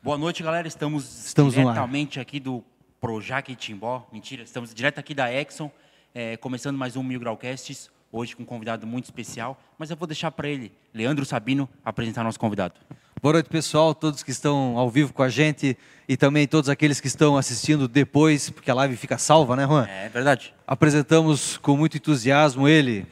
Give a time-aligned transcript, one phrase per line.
[0.00, 0.68] Boa noite, galera.
[0.68, 2.62] Estamos, Estamos diretamente aqui do
[3.00, 4.06] Projac Timbó.
[4.12, 5.70] Mentira, estamos direto aqui da Exxon,
[6.14, 9.60] é, começando mais um Mil Graucasts, hoje com um convidado muito especial.
[9.76, 12.74] Mas eu vou deixar para ele, Leandro Sabino, apresentar nosso convidado.
[13.20, 15.76] Boa noite, pessoal, todos que estão ao vivo com a gente
[16.08, 19.84] e também todos aqueles que estão assistindo depois, porque a live fica salva, né, Juan?
[19.88, 20.54] É verdade.
[20.64, 23.04] Apresentamos com muito entusiasmo ele,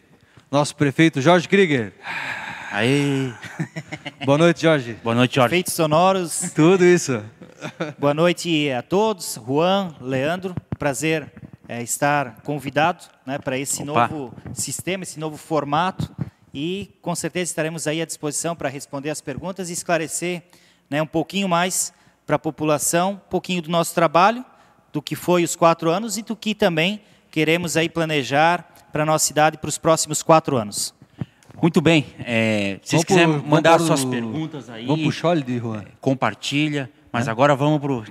[0.53, 1.93] nosso prefeito Jorge Krieger.
[2.77, 3.33] Aê!
[4.27, 4.99] Boa noite, Jorge.
[5.03, 5.55] Boa noite, Jorge.
[5.55, 6.53] Efeitos sonoros.
[6.55, 7.25] Tudo isso.
[7.99, 9.41] Boa noite a todos.
[9.47, 11.33] Juan, Leandro, prazer
[11.67, 14.09] é, estar convidado né, para esse Opa.
[14.09, 16.15] novo sistema, esse novo formato.
[16.53, 20.43] E com certeza estaremos aí à disposição para responder as perguntas e esclarecer
[20.91, 21.95] né, um pouquinho mais
[22.27, 24.45] para a população, um pouquinho do nosso trabalho,
[24.93, 27.01] do que foi os quatro anos e do que também
[27.31, 30.95] queremos aí planejar para a nossa cidade para os próximos quatro anos.
[31.61, 32.07] Muito bem.
[32.21, 35.85] É, se vocês Vamos quiserem mandar suas perguntas aí, Vamos pro Cholide, Juan.
[36.01, 36.91] compartilha.
[37.13, 38.05] Mas agora vamos pro...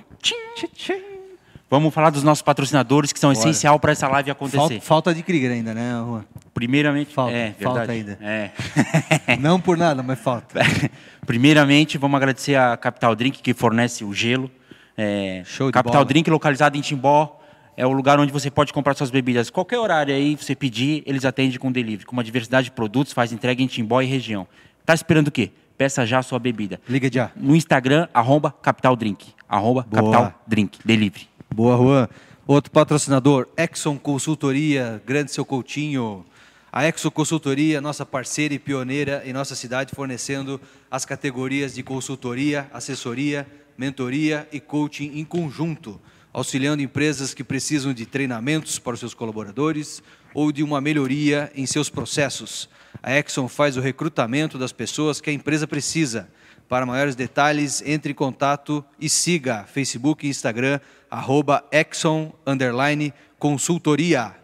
[1.70, 4.58] Vamos falar dos nossos patrocinadores, que são essencial para essa live acontecer.
[4.58, 6.24] Falta, falta de Krieger ainda, né, Juan?
[6.54, 8.18] Primeiramente, Falta, é, falta ainda.
[8.22, 8.52] É.
[9.40, 10.62] Não por nada, mas falta.
[11.26, 14.50] Primeiramente, vamos agradecer a Capital Drink, que fornece o gelo.
[14.98, 16.06] É, Show de Capital bola.
[16.06, 17.42] Drink, localizado em Timbó,
[17.78, 19.50] é o lugar onde você pode comprar suas bebidas.
[19.50, 22.06] Qualquer horário aí, você pedir, eles atendem com delivery.
[22.06, 24.48] Com uma diversidade de produtos, faz entrega em Timbó e região.
[24.86, 25.52] Tá esperando o quê?
[25.78, 26.80] Peça já a sua bebida.
[26.88, 27.32] Liga já.
[27.36, 29.28] No Instagram, arroba Capital Drink.
[29.48, 30.02] Arroba Boa.
[30.02, 31.28] Capital Drink, delivery.
[31.54, 32.10] Boa, Juan.
[32.48, 36.26] Outro patrocinador, Exxon Consultoria, grande seu Coutinho.
[36.72, 42.70] A Exxon Consultoria, nossa parceira e pioneira em nossa cidade, fornecendo as categorias de consultoria,
[42.72, 46.00] assessoria, mentoria e coaching em conjunto,
[46.36, 51.66] auxiliando empresas que precisam de treinamentos para os seus colaboradores ou de uma melhoria em
[51.66, 52.68] seus processos.
[53.02, 56.28] A Exxon faz o recrutamento das pessoas que a empresa precisa.
[56.68, 64.36] Para maiores detalhes, entre em contato e siga Facebook e Instagram, arroba Exxon underline consultoria.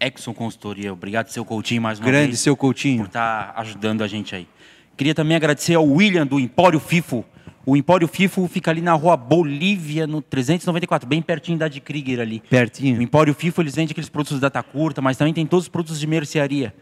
[0.00, 2.40] Exxon Consultoria, obrigado, seu Coutinho, mais uma Grande vez.
[2.40, 3.04] seu por Coutinho.
[3.04, 4.48] estar ajudando a gente aí.
[4.96, 7.26] Queria também agradecer ao William do Empório Fifo.
[7.68, 12.20] O Empório Fifo fica ali na rua Bolívia, no 394, bem pertinho da de Krieger
[12.20, 12.36] ali.
[12.46, 13.02] O Pertinho.
[13.02, 15.98] Empório Fifo, eles vendem aqueles produtos de data curta, mas também tem todos os produtos
[15.98, 16.72] de mercearia.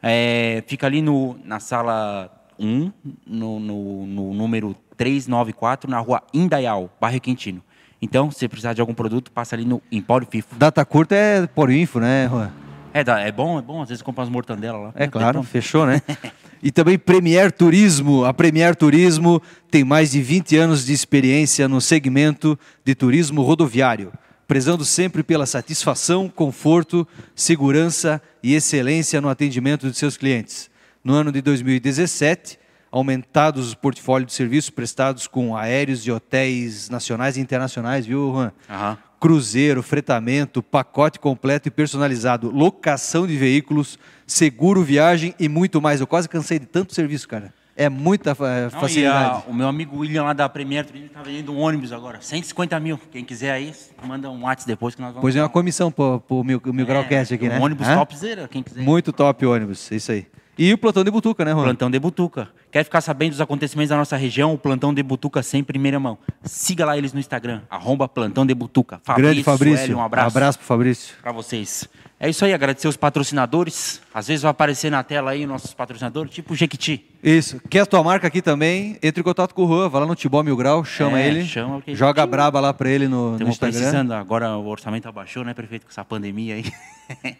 [0.00, 2.92] É, fica ali no, na sala 1,
[3.26, 7.60] no, no, no número 394, na rua Indaial, bairro Quintino.
[8.00, 10.54] Então, se você precisar de algum produto, passa ali no Empório Fifo.
[10.54, 12.52] Data curta é por info, né, Juan?
[12.98, 14.92] É, é bom, é bom, às vezes comprar umas mortandelas lá.
[14.94, 16.02] É claro, fechou, né?
[16.60, 18.24] E também Premier Turismo.
[18.24, 24.12] A Premier Turismo tem mais de 20 anos de experiência no segmento de turismo rodoviário,
[24.46, 30.68] prezando sempre pela satisfação, conforto, segurança e excelência no atendimento de seus clientes.
[31.04, 32.58] No ano de 2017,
[32.90, 38.52] aumentados os portfólios de serviços prestados com aéreos e hotéis nacionais e internacionais, viu, Juan?
[38.68, 38.98] Aham.
[39.20, 46.00] Cruzeiro, fretamento, pacote completo e personalizado, locação de veículos, seguro viagem e muito mais.
[46.00, 47.52] Eu quase cansei de tanto serviço, cara.
[47.76, 49.42] É muita eh, Não, facilidade.
[49.46, 52.18] a- o meu amigo William lá da Premier Turismo está vendendo um ônibus agora.
[52.20, 52.98] 150 mil.
[53.12, 53.72] Quem quiser aí,
[54.04, 55.20] manda um WhatsApp depois que nós vamos.
[55.20, 57.60] Pois é uma comissão pro, pro Mil, Mil Graucast aqui, um né?
[57.60, 57.96] ônibus Hã?
[57.98, 58.82] topzera, quem quiser.
[58.82, 60.26] Muito top o ônibus, é isso aí.
[60.58, 61.62] E o plantão de Butuca, né, Juan?
[61.62, 62.48] Plantão de Butuca.
[62.72, 64.52] Quer ficar sabendo dos acontecimentos da nossa região?
[64.52, 66.18] O Plantão de Butuca sem primeira mão.
[66.42, 69.00] Siga lá eles no Instagram, arroba Plantão de Butuca.
[69.16, 69.78] Grande Fabrício.
[69.78, 71.14] Sueli, um abraço, abraço pro Fabrício.
[71.22, 71.88] para vocês.
[72.20, 74.02] É isso aí, agradecer os patrocinadores.
[74.12, 77.06] Às vezes vai aparecer na tela aí nossos patrocinadores, tipo o Jequiti.
[77.22, 77.60] Isso.
[77.70, 78.98] Quer a tua marca aqui também?
[79.00, 81.44] Entre em contato com o Juan, vai lá no Tibó Mil Grau, chama É, ele.
[81.46, 83.78] chama, porque- Joga braba lá pra ele no, no Estamos Instagram.
[83.78, 86.64] precisando, agora o orçamento abaixou, né, prefeito, com essa pandemia aí.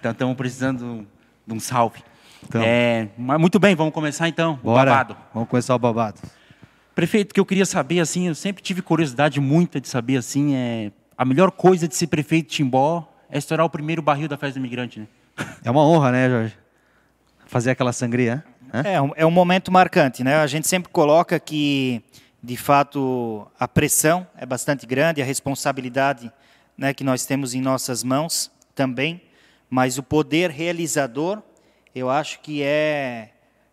[0.00, 1.06] então estamos precisando
[1.46, 2.02] de um salve.
[2.48, 2.64] Tamo.
[2.66, 4.54] É, mas muito bem, vamos começar então.
[4.62, 4.90] o Bora.
[4.90, 5.16] babado.
[5.32, 6.20] Vamos começar o babado.
[6.94, 10.54] Prefeito, o que eu queria saber, assim, eu sempre tive curiosidade muita de saber, assim,
[10.54, 14.36] é a melhor coisa de ser prefeito de Timbó é estourar o primeiro barril da
[14.36, 15.06] festa do imigrante, né?
[15.64, 16.58] É uma honra, né, Jorge?
[17.46, 18.82] Fazer aquela sangria, hã?
[18.82, 20.36] É um, é um momento marcante, né?
[20.36, 22.02] A gente sempre coloca que,
[22.42, 26.32] de fato, a pressão é bastante grande, a responsabilidade
[26.76, 29.22] né, que nós temos em nossas mãos também,
[29.70, 31.42] mas o poder realizador,
[31.94, 33.30] eu acho que é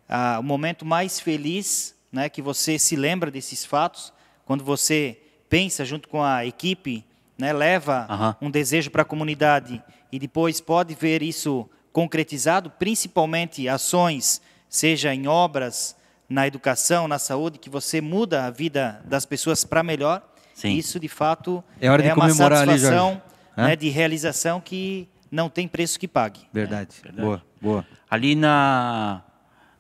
[0.07, 4.13] ah, o momento mais feliz, né, que você se lembra desses fatos,
[4.45, 5.17] quando você
[5.49, 7.05] pensa junto com a equipe,
[7.37, 9.81] né, leva um desejo para a comunidade
[10.11, 15.95] e depois pode ver isso concretizado, principalmente ações, seja em obras,
[16.29, 20.21] na educação, na saúde, que você muda a vida das pessoas para melhor.
[20.53, 20.73] Sim.
[20.75, 22.85] Isso, de fato, É hora de uma comemorar ali, Jorge.
[22.85, 23.21] satisfação
[23.57, 23.67] Hã?
[23.67, 26.41] né, de realização que não tem preço que pague.
[26.53, 26.95] Verdade.
[26.99, 27.25] É, verdade.
[27.25, 27.85] Boa, boa.
[28.09, 29.21] Ali na,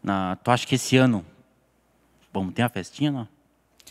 [0.03, 0.37] na.
[0.37, 1.25] Tu acha que esse ano.
[2.33, 3.27] Vamos ter uma festinha, não?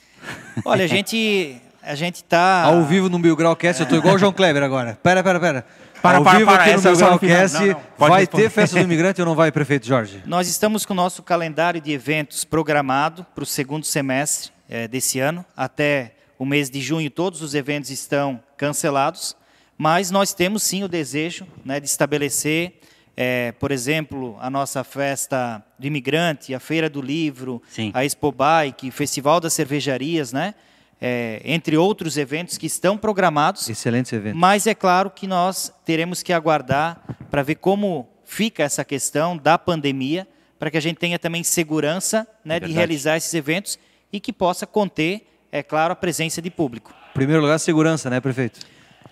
[0.64, 4.14] Olha, a gente a gente está Ao vivo no Mil Grau Cast, eu tô igual
[4.14, 4.98] o João Kleber agora.
[5.02, 5.66] Pera, pera, pera.
[6.02, 7.18] Para, Ao para, vivo para, aqui é Grau no final.
[7.18, 8.42] Cast, Não, não, pode vai responder.
[8.42, 10.22] ter festa do imigrante ou não vai, prefeito Jorge?
[10.26, 15.20] Nós estamos com o nosso calendário de eventos programado para o segundo semestre eh, desse
[15.20, 15.44] ano.
[15.56, 19.36] Até o mês de junho, todos os eventos estão cancelados,
[19.76, 22.79] mas nós temos sim o desejo né, de estabelecer,
[23.22, 27.90] eh, por exemplo, a nossa festa do imigrante, a Feira do Livro, Sim.
[27.92, 30.54] a Expo Bike, Festival das Cervejarias, né?
[30.98, 33.68] Eh, entre outros eventos que estão programados.
[33.68, 34.38] Excelente evento.
[34.38, 36.98] Mas é claro que nós teremos que aguardar
[37.30, 40.26] para ver como fica essa questão da pandemia,
[40.58, 42.72] para que a gente tenha também segurança né, de verdade.
[42.72, 43.78] realizar esses eventos
[44.10, 46.94] e que possa conter, é claro, a presença de público.
[47.12, 48.60] Primeiro lugar, segurança, né, prefeito?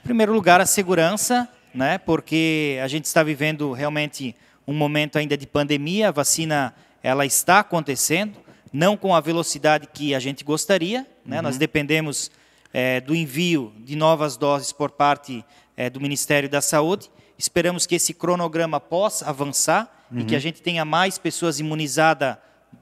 [0.01, 4.35] Em primeiro lugar, a segurança, né, porque a gente está vivendo realmente
[4.67, 8.37] um momento ainda de pandemia, a vacina ela está acontecendo,
[8.73, 12.31] não com a velocidade que a gente gostaria, né, nós dependemos
[12.73, 15.45] eh, do envio de novas doses por parte
[15.77, 20.63] eh, do Ministério da Saúde, esperamos que esse cronograma possa avançar e que a gente
[20.63, 22.37] tenha mais pessoas imunizadas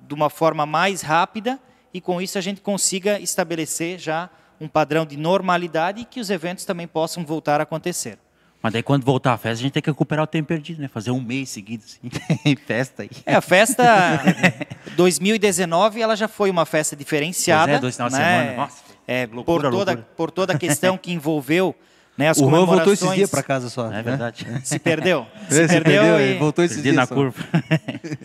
[0.06, 1.58] de uma forma mais rápida
[1.92, 4.30] e com isso a gente consiga estabelecer já
[4.60, 8.18] um padrão de normalidade e que os eventos também possam voltar a acontecer.
[8.66, 10.88] Mas daí quando voltar a festa, a gente tem que recuperar o tempo perdido, né?
[10.88, 12.10] Fazer um mês seguido, assim.
[12.66, 13.10] festa aí.
[13.24, 14.20] É, a festa
[14.96, 17.66] 2019 ela já foi uma festa diferenciada.
[17.66, 18.40] Pois é, dois finais de né?
[18.40, 18.56] semana.
[18.56, 18.76] Nossa,
[19.06, 20.08] É, loucura, por, toda, loucura.
[20.16, 21.76] por toda a questão que envolveu
[22.18, 22.76] né, as o Juan comemorações.
[22.78, 23.86] voltou esses dias para casa só.
[23.86, 24.02] É né?
[24.02, 24.44] verdade.
[24.64, 25.26] Se perdeu.
[25.48, 27.14] Se perdeu, ele e voltou esses dias na só.
[27.14, 27.44] curva.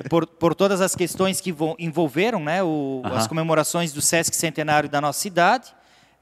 [0.10, 3.16] por, por todas as questões que vo- envolveram né, o- Aham.
[3.18, 5.68] as comemorações do Sesc Centenário da nossa cidade.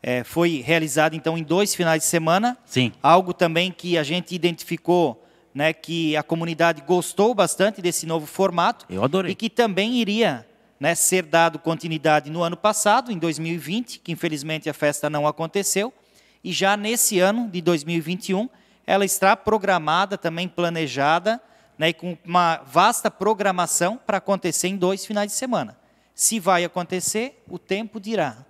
[0.01, 2.57] É, foi realizado então em dois finais de semana.
[2.65, 2.91] Sim.
[3.03, 8.85] Algo também que a gente identificou, né, que a comunidade gostou bastante desse novo formato.
[8.89, 9.31] Eu adorei.
[9.31, 10.45] E que também iria
[10.79, 15.93] né, ser dado continuidade no ano passado, em 2020, que infelizmente a festa não aconteceu.
[16.41, 18.49] E já nesse ano de 2021,
[18.87, 21.41] ela está programada, também planejada,
[21.77, 25.77] né, e com uma vasta programação para acontecer em dois finais de semana.
[26.15, 28.45] Se vai acontecer, o tempo dirá.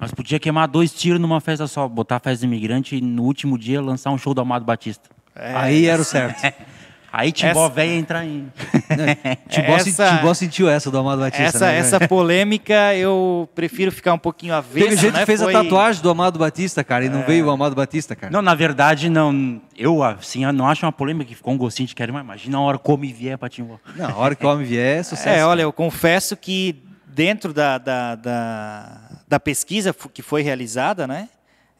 [0.00, 3.22] Nós podia queimar dois tiros numa festa só, botar a festa do imigrante e no
[3.22, 5.08] último dia lançar um show do Amado Batista.
[5.34, 6.42] Aí era o certo.
[7.14, 8.50] Aí Timbó Essa- velho entrar em.
[9.46, 11.42] Timbó, Essa- Timbó sentiu essa do Amado Batista.
[11.44, 14.86] Essa, né, essa polêmica eu prefiro ficar um pouquinho avesso.
[14.86, 15.20] Teve gente né?
[15.20, 18.16] que fez Foi- a tatuagem do Amado Batista, cara, e não veio o Amado Batista,
[18.16, 18.32] cara.
[18.32, 19.60] Não, na verdade, não.
[19.76, 22.24] Eu, assim, eu não acho uma polêmica que ficou um gostinho de quero mais.
[22.24, 23.78] Imagina a hora como e vier pra Timbó.
[23.94, 25.28] Não, a hora que o homem vier é sucesso.
[25.28, 29.00] É, olha, eu confesso que dentro da, da, da,
[29.32, 31.28] da pesquisa que foi realizada, né?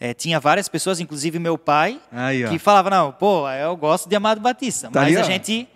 [0.02, 4.16] é, tinha várias pessoas, inclusive meu pai, Aí, que falavam, não, pô, eu gosto de
[4.16, 4.90] Amado Batista.
[4.90, 5.68] Tá mas a gente,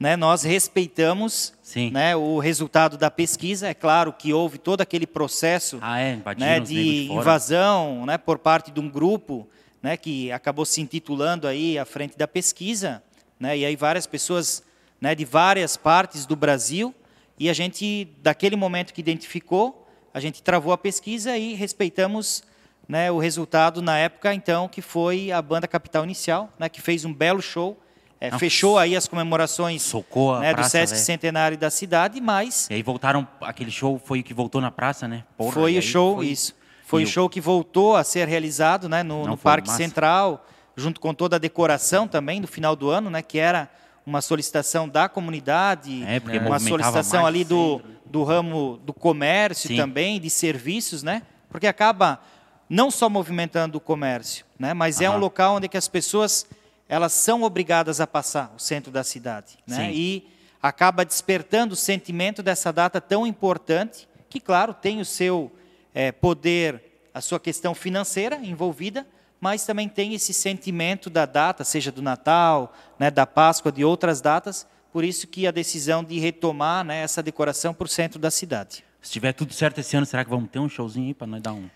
[0.00, 1.90] né, nós respeitamos Sim.
[1.90, 3.68] né, o resultado da pesquisa.
[3.68, 6.18] É claro que houve todo aquele processo Ah, é?
[6.38, 7.20] Né, de fora.
[7.20, 9.46] invasão né, por parte de um grupo
[9.82, 13.02] né, que acabou se intitulando aí à frente da pesquisa,
[13.38, 14.62] né, e aí várias pessoas
[14.98, 16.94] né, de várias partes do Brasil,
[17.38, 19.83] e a gente, daquele momento que identificou,
[20.14, 22.44] a gente travou a pesquisa e respeitamos
[22.88, 27.04] né, o resultado na época, então, que foi a banda Capital Inicial, né, que fez
[27.04, 27.76] um belo show,
[28.20, 28.38] é, Nossa.
[28.38, 29.92] fechou aí as comemorações
[30.40, 31.04] né, do praça, Sesc velho.
[31.04, 35.08] Centenário da cidade, mas E aí voltaram, aquele show foi o que voltou na praça,
[35.08, 35.24] né?
[35.36, 36.54] Porra, foi o show, foi- isso.
[36.86, 39.82] Foi e o show que voltou a ser realizado né, no, Não, no Parque massa.
[39.82, 40.46] Central,
[40.76, 43.68] junto com toda a decoração também do final do ano, né, que era
[44.06, 49.76] uma solicitação da comunidade, É, uma solicitação ali do, do ramo do comércio Sim.
[49.76, 51.22] também, de serviços, né?
[51.48, 52.20] Porque acaba
[52.68, 55.20] não só movimentando o comércio, né, mas é um Aham.
[55.20, 56.46] local onde que as pessoas
[56.88, 59.76] elas são obrigadas a passar o centro da cidade, né?
[59.76, 59.90] Sim.
[59.92, 60.28] E
[60.60, 65.50] acaba despertando o sentimento dessa data tão importante, que claro tem o seu
[65.94, 66.82] eh, poder,
[67.12, 69.06] a sua questão financeira envolvida,
[69.44, 74.22] mas também tem esse sentimento da data, seja do Natal, né, da Páscoa, de outras
[74.22, 74.66] datas.
[74.90, 78.82] Por isso que a decisão de retomar né, essa decoração para o centro da cidade.
[79.02, 81.42] Se tiver tudo certo esse ano, será que vamos ter um showzinho aí pra nós
[81.42, 81.68] dar um?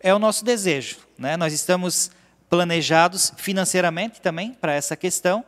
[0.00, 0.98] É o nosso desejo.
[1.16, 1.34] Né?
[1.34, 2.10] Nós estamos
[2.50, 5.42] planejados financeiramente também para essa questão.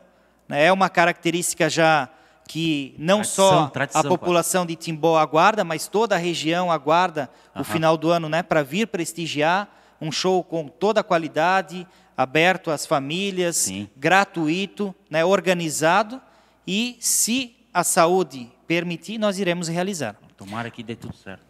[0.49, 0.65] né?
[0.65, 2.09] É uma característica já
[2.47, 7.29] que não Tradição, só tradição, a população de Timbó aguarda, mas toda a região aguarda
[7.53, 9.69] o final do ano né, para vir prestigiar
[9.99, 13.87] um show com toda a qualidade, aberto às famílias, Sim.
[13.95, 16.21] gratuito, né, organizado
[16.65, 20.15] e, se a saúde permitir, nós iremos realizar.
[20.35, 21.45] Tomara que dê tudo certo.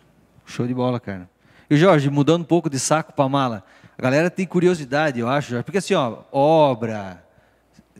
[0.45, 1.29] Show de bola, cara.
[1.69, 3.63] E Jorge, mudando um pouco de saco para mala,
[3.97, 7.23] a galera tem curiosidade, eu acho, Jorge, porque assim, ó, obra,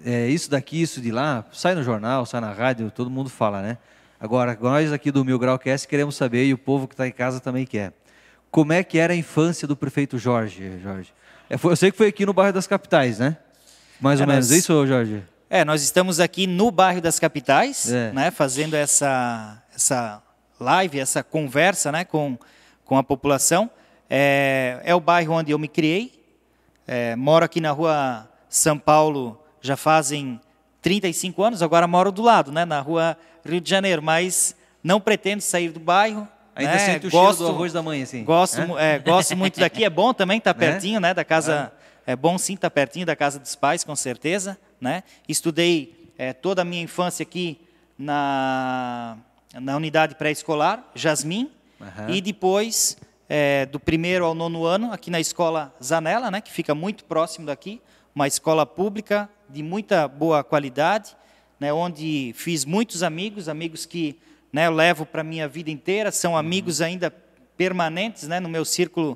[0.06, 3.62] é, isso daqui, isso de lá, sai no jornal, sai na rádio, todo mundo fala,
[3.62, 3.78] né?
[4.20, 7.12] Agora, nós aqui do Mil Grau Cast queremos saber, e o povo que está em
[7.12, 7.94] casa também quer.
[8.58, 11.14] Como é que era a infância do prefeito Jorge, Jorge?
[11.48, 13.38] É, eu sei que foi aqui no bairro das Capitais, né?
[14.02, 15.22] Mais É, ou menos nós- isso, Jorge?
[15.48, 18.12] É, nós estamos aqui no bairro das capitais, É.
[18.14, 20.24] né, fazendo essa, essa
[20.60, 22.36] live, essa conversa né, com,
[22.84, 23.70] com a população.
[24.10, 26.20] É, é o bairro onde eu me criei.
[26.88, 30.42] É, moro aqui na rua São Paulo já fazem
[30.82, 35.42] 35 anos, agora moro do lado, né, na rua Rio de Janeiro, mas não pretendo
[35.42, 36.28] sair do bairro.
[36.58, 38.24] Ainda né, sente o gosto, cheiro do arroz da mãe, assim.
[38.24, 40.60] Gosto, mu- é, gosto muito daqui, é bom também estar Né?
[40.72, 41.72] pertinho né, da casa.
[42.06, 44.58] É bom sim estar pertinho da casa dos pais, com certeza.
[44.80, 45.04] Né?
[45.28, 47.60] Estudei é, toda a minha infância aqui
[47.98, 49.18] na,
[49.56, 52.10] na unidade pré-escolar, Jasmim, Aham.
[52.10, 52.98] e depois,
[53.28, 57.46] é, do primeiro ao nono ano, aqui na escola Zanella, né, que fica muito próximo
[57.46, 57.82] daqui,
[58.16, 61.16] uma escola pública de muita boa qualidade,
[61.60, 64.18] né, onde fiz muitos amigos, amigos que
[64.58, 66.38] né, eu levo para a minha vida inteira, são Uhum.
[66.40, 67.12] amigos ainda
[67.56, 69.16] permanentes né, no meu círculo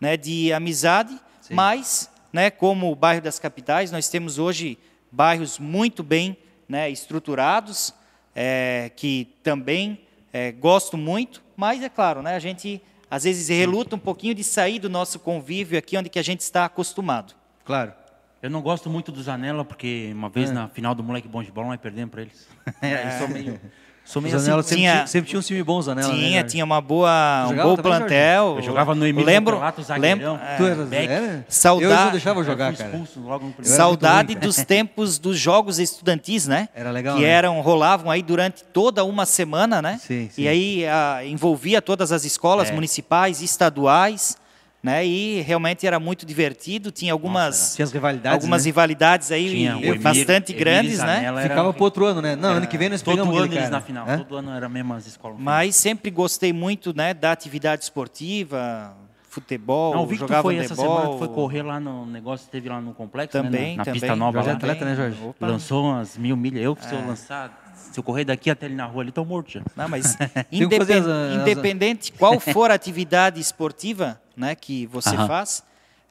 [0.00, 1.54] né, de amizade, Sim.
[1.54, 4.76] mas, né, como o bairro das capitais, nós temos hoje
[5.12, 6.36] bairros muito bem
[6.68, 7.94] né, estruturados,
[8.34, 10.00] é, que também
[10.32, 14.42] é, gosto muito, mas é claro, né, a gente às vezes reluta um pouquinho de
[14.42, 17.34] sair do nosso convívio aqui onde que a gente está acostumado.
[17.64, 17.92] Claro.
[18.42, 20.52] Eu não gosto muito do Zanella, porque uma vez É.
[20.52, 22.48] na final do Moleque Bom de Bola nós perdemos para eles.
[22.82, 23.60] eu sou meio,
[24.10, 24.68] sou meio Zanella assim.
[24.70, 26.08] sempre, tinha- sempre tinha um time bom, Zanella.
[26.08, 26.48] né, tinha, Jorge?
[26.50, 27.82] tinha uma boa, um bom Jorge?
[27.82, 28.56] plantel.
[28.56, 31.08] Eu jogava no Emílio lembro, Campelato, lembro, é, Tu era, Beck.
[31.10, 31.44] era?
[31.48, 32.90] Saudade- Eu deixava jogar, cara.
[32.90, 33.72] expulso logo no primeiro.
[33.72, 34.40] era Saudade ruim.
[34.46, 36.68] dos tempos dos jogos estudantis, né?
[36.74, 37.28] Era legal, Que né?
[37.28, 40.00] eram, rolavam aí durante toda uma semana, né?
[40.04, 40.42] Sim, sim.
[40.42, 42.72] E aí ah, envolvia todas as escolas É.
[42.72, 44.36] municipais, estaduais,
[44.82, 45.04] né?
[45.06, 46.90] E realmente era muito divertido.
[46.90, 48.66] Tinha algumas, Tinha as rivalidades, algumas né?
[48.68, 51.16] rivalidades aí Tinha e Emílio- bastante Emílio grandes, né?
[51.16, 52.34] Zanella era- Ficava pro outro ano, né?
[52.36, 53.80] Não, ano que vem nós Todo pegamos ano aquele eles cara.
[53.80, 54.08] na final.
[54.08, 54.18] Hã?
[54.18, 55.34] Todo ano era a mesma escola.
[55.38, 58.96] Mas sempre gostei muito, né, da atividade esportiva,
[59.28, 62.80] futebol, Não, o Victor jogar foi essa semana, foi correr lá no negócio, teve lá
[62.80, 64.00] no complexo, né, Também, na, na também.
[64.00, 64.56] pista nova Jorge é lá.
[64.58, 65.16] atleta, né, Jorge?
[65.24, 65.46] Opa.
[65.46, 66.62] Lançou umas mil milhas.
[66.64, 66.88] Eu, É.
[66.88, 67.59] se eu lançar,
[67.92, 69.62] se eu correr daqui até ali na rua, ali, tô morto já.
[69.76, 70.16] Não, mas
[70.50, 75.26] que fazer independ- as- as- independente qual for a atividade esportiva, né, que você Aham.
[75.26, 75.62] faz,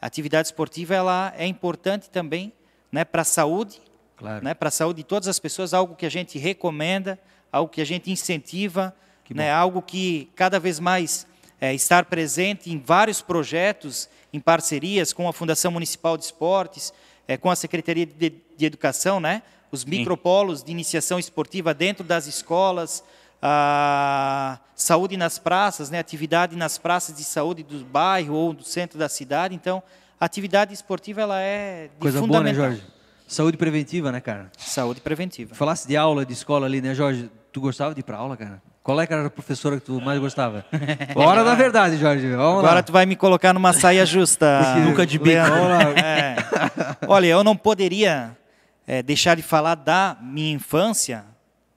[0.01, 2.51] a atividade esportiva ela é importante também,
[2.91, 3.81] né, para a saúde,
[4.17, 4.43] Claro.
[4.43, 7.17] né, para a saúde de todas as pessoas, algo que a gente recomenda,
[7.51, 8.93] algo que a gente incentiva,
[9.29, 11.25] né, algo que cada vez mais
[11.61, 16.93] é, estar presente em vários projetos, em parcerias com a Fundação Municipal de Esportes,
[17.27, 22.27] é, com a Secretaria de, de Educação, né, os micropolos de iniciação esportiva dentro das
[22.27, 23.03] escolas,
[23.41, 28.97] a saúde nas praças, né, atividade nas praças de saúde do bairro ou do centro
[28.97, 29.55] da cidade.
[29.55, 29.81] Então,
[30.19, 32.53] a atividade esportiva ela é de Coisa boa, né.
[32.53, 32.83] Jorge?
[33.27, 34.51] Saúde preventiva, né, cara?
[34.57, 35.53] Saúde preventiva.
[35.53, 37.29] Falasse de aula, de escola ali, né, Jorge?
[37.51, 38.61] Tu gostava de ir pra aula, cara?
[38.81, 40.65] Qual é que era a professora que tu mais gostava?
[41.15, 42.27] Hora da verdade, Jorge.
[42.31, 42.83] Vamos Agora lá.
[42.83, 44.75] tu vai me colocar numa saia justa.
[44.83, 45.37] Nunca de bico.
[46.03, 46.35] É.
[47.07, 48.35] Olha, eu não poderia
[48.89, 51.23] é, deixar de falar da minha infância,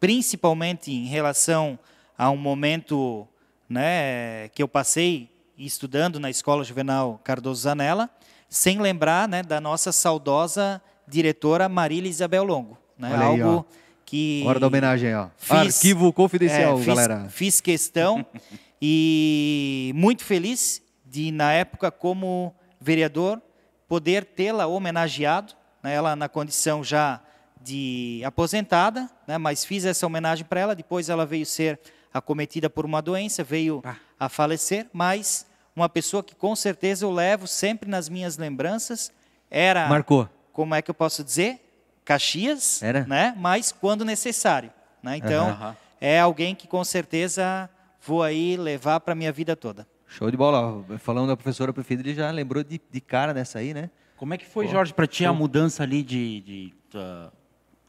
[0.01, 1.79] principalmente em relação
[2.17, 3.29] a um momento
[3.69, 5.29] né, que eu passei
[5.59, 8.09] estudando na Escola Juvenal Cardoso Zanella,
[8.49, 12.79] sem lembrar né, da nossa saudosa diretora Marília Isabel Longo.
[12.99, 13.75] Né, aí, algo ó.
[14.07, 15.29] que Hora da homenagem, ó.
[15.37, 17.27] Fiz- Arquivo confidencial, é, fiz, galera.
[17.29, 18.25] Fiz questão
[18.81, 23.39] e muito feliz de, na época, como vereador,
[23.87, 25.53] poder tê-la homenageado,
[25.83, 27.21] né, ela na condição já
[27.61, 30.75] de aposentada, né, mas fiz essa homenagem para ela.
[30.75, 31.79] Depois ela veio ser
[32.13, 33.83] acometida por uma doença, veio
[34.19, 39.11] a falecer, mas uma pessoa que com certeza eu levo sempre nas minhas lembranças.
[39.51, 40.29] Era Marcou.
[40.53, 41.61] como é que eu posso dizer?
[42.05, 43.07] Caxias, Era?
[43.07, 43.35] né?
[43.39, 44.71] Mas quando necessário,
[45.03, 45.17] né?
[45.17, 45.77] Então, Aham.
[46.01, 47.71] é alguém que com certeza
[48.05, 49.87] vou aí levar para minha vida toda.
[50.09, 50.85] Show de bola.
[50.99, 53.89] Falando da professora preferida, ele já lembrou de, de cara nessa aí, né?
[54.23, 56.41] Como é que foi, Jorge, para ti a mudança ali de...
[56.43, 57.33] de tua-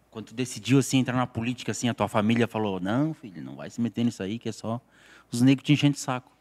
[0.09, 3.55] Quando tu decidiu assim, entrar na política, assim, a tua família falou, não, filho, não
[3.55, 4.81] vai se meter nisso aí, que é só
[5.31, 6.31] os negros te enchendo de saco.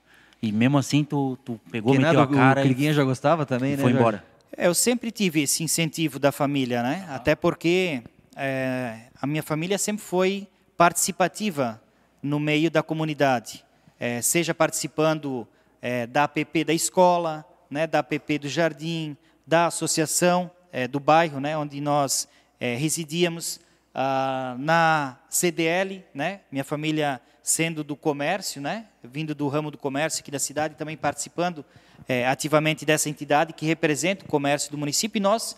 [0.40, 3.04] E mesmo assim, tu, tu pegou, Que meteu nada, a cara o e, Criguinha já
[3.04, 3.82] gostava também, e né?
[3.82, 3.99] foi Jorge?
[4.00, 4.25] embora.
[4.56, 7.06] É, Eu sempre tive esse incentivo da família, né?
[7.11, 8.02] Até porque
[8.34, 11.82] é, a minha família sempre foi participativa
[12.22, 13.62] no meio da comunidade,
[14.00, 15.46] É, seja participando
[15.82, 19.16] é, da APP da escola, né, da APP do jardim,
[19.52, 22.26] da associação é, do bairro, né, onde nós
[22.59, 23.61] é, residíamos,
[23.94, 30.23] ah, na CDL, né, minha família sendo do comércio, né, vindo do ramo do comércio
[30.23, 31.62] aqui da cidade, também participando
[32.09, 35.18] é, ativamente dessa entidade que representa o comércio do município.
[35.18, 35.54] E nós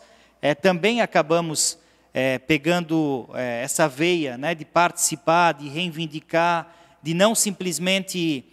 [0.61, 1.79] também acabamos
[2.47, 3.29] pegando
[3.63, 8.45] essa veia né, de participar, de reivindicar, de não simplesmente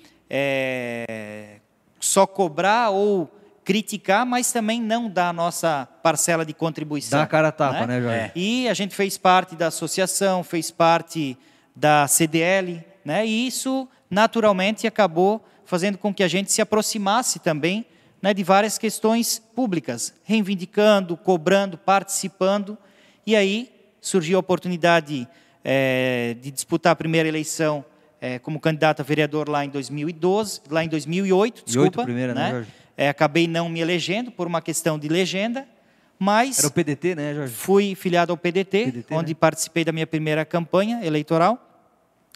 [1.99, 3.29] só cobrar ou
[3.63, 7.19] criticar, mas também não dar a nossa parcela de contribuição.
[7.19, 8.17] Dá a cara a tapa, né, Jorge?
[8.17, 8.31] É.
[8.35, 11.37] E a gente fez parte da associação, fez parte
[11.75, 13.25] da CDL, né?
[13.25, 17.85] E isso naturalmente acabou fazendo com que a gente se aproximasse também
[18.21, 22.77] né, de várias questões públicas, reivindicando, cobrando, participando.
[23.25, 25.27] E aí surgiu a oportunidade
[25.63, 27.85] eh, de disputar a primeira eleição
[28.19, 32.03] eh, como candidato a vereador lá em 2012, lá em 2008, desculpa.
[32.03, 32.69] primeira, né, Jorge?
[33.01, 35.67] Eh, acabei não me elegendo por uma questão de legenda,
[36.19, 37.51] mas Era o PDT, né, Jorge?
[37.51, 39.37] fui filiado ao PDT, PDT, onde né?
[39.39, 41.57] participei da minha primeira campanha eleitoral.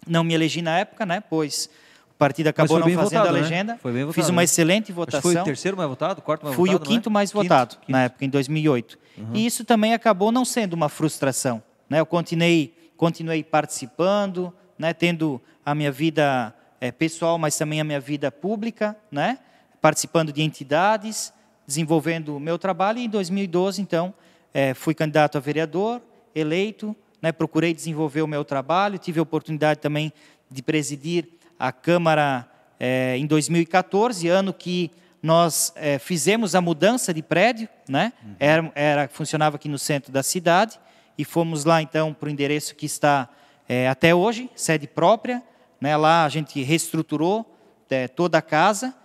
[0.07, 1.21] Não me elegi na época, né?
[1.29, 1.69] Pois
[2.09, 3.41] o partido acabou não fazendo votado, a né?
[3.41, 3.77] legenda.
[3.79, 4.43] Foi bem Fiz votado, uma né?
[4.45, 5.21] excelente Acho votação.
[5.21, 6.95] foi o terceiro mais votado, quarto mais Fui votado, o não é?
[6.97, 7.91] quinto mais Quinto, votado quinto.
[7.91, 8.97] na época, em 2008.
[9.35, 11.61] E isso também acabou não sendo uma frustração.
[11.87, 11.99] Né?
[11.99, 14.95] Eu continuei, continuei participando, né?
[14.95, 19.37] tendo a minha vida eh, pessoal, mas também a minha vida pública, né?
[19.85, 21.31] Participando de entidades,
[21.67, 22.97] desenvolvendo o meu trabalho.
[22.97, 24.15] E em 2012, então,
[24.51, 26.01] eh, fui candidato a vereador,
[26.33, 27.31] eleito, né?
[27.31, 30.11] procurei desenvolver o meu trabalho, tive a oportunidade também
[30.49, 31.27] de presidir
[31.59, 32.49] a Câmara
[32.79, 34.89] eh, em 2014, ano que
[35.21, 38.11] nós eh, fizemos a mudança de prédio, né?
[38.39, 40.79] Era, era funcionava aqui no centro da cidade
[41.15, 43.29] e fomos lá então para o endereço que está
[43.69, 45.43] eh, até hoje, sede própria,
[45.79, 45.95] né?
[45.95, 47.45] Lá a gente reestruturou
[47.87, 48.95] eh, toda a casa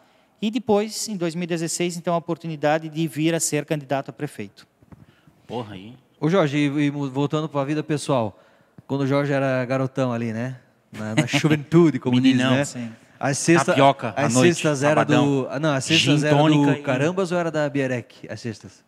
[0.40, 4.66] e depois, em 2016, então a oportunidade de vir a ser candidato a prefeito.
[5.46, 5.94] Porra, aí.
[6.20, 8.38] Ô Jorge, e, voltando para a vida pessoal,
[8.86, 10.56] quando o Jorge era garotão ali, né?
[10.92, 12.86] Na, na juventude, como Meninão, diz, né?
[12.86, 12.92] sim.
[13.18, 15.48] As cestas, Tapioca à as noite, cestas era do, sabadão.
[15.50, 18.26] ah, não, as Gin era do e- Carambas ou era da Bierec?
[18.30, 18.82] As cestas.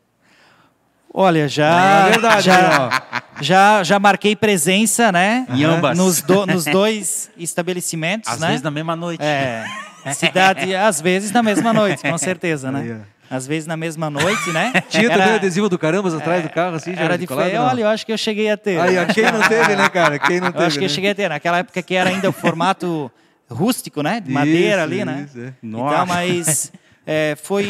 [1.13, 3.03] Olha, já, É verdade, já,
[3.43, 5.47] já, já marquei presença, né?
[5.51, 5.99] Em ambas.
[5.99, 8.47] Nos, do- nos dois estabelecimentos, Às né?
[8.49, 9.23] vezes na mesma noite.
[9.23, 9.63] É,
[10.15, 13.01] cidade, às vezes na mesma noite, com certeza, né?
[13.31, 14.73] Às vezes na mesma noite, né?
[14.91, 17.57] Tinha Era- também adesivo do Carambas atrás do carro, assim, Era Jorge, de colado, fe...
[17.57, 18.79] Olha, eu acho que eu cheguei a ter.
[18.81, 20.19] Aí, quem não teve, né, cara?
[20.19, 20.95] Quem não eu teve, acho que eu né?
[20.95, 21.29] cheguei a ter.
[21.31, 23.11] Naquela época que era ainda o formato
[23.51, 24.21] rústico, né?
[24.21, 25.27] De madeira Isso, ali, né?
[25.29, 25.53] isso, é.
[25.63, 25.95] Nossa.
[25.95, 26.73] Então, mas
[27.07, 27.69] é, foi,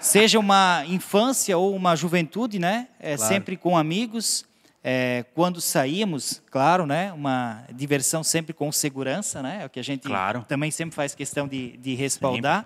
[0.00, 2.86] seja uma infância ou uma juventude, né?
[3.00, 3.32] É, Claro.
[3.32, 4.44] Sempre com amigos.
[4.88, 7.12] É, quando saímos, claro, né?
[7.12, 9.58] Uma diversão sempre com segurança, né?
[9.62, 10.44] É o que a gente Claro.
[10.46, 12.64] também sempre faz questão de, de respaldar.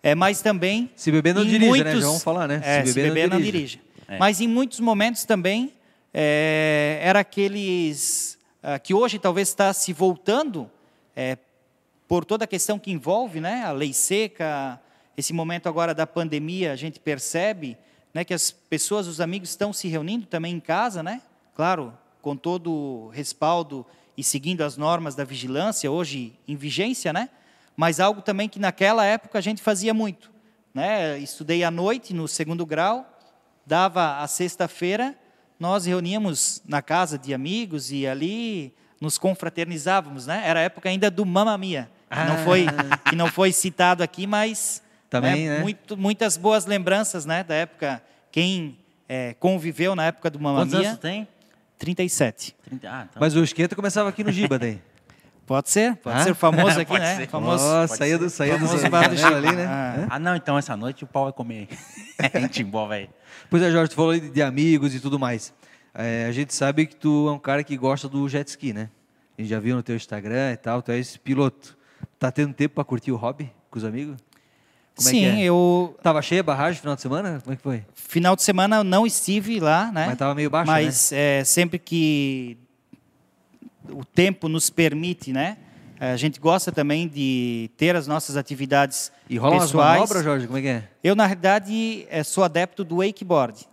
[0.00, 1.68] É, mas também Se beber não dirige, né?
[1.68, 2.60] muitos- Já vamos falar, né?
[2.62, 3.80] É, se beber, não dirige.
[4.06, 4.16] É.
[4.16, 5.72] Mas em muitos momentos também
[6.14, 10.70] é, era aqueles ah, que hoje talvez está se voltando
[11.16, 11.36] é,
[12.06, 13.64] por toda a questão que envolve, né?
[13.64, 14.80] A lei seca,
[15.16, 17.76] esse momento agora da pandemia, a gente percebe,
[18.14, 18.24] né?
[18.24, 21.20] Que as pessoas, os amigos estão se reunindo também em casa, né?
[21.56, 23.84] Claro, com todo o respaldo
[24.16, 27.30] e seguindo as normas da vigilância hoje em vigência, né?
[27.74, 30.30] Mas algo também que naquela época a gente fazia muito,
[30.74, 31.18] né?
[31.18, 33.10] Estudei à noite no segundo grau,
[33.64, 35.14] dava a sexta-feira,
[35.58, 40.42] nós reuníamos na casa de amigos e ali nos confraternizávamos, né?
[40.44, 42.66] Era a época ainda do Mamma Mia, que não foi
[43.08, 45.60] que não foi citado aqui, mas Também, né?
[45.60, 48.02] muito- muitas boas lembranças, né, da época.
[48.30, 51.26] Quem é, conviveu na época do Mamma Quantos anos tem?
[51.78, 52.56] 37.
[52.64, 52.88] 30.
[52.90, 53.20] Ah, então.
[53.20, 54.80] Mas o esquenta começava aqui no Giba, daí.
[55.46, 56.24] Pode ser, pode Ah?
[56.24, 57.16] ser famoso aqui, Pode né?
[57.18, 57.28] ser.
[57.28, 57.64] Famoso.
[57.64, 59.48] Nossa, saía do, saía do bar do janela Chico.
[59.48, 59.64] ali, né?
[59.70, 60.06] Ah.
[60.16, 61.68] Ah, não, então essa noite o pau vai comer.
[62.50, 63.08] Timbó, velho.
[63.48, 65.54] Pois é, Jorge, tu falou de amigos e tudo mais.
[65.94, 68.90] É, a gente sabe que tu é um cara que gosta do jet ski, né?
[69.38, 71.78] A gente já viu no teu Instagram e tal, tu és piloto.
[72.18, 74.16] Tá tendo tempo para curtir o hobby com os amigos?
[74.96, 75.44] Como é Sim, que é?
[75.44, 77.40] eu Tava cheia a barragem no final de semana?
[77.42, 77.84] Como é que foi?
[77.94, 80.06] final de semana eu não estive lá, né?
[80.06, 82.56] Mas tava meio baixa, Mas é, sempre que
[83.90, 85.58] o tempo nos permite, né?
[86.00, 89.94] A gente gosta também de ter as nossas atividades E rola umas pessoais.
[90.00, 90.46] manobras, Jorge?
[90.46, 90.84] Como é que é?
[91.02, 93.66] Eu, na realidade, eh, sou adepto do wakeboard.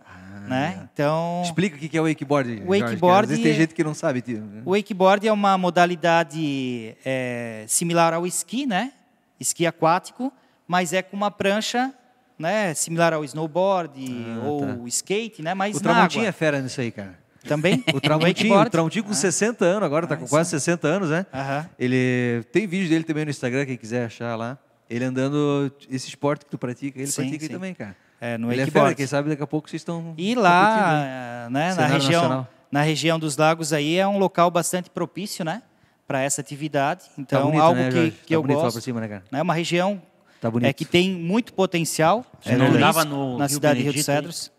[0.46, 0.88] né?
[0.92, 3.82] Então, Explica o que é o wakeboard, Jorge, que wakeboard vezes tem é- gente que
[3.82, 4.20] não sabe.
[4.20, 4.42] tio.
[4.64, 8.92] o wakeboard é uma modalidade eh, similar ao esqui, né?
[9.40, 10.30] Esqui aquático,
[10.66, 11.92] mas é com uma prancha,
[12.38, 12.74] né?
[12.74, 14.00] Similar ao snowboard
[14.44, 14.74] ou tá.
[14.80, 15.54] o skate, né?
[15.54, 17.18] Mas O Tramontinho é fera nisso aí, cara.
[17.46, 17.84] Também?
[17.92, 18.70] O Tramontinho, o?
[18.70, 21.26] Tramontinho com 60 anos agora, tá com Ah, quase 60 anos, né?
[21.32, 21.68] Aham.
[21.78, 24.58] Ele tem vídeo dele também no Instagram, quem quiser achar lá.
[24.88, 27.54] Ele andando esse esporte que tu pratica, ele Sim, pratica aí sim.
[27.54, 27.96] também, cara.
[28.20, 30.42] É, no ele é fera, quem sabe daqui a pouco vocês estão E estão curtindo,
[30.42, 30.42] hein?
[30.42, 32.48] lá, né, na região, nacional.
[32.70, 35.62] na região dos lagos aí é um local bastante propício, né,
[36.06, 37.04] para essa atividade.
[37.18, 38.80] Então, tá bonito, algo né, que, que tá eu lá gosto.
[38.80, 39.22] cima, né?
[39.32, 40.00] É uma região
[40.44, 40.68] Tá bonito.
[40.68, 42.22] é, que tem muito potencial.
[42.44, 44.16] É, não andava no na Rio cidade de Rio dos Benedito aí?
[44.16, 44.52] Cedros.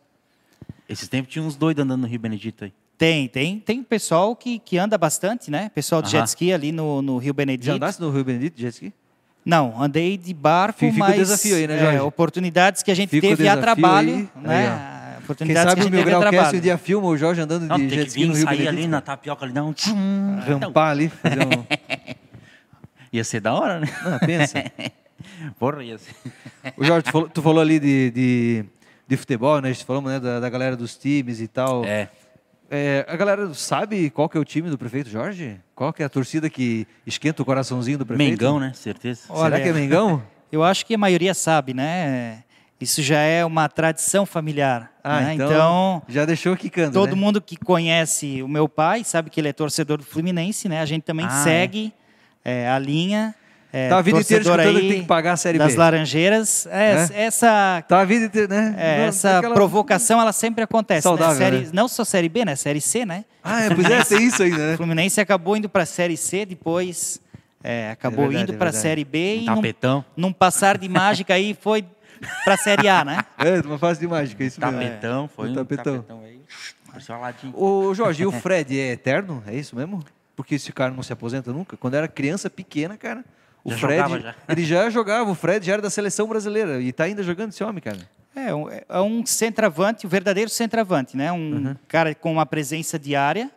[0.89, 2.74] Esses tempos tinha uns doidos andando no Rio Benedito aí.
[2.98, 5.69] Tem, tem, tem pessoal que, que anda bastante, né?
[5.76, 6.21] Pessoal de Aham.
[6.26, 7.67] jet ski ali no, no Rio Benedito.
[7.67, 8.12] Já andasse no
[8.56, 8.93] Jet ski?
[9.45, 12.00] Não, andei de barco, Fica o mas desafio aí, né, é, Jorge?
[12.00, 14.30] oportunidades que a gente Fica o teve a desafio trabalho, aí.
[14.41, 14.67] né?
[14.69, 16.62] Aí, Quem Oportunidades sabe que o a Mil gente teve a Grau Cast um trabalho.
[16.62, 18.78] dia filma o Jorge andando Não, de tem jet que ski no Rio sair Benedito.
[18.80, 20.39] ali na tapioca ali, dá um tchum.
[20.39, 21.63] Rampar ali, fazer um...
[23.13, 23.88] Ia ser da hora, né?
[24.04, 24.63] Não, pensa.
[25.58, 26.13] Porra, ia ser.
[26.77, 28.65] O Jorge, tu falou, tu falou ali de, de,
[29.08, 29.69] de futebol, né?
[29.69, 31.84] A gente falou né, da, da galera dos times e tal.
[31.86, 32.10] É.
[32.69, 35.60] É, a galera sabe qual que é o time do prefeito Jorge?
[35.75, 38.31] Qual que é a torcida que esquenta o coraçãozinho do prefeito?
[38.31, 38.71] Mengão, né?
[38.73, 39.21] Certeza.
[39.29, 40.21] Olha, Será que é Mengão?
[40.51, 42.43] Eu acho que a maioria sabe, né?
[42.79, 44.91] Isso já é uma tradição familiar.
[45.03, 45.34] Ah, né?
[45.36, 47.21] então, então já deixou quicando, todo né?
[47.21, 50.81] mundo que conhece o meu pai sabe que ele é torcedor do Fluminense, né?
[50.81, 51.93] A gente também Ah, segue
[52.43, 53.34] é, a linha.
[53.77, 55.77] É, Tá a vida inteira escutando aí que tem que pagar a Série das B.
[55.79, 56.65] Laranjeiras.
[56.67, 57.23] É, É?
[57.25, 58.75] Essa Tá a vida inteira, né?
[58.77, 61.38] É, Não, essa aquela- provocação ela sempre acontece, Saudável, né?
[61.45, 61.69] Série- né?
[61.73, 62.55] Não só série B, né?
[62.55, 63.25] Série C, né?
[63.43, 64.77] Ah, é, pois é, tem isso ainda, O né?
[64.77, 67.19] Fluminense acabou indo para a série C, depois
[67.61, 70.05] é, acabou verdade, indo é para a série B e Um num, tapetão.
[70.15, 71.83] num passar de mágica aí foi
[72.45, 73.25] para a série A, né?
[73.39, 74.73] É, uma fase de mágica, isso mesmo.
[74.79, 75.95] Tapetão, foi Um tapetão.
[75.97, 76.39] tapetão, aí.
[77.53, 79.43] Ô, Jorge, e o Fred é eterno?
[79.45, 80.01] É isso mesmo?
[80.33, 81.75] Porque esse cara não se aposenta nunca?
[81.75, 83.23] Quando era criança pequena, cara,
[83.65, 84.36] o Já Fred, jogava já.
[84.47, 87.63] ele já jogava, o Fred já era da seleção brasileira e tá ainda jogando esse
[87.63, 87.97] homem, cara.
[88.36, 91.32] É um, é um centroavante, o verdadeiro centroavante, né?
[91.32, 91.75] Um Uhum.
[91.88, 93.49] cara com uma presença diária,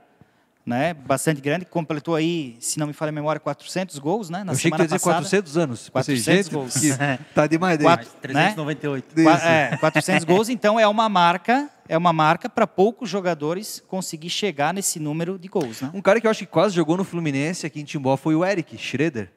[0.65, 0.95] né?
[0.95, 4.45] Bastante grande, completou aí, se não me falha a memória, 400 gols, né?
[4.45, 5.17] Na Eu achei que semana ia dizer passada.
[5.25, 5.89] 400 anos.
[5.89, 6.75] 400 Pensei, gente, gols.
[6.75, 6.93] que
[7.35, 7.87] tá demais daí.
[7.87, 9.15] Quatro- Mas 398.
[9.23, 9.45] Qua- Isso.
[9.47, 14.73] é, 400 gols, então é uma marca, é uma marca para poucos jogadores conseguir chegar
[14.73, 15.91] nesse número de gols, né?
[15.93, 18.45] Um cara que eu acho que quase jogou no Fluminense aqui em Timbó foi o
[18.45, 19.31] Eric Schroeder.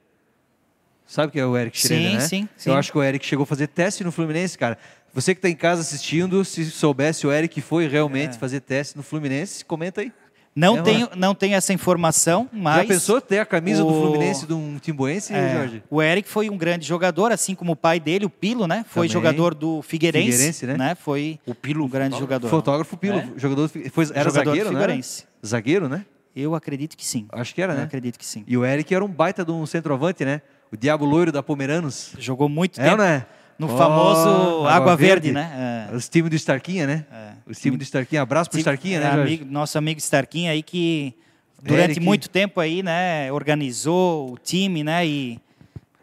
[1.11, 2.19] Sabe quem é o Eric Sim, Schroeder, né?
[2.21, 2.69] sim, sim.
[2.69, 4.77] Eu acho que o Eric chegou a fazer teste no Fluminense, cara.
[5.13, 9.03] Você que está em casa assistindo, se soubesse o Eric foi realmente fazer teste no
[9.03, 10.11] Fluminense, comenta aí.
[10.55, 14.01] Não É, tenho, não tenho essa informação, mas Já pensou ter a camisa do o-
[14.01, 15.83] Fluminense de um timboense, é, Jorge?
[15.89, 18.85] o Eric foi um grande jogador, assim como o pai dele, o Pilo, né?
[18.87, 19.09] Foi Também.
[19.21, 20.95] jogador do Figueirense, Figueirense, né?
[20.95, 22.19] Foi O Pilo, um grande fotógrafo.
[22.21, 22.49] jogador.
[22.49, 23.27] Fotógrafo Pilo, É.
[23.37, 24.79] jogador, do foi, era Jogador do zagueiro, né?
[24.79, 25.25] Figueirense.
[25.45, 26.05] Zagueiro, né?
[26.33, 27.27] Eu acredito que sim.
[27.33, 27.83] Acho que era, Eu né?
[27.83, 28.45] acredito que sim.
[28.47, 30.41] E o Eric era um baita de um centroavante, né?
[30.71, 32.13] O Diabo Loiro da Pomeranos.
[32.17, 33.25] Jogou muito É, tempo não é?
[33.59, 35.87] no Oh, famoso Água, Verde, né?
[35.91, 35.95] É.
[35.95, 37.05] Os times do Starquinha, né?
[37.11, 37.31] É.
[37.45, 38.21] Os times do Starquinha.
[38.21, 39.33] Abraço pro Starquinha, né, É, Jorge?
[39.35, 41.13] amigo- nosso amigo Starquinha aí que
[41.61, 41.99] durante Eric.
[42.05, 45.39] muito tempo aí, né, organizou o time, né, e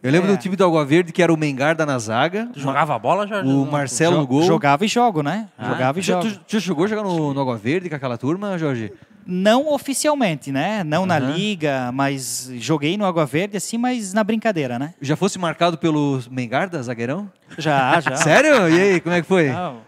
[0.00, 0.36] Eu lembro É.
[0.36, 3.26] do time do Água Verde, que era o Mengarda na zaga, Tu jogava a bola,
[3.26, 3.48] Jorge?
[3.50, 4.42] o Marcelo no gol.
[4.42, 5.48] jogava e jogo, né?
[5.58, 6.22] Ah, jogava e jogo.
[6.30, 8.92] tu, tu chegou a jogar no, no Água Verde com aquela turma, Jorge?
[9.30, 10.82] Não oficialmente, né?
[10.82, 11.32] Não na Aham.
[11.32, 14.94] liga, mas joguei no Água Verde assim, mas na brincadeira, né?
[15.02, 17.30] Já fosse marcado pelo Mengarda, zagueirão?
[17.58, 18.16] Já, já.
[18.16, 18.66] Sério?
[18.70, 19.50] E aí, como é que foi?
[19.50, 19.82] Não.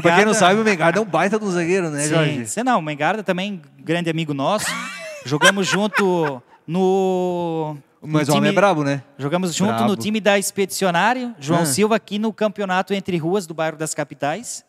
[0.00, 2.46] Pra quem não sabe, o Mengarda é um baita um zagueiro, né, Sim, Jorge?
[2.46, 4.66] Você não, o Mengarda também, grande amigo nosso.
[5.24, 7.76] Jogamos junto no.
[8.00, 9.02] Mas o homem é time- brabo, né?
[9.18, 9.88] Jogamos junto Brabo.
[9.88, 11.66] no time da Expedicionário, João Ah.
[11.66, 14.64] Silva, aqui no campeonato entre ruas do bairro das Capitais.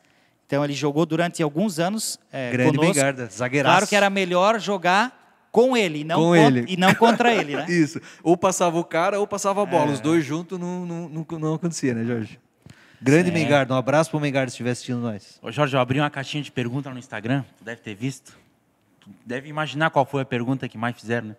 [0.48, 2.96] Então ele jogou durante alguns anos é, Grande conosco.
[2.96, 3.74] Mengarda, zagueiraço.
[3.74, 6.66] Claro que era melhor jogar com ele, não Com ele.
[6.70, 7.66] e não contra ele, né?
[7.70, 8.00] Isso.
[8.24, 9.92] Ou passava o cara ou passava a bola.
[9.92, 9.94] É.
[9.94, 12.40] Os dois juntos não, não, não, não acontecia, né, Jorge?
[13.02, 13.34] Grande É.
[13.34, 13.74] Mengarda.
[13.74, 15.38] Um abraço pro Mengarda se estiver assistindo nós.
[15.42, 18.38] Ô, Jorge, eu abri uma caixinha de perguntas no Instagram, tu deve ter visto.
[19.02, 21.36] Tu deve imaginar qual foi a pergunta que mais fizeram, né?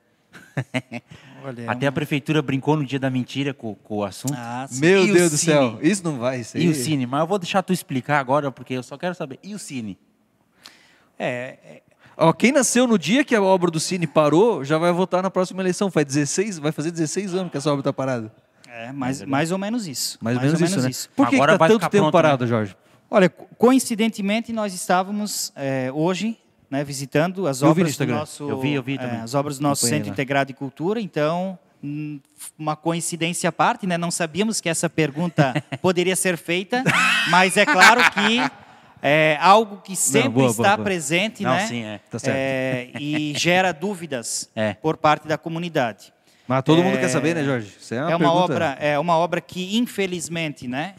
[1.45, 4.35] Olha, Até a prefeitura brincou no dia da mentira com, com o assunto.
[4.37, 4.67] Ah.
[4.73, 5.53] Meu E Deus do Cine?
[5.53, 5.79] céu.
[5.81, 6.59] Isso não vai ser.
[6.61, 7.07] E o Cine?
[7.07, 9.39] Mas eu vou deixar tu explicar agora, porque eu só quero saber.
[9.43, 9.97] E o Cine?
[11.19, 11.83] É, é,
[12.17, 15.31] Ó, quem nasceu no dia que a obra do Cine parou, já vai votar na
[15.31, 15.91] próxima eleição.
[15.91, 18.33] Faz 16, vai fazer 16 anos que essa obra está parada.
[18.67, 20.19] é, mais, mais ou menos isso.
[20.21, 20.91] Mais, ou menos, isso, né?
[21.15, 22.77] Por que Agora está vai tanto tempo pronto, parado, Jorge?
[23.11, 26.37] Olha, co- coincidentemente nós estávamos é, hoje
[26.71, 29.63] né, visitando as Eu obras do nosso Eu vi, eu vi é, as obras do
[29.63, 30.13] nosso Centro lá.
[30.13, 31.01] Integrado de Cultura.
[31.01, 32.21] Então, hum,
[32.59, 33.97] uma coincidência à parte, né?
[33.97, 36.83] Não sabíamos que essa pergunta poderia ser feita,
[37.31, 38.41] mas é claro que
[39.01, 40.85] é algo que sempre boa, boa, está boa.
[40.85, 41.67] presente, Não, né?
[41.67, 41.99] sim, é.
[42.11, 42.37] Tá certo.
[42.37, 44.75] É, e gera dúvidas É.
[44.75, 46.13] por parte da comunidade.
[46.49, 47.77] Mas todo mundo É, quer saber, né, Jorge?
[47.79, 50.95] Isso é uma, É uma pergunta- obra, é uma obra que infelizmente, né?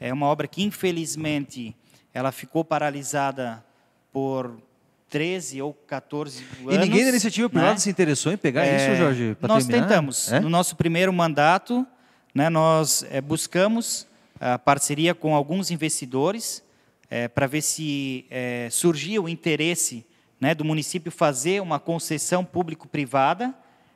[0.00, 1.76] É uma obra que infelizmente
[2.14, 3.62] ela ficou paralisada
[4.12, 4.56] por
[5.12, 6.74] 13 ou 14 anos.
[6.74, 7.78] E ninguém da iniciativa privada né?
[7.78, 9.36] se interessou em pegar É, isso, Jorge?
[9.42, 9.86] nós terminar?
[9.86, 10.32] tentamos.
[10.32, 10.40] É?
[10.40, 11.86] No nosso primeiro mandato,
[12.34, 14.06] né, nós eh, buscamos
[14.40, 16.64] a parceria com alguns investidores
[17.34, 20.06] para ver se eh, surgia o interesse
[20.40, 23.54] né, do município fazer uma concessão público-privada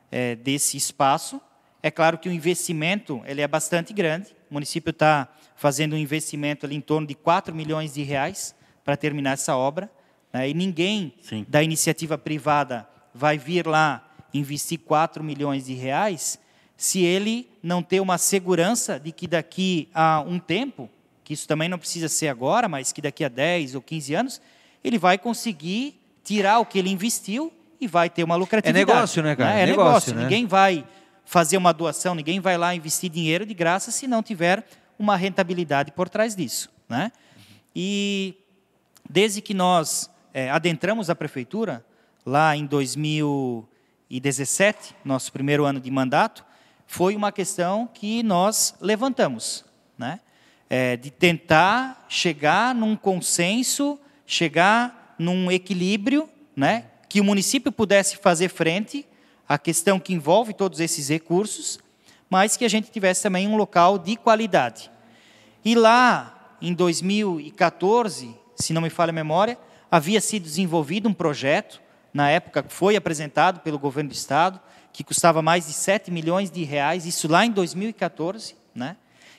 [0.09, 1.41] eh, desse espaço.
[1.83, 4.35] É claro que o investimento ele é bastante grande.
[4.49, 8.95] O município está fazendo um investimento ali em torno de 4 milhões de reais para
[8.95, 9.91] terminar essa obra.
[10.31, 11.45] Né, e ninguém Sim.
[11.47, 16.39] da iniciativa privada vai vir lá investir 4 milhões de reais
[16.75, 20.89] se ele não ter uma segurança de que daqui a um tempo,
[21.23, 24.41] que isso também não precisa ser agora, mas que daqui a 10 ou 15 anos,
[24.83, 28.83] ele vai conseguir tirar o que ele investiu e vai ter uma lucratividade.
[28.83, 29.59] É negócio, né, cara?
[29.59, 29.85] É, é negócio.
[29.85, 30.23] negócio né?
[30.23, 30.85] Ninguém vai
[31.25, 34.63] fazer uma doação, ninguém vai lá investir dinheiro de graça se não tiver
[34.97, 36.69] uma rentabilidade por trás disso.
[36.87, 37.11] Né?
[37.75, 38.35] E
[39.09, 41.83] desde que nós é, adentramos a prefeitura,
[42.23, 46.45] lá em 2017, nosso primeiro ano de mandato,
[46.85, 49.65] foi uma questão que nós levantamos,
[49.97, 50.19] né?
[50.69, 56.85] É, de tentar chegar num consenso, chegar num equilíbrio, né?
[57.09, 59.07] que o município pudesse fazer frente
[59.49, 61.79] à questão que envolve todos esses recursos,
[62.29, 64.91] mas que a gente tivesse também um local de qualidade.
[65.65, 69.57] E lá, em 2014, se não me falha a memória,
[69.91, 71.81] havia sido desenvolvido um projeto,
[72.13, 74.59] na época foi apresentado pelo governo do estado,
[74.91, 78.95] que custava mais de 7 milhões de reais, isso lá em 2014, né?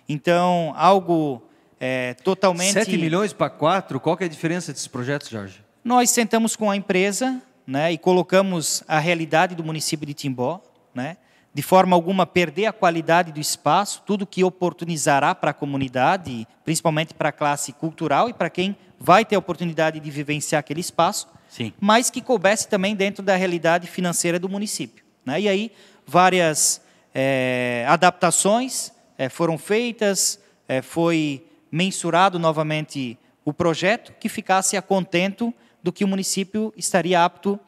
[0.08, 1.42] Então, algo
[1.80, 2.72] é, totalmente...
[2.72, 5.62] 7 milhões para 4, qual que é a diferença desses projetos, Jorge?
[5.84, 10.62] Nós sentamos com a empresa né, e colocamos a realidade do município de Timbó,
[10.94, 11.16] né,
[11.52, 17.14] de forma alguma perder a qualidade do espaço, tudo que oportunizará para a comunidade, principalmente
[17.14, 21.28] para a classe cultural e para quem vai ter a oportunidade de vivenciar aquele espaço,
[21.48, 21.72] Sim.
[21.80, 25.04] mas que coubesse também dentro da realidade financeira do município.
[25.24, 25.42] Né?
[25.42, 25.72] E aí,
[26.06, 26.80] várias
[27.14, 35.54] é, adaptações é, foram feitas, é, foi mensurado novamente o projeto que ficasse a contento
[35.82, 37.58] do que o município estaria apto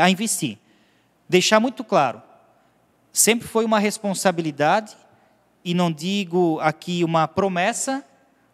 [0.00, 0.58] a investir.
[1.28, 2.22] Deixar muito claro,
[3.12, 4.96] sempre foi uma responsabilidade,
[5.66, 8.04] e não digo aqui uma promessa,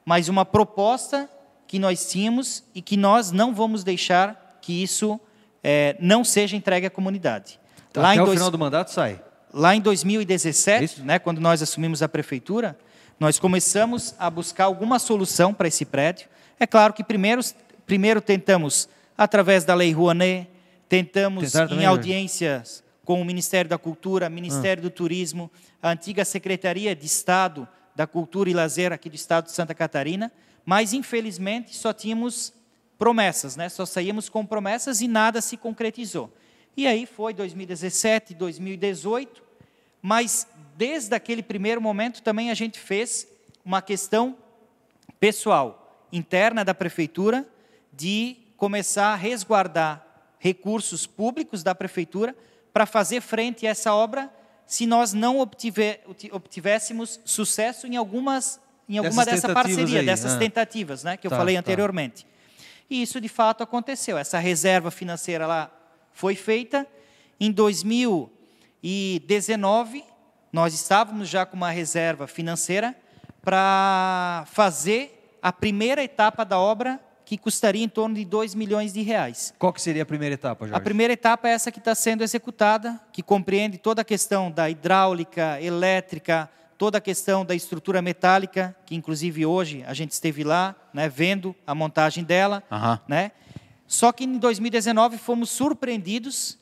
[0.03, 1.29] mas uma proposta
[1.73, 5.19] que nós tínhamos e que nós não vamos deixar que isso
[5.65, 7.59] é, não seja entregue à comunidade.
[7.91, 8.37] Tá, Lá até o dois...
[8.37, 9.19] final do mandato sai.
[9.51, 12.77] Lá em 2017, né, quando nós assumimos a prefeitura,
[13.19, 16.29] nós começamos a buscar alguma solução para esse prédio.
[16.61, 17.41] É claro que primeiro,
[17.87, 20.51] primeiro tentamos, através da Lei Rouanet,
[20.91, 24.85] tentamos em também, audiências com o Ministério da Cultura, Ministério ah.
[24.85, 25.51] do Turismo,
[25.83, 30.31] a antiga Secretaria de Estado da Cultura e Lazer aqui do Estado de Santa Catarina,
[30.65, 32.53] mas infelizmente só tínhamos
[32.99, 33.69] promessas, né?
[33.69, 36.33] Só saímos com promessas e nada se concretizou.
[36.77, 39.43] E aí foi 2017, 2018,
[40.01, 40.47] mas
[40.77, 43.27] desde aquele primeiro momento também a gente fez
[43.65, 44.37] uma questão
[45.19, 47.47] pessoal, interna da prefeitura,
[47.93, 50.07] de começar a resguardar
[50.39, 52.35] recursos públicos da prefeitura
[52.73, 54.33] para fazer frente a essa obra
[54.67, 60.39] se nós não obtivéssemos sucesso em algumas em alguma dessas dessa parceria, aí, dessas né?
[60.39, 61.61] tentativas, né, que tá, eu falei tá.
[61.61, 62.27] anteriormente.
[62.91, 64.19] E isso de fato aconteceu.
[64.19, 65.71] Essa reserva financeira lá
[66.13, 66.87] foi feita
[67.41, 70.05] em 2019.
[70.53, 72.95] Nós estávamos já com uma reserva financeira
[73.43, 79.01] para fazer a primeira etapa da obra que custaria em torno de 2 milhões de
[79.01, 79.55] reais.
[79.59, 80.77] Qual que seria a primeira etapa, Jorge?
[80.77, 84.69] A primeira etapa é essa que está sendo executada, que compreende toda a questão da
[84.69, 86.51] hidráulica, elétrica,
[86.83, 91.55] toda a questão da estrutura metálica, que inclusive hoje a gente esteve lá, né, vendo
[91.65, 92.99] a montagem dela, uhum.
[93.07, 93.31] né?
[93.87, 96.59] Só que em 2019 fomos surpreendidos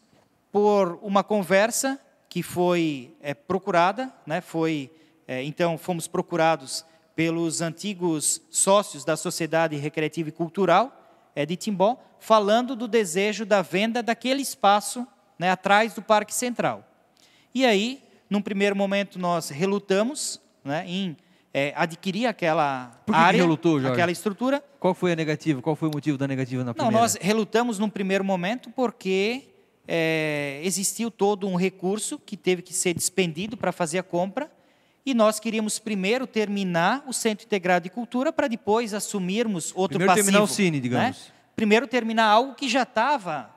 [0.52, 4.42] por uma conversa que foi é, procurada, né?
[4.42, 4.90] Foi
[5.26, 6.85] é, então fomos procurados
[7.16, 10.92] pelos antigos sócios da Sociedade Recreativa e Cultural
[11.35, 15.06] é, de Timbó, falando do desejo da venda daquele espaço
[15.38, 16.87] né, atrás do Parque Central.
[17.54, 21.16] E aí num primeiro momento, nós relutamos né, em
[21.53, 23.93] é, adquirir aquela Por que área, que relutou, Jorge?
[23.93, 24.62] aquela estrutura.
[24.79, 25.61] Qual foi a negativa?
[25.61, 26.95] Qual foi o motivo da negativa na primeira?
[26.95, 29.49] Não, nós relutamos num primeiro momento porque
[29.87, 34.49] é, existiu todo um recurso que teve que ser despendido para fazer a compra
[35.05, 40.12] e nós queríamos primeiro terminar o Centro Integrado de Cultura para depois assumirmos outro primeiro
[40.12, 40.27] passivo.
[40.27, 40.81] terminar o Cine, né?
[40.81, 41.19] digamos.
[41.19, 41.35] Né?
[41.57, 43.51] Primeiro terminar algo que já estava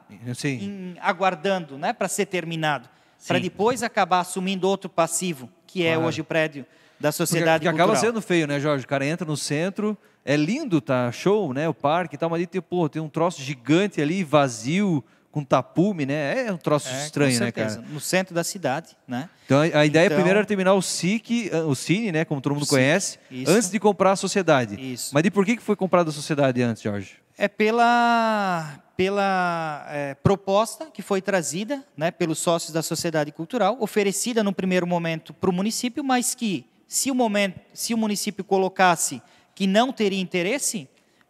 [1.00, 2.90] aguardando né, para ser terminado
[3.28, 6.08] para depois acabar assumindo outro passivo, que é claro.
[6.08, 6.66] hoje o prédio
[7.00, 8.86] da sociedade porque, porque acaba sendo feio, né, Jorge?
[8.86, 12.38] O cara entra no centro, é lindo, tá show, né, o parque e tal, mas
[12.38, 16.46] ali tem, pô, tem um troço gigante ali, vazio, com tapume, né?
[16.46, 17.84] É um troço é, estranho, né, cara?
[17.90, 19.28] No centro da cidade, né?
[19.46, 22.40] Então a, a ideia então, primeiro era terminar o SIC, ah, o Cine, né, como
[22.40, 23.52] todo mundo conhece, isso.
[23.52, 24.80] antes de comprar a sociedade.
[24.80, 25.10] Isso.
[25.12, 27.18] Mas de por que foi comprada a sociedade antes, Jorge?
[27.36, 34.44] É pela pela é, proposta que foi trazida né, pelos sócios da sociedade cultural, oferecida
[34.44, 39.22] no primeiro momento para o município, mas que, se o, momento, se o município colocasse
[39.56, 40.88] que não teria interesse,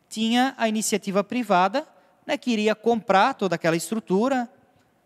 [0.09, 1.87] tinha a iniciativa privada
[2.25, 4.49] né, que iria comprar toda aquela estrutura,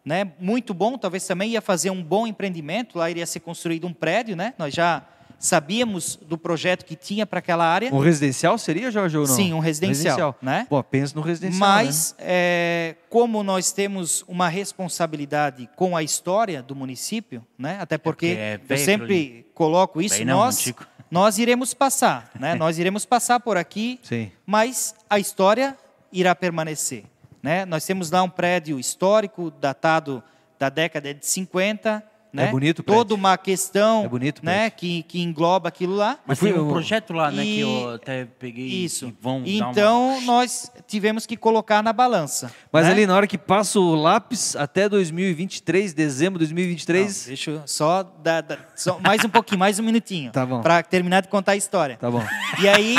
[0.03, 0.31] né?
[0.39, 4.37] Muito bom, talvez também ia fazer um bom empreendimento, lá iria ser construído um prédio,
[4.37, 4.53] né?
[4.57, 5.05] Nós já
[5.39, 7.93] sabíamos do projeto que tinha para aquela área.
[7.93, 9.35] Um residencial seria, Jorge, ou não?
[9.35, 10.65] Sim, um residencial, né?
[10.69, 12.25] Pô, pensa no residencial, Mas, né?
[12.27, 17.77] é, como nós temos uma responsabilidade com a história do município, né?
[17.79, 20.85] até porque porque é eu sempre coloco isso, não, nós, antigo.
[21.09, 22.55] nós iremos passar, né?
[22.55, 24.31] nós iremos passar por aqui, Sim.
[24.45, 25.77] mas a história
[26.11, 27.03] irá permanecer.
[27.41, 27.65] Né?
[27.65, 30.23] Nós temos lá um prédio histórico, datado
[30.57, 32.45] da década de 50, né?
[32.45, 32.83] É bonito.
[32.83, 34.69] Toda uma questão É bonito né?
[34.69, 36.19] que, que engloba aquilo lá.
[36.25, 39.07] Mas tem um projeto lá, né, que eu até peguei Isso.
[39.07, 42.51] e vão dar uma- Então, nós tivemos que colocar na balança.
[42.71, 42.91] Mas né?
[42.91, 47.21] ali na hora que passa o lápis até 2023, dezembro de 2023.
[47.21, 50.31] Não, deixa eu só, dar, dar- só mais um pouquinho, mais um minutinho.
[50.31, 50.61] Tá bom.
[50.61, 51.97] Para terminar de contar a história.
[51.97, 52.23] Tá bom.
[52.59, 52.97] E aí,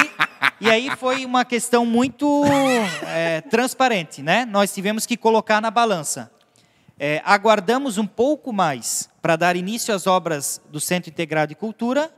[0.61, 2.43] e aí foi uma questão muito
[3.07, 4.45] é, transparente, né?
[4.45, 6.31] Nós tivemos que colocar na balança.
[7.01, 12.11] É, aguardamos um pouco mais para dar início às obras do Centro Integrado de Cultura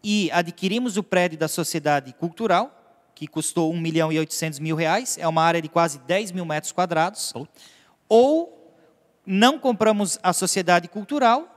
[0.00, 5.18] e adquirimos o prédio da Sociedade Cultural, que custou 1 milhão e 800 mil reais,
[5.18, 7.34] é uma área de quase 10 mil metros quadrados,
[8.08, 8.72] ou
[9.26, 11.52] não compramos a Sociedade Cultural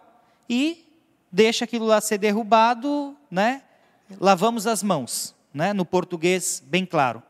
[0.50, 0.84] e
[1.32, 3.62] deixa aquilo lá ser derrubado, né?
[4.20, 5.72] lavamos as mãos, né?
[5.72, 7.22] no português bem claro.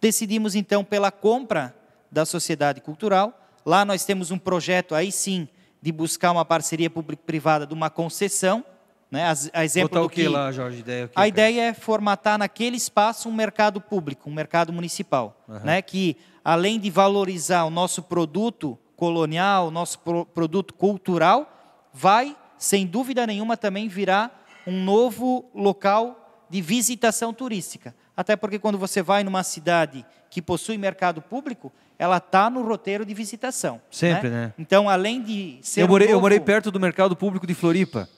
[0.00, 1.76] Decidimos então pela compra
[2.10, 3.38] da Sociedade Cultural.
[3.66, 5.46] Lá nós temos um projeto aí sim
[5.80, 8.64] de buscar uma parceria público-privada de uma concessão,
[9.10, 9.26] né?
[9.28, 10.80] As- A exemplo Botar do o que que lá, Jorge?
[10.80, 15.80] Ideia, a ideia é formatar naquele espaço um mercado público, um mercado municipal, né?
[15.82, 22.84] Que além de valorizar o nosso produto colonial, o nosso pro- produto cultural, vai sem
[22.86, 27.94] dúvida nenhuma também virar um novo local de visitação turística.
[28.18, 33.06] Até porque quando você vai numa cidade que possui mercado público, ela está no roteiro
[33.06, 33.80] de visitação.
[33.92, 34.52] Sempre, né?
[34.58, 37.54] Então, além de ser Eu um morei, eu novo- morei perto do mercado público de
[37.54, 38.08] Floripa.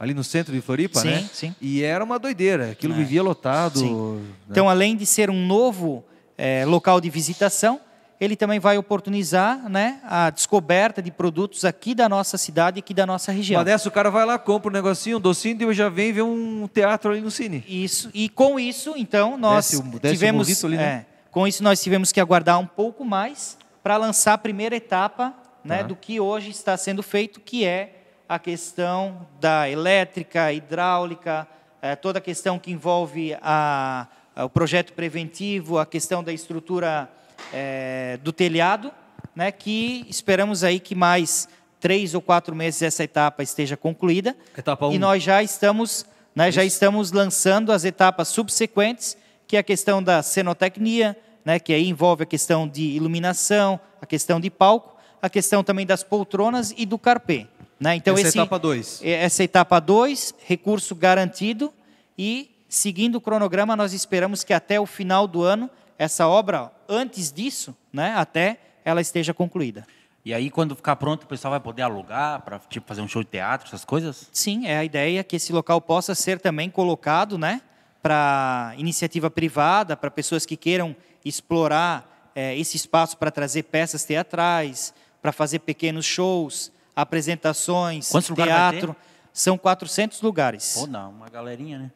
[0.00, 1.28] Ali no centro de Floripa, Sim, né?
[1.34, 1.54] sim.
[1.60, 2.70] E era uma doideira.
[2.70, 2.96] Aquilo É.
[2.96, 3.78] vivia lotado.
[3.78, 4.16] Sim.
[4.16, 4.22] né?
[4.50, 6.02] Então, além de ser um novo
[6.38, 7.78] eh, local de visitação,
[8.22, 13.04] ele também vai oportunizar né, a descoberta de produtos aqui da nossa cidade, aqui da
[13.04, 13.58] nossa região.
[13.58, 16.22] Mas dessa o cara vai lá, compra um negocinho, um docinho, e já vem ver
[16.22, 17.64] um teatro ali no cine.
[17.66, 18.10] Isso.
[18.14, 20.46] E com isso, então, nós Desce desce tivemos.
[20.46, 20.84] morrito ali, né?
[20.84, 25.34] é, com isso, nós tivemos que aguardar um pouco mais para lançar a primeira etapa
[25.64, 25.82] né, Tá.
[25.88, 31.46] do que hoje está sendo feito, que é a questão da elétrica, hidráulica,
[31.82, 34.06] eh, toda a questão que envolve a-
[34.36, 37.10] a- o projeto preventivo, a questão da estrutura
[37.52, 38.92] eh, do telhado,
[39.34, 41.48] né, que esperamos aí que mais
[41.80, 44.36] três ou quatro meses essa etapa esteja concluída.
[44.56, 44.92] Etapa um.
[44.92, 50.02] E nós já estamos, né, já estamos lançando as etapas subsequentes, que é a questão
[50.02, 55.28] da cenotecnia, né, que aí envolve a questão de iluminação, a questão de palco, a
[55.28, 57.46] questão também das poltronas e do carpê.
[57.78, 57.96] Né?
[57.96, 59.00] Então, Essa é esse, etapa 2.
[59.04, 61.72] essa etapa 2, recurso garantido,
[62.16, 65.68] e seguindo o cronograma, nós esperamos que até o final do ano,
[66.02, 69.86] essa obra, antes disso, né, até ela esteja concluída.
[70.24, 73.22] E aí, quando ficar pronto, o pessoal vai poder alugar para tipo, fazer um show
[73.22, 74.28] de teatro, essas coisas?
[74.32, 77.60] Sim, é a ideia que esse local possa ser também colocado né,
[78.02, 84.92] para iniciativa privada, para pessoas que queiram explorar eh, esse espaço para trazer peças teatrais,
[85.20, 88.96] para fazer pequenos shows, apresentações, Quantos teatro.
[89.32, 90.74] São 400 lugares.
[90.78, 91.90] Pô, não, uma galerinha, né?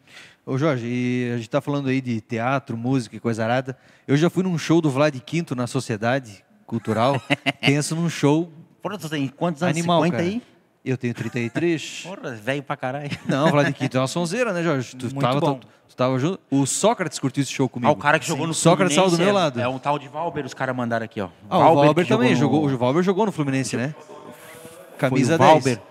[0.49, 3.77] Ô Jorge, e a gente tá falando aí de teatro, música e coisa arada.
[4.07, 7.21] Eu já fui num show do Vlad Quinto na Sociedade Cultural.
[7.61, 9.77] Pensa num show Porra, tu tem quantos anos?
[9.77, 10.29] animal, 50 cara.
[10.29, 10.43] aí?
[10.85, 12.05] Eu tenho 33.
[12.07, 13.11] Porra, velho pra caralho.
[13.27, 14.95] Não, Vlad Quinto é uma sonzeira, né, Jorge?
[14.95, 15.55] Tu Muito tava, bom.
[15.59, 16.39] Tu, tu tava junto.
[16.49, 17.91] O Sócrates curtiu esse show comigo.
[17.91, 19.61] Ah, o cara que jogou no Sócrates estava do meu é- lado.
[19.61, 21.29] É um tal de Valber, os caras mandaram aqui, ó.
[21.51, 22.69] Ah, o Valber que também jogou.
[22.69, 23.93] no- O Valber jogou no Fluminense, né?
[24.97, 25.65] Camisa Foi o 10.
[25.65, 25.83] Valber.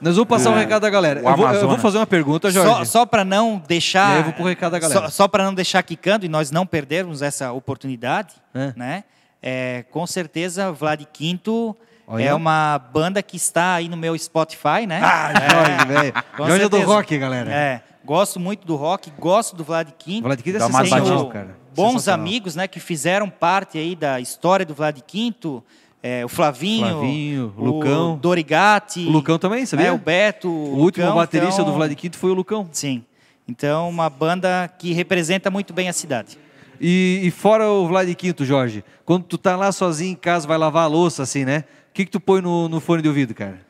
[0.00, 1.20] Nós vamos passar um recado da galera.
[1.22, 2.70] o Eu vou, eu vou fazer uma pergunta, Jorge.
[2.70, 4.08] Só, só para não deixar.
[4.08, 5.00] E aí eu vou pro recado da galera.
[5.02, 8.72] Só, só para não deixar quicando e nós não perdermos essa oportunidade, É.
[8.76, 9.04] né?
[9.42, 11.74] É, com certeza, Vlad Quinto
[12.06, 12.24] Olha.
[12.24, 15.00] é uma banda que está aí no meu Spotify, né?
[15.02, 16.12] Ah, Jorge, velho.
[16.36, 17.50] Com Jorge é do rock, galera.
[17.50, 20.24] É, gosto muito do rock, gosto do Vlad Quinto.
[20.24, 21.56] Vlad Quinto é sensacional, cara.
[21.74, 25.64] Bons amigos, né, que fizeram parte aí da história do Vlad Quinto.
[26.02, 28.16] É, o Flavinho, Flavinho, o o Lucão.
[28.16, 29.00] Dorigati.
[29.06, 29.86] O Lucão também, sabia?
[29.88, 30.48] É, o Beto.
[30.48, 32.68] O último Lucão, baterista então- do Vlad Quinto foi o Lucão.
[32.72, 33.04] Sim.
[33.48, 36.38] Então, uma banda que representa muito bem a cidade.
[36.80, 40.56] E, e fora o Vlad Quinto, Jorge, quando tu tá lá sozinho em casa, vai
[40.56, 41.64] lavar a louça, assim, né?
[41.90, 43.60] O que, que tu põe no, no fone de ouvido, cara?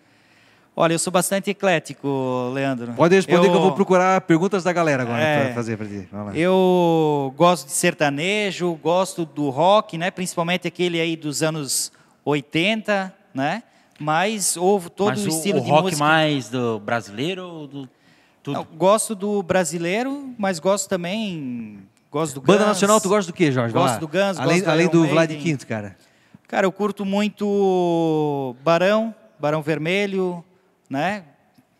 [0.76, 2.92] Olha, eu sou bastante eclético, Leandro.
[2.92, 5.44] Pode responder que eu vou procurar perguntas da galera agora É.
[5.46, 6.08] pra fazer pra ti.
[6.34, 10.10] Eu gosto de sertanejo, gosto do rock, né?
[10.10, 11.90] Principalmente aquele aí dos anos
[12.24, 13.62] 80, né?
[13.98, 16.04] Mas houve todo Mas o o, estilo o de rock música.
[16.04, 17.88] mais do brasileiro ou do
[18.42, 18.54] tudo?
[18.54, 22.68] Não, gosto do brasileiro, mas gosto também gosto do Banda Guns.
[22.68, 23.74] nacional, tu gosta do quê, Jorge?
[23.74, 25.30] Gosto do Guns, além, gosto do além do Vlad.
[25.32, 25.96] Quinto, cara.
[26.48, 30.42] Cara, eu curto muito Barão, Barão Vermelho,
[30.88, 31.24] né?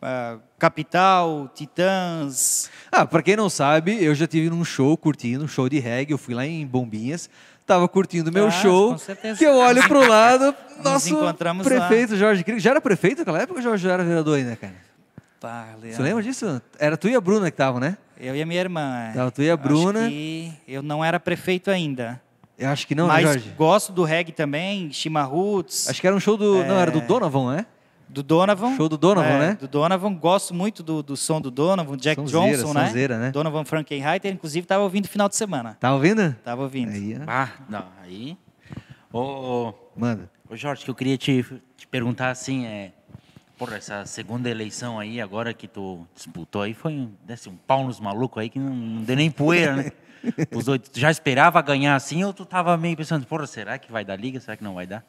[0.01, 2.69] Ah, Capital, Titãs.
[2.91, 6.13] Ah, pra quem não sabe, eu já tive num show curtindo, um show de reggae,
[6.13, 7.29] eu fui lá em Bombinhas,
[7.73, 8.95] tava curtindo o meu Ah, show,
[9.37, 10.53] que eu olho pro lado,
[10.83, 11.87] nosso encontramos lá.
[11.87, 12.59] prefeito Jorge Crico.
[12.59, 14.73] Já era prefeito naquela época ou Jorge já era vereador ainda, cara?
[15.39, 16.61] Pá, Você lembra disso?
[16.77, 17.97] Era tu e a Bruna que estavam, né?
[18.19, 19.09] Eu e a minha irmã.
[19.09, 19.13] é.
[19.13, 20.01] Tava tu e a Bruna.
[20.67, 22.21] eu não era prefeito ainda.
[22.59, 23.53] Eu acho que não, mas né, Jorge?
[23.57, 26.63] gosto do reggae também, Shima Roots, Acho que era um show do...
[26.63, 27.65] Não, era do Donovan, né?
[28.11, 28.75] Do Donovan.
[28.75, 29.57] Show do Donovan, É, né?
[29.59, 30.13] Do Donovan.
[30.13, 32.85] Gosto muito do, do som do Donovan, Jack Sonzeira, Johnson, né?
[32.87, 33.31] sonzeira, né?
[33.31, 35.77] Donovan Frankenheiter, inclusive estava ouvindo no final de semana.
[35.79, 36.35] Tá ouvindo?
[36.43, 36.91] Tava ouvindo.
[36.91, 37.23] Aí, ó.
[37.27, 38.37] Ah, não, aí.
[39.11, 40.29] Ô, ô, Manda.
[40.49, 41.43] ô, Jorge, que eu queria te,
[41.77, 42.91] te perguntar assim, é.
[43.57, 47.85] Porra, essa segunda eleição aí, agora que tu disputou aí, foi um, desse um pau
[47.85, 49.91] nos malucos aí que não, não deu nem poeira, né?
[50.51, 53.91] Os oito, tu já esperava ganhar assim ou tu tava meio pensando, porra, será que
[53.91, 54.39] vai dar liga?
[54.39, 55.03] Será que não vai dar?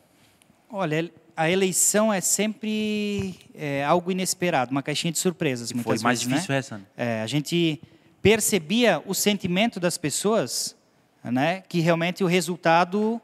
[0.70, 6.18] Olha, a eleição é sempre é, algo inesperado, uma caixinha de surpresas, Foi muitas mais
[6.20, 6.35] vezes, né?
[6.37, 6.85] difícil essa, né?
[6.97, 7.80] É, a gente
[8.20, 10.76] percebia o sentimento das pessoas,
[11.24, 13.20] né, que realmente o resultado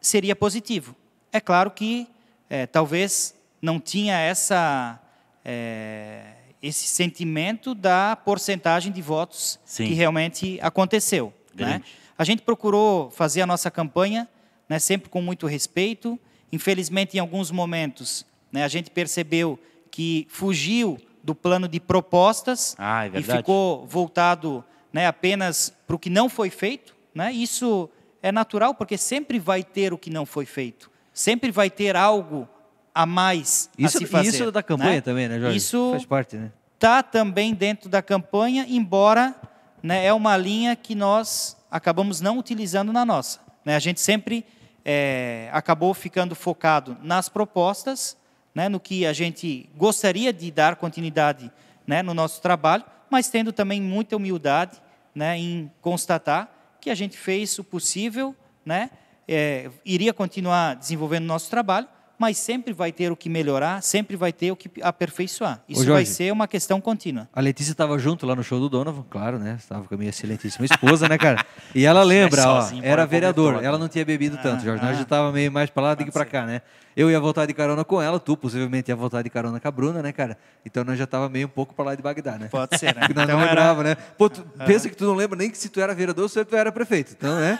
[0.00, 0.94] seria positivo.
[1.32, 2.06] É claro que
[2.48, 5.00] é, talvez não tinha essa
[5.44, 9.86] é, esse sentimento da porcentagem de votos Sim.
[9.88, 11.32] que realmente aconteceu.
[11.54, 11.82] Né?
[12.16, 14.26] A gente procurou fazer a nossa campanha
[14.68, 16.18] né, sempre com muito respeito.
[16.54, 19.58] Infelizmente, em alguns momentos, né, a gente percebeu
[19.90, 25.98] que fugiu do plano de propostas Ah, é e ficou voltado né, apenas para o
[25.98, 26.94] que não foi feito.
[27.12, 27.32] Né?
[27.32, 27.90] Isso
[28.22, 30.88] é natural, porque sempre vai ter o que não foi feito.
[31.12, 32.48] Sempre vai ter algo
[32.94, 34.28] a mais Isso, a se fazer.
[34.28, 35.00] isso da campanha né?
[35.00, 35.56] também, né, Jorge?
[35.56, 36.52] Isso Faz parte, né?
[36.76, 39.34] está também dentro da campanha, embora
[39.82, 43.40] né, é uma linha que nós acabamos não utilizando na nossa.
[43.64, 43.74] né?
[43.74, 44.44] A gente sempre
[44.84, 48.16] é, acabou ficando focado nas propostas,
[48.54, 51.50] né, no que a gente gostaria de dar continuidade
[51.86, 54.80] né, no nosso trabalho, mas tendo também muita humildade
[55.14, 58.90] né, em constatar que a gente fez o possível, né,
[59.26, 64.32] é, iria continuar desenvolvendo nosso trabalho, mas sempre vai ter o que melhorar, sempre vai
[64.32, 65.60] ter o que aperfeiçoar.
[65.68, 67.28] Isso vai ser uma questão contínua.
[67.32, 69.56] A Letícia estava junto lá no show do Donovan, claro, né?
[69.58, 71.44] Estava com a minha excelentíssima esposa, né, cara?
[71.74, 73.62] E ela lembra, ó, sozinho, era vereador.
[73.62, 74.82] Ela não tinha bebido tanto, Jorge.
[74.82, 74.96] Nós ah.
[74.96, 76.62] já estava meio mais para lá do que para cá, né?
[76.96, 79.70] Eu ia voltar de carona com ela, tu possivelmente ia voltar de carona com a
[79.70, 80.38] Bruna, né, cara?
[80.64, 82.46] Então nós já estava meio um pouco para lá de Bagdá, né?
[82.48, 83.00] Pode ser, né?
[83.02, 83.96] Porque nós Então não era- lembrava, né?
[84.16, 86.44] Pô, tu, pensa que tu não lembra nem que se tu era vereador ou se
[86.44, 87.14] tu era prefeito.
[87.18, 87.58] Então, né?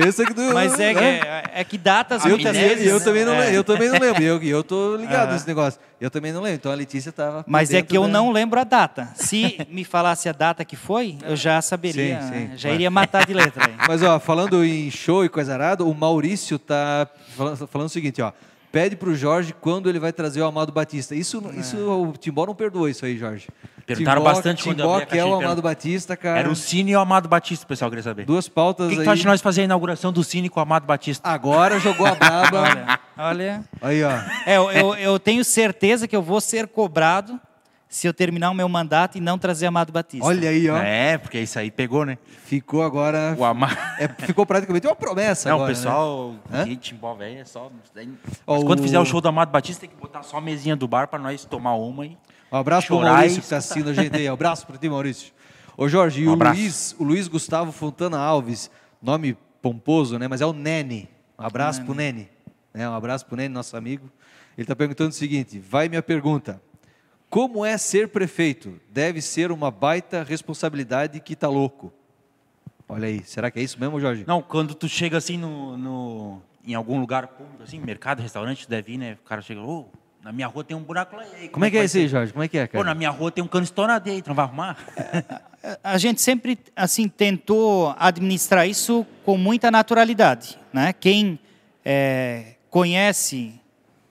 [0.00, 0.42] Pensa que tu.
[0.52, 1.20] Mas é, né?
[1.20, 2.86] é, é que datas Eu, muitas também- vezes...
[2.86, 3.38] eu também não é.
[3.40, 4.22] lembro, eu também não lembro.
[4.22, 5.32] Eu, eu tô ligado Ah.
[5.32, 5.80] nesse negócio.
[5.98, 6.56] Eu também não lembro.
[6.56, 7.42] Então a Letícia estava.
[7.48, 9.08] Mas é que eu não lembro a data.
[9.14, 12.74] Se me falasse a data que foi, eu já saberia, Sim, sim, já claro.
[12.74, 13.64] iria matar de letra.
[13.66, 13.74] aí.
[13.88, 18.20] Mas, ó, falando em show e coisa arada, o Maurício tá falando, falando o seguinte,
[18.20, 18.32] ó.
[18.72, 21.14] Pede pro Jorge quando ele vai trazer o Amado Batista.
[21.14, 21.60] Isso, É.
[21.60, 23.48] isso o Timbó não perdoou isso aí, Jorge.
[23.86, 25.62] Perguntaram Timbó, bastante quando eu Timbó abri a quer o Amado.
[25.62, 26.40] Batista, cara.
[26.40, 28.24] Era o Cine e o Amado Batista, o pessoal queria saber.
[28.26, 29.06] Duas pautas O que, que aí.
[29.06, 31.28] tu acha de nós fazer a inauguração do Cine com o Amado Batista?
[31.28, 32.62] Agora jogou a braba.
[32.68, 33.64] Olha, olha.
[33.80, 34.10] aí, ó.
[34.44, 37.40] É, eu, eu, eu tenho certeza que eu vou ser cobrado
[37.88, 40.26] se eu terminar o meu mandato e não trazer Amado Batista.
[40.26, 40.76] Olha aí, ó.
[40.76, 42.18] É, porque isso aí pegou, né?
[42.44, 43.34] Ficou agora...
[43.38, 43.76] O Amado.
[43.98, 46.64] É, ficou praticamente uma promessa Não, agora, o pessoal, Hã?
[46.64, 47.70] que Timbó velho é só.
[48.46, 50.76] Ó, quando o- fizer o show do Amado Batista, tem que botar só a mesinha
[50.76, 52.10] do bar pra nós tomar uma e.
[52.10, 52.16] né?
[52.52, 54.28] Um abraço pro Chorar Maurício que está assistindo a gente aí.
[54.30, 55.32] Um abraço para ti, Maurício.
[55.76, 56.60] Ô, Jorge, e Um o abraço.
[56.60, 58.70] Luiz, o Luiz Gustavo Fontana Alves,
[59.02, 60.28] nome pomposo, né?
[60.28, 61.08] Mas é o Nene.
[61.38, 62.28] Um abraço pro Nene.
[62.72, 62.88] Né?
[62.88, 64.10] Um abraço pro Nene, nosso amigo.
[64.56, 66.60] Ele está perguntando o seguinte: vai minha pergunta.
[67.36, 68.80] Como é ser prefeito?
[68.88, 71.92] Deve ser uma baita responsabilidade que tá louco.
[72.88, 74.24] Olha aí, será que é isso mesmo, Jorge?
[74.26, 78.70] Não, quando tu chega assim no, no- em algum lugar público, assim, mercado, restaurante, tu
[78.70, 79.18] deve ir, né?
[79.22, 79.84] O cara chega, ô,
[80.22, 81.26] na minha rua tem um buraco lá.
[81.26, 82.32] e aí, Como é que é isso aí, ser?" Jorge?
[82.32, 82.94] Como é que é, Pô, na cara?
[82.94, 84.78] minha rua tem um cano estourado aí, tu não vai arrumar?
[85.84, 90.94] A gente sempre assim tentou administrar isso com muita naturalidade, né?
[90.94, 91.38] Quem
[91.84, 93.60] é, conhece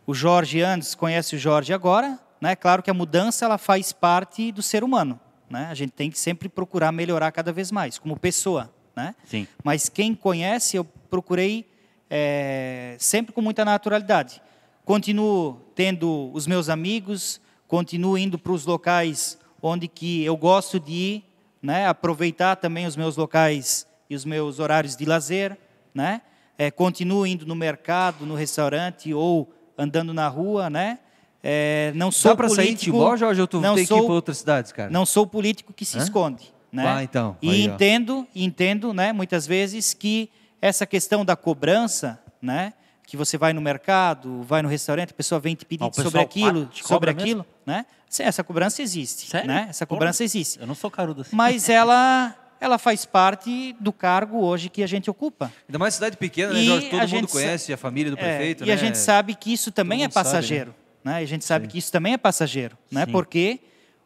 [0.05, 2.56] o Jorge antes, conhece o Jorge agora, né?
[2.56, 5.20] Claro que a mudança ela faz parte do ser humano,
[5.50, 5.68] né?
[5.70, 9.16] A gente tem que sempre procurar melhorar cada vez mais como pessoa, né?
[9.26, 9.48] Sim.
[9.64, 11.68] Mas quem conhece, eu procurei
[12.10, 14.42] é, sempre com muita naturalidade.
[14.84, 20.92] Continuo tendo os meus amigos, continuo indo para os locais onde que eu gosto de
[20.92, 21.24] ir,
[21.62, 21.88] né?
[21.88, 25.58] aproveitar também os meus locais e os meus horários de lazer.
[25.94, 26.22] Né?
[26.58, 31.00] É, continuo indo no mercado, no restaurante ou andando na rua, né?
[31.48, 32.86] É, não sou Dá para sair político.
[32.98, 34.89] Timbó, Jorge, ou tu não tem que ir sou- para outras cidades, cara?
[34.89, 36.02] Não sou político que se Hã?
[36.02, 36.84] esconde, né?
[36.88, 37.76] Ah, então, E aí, ó.
[37.76, 40.28] entendo, entendo, né, muitas vezes que
[40.60, 42.74] essa questão da cobrança, né,
[43.06, 46.20] que você vai no mercado, vai no restaurante, a pessoa vem te pedir Ah, sobre
[46.20, 47.86] aquilo, sobre aquilo, né?
[48.10, 49.48] Sim, essa cobrança existe, Sério?
[49.48, 49.68] né?
[49.70, 50.00] Essa Porra.
[50.00, 50.60] cobrança existe.
[50.60, 51.36] Eu não sou carudo assim.
[51.36, 55.52] Mas ela ela faz parte do cargo hoje que a gente ocupa.
[55.70, 56.89] Ainda mais cidade pequena, né, Jorge?
[56.89, 58.74] Todo mundo conhece a família do É, prefeito, e né?
[58.74, 60.32] a gente sabe que isso também é mundo sabe, né?
[61.06, 61.18] Né?
[61.18, 62.76] A gente sabe que isso também é passageiro.
[62.91, 63.06] Né?
[63.06, 63.12] Sim.
[63.12, 63.60] Porque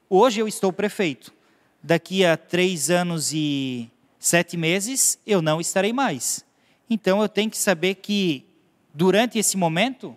[0.10, 1.34] hoje eu estou prefeito.
[1.82, 3.90] Daqui a três anos e
[4.20, 6.44] sete meses, eu não estarei mais.
[6.90, 8.46] Então, eu tenho que saber que,
[8.94, 10.16] durante esse momento,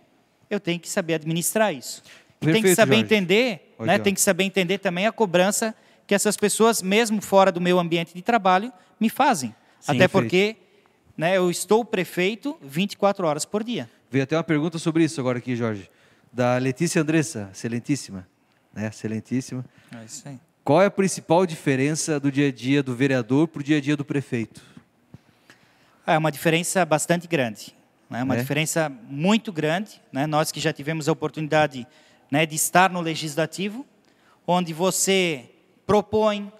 [0.50, 2.02] eu tenho que saber administrar isso.
[2.40, 3.04] E tem que Perfeito, saber Jorge.
[3.04, 3.94] entender, Aqui, né?
[3.94, 3.98] ó.
[4.00, 5.72] tem que saber entender também a cobrança
[6.04, 9.50] que essas pessoas, mesmo fora do meu ambiente de trabalho, me fazem.
[9.78, 10.12] Sim, Até perfeito.
[10.24, 10.56] porque
[11.16, 13.88] né, eu estou prefeito 24 horas por dia.
[14.10, 15.88] Veio até uma pergunta sobre isso agora aqui, Jorge.
[16.32, 18.26] Da Letícia Andressa, excelentíssima.
[18.72, 18.86] Né?
[18.88, 19.64] Excelentíssima.
[19.94, 20.40] É isso aí.
[20.64, 23.80] Qual é a principal diferença do dia a dia do vereador para o dia a
[23.80, 24.62] dia do prefeito?
[26.06, 27.74] É uma diferença bastante grande.
[28.08, 28.22] Né?
[28.22, 28.40] Uma É?
[28.40, 30.00] diferença muito grande.
[30.10, 30.26] Né?
[30.26, 31.86] Nós que já tivemos a oportunidade
[32.30, 33.84] né, de estar no legislativo,
[34.46, 35.50] onde você
[35.86, 36.50] propõe,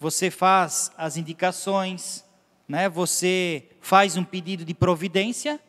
[0.00, 2.24] você faz as indicações,
[2.66, 2.88] né?
[2.88, 5.60] você faz um pedido de providência,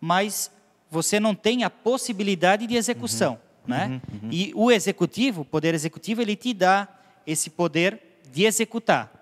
[0.00, 0.50] mas
[0.90, 3.38] você não tem a possibilidade de execução.
[3.66, 4.00] né?
[4.30, 6.88] E o executivo, o poder executivo, ele te dá
[7.26, 8.00] esse poder
[8.32, 9.12] de executar.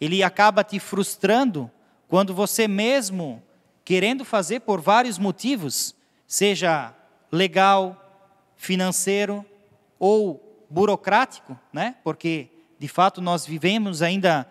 [0.00, 1.70] Ele acaba te frustrando
[2.08, 3.42] quando você mesmo,
[3.84, 5.94] querendo fazer por vários motivos,
[6.26, 6.92] seja
[7.30, 7.96] legal,
[8.56, 9.44] financeiro
[9.98, 11.94] ou burocrático, né?
[12.02, 12.48] porque
[12.78, 14.46] de fato nós vivemos ainda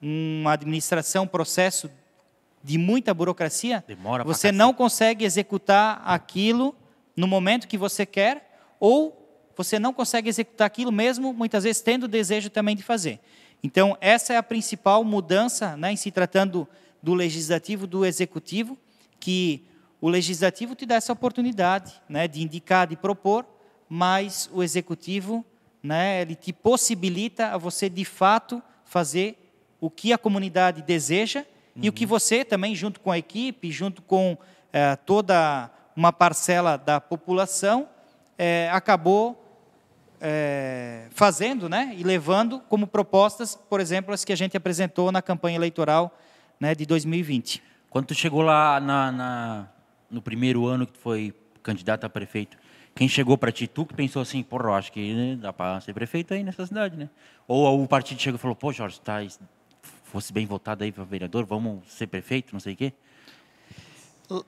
[0.00, 1.90] uma administração, um processo
[2.66, 6.74] de muita burocracia, Demora você não consegue executar aquilo
[7.16, 12.02] no momento que você quer, ou você não consegue executar aquilo mesmo, muitas vezes tendo
[12.04, 13.20] o desejo também de fazer.
[13.62, 16.66] Então, essa é a principal mudança, né, em se tratando
[17.00, 18.76] do legislativo, do executivo,
[19.20, 19.64] que
[20.00, 23.46] o legislativo te dá essa oportunidade né, de indicar, de propor,
[23.88, 25.46] mas o executivo
[25.80, 29.38] né, ele te possibilita a você, de fato, fazer
[29.80, 31.46] o que a comunidade deseja
[31.80, 34.36] e o que você também, junto com a equipe, junto com
[34.72, 37.88] eh, toda uma parcela da população,
[38.38, 39.42] eh, acabou
[40.20, 45.20] eh, fazendo né, e levando como propostas, por exemplo, as que a gente apresentou na
[45.22, 46.16] campanha eleitoral
[46.58, 47.62] né, de 2020.
[47.90, 49.68] Quando tu chegou lá na, na-
[50.10, 52.56] no primeiro ano que tu foi candidato a prefeito,
[52.94, 55.92] quem chegou para ti, tu que pensou assim, porra, acho que né, dá para ser
[55.92, 57.10] prefeito aí nessa cidade, né?
[57.46, 59.18] Ou o partido chegou e falou, pô, Jorge, tá,
[60.06, 62.92] fosse bem votado aí para vereador, vamos ser prefeito, não sei o quê?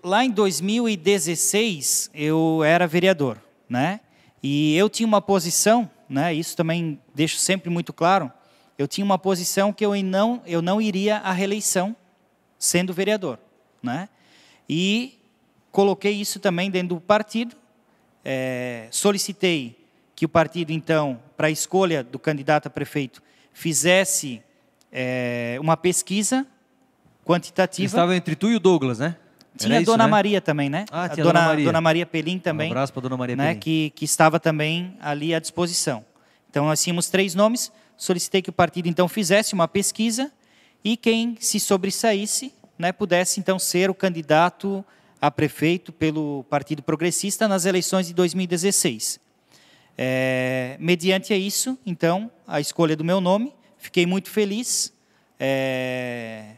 [0.02, 4.00] Lá em 2016, eu era vereador, né?
[4.42, 6.32] E eu tinha uma posição, né?
[6.32, 8.32] Isso também deixo sempre muito claro.
[8.76, 11.94] Eu tinha uma posição que eu não, eu não iria à reeleição
[12.59, 13.38] sendo vereador,
[13.82, 14.09] né?
[14.68, 15.18] E
[15.70, 17.56] coloquei isso também dentro do partido.
[18.24, 19.78] eh, solicitei
[20.14, 24.42] que o partido, então, para a escolha do candidato a prefeito, fizesse
[24.93, 26.47] eh, uma pesquisa
[27.24, 27.86] quantitativa.
[27.86, 29.16] Estava entre tu e o Douglas, né?
[29.57, 30.11] Tinha Era a isso, Dona né?
[30.11, 30.84] Maria também, né?
[30.91, 31.64] Ah, tinha a Dona, Maria.
[31.64, 32.68] Dona Maria Pelim também.
[32.68, 33.61] Um abraço para Dona Maria né, Pelim.
[33.61, 36.05] que, que estava também ali à disposição.
[36.49, 40.30] Então, nós tínhamos três nomes, solicitei que o partido, então, fizesse uma pesquisa
[40.84, 44.84] e quem se sobressaísse né, pudesse, então, ser o candidato
[45.20, 49.20] a prefeito pelo Partido Progressista nas eleições de 2016.
[49.97, 54.93] É, mediante isso, então, a escolha do meu nome, fiquei muito feliz.
[55.41, 56.57] É,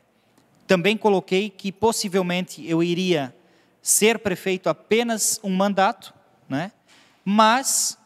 [0.67, 3.35] também coloquei que possivelmente eu iria
[3.83, 6.15] ser prefeito apenas um mandato,
[6.49, 6.73] né?
[7.25, 7.99] mas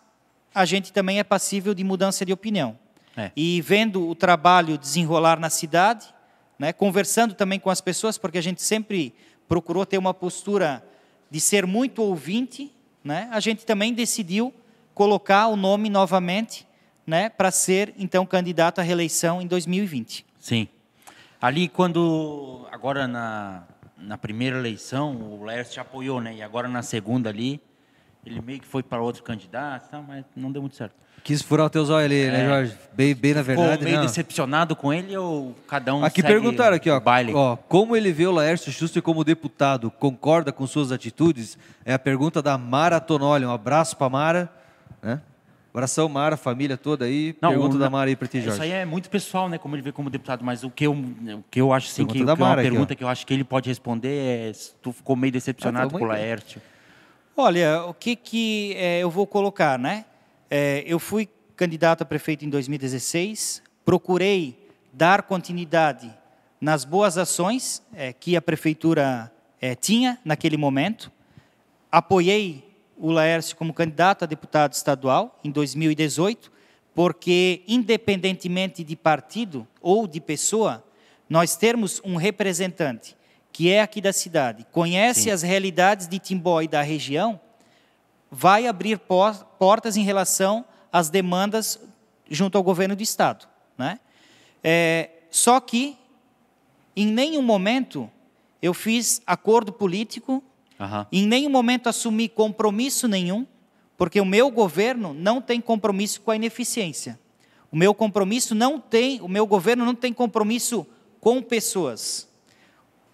[0.55, 2.79] a gente também é passível de mudança de opinião.
[3.17, 3.31] É.
[3.37, 6.07] E vendo o trabalho desenrolar na cidade,
[6.59, 6.73] né?
[6.73, 9.15] conversando também com as pessoas, porque a gente sempre
[9.47, 10.85] procurou ter uma postura
[11.31, 13.29] de ser muito ouvinte, né?
[13.31, 14.53] a gente também decidiu
[14.95, 16.67] colocar o nome novamente
[17.07, 17.29] né?
[17.29, 20.25] para ser, então, candidato à reeleição em 2020.
[20.39, 20.69] Sim.
[21.41, 23.65] Ali quando, agora na,
[23.99, 26.35] na primeira eleição, o Lércio te apoiou, né?
[26.37, 27.61] E agora na segunda ali,
[28.25, 30.03] ele meio que foi para outro candidato, tá?
[30.07, 30.95] mas não deu muito certo.
[31.23, 32.49] Quis furar o teu zóio ali, né, É.
[32.49, 32.79] Jorge?
[32.93, 34.05] Bem, bem na Ficou verdade, meio não.
[34.05, 37.01] decepcionado com ele ou cada um Aqui perguntaram aqui, ó,
[37.35, 41.57] ó, como ele vê o Laércio Schuster como deputado, concorda com suas atitudes?
[41.85, 43.47] É a pergunta da Mara Tonoli.
[43.47, 44.53] Um abraço para Mara,
[45.03, 45.21] né?
[45.75, 47.35] Abração, Mara, família toda aí.
[47.43, 48.53] Não, pergunta o- da Mara aí para ti, Jorge.
[48.53, 49.59] Isso aí é muito pessoal, né?
[49.59, 50.45] Como ele vê como deputado.
[50.45, 52.93] Mas o que eu, o que eu acho assim, que, que é uma aqui, pergunta
[52.93, 52.97] ó.
[52.97, 56.05] que eu acho que ele pode responder é se tu ficou meio decepcionado Ah, com
[56.05, 56.62] o aí, Laércio.
[57.37, 60.05] Olha, o que, que é, eu vou colocar, né?
[60.49, 64.57] É, eu fui candidato a prefeito em 2016, procurei
[64.93, 66.09] dar continuidade
[66.61, 71.11] nas boas ações é, que a prefeitura é, tinha naquele momento,
[71.91, 72.64] apoiei
[73.05, 76.51] o Laércio como candidato a deputado estadual em 2018,
[76.95, 80.83] porque, independentemente de partido ou de pessoa,
[81.29, 83.15] nós termos um representante
[83.53, 85.33] que é aqui da cidade, conhece Sim.
[85.33, 87.39] as realidades de Timbó e da região,
[88.31, 88.99] vai abrir
[89.59, 91.79] portas em relação às demandas
[92.31, 93.47] junto ao governo do Estado.
[93.77, 94.01] Né?
[94.63, 95.99] É, só que,
[96.97, 98.11] em nenhum momento,
[98.63, 100.43] eu fiz acordo político,
[100.79, 101.07] uhum.
[101.12, 103.47] em nenhum momento assumi compromisso nenhum,
[103.97, 107.18] porque o meu governo não tem compromisso com a ineficiência.
[107.70, 110.87] O meu compromisso não tem, o meu governo não tem compromisso
[111.20, 112.29] com pessoas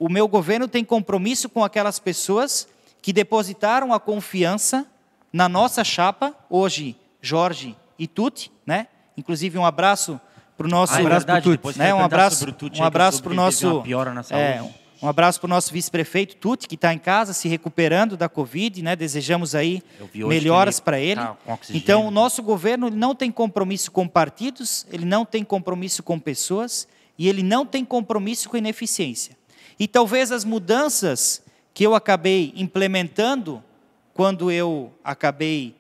[0.00, 2.66] o meu governo tem compromisso com aquelas pessoas
[3.02, 4.86] que depositaram a confiança
[5.30, 8.86] na nossa chapa, hoje Jorge e Tuti, né?
[9.14, 10.18] Inclusive um abraço
[10.56, 11.92] para o nosso, ah, é verdade, Tuti, né?
[11.92, 12.46] Um abraço,
[12.78, 13.84] um abraço para o nosso,
[14.30, 14.62] é,
[15.03, 18.82] um abraço para o nosso vice-prefeito Tuti que está em casa se recuperando da Covid,
[18.82, 18.94] né?
[18.94, 19.82] Desejamos aí
[20.14, 21.20] melhoras para ele.
[21.20, 21.36] Tá
[21.70, 26.86] então o nosso governo não tem compromisso com partidos, ele não tem compromisso com pessoas
[27.16, 29.36] e ele não tem compromisso com ineficiência.
[29.78, 31.42] E talvez as mudanças
[31.72, 33.64] que eu acabei implementando
[34.12, 35.74] quando eu acabei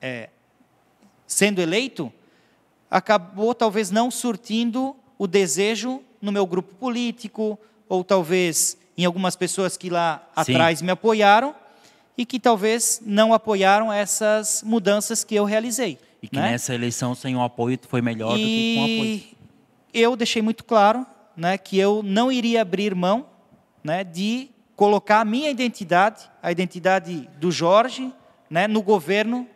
[0.00, 0.30] é,
[1.26, 2.10] sendo eleito,
[2.90, 7.58] acabou talvez não surtindo o desejo no meu grupo político,
[7.88, 10.52] ou talvez em algumas pessoas que lá Sim.
[10.52, 11.54] atrás me apoiaram
[12.16, 15.98] e que talvez não apoiaram essas mudanças que eu realizei.
[16.20, 16.50] E que né?
[16.50, 19.38] nessa eleição sem o apoio foi melhor e do que com o apoio.
[19.94, 23.26] Eu deixei muito claro né, que eu não iria abrir mão
[23.84, 28.12] né, de colocar a minha identidade, a identidade do Jorge,
[28.50, 29.46] né, no governo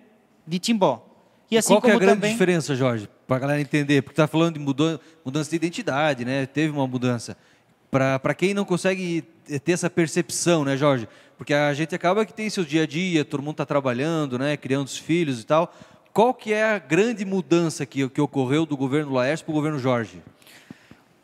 [0.46, 1.04] de Timbó.
[1.50, 2.32] E assim Qual é a grande também...
[2.32, 4.02] diferença, Jorge, para a galera entender?
[4.02, 6.46] Porque está falando de mudança de identidade, né?
[6.46, 7.36] teve uma mudança.
[7.92, 9.20] Para quem não consegue
[9.62, 11.06] ter essa percepção, né, Jorge?
[11.36, 14.56] Porque a gente acaba que tem seu dia a dia, todo mundo está trabalhando, né,
[14.56, 15.70] criando os filhos e tal.
[16.10, 19.78] Qual que é a grande mudança que, que ocorreu do governo Laércio para o governo
[19.78, 20.22] Jorge?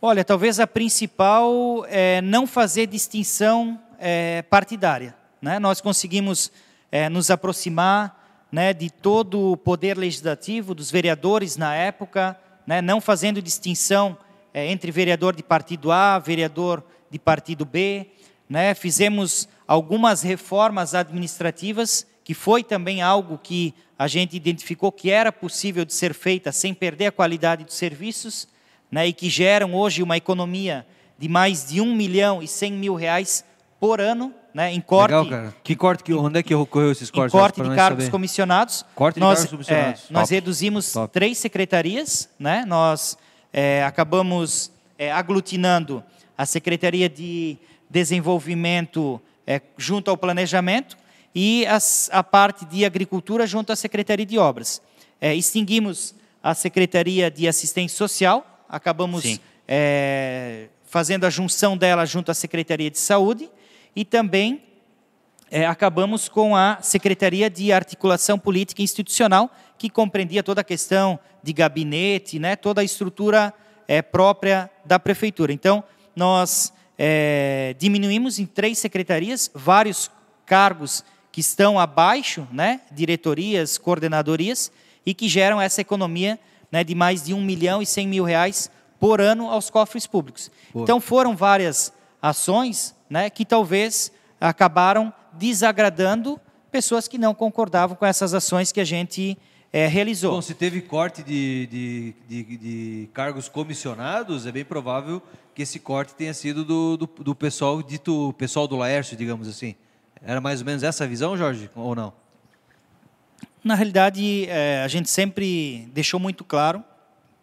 [0.03, 5.17] Olha, talvez a principal é não fazer distinção é, partidária.
[5.41, 5.59] Né?
[5.59, 6.53] Nós conseguimos
[6.93, 13.01] é, nos aproximar né, de todo o poder legislativo, dos vereadores na época, né, não
[13.01, 14.19] fazendo distinção
[14.53, 18.07] é, entre vereador de partido A, vereador de partido B.
[18.49, 18.75] Né?
[18.75, 25.85] Fizemos algumas reformas administrativas, que foi também algo que a gente identificou que era possível
[25.85, 28.47] de ser feita sem perder a qualidade dos serviços
[28.91, 30.87] né, e que geram hoje uma economia
[31.19, 33.45] de mais de 1 milhão e 100 mil reais
[33.81, 35.11] por ano, né, em corte.
[35.11, 35.55] Legal, cara.
[35.63, 37.35] Que corte que onde é que ocorreu esses cortes?
[37.35, 38.11] Em corte de cargos saber.
[38.11, 38.85] comissionados.
[38.95, 40.05] Corte de nós, cargos comissionados.
[40.09, 41.13] É, nós reduzimos Top.
[41.13, 42.65] três secretarias, né?
[42.67, 43.17] Nós
[43.53, 46.03] é, acabamos é, aglutinando
[46.37, 47.57] a Secretaria de
[47.91, 50.97] Desenvolvimento é, junto ao Planejamento
[51.35, 54.83] e as, a parte de Agricultura junto à Secretaria de Obras.
[55.21, 62.35] É, extinguimos a Secretaria de Assistência Social, acabamos é, fazendo a junção dela junto à
[62.35, 63.51] Secretaria de Saúde
[63.95, 64.63] e também
[65.51, 71.53] é, acabamos com a Secretaria de Articulação Política Institucional, que compreendia toda a questão de
[71.53, 73.55] gabinete, né, toda a estrutura
[73.87, 75.53] é, própria da prefeitura.
[75.53, 75.83] Então,
[76.15, 80.11] nós é, diminuímos em três secretarias vários
[80.45, 84.73] cargos que estão abaixo, né, diretorias, coordenadorias,
[85.07, 86.39] e que geram essa economia
[86.71, 90.51] né, de mais de 1 milhão e 100 mil reais por ano aos cofres públicos.
[90.73, 90.83] Pô.
[90.83, 98.35] Então foram várias ações né, que talvez acabaram desagradando pessoas que não concordavam com essas
[98.35, 99.39] ações que a gente
[99.73, 100.33] é, realizou.
[100.33, 105.23] Bom, se teve corte de, de, de, de, cargos comissionados, é bem provável
[105.55, 109.75] que esse corte tenha sido do, do, do pessoal dito pessoal do Laércio, digamos assim.
[110.23, 112.13] Era mais ou menos essa a visão, Jorge, ou não?
[113.63, 116.83] Na realidade, é, a gente sempre deixou muito claro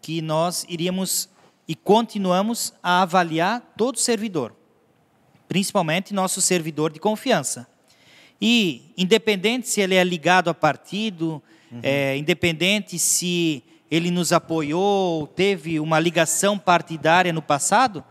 [0.01, 1.29] que nós iríamos
[1.67, 4.55] e continuamos a avaliar todo servidor,
[5.47, 7.67] principalmente nosso servidor de confiança.
[8.41, 11.41] E, independente se ele é ligado a partido,
[11.75, 11.81] uhum.
[11.83, 18.03] é, independente se ele nos apoiou, teve uma ligação partidária no passado,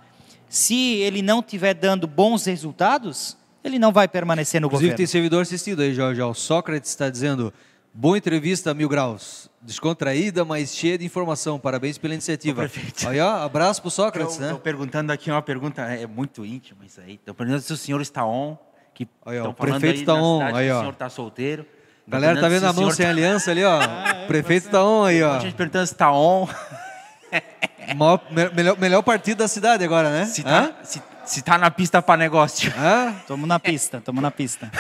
[0.49, 4.97] se ele não estiver dando bons resultados, ele não vai permanecer no Inclusive, governo.
[4.97, 6.23] tem servidor assistido aí, Jorge.
[6.23, 7.53] O Sócrates está dizendo
[7.97, 9.49] Boa entrevista, Mil Graus.
[9.63, 11.61] Descontraída, mas cheia de informação.
[11.61, 12.63] Parabéns pela iniciativa.
[12.63, 13.09] Perfeito.
[13.09, 14.47] Aí, ó, abraço para o Sócrates, eu, né?
[14.49, 17.15] Estou perguntando aqui uma pergunta, é muito íntima isso aí.
[17.15, 18.57] Estou perguntando se o senhor está on,
[18.93, 20.77] que Aí, ó, o prefeito tá na on, cidade aí, ó.
[20.77, 21.65] o senhor tá solteiro.
[22.07, 23.81] Galera, tá vendo a mão sem aliança ali, ó?
[24.25, 25.37] o prefeito tá on aí, ó.
[25.37, 26.47] A gente perguntando se tá on,
[27.97, 30.25] Maior- me- melhor, melhor partido da cidade agora, né?
[30.27, 32.73] se tá, se, se tá na pista para negócio.
[32.79, 33.15] Hã?
[33.27, 34.71] Tamo na pista, tamo na pista.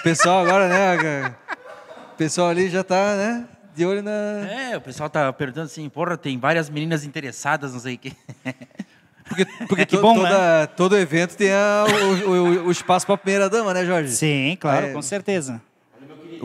[0.00, 1.34] O pessoal agora, né?
[2.12, 3.44] O pessoal ali já tá, né?
[3.74, 4.10] De olho na.
[4.10, 8.12] É, o pessoal tá perguntando assim, porra, tem várias meninas interessadas, não sei o quê.
[9.26, 11.84] Porque, porque Que to- bom, toda, todo evento tem a-
[12.26, 14.12] o, o- o espaço para a primeira dama, né, Jorge?
[14.14, 14.92] Sim, claro, É.
[14.92, 15.60] com certeza.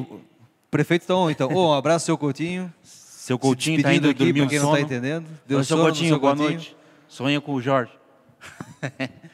[0.02, 1.50] O prefeito tá on, então.
[1.52, 2.74] Ô, um abraço, seu Coutinho.
[2.84, 4.72] Seu Coutinho tá despedindo indo aqui, dormir pra um quem sono.
[4.72, 5.28] não tá entendendo.
[5.45, 6.58] Deu Oi, seu sono Coutinho, seu boa Coutinho.
[6.58, 6.78] noite.
[7.08, 7.91] Sonho com o Jorge.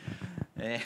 [0.56, 0.80] É.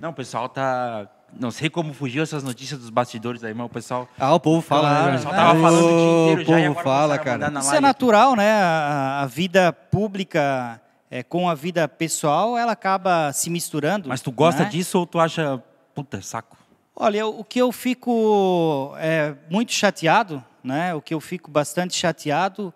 [0.00, 1.08] Não, o pessoal tá...
[1.38, 4.08] Não sei como fugiu essas notícias dos bastidores aí, mas o pessoal...
[4.16, 6.84] Ah, o povo fala, né, O pessoal tava falando o dia inteiro O já povo
[6.84, 7.52] fala, cara.
[7.58, 8.52] Isso é natural, né?
[8.52, 14.08] A, a vida pública é, com a vida pessoal, ela acaba se misturando.
[14.08, 14.68] Mas tu gosta né?
[14.68, 15.60] disso ou tu acha...
[15.92, 16.55] Puta, saco.
[16.98, 20.94] Olha, o que eu fico é, muito chateado, né?
[20.94, 22.72] O que eu fico bastante chateado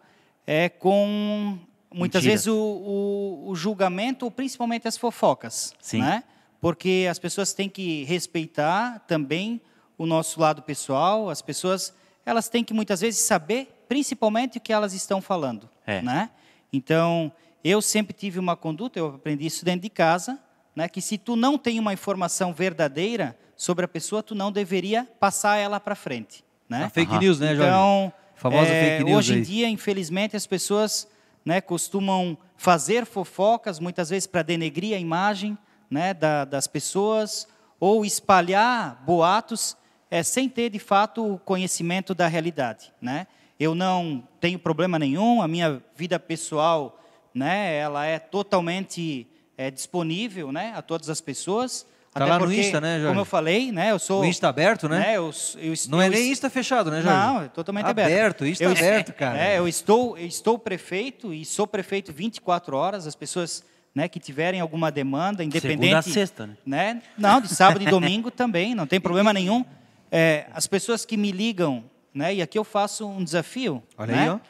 [0.46, 1.58] é com
[1.92, 2.32] muitas Mentira.
[2.34, 6.00] vezes o, o- o julgamento, principalmente as fofocas, Sim.
[6.02, 6.22] né?
[6.60, 9.58] Porque as pessoas têm que respeitar também
[9.96, 11.30] o nosso lado pessoal.
[11.30, 11.94] As pessoas,
[12.26, 16.02] elas têm que muitas vezes saber, principalmente o que elas estão falando, É.
[16.02, 16.28] né?
[16.70, 17.32] Então,
[17.64, 20.38] eu sempre tive uma conduta, eu aprendi isso dentro de casa,
[20.74, 25.06] né, que se tu não tem uma informação verdadeira sobre a pessoa, tu não deveria
[25.18, 26.84] passar ela para frente, né?
[26.84, 27.62] A fake news, né, Jorge?
[27.70, 29.42] Então, Famosa é, fake news hoje em aí.
[29.42, 31.06] dia, infelizmente, as pessoas
[31.44, 35.58] né, costumam fazer fofocas, muitas vezes para denegrir a imagem
[35.90, 37.46] né, da- das pessoas,
[37.78, 39.76] ou espalhar boatos
[40.10, 42.92] é, sem ter, de fato, o conhecimento da realidade.
[43.00, 43.26] Né?
[43.58, 46.98] Eu não tenho problema nenhum, a minha vida pessoal
[47.34, 49.26] né, ela é totalmente
[49.60, 51.86] é, disponível né, a todas as pessoas.
[52.12, 53.08] Tá até lá no porque, Insta, né, Jorge?
[53.08, 54.22] Como eu falei, né, eu sou...
[54.22, 55.12] O Insta aberto, né?
[55.16, 57.16] eu, eu, Não é eu- nem Insta fechado, né, Jorge?
[57.18, 58.10] não, é totalmente aberto.
[58.10, 59.38] Aberto, Insta Eu- aberto, cara.
[59.38, 63.06] É, eu estou, eu estou prefeito e sou prefeito 24 horas.
[63.06, 63.62] As pessoas
[63.94, 65.80] né, que tiverem alguma demanda, independente.
[65.80, 66.56] Segunda a sexta, né?
[66.64, 67.02] né?
[67.18, 69.62] Não, de sábado e domingo também, não tem problema nenhum.
[70.10, 71.84] É, as pessoas que me ligam,
[72.14, 73.82] né, e aqui eu faço um desafio.
[73.98, 74.22] Olha né?
[74.22, 74.40] aí.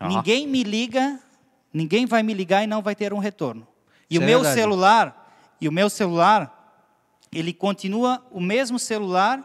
[0.00, 0.08] Ó.
[0.08, 1.20] Ninguém me liga,
[1.72, 3.66] ninguém vai me ligar e não vai ter um retorno.
[4.14, 4.60] E Isso o é meu verdade.
[4.60, 5.28] celular,
[5.60, 6.72] e o meu celular,
[7.32, 9.40] ele continua o mesmo celular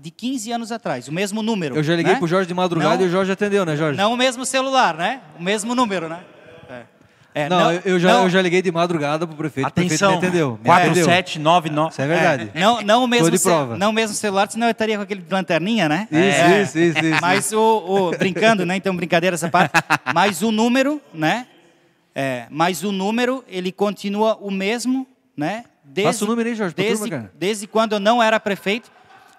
[0.00, 1.76] de 15 anos atrás, o mesmo número.
[1.76, 2.18] Eu já liguei né?
[2.18, 3.98] pro Jorge de madrugada Não- e o Jorge atendeu, né, Jorge?
[3.98, 5.20] Não o mesmo celular, né?
[5.38, 6.20] O mesmo número, né?
[6.70, 6.82] É.
[7.32, 9.66] É, Não, eu, já, não- eu já liguei de madrugada pro prefeito.
[9.68, 10.58] Atenção, o prefeito me atendeu.
[10.64, 11.04] Me atendeu.
[11.04, 11.90] 4799.
[11.92, 12.50] Isso é verdade.
[12.54, 13.76] Não, não o mesmo de ce- prova.
[13.76, 16.08] não o mesmo celular, senão eu estaria com aquele de lanterninha, né?
[16.10, 16.62] Isso, É.
[16.62, 17.18] isso, isso, isso.
[17.20, 18.74] Mas o, o- brincando, né?
[18.76, 19.72] Então brincadeira essa parte.
[20.14, 21.46] Mas o número, né?
[22.14, 25.06] É, mas o número ele continua o mesmo,
[25.36, 25.64] né?
[25.84, 27.32] Desde, Passa o número aí, Jorge, desde, turma, cara.
[27.36, 28.90] desde quando eu não era prefeito,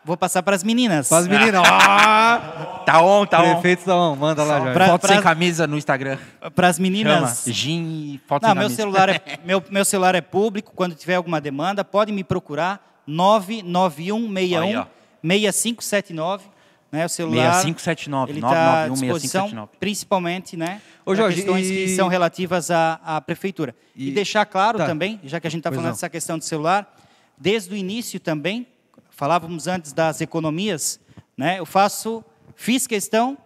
[0.03, 1.07] vou passar para as meninas.
[1.07, 1.61] Faz menina.
[1.65, 2.67] Ah!
[2.83, 3.53] Tá on, tá on.
[3.53, 4.15] Prefeito tá on.
[4.15, 4.73] Manda lá, Jorge.
[4.73, 6.17] Pra- Foto sem pra- camisa no Instagram.
[6.55, 6.83] Para as Chama.
[6.89, 7.43] meninas.
[7.47, 8.75] Gin e foto Não, sem meu camisa.
[8.81, 10.73] celular, é, meu, meu celular é público.
[10.75, 13.03] Quando tiver alguma demanda, pode me procurar.
[13.05, 14.85] 99161 Aí, ó.
[15.23, 16.45] 6579.
[16.91, 18.49] Né, o celular 6579, ele está
[18.83, 19.77] à 991 disposição, 6579.
[19.79, 23.73] principalmente né, Ô, Jorge, questões e- que são relativas à, à prefeitura.
[23.95, 24.85] E, E- deixar claro Tá.
[24.87, 25.91] também, já que a gente está falando não.
[25.93, 26.93] dessa questão do celular,
[27.37, 28.67] desde o início também,
[29.09, 30.99] falávamos antes das economias,
[31.37, 32.23] né, eu faço,
[32.55, 33.37] fiz questão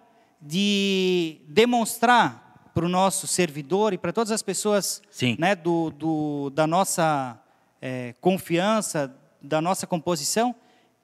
[0.42, 5.36] de demonstrar para o nosso servidor e para todas as pessoas Sim.
[5.40, 7.38] né, do, do- da nossa
[7.82, 10.56] eh, confiança, da nossa composição,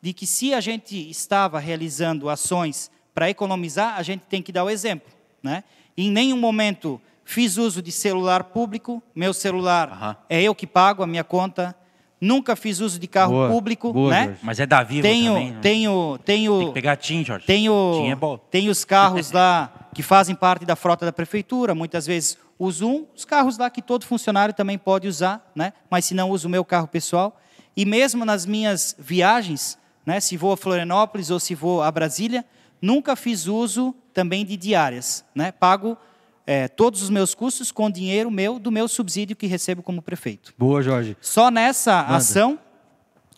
[0.01, 4.63] de que se a gente estava realizando ações para economizar, a gente tem que dar
[4.63, 5.11] o exemplo.
[5.43, 5.63] Né?
[5.97, 11.07] Em nenhum momento fiz uso de celular público, meu celular é eu que pago a
[11.07, 11.75] minha conta,
[12.19, 14.25] nunca fiz uso de carro Boa, público, boa, né?
[14.25, 14.39] Jorge.
[14.43, 15.51] Mas é da Vivo tenho, também.
[15.51, 15.59] né?
[15.61, 17.45] tenho, tenho, Tem que pegar TIM, Jorge.
[17.45, 18.37] tenho, TIM é bom.
[18.37, 23.07] tenho os carros lá que fazem parte da frota da prefeitura, muitas vezes uso um,
[23.15, 25.73] os carros lá que todo funcionário também pode usar, né?
[25.89, 27.39] mas se não uso o meu carro pessoal.
[27.75, 30.19] E mesmo nas minhas viagens, né?
[30.19, 32.45] se vou a Florianópolis ou se vou a Brasília,
[32.81, 35.23] nunca fiz uso também de diárias.
[35.33, 35.51] Né?
[35.51, 35.97] Pago
[36.45, 40.53] eh, todos os meus custos com dinheiro meu, do meu subsídio que recebo como prefeito.
[40.57, 41.15] Boa, Jorge.
[41.21, 42.15] Só nessa Manda.
[42.17, 42.59] ação,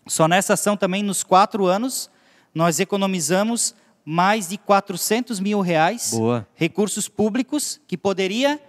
[0.07, 2.09] só nessa ação também, nos quatro anos,
[2.53, 6.47] nós economizamos mais de 400 mil reais, Boa.
[6.55, 8.59] recursos públicos, que poderia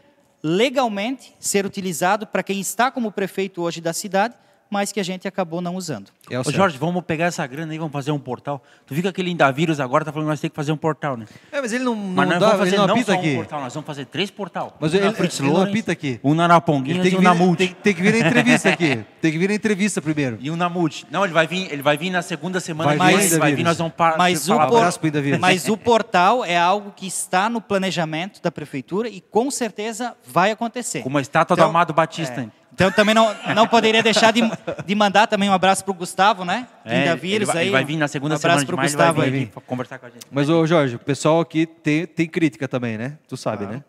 [0.43, 4.35] legalmente ser utilizado para quem está como prefeito hoje da cidade,
[4.75, 6.11] mas que a gente acabou não usando.
[6.29, 6.51] É o Ô.
[6.51, 8.61] Jorge, vamos pegar essa grana aí, vamos fazer um portal.
[8.87, 11.17] Tu viu que aquele Indavírus agora tá falando que nós temos que fazer um portal,
[11.17, 11.27] né?
[11.53, 13.31] É, mas ele não, não Mas nós dá, vamos fazer não não apita só aqui.
[13.33, 14.77] um portal, nós vamos fazer três portal.
[14.81, 16.19] Mas um ele- ele não apita aqui.
[16.25, 17.67] Um na Araponguinhas Ele tem e um na Multi.
[17.69, 19.05] tem, tem que vir na entrevista aqui.
[19.25, 20.37] Tem que vir na entrevista primeiro.
[20.39, 21.07] E um na Multi.
[21.11, 23.79] Não, ele vai vir, ele vai vir na segunda semana Vai vir vai vir, nós
[23.79, 25.39] vamos pa- Mas o, por- abraço pro Indavírus.
[25.41, 30.51] mas o portal é algo que está no planejamento da prefeitura e com certeza vai
[30.51, 31.01] acontecer.
[31.03, 32.43] com uma estátua Então, do Amado Batista.
[32.43, 32.64] É.
[32.75, 34.41] Então também não, não poderia deixar de,
[34.85, 36.67] de mandar também um abraço para o Gustavo, né?
[36.85, 37.63] É, Ainda ele, vírus vai, aí.
[37.67, 39.33] ele vai vir na segunda um semana abraço pro maio, Gustavo vai aí.
[39.33, 40.27] vir conversar com a gente.
[40.31, 43.17] Mas, ô Jorge, o pessoal aqui tem, tem crítica também, né?
[43.29, 43.83] Tu sabe, né?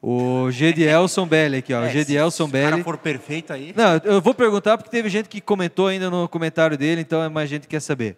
[0.00, 1.80] O Gedielson Belli aqui, ó.
[1.82, 2.82] o É, Gedielson se o cara Belli.
[2.82, 3.72] for perfeito aí...
[3.76, 7.28] Não, eu vou perguntar porque teve gente que comentou ainda no comentário dele, então é
[7.28, 8.16] mais gente que quer saber.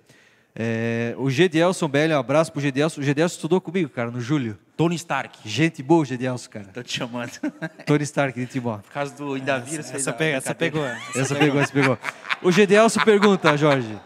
[0.57, 3.01] É, o Gedielson Belli, um abraço pro Gedielson.
[3.01, 4.57] O Gedielson estudou comigo, cara, no Júlio.
[4.77, 5.39] Tony Stark.
[5.45, 6.67] Gente boa, o Gedielson, cara.
[6.73, 7.33] Tô te chamando.
[7.85, 8.79] Tony Stark de Timó.
[8.79, 9.91] Por causa do Indavírus.
[9.91, 10.85] fez Essa, a pega, essa pegou.
[10.85, 11.99] Essa pegou, essa pegou.
[12.43, 13.99] O Gedelson pergunta, Jorge.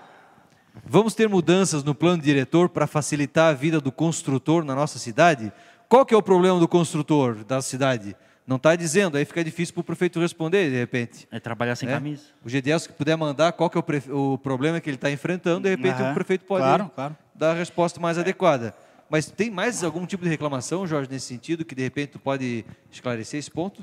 [0.86, 5.52] Vamos ter mudanças no plano diretor para facilitar a vida do construtor na nossa cidade?
[5.88, 8.16] Qual que é o problema do construtor da cidade?
[8.48, 11.28] Não está dizendo, aí fica difícil para o prefeito responder, de repente.
[11.30, 11.94] É trabalhar sem né?
[11.94, 12.22] camisa.
[12.42, 15.10] O Gedelson que puder mandar qual que é o, prefe- o problema que ele está
[15.10, 16.12] enfrentando, de repente Aham.
[16.12, 17.16] o prefeito pode Claro, claro.
[17.34, 18.74] dar a resposta mais adequada.
[19.10, 22.64] Mas tem mais algum tipo de reclamação, Jorge, nesse sentido, que de repente tu pode
[22.90, 23.82] esclarecer esse ponto?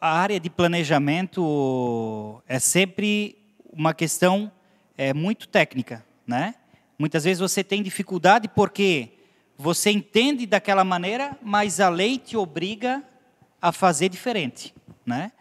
[0.00, 3.36] A área de planejamento é sempre
[3.72, 4.52] uma questão
[4.96, 6.54] é, muito técnica, né?
[6.98, 9.10] Muitas vezes você tem dificuldade porque
[9.58, 13.02] você entende daquela maneira, mas a lei te obriga
[13.64, 14.74] a fazer diferente,
[15.06, 15.32] né?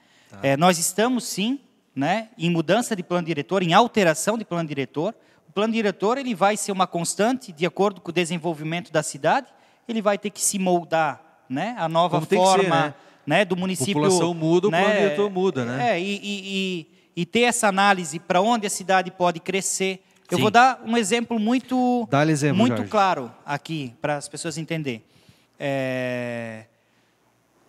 [0.42, 1.60] É, nós estamos sim,
[1.94, 5.14] né, em mudança de plano diretor, em alteração de plano diretor.
[5.50, 9.48] O plano diretor ele vai ser uma constante de acordo com o desenvolvimento da cidade.
[9.90, 12.94] Ele vai ter que se moldar, né, a nova Como que ser, forma né?
[13.26, 13.96] né, do município.
[13.96, 15.92] população muda, o plano diretor muda, né?
[15.92, 20.02] É, e, e, e, e ter essa análise para onde a cidade pode crescer.
[20.32, 20.44] Eu Sim.
[20.44, 22.90] vou dar um exemplo muito, exemplo, muito Jorge.
[22.90, 25.04] claro aqui para as pessoas entenderem.
[25.60, 26.68] É,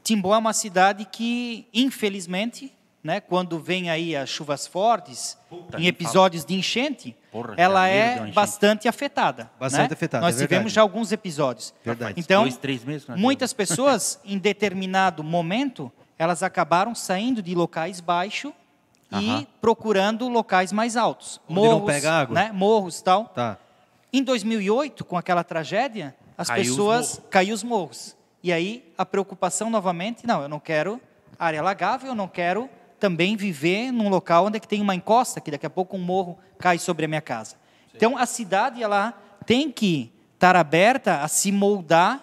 [0.04, 2.70] Timbó é uma cidade que, infelizmente,
[3.02, 8.16] né, quando vem aí as chuvas fortes, Puta, em episódios de enchente, Porra, ela é
[8.16, 8.32] enchente.
[8.32, 9.50] bastante afetada.
[9.58, 9.94] Bastante né?
[9.94, 11.74] afetada, Nós é tivemos já alguns episódios.
[11.82, 12.14] Verdade.
[12.18, 13.04] Então, Dois, três meses.
[13.04, 18.52] que nós muitas pessoas, em determinado momento, elas acabaram saindo de locais baixos
[19.12, 21.40] e procurando locais mais altos.
[21.48, 22.34] Onde não morros, pega água.
[22.34, 22.52] Né?
[22.52, 23.24] Morros e tal.
[23.28, 23.58] Tá.
[24.12, 27.30] Em 2008, com aquela tragédia, as Caiu os pessoas morros.
[27.30, 28.16] caiu os morros.
[28.44, 31.00] E aí a preocupação novamente, não, eu não quero
[31.38, 32.68] área alagável, eu não quero
[33.00, 36.00] também viver num local onde é que tem uma encosta, que daqui a pouco um
[36.00, 37.56] morro cai sobre a minha casa.
[37.96, 39.14] Então a cidade ela
[39.46, 42.20] tem que estar aberta a se moldar,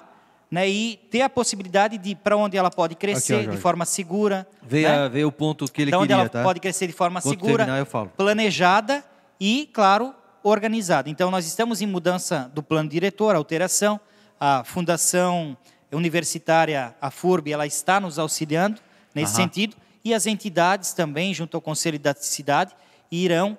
[0.51, 3.59] né, e ter a possibilidade de para onde ela pode crescer de Jorge.
[3.59, 5.09] forma segura, Veio, né?
[5.09, 6.43] veio o ponto que ele da onde queria, ela tá?
[6.43, 8.11] pode crescer de forma Quando segura, terminar, eu falo.
[8.15, 9.03] planejada
[9.39, 10.13] e, claro,
[10.43, 11.09] organizada.
[11.09, 13.99] Então, nós estamos em mudança do plano diretor, alteração.
[14.39, 15.55] A Fundação
[15.91, 18.79] Universitária, a FURB, ela está nos auxiliando
[19.13, 19.43] nesse Aham.
[19.43, 19.75] sentido.
[20.03, 22.75] E as entidades também, junto ao Conselho da Cidade,
[23.11, 23.57] irão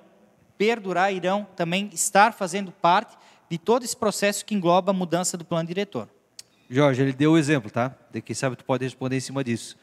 [0.58, 3.16] perdurar, irão também estar fazendo parte
[3.48, 6.08] de todo esse processo que engloba a mudança do plano diretor.
[6.70, 7.94] Jorge, ele deu o exemplo, tá?
[8.10, 9.76] De quem sabe tu pode responder em cima disso.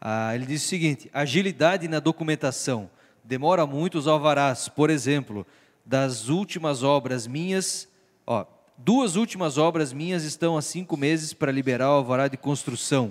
[0.00, 2.90] Ah, ele disse o seguinte: agilidade na documentação.
[3.24, 4.68] Demora muito os alvarás.
[4.68, 5.46] Por exemplo,
[5.84, 7.88] das últimas obras minhas,
[8.26, 8.44] ó,
[8.76, 13.08] duas últimas obras minhas estão há cinco meses para liberar o alvará de construção.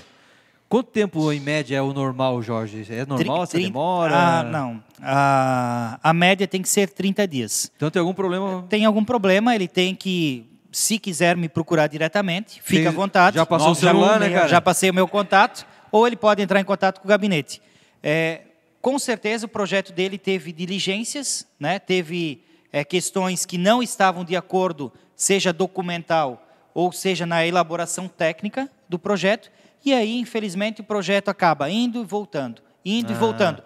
[0.70, 2.84] Quanto tempo, em média, é o normal, Jorge?
[2.90, 4.16] É normal essa Tri- demora?
[4.16, 4.84] Ah, não.
[5.00, 7.72] A, a média tem que ser 30 dias.
[7.76, 8.66] Então tem algum problema?
[8.68, 13.36] tem algum problema, ele tem que, se quiser me procurar diretamente, Tem- à vontade.
[13.36, 14.48] já passou o 901, celular, né, cara?
[14.48, 17.62] Já passei o meu contato, ou ele pode entrar em contato com o gabinete.
[18.02, 18.42] É,
[18.82, 24.36] com certeza o projeto dele teve diligências, né, teve é, questões que não estavam de
[24.36, 29.52] acordo, seja documental ou seja na elaboração técnica do projeto,
[29.86, 33.20] e aí, infelizmente, o projeto acaba indo e voltando, indo e Ah.
[33.20, 33.64] voltando.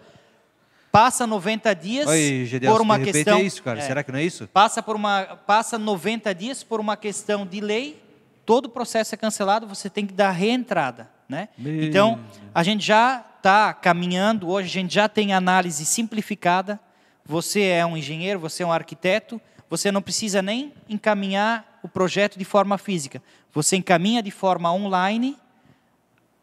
[0.92, 3.38] Passa 90 dias Oi, por uma repente questão...
[3.38, 3.80] é isso, cara.
[3.80, 4.48] é, Será que não é isso?
[4.48, 8.02] passa por uma passa 90 dias por uma questão de lei,
[8.46, 11.50] todo o processo é cancelado, você tem que dar reentrada, né?
[11.58, 12.20] Meu Então,
[12.54, 16.80] a gente já está caminhando, hoje a gente já tem análise simplificada.
[17.26, 19.40] Você é um engenheiro, você é um arquiteto,
[19.70, 23.22] você não precisa nem encaminhar o projeto de forma física.
[23.54, 25.38] Você encaminha de forma online,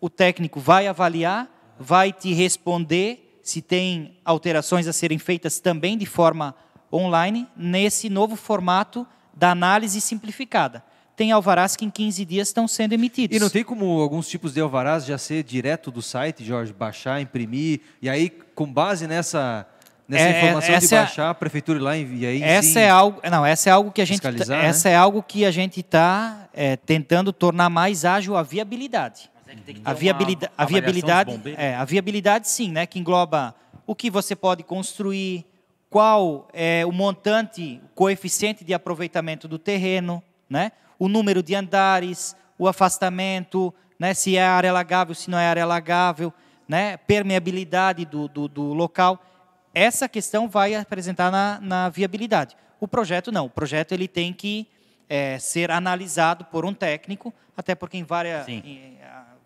[0.01, 1.49] o técnico vai avaliar,
[1.79, 6.55] vai te responder se tem alterações a serem feitas também de forma
[6.93, 10.85] online, nesse novo formato da análise simplificada.
[11.17, 13.37] Tem alvarás que em 15 dias estão sendo emitidos.
[13.37, 17.21] E não tem como alguns tipos de alvarás já ser direto do site, Jorge, baixar,
[17.21, 19.67] imprimir, e aí, com base nessa,
[20.07, 22.69] Nessa É, informação de essa é a- baixar, a prefeitura ir lá e aí essa
[22.69, 24.67] sim, é algo, não, essa é algo que a gente, Fiscalizar, né?
[24.67, 26.47] essa é algo que a gente está
[26.85, 29.31] tentando tornar mais ágil a viabilidade.
[29.85, 33.55] A viabilidade, a viabilidade, é, a viabilidade sim, né, que engloba
[33.87, 35.45] o que você pode construir,
[35.89, 42.35] qual é o montante, o coeficiente de aproveitamento do terreno, né, o número de andares,
[42.59, 46.33] o afastamento, né, se é área alagável, se não é área alagável,
[46.69, 49.23] né, permeabilidade do, do, do local.
[49.75, 52.57] Essa questão vai apresentar na, na viabilidade.
[52.81, 53.47] O projeto não.
[53.47, 54.69] O projeto ele tem que
[55.09, 58.99] é, ser analisado por um técnico, até porque em várias, em,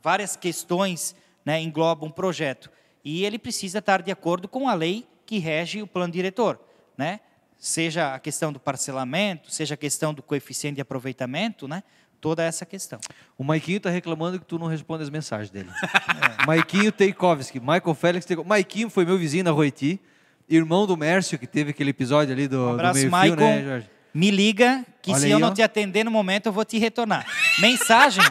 [0.02, 2.70] várias questões né, englobam um projeto.
[3.04, 6.60] E ele precisa estar de acordo com a lei que rege o plano diretor.
[6.96, 7.20] Né?
[7.56, 11.82] Seja a questão do parcelamento, seja a questão do coeficiente de aproveitamento, né?
[12.20, 13.00] toda essa questão.
[13.36, 15.70] O Maiquinho tá reclamando que tu não responde as mensagens dele.
[16.46, 18.48] Maiquinho Teikovski, Michael Félix Teikovski.
[18.48, 20.00] Maiquinho foi meu vizinho na Roiti,
[20.48, 23.36] irmão do Mércio, que teve aquele episódio ali do, Um do abraço, meio-fio, Maicon.
[23.36, 23.86] né, Jorge?
[24.14, 25.54] Me liga, que Olha se aí, eu não ó.
[25.54, 27.26] te atender no momento, eu vou te retornar.
[27.60, 28.24] Mensagem,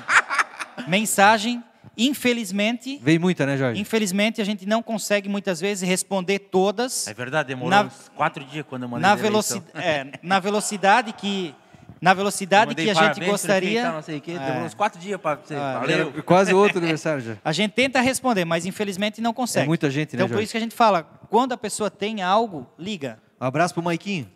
[0.87, 1.63] mensagem,
[1.97, 3.79] infelizmente, Veio muita, né, Jorge?
[3.79, 8.43] infelizmente a gente não consegue muitas vezes responder todas É verdade, demorou Na- uns quatro
[8.45, 11.53] dias quando eu mandei na, veloci é, na velocidade que
[11.99, 13.71] na velocidade que a gente gostaria.
[13.81, 14.65] prefeito, não sei o quê, demorou É.
[14.65, 15.55] uns quatro dias para você.
[15.55, 16.11] Ah, Valeu.
[16.13, 17.37] Era quase outro aniversário já.
[17.43, 19.63] A gente tenta responder, mas infelizmente não consegue.
[19.63, 20.43] É muita gente, né, Então por Jorge?
[20.43, 23.19] isso que a gente fala, quando a pessoa tem algo, liga.
[23.39, 24.29] Um abraço pro Maiquinho.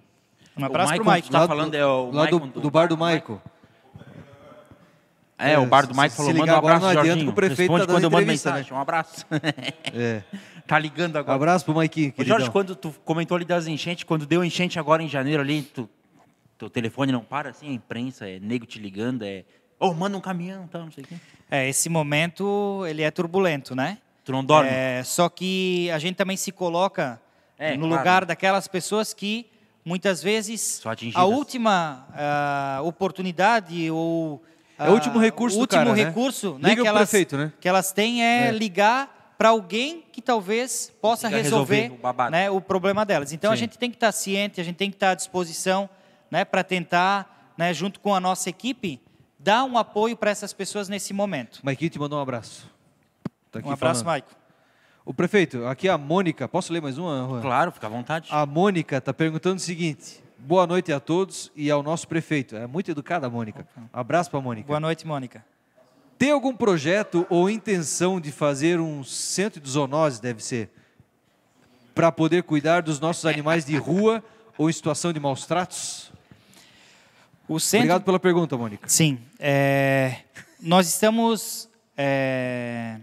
[0.58, 1.30] Um abraço Maicon pro Mike.
[1.32, 3.42] Tá Lá do- falando é o lá do, Maicon do bar do Maico.
[5.38, 7.26] É, o bar do se falou, manda um agora, abraço, não adianta Jorginho.
[7.26, 8.56] que o prefeito Responde tá quando eu mando entrevista, né?
[8.58, 8.78] mensagem.
[8.78, 9.26] Um abraço.
[9.92, 10.22] É.
[10.68, 11.36] tá ligando Um agora.
[11.36, 12.38] abraço pro Maiquinho, Ô, queridão.
[12.38, 15.90] Jorge, quando tu comentou ali das enchentes, quando deu enchente agora em janeiro ali, tu,
[16.60, 19.44] teu telefone não para, assim, a imprensa, é nego te ligando, é...
[19.80, 21.16] Ô, manda um caminhão, tal, não sei o quê.
[21.50, 23.98] É, esse momento ele é turbulento, né?
[24.24, 24.70] Tu não dorme?
[24.72, 27.20] É, só que a gente também se coloca
[27.58, 27.96] É, no claro.
[27.98, 29.48] lugar daquelas pessoas que
[29.84, 30.82] muitas vezes
[31.16, 34.42] a última ah, oportunidade ou
[34.78, 36.04] É o último recurso o último cara, né?
[36.06, 37.52] recurso né, Liga que, elas, prefeito, né?
[37.60, 38.52] que elas têm é, É.
[38.52, 43.34] ligar para alguém que talvez possa resolver, resolver o né, o problema delas.
[43.34, 43.62] Então a Sim.
[43.62, 45.90] gente tem que estar ciente, a gente tem que estar à disposição
[46.30, 49.02] né, para tentar, né, junto com a nossa equipe,
[49.40, 51.60] dar um apoio para essas pessoas nesse momento.
[51.64, 52.70] Maiquinho te mandou um abraço.
[53.52, 54.06] Tá aqui Um abraço, falando.
[54.06, 54.30] Maico.
[55.04, 57.28] O prefeito, aqui a Mônica, posso ler mais uma?
[57.28, 57.42] Juan?
[57.42, 58.28] Claro, fica à vontade.
[58.32, 62.56] A Mônica está perguntando o seguinte: boa noite a todos e ao nosso prefeito.
[62.56, 63.68] É muito educada a Mônica.
[63.92, 64.68] Abraço para a Mônica.
[64.68, 65.44] Boa noite, Mônica.
[66.18, 70.70] Tem algum projeto ou intenção de fazer um centro de zoonose, deve ser,
[71.96, 74.24] para poder cuidar dos nossos animais de rua
[74.56, 76.12] ou em situação de maus tratos?
[77.48, 78.88] O centro, Obrigado pela pergunta, Mônica.
[78.88, 79.20] Sim.
[79.40, 80.20] é,
[80.62, 83.00] nós estamos é,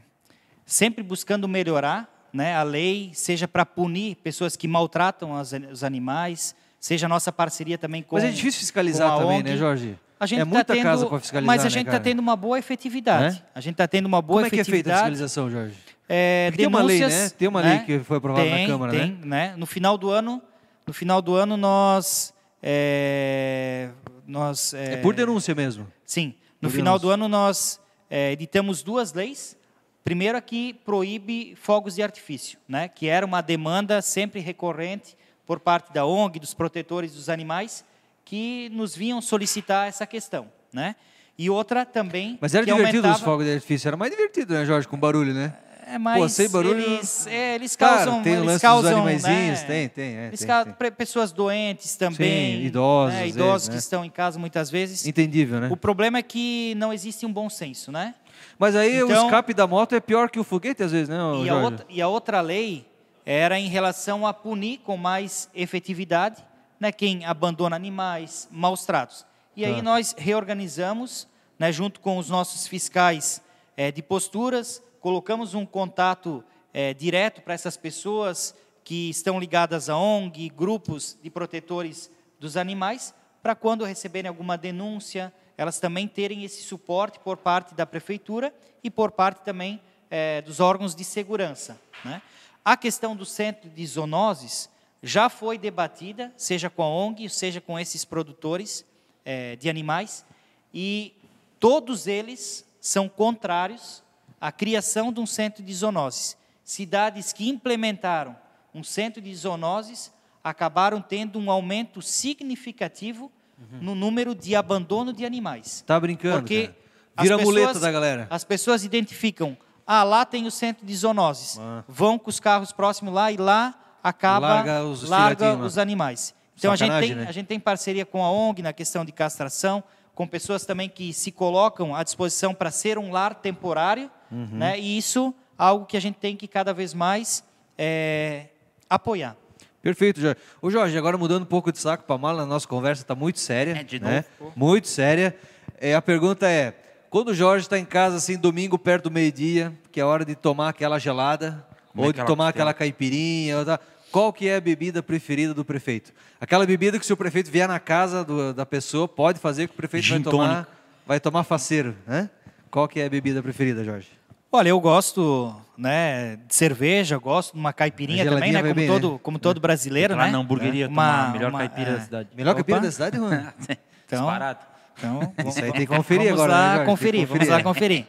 [0.68, 6.54] sempre buscando melhorar né, a lei, seja para punir pessoas que maltratam as- os animais,
[6.78, 9.50] seja a nossa parceria também com Mas é difícil fiscalizar também, ONG.
[9.50, 9.98] né, Jorge?
[10.20, 12.04] A gente é tá muita tendo, casa para fiscalizar, Mas a né, gente está cara?
[12.04, 13.36] tendo uma boa efetividade.
[13.36, 13.42] Né?
[13.54, 14.98] A gente está tendo uma boa Como é que é feita a efetividade.
[15.00, 15.74] fiscalização, Jorge?
[16.08, 17.28] É, tem uma lei, né?
[17.30, 19.54] Tem uma lei que foi aprovada na Tem, Câmara, tem, né?
[19.56, 20.42] No final do ano,
[20.86, 23.88] no final do ano nós é,
[24.26, 25.86] nós É, por denúncia mesmo.
[26.04, 26.34] Sim.
[26.60, 27.14] No Por final do denúncia.
[27.14, 29.56] ano nós é, editamos duas leis.
[30.04, 32.88] Primeiro a que proíbe fogos de artifício, né?
[32.88, 37.84] Que era uma demanda sempre recorrente por parte da ONG, dos protetores dos animais,
[38.24, 40.94] que nos vinham solicitar essa questão, né?
[41.38, 43.88] E outra também Mas era divertido aumentava, os fogos de artifício.
[43.88, 44.88] Era mais divertido, né, Jorge?
[44.88, 45.54] Com barulho, né?
[45.86, 48.92] É, mas Pô, sem barulho, eles, é, eles causam, tem o eles lance dos causam,
[48.92, 49.66] animaizinhos, né?
[49.66, 50.92] tem, tem, é, eles tem, causam tem.
[50.92, 53.28] pessoas doentes também, Sim, idosos, né?
[53.28, 53.78] idosos vezes, que né?
[53.78, 55.06] estão em casa muitas vezes.
[55.06, 55.68] Entendível, né?
[55.70, 58.14] O problema é que não existe um bom senso, né?
[58.58, 61.16] Mas aí o Então- escape da moto é pior que o foguete, às vezes, né,
[61.44, 62.84] E a, outra, e a outra lei
[63.24, 66.44] era em relação a punir com mais efetividade
[66.80, 69.26] né, quem abandona animais, maus tratos.
[69.56, 69.82] E aí Tá.
[69.82, 71.26] nós reorganizamos,
[71.58, 73.42] né, junto com os nossos fiscais
[73.76, 76.42] eh, de posturas, colocamos um contato
[76.74, 78.54] eh, direto para essas pessoas
[78.84, 85.32] que estão ligadas a ONG, grupos de protetores dos animais, para quando receberem alguma denúncia,
[85.58, 90.60] elas também terem esse suporte por parte da prefeitura e por parte também eh, dos
[90.60, 91.78] órgãos de segurança.
[92.04, 92.22] Né?
[92.64, 94.70] A questão do centro de zoonoses
[95.02, 98.84] já foi debatida, seja com a ONG, seja com esses produtores
[99.24, 100.24] eh, de animais,
[100.72, 101.12] e
[101.58, 104.02] todos eles são contrários
[104.40, 106.36] à criação de um centro de zoonoses.
[106.62, 108.36] Cidades que implementaram
[108.72, 110.12] um centro de zoonoses
[110.44, 113.32] acabaram tendo um aumento significativo
[113.80, 115.82] no número de abandono de animais.
[115.86, 116.78] Tá brincando, Porque cara.
[117.20, 118.26] Vira muleta da galera.
[118.30, 119.56] As pessoas identificam,
[119.86, 121.58] ah, lá tem o centro de zoonoses.
[121.60, 121.82] Ah.
[121.88, 126.34] Vão com os carros próximos lá e lá acaba Larga os larga os animais.
[126.56, 127.26] Então a gente, tem, né?
[127.28, 129.82] a gente tem parceria com a ONG na questão de castração,
[130.14, 134.48] com pessoas também que se colocam à disposição para ser um lar temporário, Uhum.
[134.52, 134.78] né?
[134.78, 137.42] E isso é algo que a gente tem que cada vez mais
[137.78, 138.46] é,
[138.90, 139.36] apoiar.
[139.82, 140.36] Perfeito, Jorge.
[140.60, 143.38] Ô Jorge, agora mudando um pouco de saco para mala, a nossa conversa está muito
[143.38, 143.72] séria.
[143.78, 144.24] É, de né?
[144.40, 144.52] novo.
[144.56, 145.36] Muito séria.
[145.80, 146.74] É, a pergunta é,
[147.08, 150.34] quando o Jorge está em casa, assim, domingo, perto do meio-dia, que é hora de
[150.34, 152.70] tomar aquela gelada, Comer ou de aquela tomar costela.
[152.70, 153.78] aquela caipirinha, ou tá-
[154.10, 156.12] qual que é a bebida preferida do prefeito?
[156.40, 159.74] Aquela bebida que se o prefeito vier na casa do- da pessoa, pode fazer que
[159.74, 160.68] o prefeito vai tomar,
[161.06, 162.28] vai tomar faceiro, né?
[162.70, 164.08] Qual que é a bebida preferida, Jorge?
[164.50, 168.62] Olha, eu gosto né, de cerveja, gosto de uma caipirinha Uma também, né?
[168.62, 169.18] Como bem, todo, né?
[169.22, 170.30] como todo brasileiro, né?
[170.30, 171.94] na hamburgueria, Uma- tomar a melhor uma- caipira é.
[171.94, 172.28] da cidade.
[172.34, 172.56] Melhor Opa.
[172.64, 173.52] caipira da cidade, Juan?
[174.08, 174.58] Então, Disparado.
[174.96, 176.70] Então, Isso aí tem que conferir vamos agora, né, lá?
[176.76, 177.52] Tem que conferir, vamos conferir.
[177.56, 178.06] lá conferir.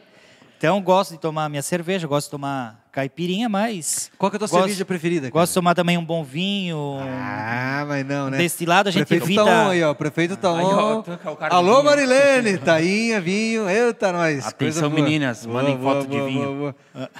[0.60, 4.40] Então, gosto de tomar minha cerveja, gosto de tomar caipirinha, mas Qual que é a
[4.40, 5.22] tua Gosto- cerveja preferida?
[5.22, 5.32] cara?
[5.32, 8.36] gosto de tomar também um bom vinho, Ah, mas não, um né?
[8.36, 9.44] destilado, a gente prefeito evita...
[9.46, 9.94] tá on aí, ó.
[9.94, 11.02] Prefeito tá Aí, ó,
[11.48, 11.84] Alô, vinho.
[11.84, 12.58] Marilene.
[12.58, 13.70] Tainha, vinho.
[13.70, 14.48] Eita, nós.
[14.48, 15.02] Atenção, coisa boa.
[15.02, 16.54] meninas, mandem foto de vinho.
[16.94, 17.10] boa.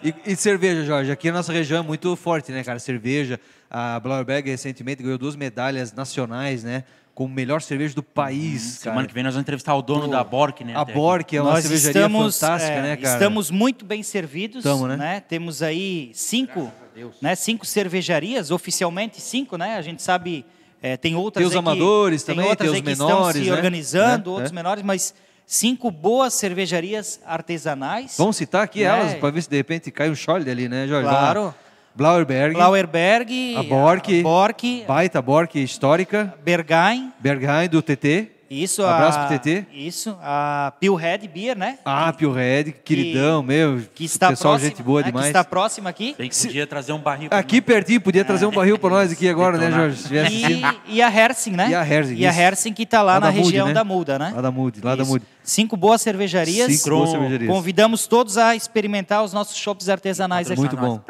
[0.00, 1.10] E, e cerveja, Jorge?
[1.10, 2.78] Aqui a nossa região é muito forte, né, cara?
[2.78, 3.40] Cerveja.
[3.68, 6.84] A Blauerberg recentemente ganhou duas medalhas nacionais, né?
[7.14, 8.92] Como melhor cerveja do país, cara.
[8.94, 10.74] Semana que vem nós vamos entrevistar o dono da Bork, né?
[10.74, 10.84] A.
[10.84, 13.14] Bork é uma Nós cervejaria estamos, fantástica, é, né, cara?
[13.14, 15.20] Estamos muito bem servidos, Tamo, né?
[15.20, 16.72] Temos aí cinco,
[17.22, 17.36] né?
[17.36, 19.76] Cinco cervejarias, oficialmente cinco, né?
[19.76, 20.44] A gente sabe,
[20.82, 23.06] é, tem outras Tem os que- amadores tem também, outras tem aí os que estão
[23.06, 23.56] menores, se né?
[23.56, 24.54] organizando, É, outros é.
[24.54, 25.14] menores, mas
[25.46, 28.16] cinco boas cervejarias artesanais.
[28.18, 28.86] Vamos citar aqui Né?
[28.86, 31.08] elas, para ver se de repente cai um cholde ali, né, Jorge?
[31.08, 31.54] Claro.
[31.94, 34.20] Blauerberg, Blauerberg, A Bork.
[34.20, 39.66] a Bork, baita Bork histórica, Berghain, Berghain do TT, isso, Abraço a, pro TT.
[39.72, 41.78] Isso, a Pillhead Beer, né?
[41.84, 43.80] Ah, Pio Red, queridão, meu.
[43.94, 45.06] que está pessoal, próxima, gente boa né?
[45.06, 45.24] demais.
[45.26, 46.14] Que está próxima aqui.
[46.16, 47.30] Bem que podia trazer um barril.
[47.30, 49.70] pra Aqui pertinho, podia trazer um barril para nós aqui agora, né.
[49.70, 49.96] Jorge?
[49.96, 50.14] Se.
[50.14, 51.70] E, e a Hersing, né?
[51.70, 52.32] E a Hersing, E a.
[52.32, 53.72] Hersing que está lá, Lá na da Mude, região né?
[53.72, 54.32] da Muda, né?
[54.34, 55.04] Lá da Mude, lá da.
[55.04, 55.24] Mude.
[55.42, 56.72] Cinco boas cervejarias.
[56.72, 57.50] Cinco boas cervejarias.
[57.50, 60.60] Convidamos todos a experimentar os nossos shops artesanais aqui.
[60.60, 61.00] Muito bom.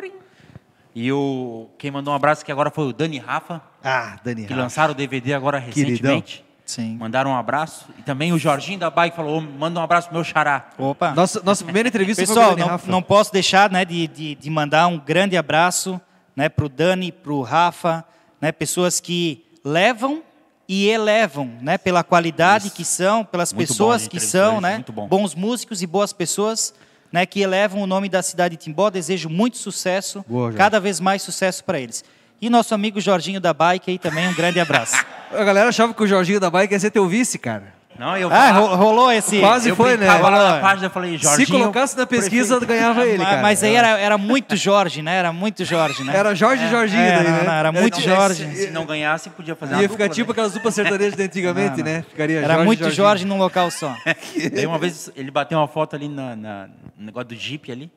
[0.94, 4.50] E o quem mandou um abraço aqui agora foi o Dani Rafa, Ah, Dani que
[4.52, 4.62] Rafa.
[4.62, 5.84] lançaram o DVD agora Queridão.
[6.14, 6.44] recentemente.
[6.64, 6.96] Sim.
[6.96, 7.86] Mandaram um abraço.
[7.98, 10.70] E também o Jorginho da Bike falou: "Ô, manda um abraço pro meu xará.
[10.78, 11.10] Opa.
[11.12, 12.90] Nossa, nossa primeira entrevista foi Pessoal, com o Dani não, Rafa.
[12.90, 16.00] não posso deixar né, de, de, de mandar um grande abraço
[16.34, 18.02] né, para o Dani, para o Rafa,
[18.40, 20.22] né, pessoas que levam
[20.66, 25.06] e elevam né, pela qualidade que são, pelas Muito pessoas que são, né, muito bom.
[25.06, 26.72] bons músicos e boas pessoas
[27.14, 28.90] né, que elevam o nome da cidade de Timbó.
[28.90, 32.02] Desejo muito sucesso, Boa, cada vez mais sucesso para eles.
[32.42, 34.96] E nosso amigo Jorginho da Bike aí também, um grande abraço.
[35.30, 37.72] A galera achava que o Jorginho da Bike ia ser teu vice, cara.
[37.98, 39.38] Não, eu ah, ro- rolou esse...
[39.38, 40.08] Quase eu foi, né?
[40.08, 40.30] Rolou.
[40.32, 41.46] na página, eu falei, Jorginho.
[41.46, 43.42] Se colocasse na pesquisa, ganhava ele, Mas- cara.
[43.42, 45.14] Mas aí era, era muito Jorge, né?
[45.14, 46.12] Era muito Jorge, né?
[46.16, 47.42] Era Jorge e Jorginho É, daí, não, né?
[47.44, 48.56] não, era Era muito tipo- Jorge.
[48.56, 50.32] Se não ganhasse, podia fazer uma Ia dupla, ficar tipo né?
[50.32, 52.04] aquelas duplas sertanejas de antigamente, né?
[52.10, 52.96] Ficaria Era Jorge muito Jorginho.
[53.06, 53.94] Jorge num local só.
[54.52, 56.66] Daí uma vez ele bateu uma foto ali na, na-
[56.98, 57.90] no negócio do Jeep ali,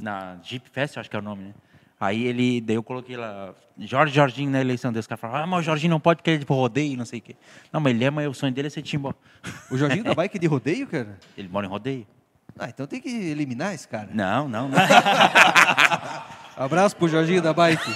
[0.00, 1.50] na Jeep Fest, acho que é o nome, né?
[2.02, 5.60] Aí ele, daí eu coloquei lá, Jorge Jorginho na eleição desse cara falou, ah, mas
[5.60, 7.36] o Jorginho não pode ele é de rodeio, não sei o quê.
[7.72, 9.14] Não, mas ele é, mas o sonho dele é ser timbó.
[9.70, 11.16] O Jorginho da Bike é de rodeio, cara?
[11.38, 12.04] Ele mora em rodeio.
[12.58, 14.08] Ah, então tem que eliminar esse cara.
[14.12, 14.78] Não, não, não.
[16.58, 17.88] Abraço pro Jorginho da Bike.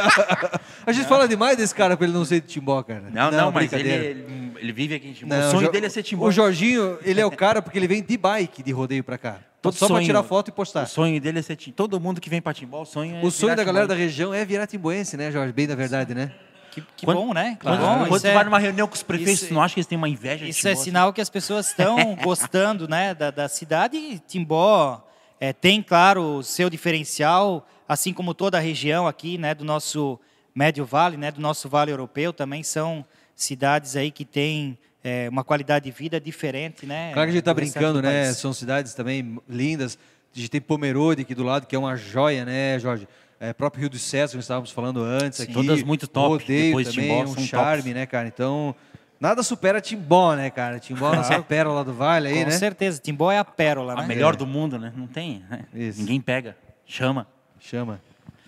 [0.86, 3.10] a gente fala demais desse cara pra ele não ser de Timbó, cara.
[3.12, 5.34] Não, não, mas ele, ele, ele vive aqui em Timbó.
[5.34, 6.26] Não, o sonho dele é ser timbó.
[6.26, 9.38] O Jorginho, ele é o cara porque ele vem de bike, de rodeio pra cá.
[9.60, 10.84] Todo Só pra sonho- tirar foto e postar.
[10.84, 11.74] O sonho dele é ser timbó.
[11.76, 13.94] Todo mundo que vem pra Timbó, o sonho é O sonho virar da galera da
[13.94, 15.52] região é virar timboense, né, Jorge?
[15.52, 16.32] Bem da verdade, né?
[16.70, 17.58] Que, que Quando- bom, né?
[17.60, 18.06] Quando, bom.
[18.06, 19.98] quando tu é, vai numa reunião com os prefeitos, isso- não acha que eles têm
[19.98, 20.70] uma inveja de isso Timbó?
[20.72, 23.96] é sinal que as pessoas estão gostando né, da, da cidade.
[23.96, 25.04] E Timbó
[25.40, 30.20] é, tem, claro, o seu diferencial, assim como toda a região aqui né, do nosso
[30.54, 33.04] Médio Vale, né, do nosso Vale Europeu, também são
[33.34, 37.12] cidades aí que têm é, uma qualidade de vida diferente, né?
[37.12, 38.24] Claro que a gente tá do restante brincando, do né?
[38.24, 38.36] país.
[38.36, 39.98] São cidades também lindas.
[40.34, 43.08] A gente tem Pomerode aqui do lado, que é uma joia, né, Jorge?
[43.40, 45.52] É, próprio Rio do César, que nós estávamos falando antes aqui.
[45.52, 47.94] Todas muito top, Rodeio depois de também, Timbó, um são charme, tops.
[47.94, 48.26] né, cara?
[48.26, 48.74] Então,
[49.20, 50.80] nada supera Timbó, né, cara?
[50.80, 52.50] Timbó, nossa pérola do vale aí, Com né?
[52.50, 54.06] certeza, Timbó é a pérola, A né?
[54.08, 54.92] melhor do mundo, né?
[54.96, 55.64] Não tem, né?
[55.72, 56.00] Isso.
[56.00, 56.56] Ninguém pega.
[56.84, 57.28] Chama.
[57.60, 58.00] Chama.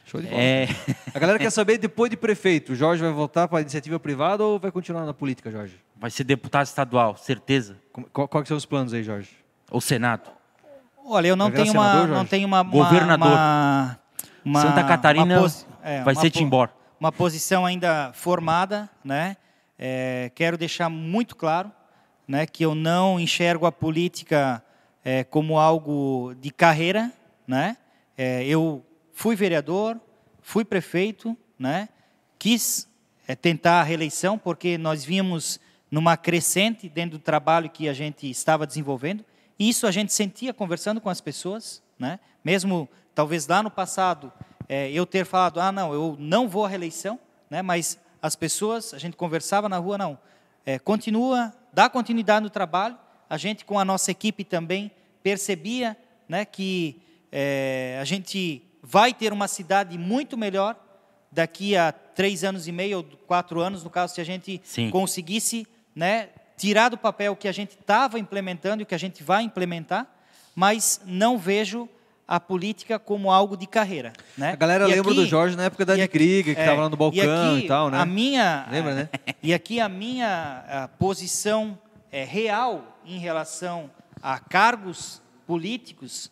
[0.05, 0.43] Show de bola.
[0.43, 0.67] É,
[1.15, 4.43] A galera quer saber, depois de prefeito, o Jorge vai voltar para a iniciativa privada
[4.45, 5.75] ou vai continuar na política, Jorge?
[6.01, 7.77] Vai ser deputado estadual, certeza.
[8.13, 9.31] Qual, quais são os planos aí, Jorge?
[9.71, 10.31] Ou Senado.
[11.05, 12.31] Olha, eu não tenho uma, senador, não Jorge?
[12.31, 13.29] tenho uma, uma- Governador.
[13.29, 13.99] uma-
[14.45, 16.69] uma- Santa Catarina uma posi- é, vai uma ser po- Timbó.
[16.99, 19.37] Uma posição ainda formada, né?
[19.79, 21.71] É, quero deixar muito claro,
[22.29, 24.63] né, que eu não enxergo a política
[25.05, 27.11] é, como algo de carreira,
[27.47, 27.77] né?
[28.17, 29.99] É, eu fui vereador,
[30.43, 31.89] fui prefeito, né?
[32.39, 32.89] quis
[33.29, 35.59] é, tentar a reeleição, porque nós vínhamos
[35.91, 39.25] numa crescente dentro do trabalho que a gente estava desenvolvendo.
[39.59, 42.21] E isso a gente sentia conversando com as pessoas, né?
[42.45, 44.33] mesmo talvez lá no passado
[44.69, 47.19] é, eu ter falado, ah, não, eu não vou à reeleição,
[47.51, 47.61] né?
[47.61, 50.19] mas as pessoas, a gente conversava na rua, não,
[50.65, 52.97] é, continua, dá continuidade no trabalho,
[53.29, 54.91] a gente com a nossa equipe também
[55.23, 55.97] percebia
[56.29, 57.01] né, que
[57.33, 60.77] é, a gente vai ter uma cidade muito melhor
[61.31, 64.91] daqui a três anos e meio ou quatro anos, no caso, se a gente Sim.
[64.91, 65.67] conseguisse
[66.01, 69.23] né, tirar do papel o que a gente estava implementando e o que a gente
[69.23, 70.07] vai implementar,
[70.57, 71.87] mas não vejo
[72.27, 74.15] a política como algo de carreira.
[74.39, 74.53] Né?
[74.53, 76.89] A galera e lembra aqui, do Jorge na época da Krieger, que estava é, lá
[76.89, 77.99] no balcão e, e, tal, né?
[77.99, 79.09] A minha, lembra, né?
[79.43, 81.79] E aqui a minha a posição
[82.11, 83.91] é, real em relação
[84.23, 86.31] a cargos políticos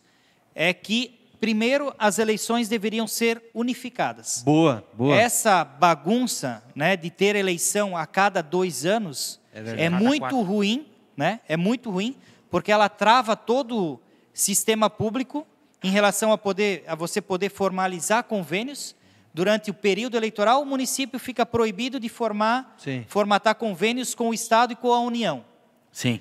[0.55, 4.43] é que Primeiro, as eleições deveriam ser unificadas.
[4.43, 5.15] Boa, boa.
[5.15, 10.41] Essa bagunça né, de ter eleição a cada dois anos é, é muito quatro.
[10.41, 10.85] ruim,
[11.15, 11.39] né?
[11.47, 12.15] É muito ruim,
[12.49, 13.99] porque ela trava todo o
[14.33, 15.45] sistema público
[15.83, 18.95] em relação a, poder, a você poder formalizar convênios.
[19.31, 23.05] Durante o período eleitoral, o município fica proibido de formar, Sim.
[23.07, 25.45] formatar convênios com o Estado e com a União.
[25.91, 26.19] Sim.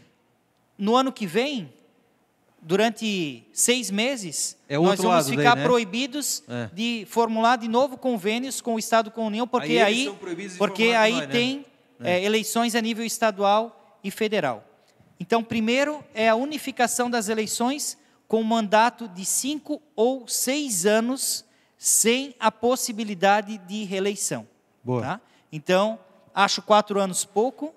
[0.76, 1.72] No ano que vem,
[2.60, 5.64] durante seis meses, é nós vamos ficar daí, né?
[5.64, 6.68] proibidos é.
[6.72, 10.84] de formular de novo convênios com o Estado com a União, porque aí, aí porque
[10.90, 11.26] aí nós, né?
[11.28, 11.64] tem né?
[12.00, 14.64] É, eleições a nível estadual e federal.
[15.20, 21.44] Então, primeiro é a unificação das eleições com mandato de cinco ou seis anos
[21.76, 24.46] sem a possibilidade de reeleição.
[24.82, 25.02] Boa.
[25.02, 25.20] Tá?
[25.50, 25.98] Então,
[26.34, 27.74] acho quatro anos pouco,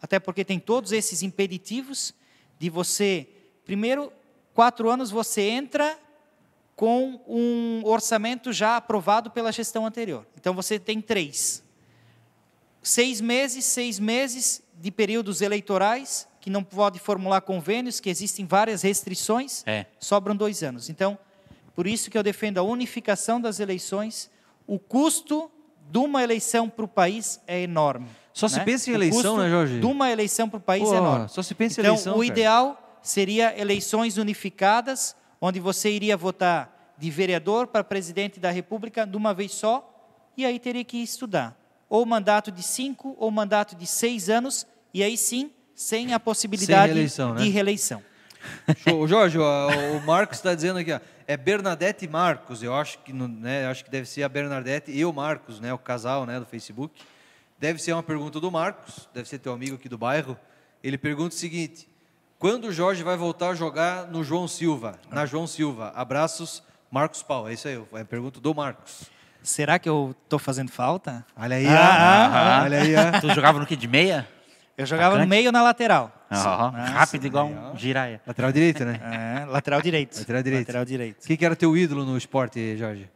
[0.00, 2.14] até porque tem todos esses impeditivos
[2.58, 3.26] de você,
[3.64, 4.12] primeiro,
[4.52, 5.98] quatro anos você entra
[6.76, 10.26] com um orçamento já aprovado pela gestão anterior.
[10.36, 11.62] Então você tem três.
[12.86, 18.82] Seis meses, seis meses de períodos eleitorais, que não pode formular convênios, que existem várias
[18.82, 19.86] restrições, é.
[19.98, 20.90] sobram dois anos.
[20.90, 21.18] Então,
[21.74, 24.30] por isso que eu defendo a unificação das eleições.
[24.66, 25.50] O custo
[25.90, 28.06] de uma eleição para o país é enorme.
[28.34, 28.52] Só né?
[28.52, 29.80] se pensa em eleição, né, Jorge?
[29.80, 31.28] De uma eleição para o país Pô, é enorme.
[31.30, 32.12] Só se pensa em então, eleição.
[32.12, 32.26] O cara.
[32.26, 39.16] ideal seria eleições unificadas, onde você iria votar de vereador para presidente da República de
[39.16, 39.90] uma vez só,
[40.36, 41.63] e aí teria que estudar.
[41.94, 46.88] Ou mandato de cinco, ou mandato de seis anos, e aí sim, sem a possibilidade
[46.88, 47.48] sem reeleição, de né?
[47.48, 48.02] reeleição.
[48.78, 49.06] Show.
[49.06, 52.64] Jorge, o Marcos está dizendo aqui, ó, é Bernadette e Marcos.
[52.64, 55.78] Eu acho que, né, acho que deve ser a Bernadette e o Marcos, né, o
[55.78, 57.00] casal, né, do Facebook.
[57.60, 60.36] Deve ser uma pergunta do Marcos, deve ser teu amigo aqui do bairro.
[60.82, 61.88] Ele pergunta o seguinte:
[62.40, 64.98] quando o Jorge vai voltar a jogar no João Silva?
[65.12, 65.92] Na João Silva.
[65.94, 66.60] Abraços,
[66.90, 67.48] Marcos Paulo.
[67.48, 69.13] É isso aí, é a pergunta do Marcos.
[69.44, 71.22] Será que eu estou fazendo falta?
[71.36, 72.94] Olha aí, ah, olha aí.
[73.20, 74.26] Tu jogava no que, de meia?
[74.76, 76.10] Eu jogava no meio ou na lateral.
[76.30, 78.22] Oh, rápido, igual um giraia.
[78.26, 78.98] Lateral direito, né?
[79.02, 80.18] É, lateral direito.
[80.18, 80.66] Lateral direito.
[80.66, 81.26] Lateral direito.
[81.26, 83.08] Quem que era teu ídolo no esporte, Jorge?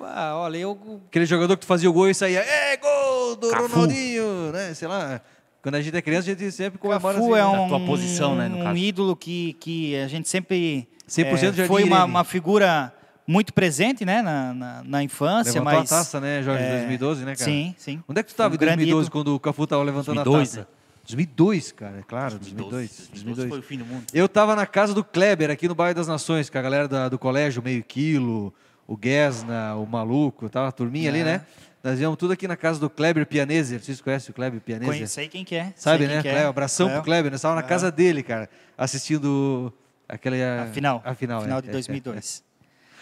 [0.00, 1.02] Ah, olha, eu...
[1.08, 3.66] Aquele jogador que tu fazia o gol e saía, é, gol do Cafu.
[3.66, 4.72] Ronaldinho, né?
[4.72, 5.20] Sei lá...
[5.60, 7.58] Quando a gente é criança, a gente sempre comemora Cafu assim, é né?
[7.58, 8.76] um, tua posição, né, no um caso.
[8.76, 12.92] ídolo que, que a gente sempre 100% é, foi uma, uma, figura
[13.26, 16.78] muito presente, né, na, na, na infância, Levantou mas a taça, né, Jorge, em é,
[16.78, 17.50] 2012, né, cara?
[17.50, 18.02] Sim, sim.
[18.08, 20.56] Onde é que tu estava um em 2012 quando o Cafu estava levantando 2002, a
[20.62, 20.76] taça?
[21.02, 22.70] 2002, cara, é claro, 2002.
[22.70, 24.04] 2002, 2002 foi o fim do mundo.
[24.12, 27.08] Eu estava na casa do Kleber, aqui no bairro das Nações, com a galera da,
[27.08, 28.52] do colégio, meio quilo,
[28.86, 31.10] o Guesna, o Maluco, tava a turminha é.
[31.10, 31.42] ali, né?
[31.82, 33.80] Nós íamos tudo aqui na casa do Kleber Pianeser.
[33.80, 34.92] Vocês conhecem o Kleber Pianeser?
[34.92, 35.72] Conheci quem que é.
[35.76, 36.20] Sabe, né?
[36.20, 36.46] Kleber, é.
[36.46, 37.00] abração Cleo.
[37.00, 37.30] pro Kleber.
[37.30, 39.72] Nós estávamos na casa dele, cara, assistindo
[40.08, 41.00] aquele, a final.
[41.04, 42.45] A final, final é, de 2002.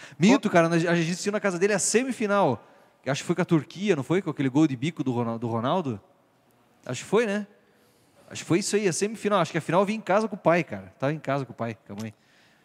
[0.09, 0.15] É, é.
[0.17, 2.63] Minto, cara, a gente assistiu na casa dele a semifinal.
[3.05, 4.21] Acho que foi com a Turquia, não foi?
[4.21, 5.39] Com aquele gol de bico do Ronaldo?
[5.39, 6.01] Do Ronaldo?
[6.85, 7.45] Acho que foi, né?
[8.29, 9.39] Acho que foi isso aí, a semifinal.
[9.39, 10.91] Acho que a final eu vim em casa com o pai, cara.
[10.97, 12.13] Tava em casa com o pai, com a mãe.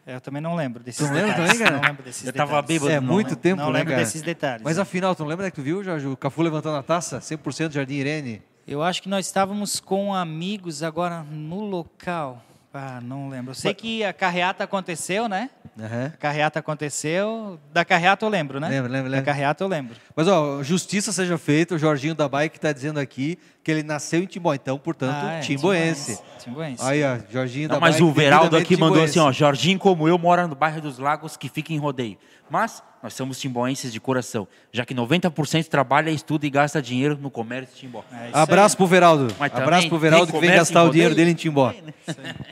[0.06, 1.36] É, eu também não lembro desses tu detalhes.
[1.36, 1.76] Também, cara?
[1.76, 2.50] Não lembro desses eu detalhes.
[2.50, 2.90] tava bêbado.
[2.90, 4.04] É muito lembro, tempo, Não né, lembro cara?
[4.04, 4.62] desses detalhes.
[4.64, 6.06] Mas afinal, tu não lembra que tu viu, Jorge?
[6.06, 7.18] O Cafu levantando a taça?
[7.18, 8.42] 100% Jardim Irene.
[8.66, 12.42] Eu acho que nós estávamos com amigos agora no local.
[12.72, 13.50] Ah, não lembro.
[13.50, 15.50] Eu sei que a carreata aconteceu, né?
[15.76, 16.06] Uhum.
[16.06, 17.58] A carreata aconteceu.
[17.72, 18.68] Da carreata eu lembro, né?
[18.68, 19.26] Lembro, lembro, lembro.
[19.26, 19.96] Da carreata eu lembro.
[20.14, 21.74] Mas, ó, justiça seja feita.
[21.74, 24.54] O Jorginho da Bike está dizendo aqui que ele nasceu em Timbó.
[24.54, 26.18] Então, portanto, ah, é, timboense.
[26.42, 26.82] Timboense.
[26.84, 27.96] Aí, ó, Jorginho não, da mas.
[27.96, 29.30] Mas o Veraldo aqui mandou assim, ó.
[29.30, 32.16] Jorginho, como eu, mora no bairro dos Lagos, que fica em rodeio.
[32.48, 37.30] Mas nós somos timboenses de coração, já que 90% trabalha, estuda e gasta dinheiro no
[37.30, 38.04] comércio de Timbó.
[38.12, 39.34] É Abraço pro Veraldo.
[39.38, 41.72] Mas Abraço pro Veraldo que vem gastar o dinheiro dele em Timbó.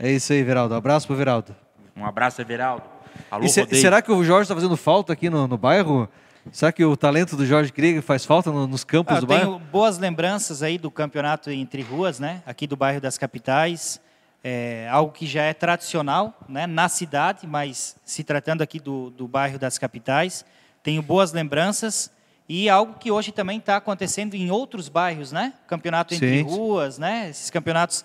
[0.00, 0.74] É isso aí, Veraldo.
[0.74, 1.54] Abraço pro Veraldo.
[1.96, 2.84] Um abraço, Veraldo.
[3.30, 6.08] Alô, e se, será que o Jorge está fazendo falta aqui no, no bairro?
[6.52, 9.26] Será que o talento do Jorge Krieger faz falta no- nos campos Ah, eu do
[9.26, 9.58] tenho bairro?
[9.70, 12.42] boas lembranças aí do campeonato entre ruas, né?
[12.46, 14.00] Aqui do bairro das Capitais.
[14.42, 16.66] É algo que já é tradicional, né?
[16.66, 20.44] Na cidade, mas se tratando aqui do, do bairro das Capitais,
[20.82, 22.10] tenho boas lembranças
[22.48, 25.52] e algo que hoje também está acontecendo em outros bairros, né?
[25.66, 26.42] Campeonato entre Sim.
[26.44, 27.28] ruas, né?
[27.30, 28.04] Esses campeonatos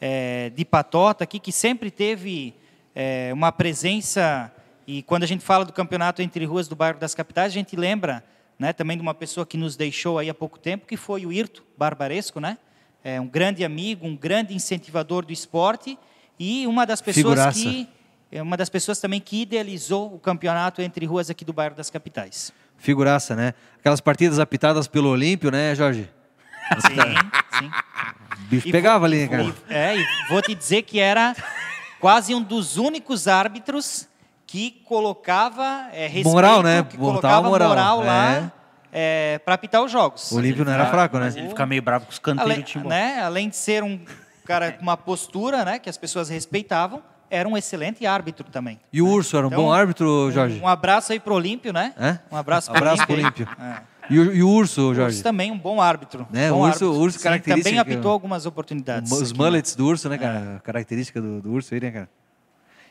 [0.00, 2.54] é, de patota aqui que sempre teve
[2.94, 4.50] é, uma presença
[4.86, 7.76] e quando a gente fala do campeonato entre ruas do bairro das capitais a gente
[7.76, 8.24] lembra
[8.58, 11.32] né, também de uma pessoa que nos deixou aí há pouco tempo que foi o
[11.32, 12.58] Irto Barbaresco né
[13.04, 15.98] é um grande amigo um grande incentivador do esporte
[16.38, 17.58] e uma das pessoas Figuraça.
[17.60, 17.88] que
[18.30, 21.90] é uma das pessoas também que idealizou o campeonato entre ruas aqui do bairro das
[21.90, 23.54] capitais Figuraça, né?
[23.78, 26.10] Aquelas partidas apitadas pelo Olímpio, né, Jorge?
[26.80, 26.96] sim
[27.58, 27.70] sim
[28.40, 29.42] O bicho E pegava vou- ali, e cara?
[29.44, 31.36] vou- É, e vou te dizer que era
[32.00, 34.08] quase um dos únicos árbitros
[34.52, 36.82] que colocava é, respeito, Moral, né?
[36.82, 38.06] que colocava moral, moral, é.
[38.06, 38.52] lá
[38.92, 40.30] é, para apitar os jogos.
[40.30, 41.24] O Olímpio não era fraco, né?
[41.24, 42.86] Mas ele fica meio bravo com os canteiros Além, do Timbó.
[42.90, 43.98] né, além de ser um
[44.44, 48.78] cara com uma postura né, que as pessoas respeitavam, era um excelente árbitro também.
[48.92, 50.60] E o Urso era um Então, bom árbitro, Jorge?
[50.60, 51.94] Um abraço aí pro Olímpio, né?
[51.98, 52.18] É?
[52.30, 53.46] Um abraço pro Abraço pro Olímpio.
[53.48, 53.64] Olímpio.
[53.64, 53.80] É.
[54.10, 55.14] E o, e o Urso, O Jorge?
[55.14, 56.26] Urso também um bom árbitro.
[56.30, 56.92] Né, bom o Urso- árbitro.
[56.92, 59.10] o Urso Sim, característica- Também apitou algumas oportunidades.
[59.10, 59.44] Os aqui, né?
[59.46, 60.56] mullets do urso, né, cara?
[60.56, 62.08] A característica do, do urso aí, né, cara?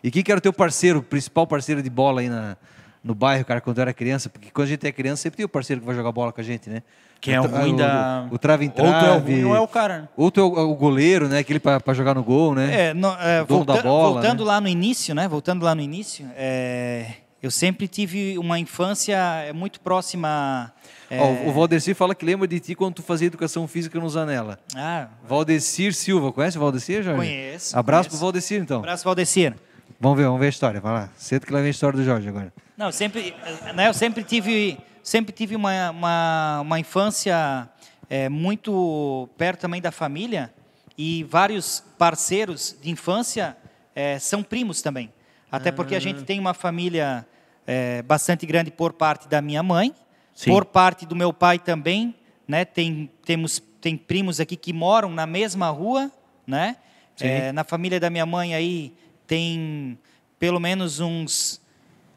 [0.03, 2.57] E quem que era o teu parceiro, o principal parceiro de bola aí na,
[3.03, 4.29] no bairro, cara, quando tu era criança?
[4.29, 6.41] Porque quando a gente é criança, sempre tem o parceiro que vai jogar bola com
[6.41, 6.81] a gente, né?
[7.19, 8.27] Que é o ruim da...
[8.31, 9.33] O, o trava em Ou tu é o trave.
[9.33, 10.09] ruim ou é o cara.
[10.17, 11.37] Ou tu é o, o goleiro, né?
[11.37, 12.87] Aquele pra, pra jogar no gol, né?
[12.89, 14.45] É, no- é, O dono da volta- bola, voltando né?
[14.51, 15.27] lá no início, né?
[15.27, 17.05] Voltando lá no início, é,
[17.39, 19.15] eu sempre tive uma infância
[19.45, 20.73] é, muito próxima.
[21.11, 24.09] é, Ó, o Valdecir fala que lembra de ti quando tu fazia educação física no
[24.09, 24.57] Zanella.
[24.75, 27.19] ah, Valdecir Silva, conhece o Valdecir, Jorge?
[27.19, 28.17] Conheço, Abraço conheço.
[28.17, 28.79] pro Valdecir, então.
[28.79, 29.53] abraço, Valdecir.
[30.01, 31.09] Vamos ver, vamos ver a história, vai lá.
[31.15, 32.51] Cedo que lá vem a história do Jorge agora.
[32.75, 33.35] Não, eu sempre,
[33.75, 37.69] né, eu sempre tive, sempre tive uma, uma, uma infância
[38.09, 40.51] é, muito perto também da família
[40.97, 43.55] e vários parceiros de infância
[43.95, 45.13] é, são primos também.
[45.51, 46.01] Até porque a Ah.
[46.01, 47.23] gente tem uma família
[47.67, 49.93] é, bastante grande por parte da minha mãe,
[50.33, 50.49] Sim.
[50.49, 52.15] por parte do meu pai também,
[52.47, 52.65] né?
[52.65, 56.11] Tem temos tem primos aqui que moram na mesma rua,
[56.47, 56.75] né?
[57.19, 58.93] É, na família da minha mãe aí
[59.31, 59.97] tem
[60.37, 61.61] pelo menos uns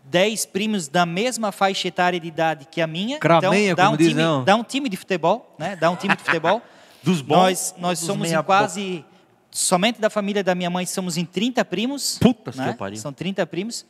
[0.06, 3.20] 10 primos da mesma faixa etária de idade que a minha.
[3.20, 4.42] Cramenha, então, dá um diz, time, não.
[4.42, 5.76] dá um time de futebol, né?
[5.76, 6.60] Dá um time de futebol.
[7.04, 9.04] Dos bons Nós nós somos em quase
[9.48, 12.18] somente da família da minha mãe somos em 30 primos.
[12.18, 12.72] Puta que né?
[12.72, 12.98] pariu.
[12.98, 13.86] São 30 primos.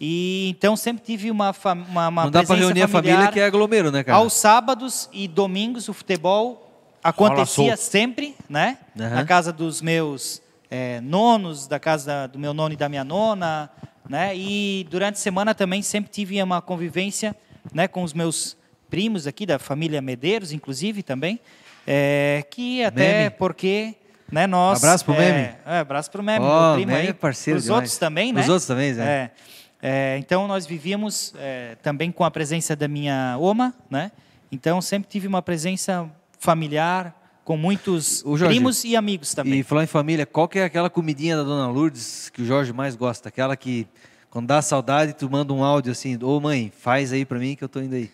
[0.00, 3.46] E então sempre tive uma uma, uma Não dá presença reunir a família que é
[3.46, 4.18] aglomero, né, cara?
[4.18, 6.70] Aos sábados e domingos o futebol
[7.02, 8.78] acontecia sempre, né?
[8.96, 9.14] Aham.
[9.16, 10.40] Na casa dos meus
[10.70, 13.70] eh, nonos, da casa do meu nono e da minha nona,
[14.08, 14.36] né?
[14.36, 17.34] E durante a semana também sempre tive uma convivência,
[17.72, 18.56] né, com os meus
[18.88, 21.38] primos aqui da família Medeiros, inclusive também,
[21.86, 23.30] eh, que até Meme.
[23.38, 23.94] porque
[24.30, 25.54] né, nós Abraço pro é, Meme.
[25.66, 27.08] é, abraço pro Meme, Ó, meu primo Meme aí.
[27.08, 27.78] é parceiro Os demais.
[27.78, 28.40] outros também, né?
[28.40, 29.02] Os outros também, Zé.
[29.02, 29.30] É.
[29.80, 34.10] É, então nós vivíamos é, também com a presença da minha oma, né?
[34.50, 37.14] Então sempre tive uma presença familiar
[37.48, 39.60] com muitos Jorge, primos e amigos também.
[39.60, 42.74] E falar em família, qual que é aquela comidinha da Dona Lourdes que o Jorge
[42.74, 43.30] mais gosta?
[43.30, 43.88] Aquela que,
[44.28, 47.64] quando dá saudade, tu manda um áudio assim, ô mãe, faz aí pra mim que
[47.64, 48.10] eu tô indo aí.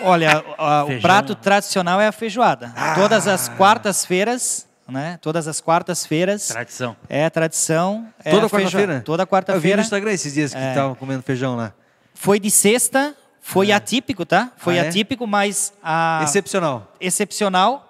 [0.00, 2.72] Olha, a- o prato tradicional é a feijoada.
[2.94, 5.18] Todas as quartas-feiras, né?
[5.20, 6.96] Todas as quartas-feiras Tradição.
[7.08, 8.06] é a tradição.
[8.24, 9.00] é Toda quarta-feira?
[9.04, 9.80] Toda Eu vi no quarta-feira.
[9.82, 10.68] Instagram esses dias que É.
[10.68, 11.72] estavam comendo feijão lá.
[12.14, 14.52] Foi de sexta, foi atípico, tá?
[14.56, 14.88] Foi Ah, é?
[14.88, 16.92] atípico, mas a Excepcional.
[17.00, 17.85] excepcional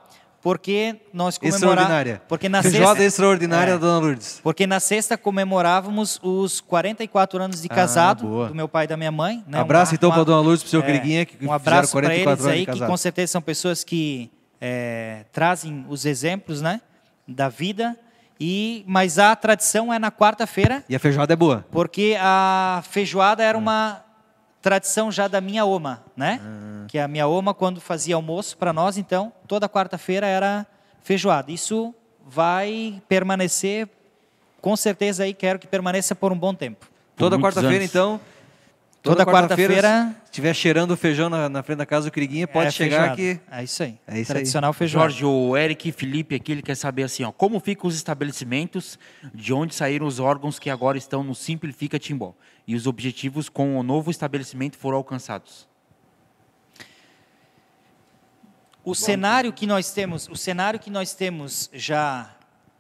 [0.47, 3.79] porque nós comemorávamos porque na Feijoada sexta extraordinária É.
[3.79, 4.39] Dona Lourdes.
[4.45, 8.47] Porque na sexta comemorávamos os 44 anos de Ah, casado boa.
[8.47, 9.43] do meu pai e da minha mãe.
[9.49, 9.59] Né?
[9.59, 12.69] Abraço então uma- pra Dona Lourdes, pro seu é, que Um abraço para 44 eles
[12.69, 16.81] aí, que com certeza são pessoas que é, trazem os exemplos né,
[17.27, 17.97] da vida.
[18.39, 21.67] E, mas a tradição é na quarta-feira, E a feijoada é boa.
[21.73, 24.01] porque a feijoada era uma
[24.67, 26.41] tradição já da minha oma, né?
[26.43, 26.87] Ah.
[26.89, 30.67] Que a minha oma, quando fazia almoço para nós, então, toda quarta-feira era
[31.05, 31.53] feijoada.
[31.53, 31.95] Isso
[32.27, 33.89] vai permanecer,
[34.61, 36.85] com certeza aí quero que permaneça por um bom tempo.
[37.17, 38.21] Toda muitos quarta-feira, então.
[39.11, 42.69] Toda quarta-feira- Se estiver cheirando o feijão na, na frente da casa do Criguinha, pode
[42.69, 43.41] É chegar que.
[43.51, 43.99] É isso aí.
[44.07, 44.37] É isso aí.
[44.37, 45.09] Tradicional feijoada.
[45.11, 48.99] Jorge, o Eric Felipe aqui, ele quer saber assim, ó, como ficam os estabelecimentos,
[49.35, 52.35] de onde saíram os órgãos que agora estão no Simplifica Timbó
[52.67, 55.67] e os objetivos com o novo estabelecimento foram alcançados.
[58.85, 62.31] O cenário que nós temos, o cenário que nós temos já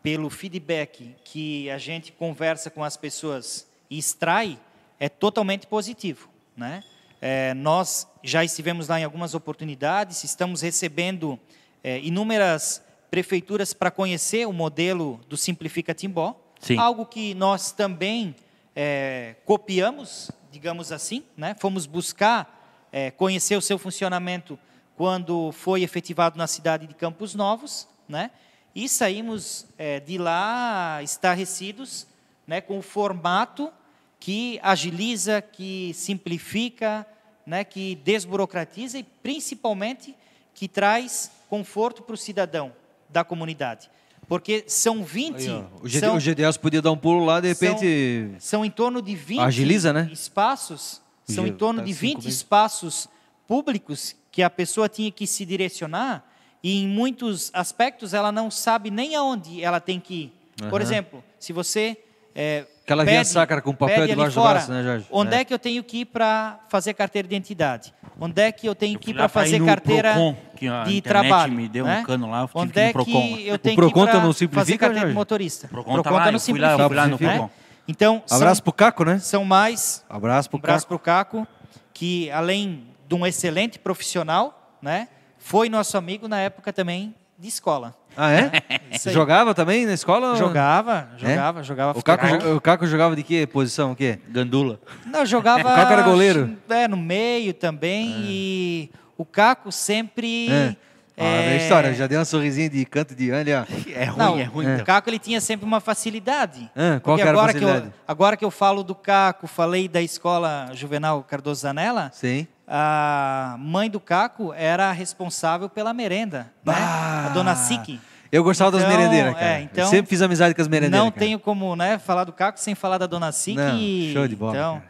[0.02, 4.56] pelo feedback que a gente conversa com as pessoas e extrai
[4.98, 6.82] é totalmente positivo, né?
[7.20, 11.38] É, nós já estivemos lá em algumas oportunidades, estamos recebendo
[11.82, 16.78] é, inúmeras prefeituras para conhecer o modelo do Simplifica Timbó, Sim.
[16.78, 18.36] algo que nós também
[18.74, 21.56] é, copiamos, digamos assim, né?
[21.58, 24.58] fomos buscar é, conhecer o seu funcionamento
[24.96, 28.30] quando foi efetivado na cidade de Campos Novos, né?
[28.74, 32.06] e saímos é, de lá estarrecidos
[32.46, 33.72] né, com o formato
[34.18, 37.06] que agiliza, que simplifica,
[37.46, 40.14] né, que desburocratiza e principalmente
[40.54, 42.72] que traz conforto para o cidadão
[43.08, 43.88] da comunidade.
[44.28, 45.36] Porque são 20.
[45.36, 48.28] Aí, o, GD, são, o GDS podia dar um pulo lá, de repente.
[48.32, 50.08] são, são em torno de 20 Agiliza, né?
[50.12, 52.34] espaços, são em torno tá de cinco 20 meses.
[52.34, 53.08] espaços
[53.46, 56.24] públicos que a pessoa tinha que se direcionar
[56.62, 60.32] e em muitos aspectos ela não sabe nem aonde ela tem que ir.
[60.68, 60.82] Por Aham.
[60.82, 61.96] exemplo, se você
[62.34, 65.06] é, Aquela via pede- sacra com papel debaixo do fora, braço, né, Jorge?
[65.10, 65.40] Onde É.
[65.40, 65.44] é.
[65.44, 67.92] que eu tenho que ir para fazer carteira de identidade?
[68.20, 71.52] Onde é que eu tenho que ir para fazer carteira Procon, que a de trabalho?
[71.52, 72.04] me deu um né?
[72.06, 73.10] cano lá, eu tive Onde que ir no é Procon.
[73.10, 75.12] que eu O tenho Procon que ir tá Simplifica, fazer carteira Jorge?
[75.12, 75.66] de motorista?
[75.68, 77.36] Procon tá lá, no eu fui lá, eu Simplifica, fui lá no né?
[77.38, 77.50] Procon.
[77.88, 79.18] Então, são- Abraço pro Caco, né?
[79.18, 80.86] são mais Abraço um Caco.
[80.86, 81.46] para o Caco,
[81.92, 85.08] que além de um excelente profissional, né,
[85.38, 87.96] foi nosso amigo na época também de escola.
[88.16, 88.50] Ah, é?
[89.10, 90.36] Jogava também na escola?
[90.36, 93.92] Jogava, jogava, jogava O Caco, jo- o Caco jogava de que posição?
[93.92, 94.18] O quê?
[94.28, 94.80] Gandula.
[95.04, 95.60] Não, jogava.
[95.70, 96.56] O Caco era goleiro?
[96.68, 98.14] É, no meio também.
[98.24, 100.48] E o Caco sempre.
[100.50, 100.76] É.
[101.18, 103.64] Ah, é, a história, já deu uma sorrisinha de canto de olho, ó.
[103.94, 104.76] É ruim, Não, é ruim.
[104.76, 106.70] o Caco ele tinha sempre uma facilidade.
[106.76, 107.94] Ah, qual era a agora que, eu, facilidade?
[108.06, 112.46] agora que eu falo do Caco, falei da escola Juvenal Cardoso Zanella, Sim.
[112.68, 116.46] a mãe do Caco era responsável pela merenda, né?
[116.64, 117.26] Bah!
[117.26, 117.98] A dona Sique.
[118.30, 119.46] Eu gostava das Então, merendeiras, cara.
[119.46, 121.02] é, então, sempre fiz amizade com as merendeiras.
[121.02, 121.24] Não cara.
[121.24, 123.56] tenho como né, falar do Caco sem falar da dona Sique.
[123.56, 124.84] Não, show de bola, Então, cara.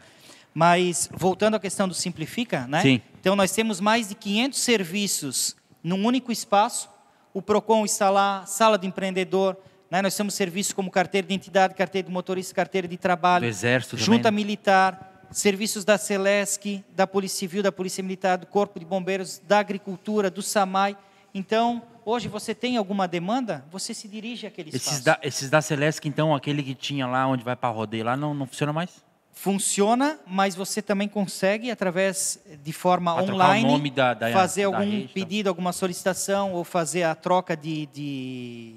[0.53, 2.81] mas voltando à questão do Simplifica, né?
[2.81, 3.01] Sim.
[3.21, 6.89] Então nós temos mais de 500 serviços num único espaço.
[7.33, 9.57] O Procon está lá, sala do empreendedor.
[9.89, 10.01] Né?
[10.01, 13.95] Nós temos serviços como carteira de identidade, carteira de motorista, carteira de trabalho, Do Exército
[13.95, 14.35] também, junta né?
[14.35, 19.59] militar, serviços da Celesc, da Polícia Civil, da Polícia Militar, do Corpo de Bombeiros, da
[19.59, 20.97] Agricultura, do SAMAI.
[21.33, 24.89] Então, hoje você tem alguma demanda, você se dirige àquele espaço.
[24.89, 28.17] Esses da, esses da Celesc, então, aquele que tinha lá onde vai para rodeio lá,
[28.17, 29.05] não, não funciona mais?
[29.39, 34.89] Funciona, mas você também consegue, através de forma online, nome da- da- fazer da algum
[34.91, 35.13] rede, tá?
[35.13, 37.85] pedido, alguma solicitação, ou fazer a troca de.
[37.87, 38.75] de...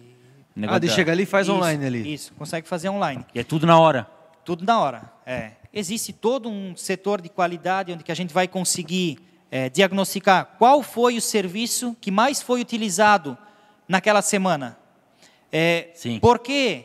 [0.69, 2.12] Ah, de chegar ali e faz Isso, online ali.
[2.12, 3.24] Isso, consegue fazer online.
[3.35, 4.07] E é tudo na hora.
[4.45, 5.11] Tudo na hora.
[5.24, 5.53] É.
[5.73, 9.19] Existe todo um setor de qualidade onde que a gente vai conseguir
[9.51, 13.37] é, diagnosticar qual foi o serviço que mais foi utilizado
[13.89, 14.77] naquela semana.
[15.51, 16.19] É, Sim.
[16.20, 16.85] Por que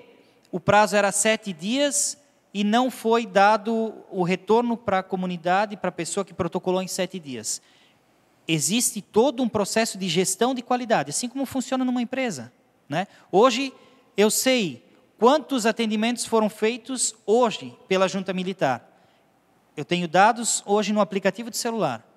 [0.49, 2.17] o prazo era sete dias
[2.55, 6.87] e não foi dado o retorno para a comunidade, para a pessoa que protocolou em
[6.87, 7.61] sete dias?
[8.47, 12.53] Existe todo um processo de gestão de qualidade, assim como funciona numa empresa.
[12.87, 13.07] Né?
[13.29, 13.73] Hoje,
[14.15, 14.85] eu sei
[15.19, 18.89] quantos atendimentos foram feitos hoje pela junta militar.
[19.75, 22.07] Eu tenho dados hoje no aplicativo de celular.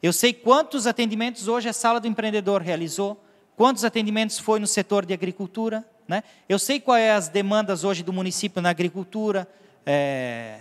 [0.00, 3.20] Eu sei quantos atendimentos hoje a sala do empreendedor realizou,
[3.56, 5.84] quantos atendimentos foi no setor de agricultura.
[6.06, 6.22] Né?
[6.48, 9.48] Eu sei quais é as demandas hoje do município na agricultura,
[9.86, 10.60] é,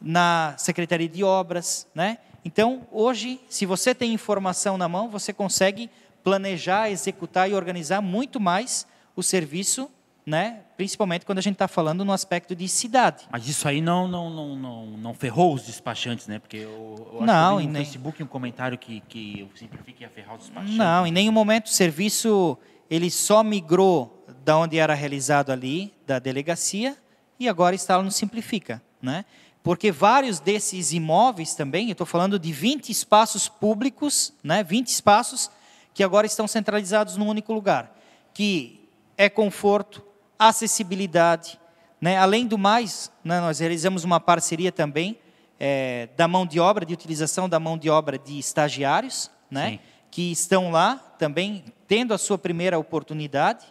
[0.00, 1.86] na Secretaria de Obras.
[1.94, 2.18] Né?
[2.44, 5.90] Então, hoje, se você tem informação na mão, você consegue
[6.22, 9.90] planejar, executar e organizar muito mais o serviço,
[10.26, 10.60] né?
[10.76, 13.26] principalmente quando a gente está falando no aspecto de cidade.
[13.30, 16.38] Mas isso aí não, não, não, não, não ferrou os despachantes, né?
[16.38, 19.56] Porque eu, eu acho Não, que eu no nem- Facebook um comentário que, que o
[19.58, 20.76] Simplifica ia ferrar os despachantes.
[20.76, 22.56] Não, em nenhum momento o serviço
[22.90, 26.96] ele só migrou da onde era realizado ali, da delegacia,
[27.38, 28.82] e agora está lá no Simplifica.
[29.00, 29.24] Né?
[29.62, 34.62] Porque vários desses imóveis também, eu estou falando de 20 espaços públicos, né?
[34.62, 35.50] 20 espaços
[35.92, 37.94] que agora estão centralizados num único lugar,
[38.32, 40.02] que é conforto,
[40.38, 41.58] acessibilidade.
[42.00, 42.16] Né?
[42.16, 45.18] Além do mais, né, nós realizamos uma parceria também
[45.58, 49.70] eh, da mão de obra, de utilização da mão de obra de estagiários, né?
[49.70, 49.78] Sim.
[50.10, 53.66] que estão lá também tendo a sua primeira oportunidade,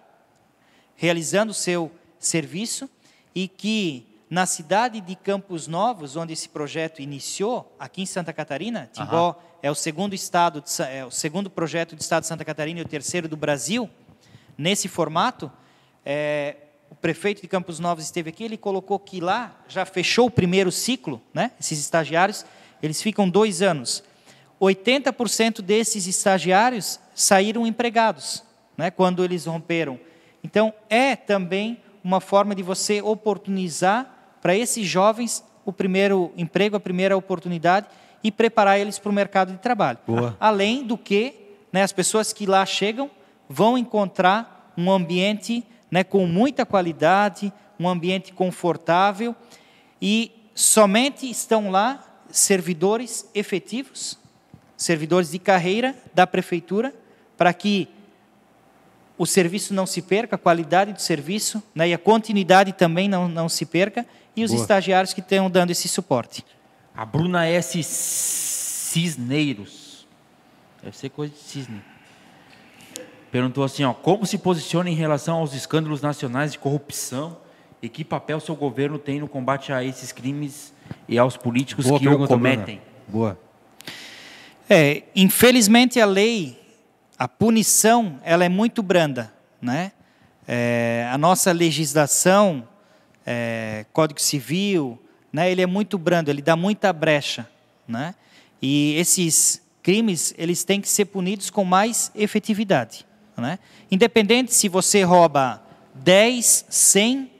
[0.96, 2.90] realizando o seu serviço
[3.38, 8.90] e que na cidade de Campos Novos, onde esse projeto iniciou, aqui em Santa Catarina,
[8.92, 12.80] Timbó é o segundo estado, de é o segundo projeto do estado de Santa Catarina
[12.80, 13.88] e o terceiro do Brasil
[14.58, 15.52] nesse formato.
[16.04, 16.56] é,
[16.90, 20.72] o prefeito de Campos Novos esteve aqui, ele colocou que lá já fechou o primeiro
[20.72, 21.52] ciclo, né?
[21.60, 22.44] Esses estagiários,
[22.82, 24.04] eles ficam dois anos.
[24.60, 28.44] 80% desses estagiários saíram empregados,
[28.76, 30.00] né, quando eles romperam.
[30.44, 36.80] Então, é também uma forma de você oportunizar para esses jovens o primeiro emprego, a
[36.80, 37.88] primeira oportunidade,
[38.24, 40.00] e preparar eles para o mercado de trabalho.
[40.08, 40.36] Boa.
[40.40, 41.34] Além do que
[41.72, 43.10] né, as pessoas que lá chegam
[43.50, 49.36] vão encontrar um ambiente né, com muita qualidade, um ambiente confortável
[50.02, 54.18] e somente estão lá servidores efetivos,
[54.76, 56.94] servidores de carreira da prefeitura,
[57.38, 57.88] para que
[59.18, 63.28] o serviço não se perca, a qualidade do serviço né, e a continuidade também não,
[63.28, 64.62] não se perca, e os Boa.
[64.62, 66.46] estagiários que estão dando esse suporte.
[66.96, 67.82] A Bruna S.
[67.84, 70.08] Cisneiros.
[70.84, 71.82] Deve ser coisa de cisne.
[73.32, 77.38] Perguntou assim, ó, como se posiciona em relação aos escândalos nacionais de corrupção
[77.82, 80.74] e que papel seu governo tem no combate a esses crimes
[81.08, 82.82] e aos políticos Boa que o pergunta, cometem?
[83.08, 83.08] Bruna.
[83.08, 83.40] Boa.
[84.70, 86.58] É, infelizmente a lei,
[87.18, 89.92] a punição, ela é muito branda, né?
[90.48, 92.68] É, a nossa legislação,
[93.26, 95.02] é, Código Civil,
[95.34, 95.52] né?
[95.52, 97.50] Ele é muito brando, ele dá muita brecha,
[97.88, 98.14] né?
[98.62, 103.58] E esses crimes, eles têm que ser punidos com mais efetividade, né?
[103.90, 105.62] Independente se você rouba
[105.96, 107.32] 10, 100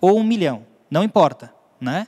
[0.00, 2.06] ou um milhão, não importa, né?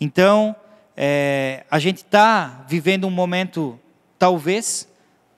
[0.00, 0.56] Então,
[0.96, 3.78] é, a gente está vivendo um momento,
[4.18, 4.88] talvez,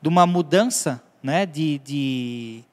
[0.01, 2.65] de uma mudança né, de, de,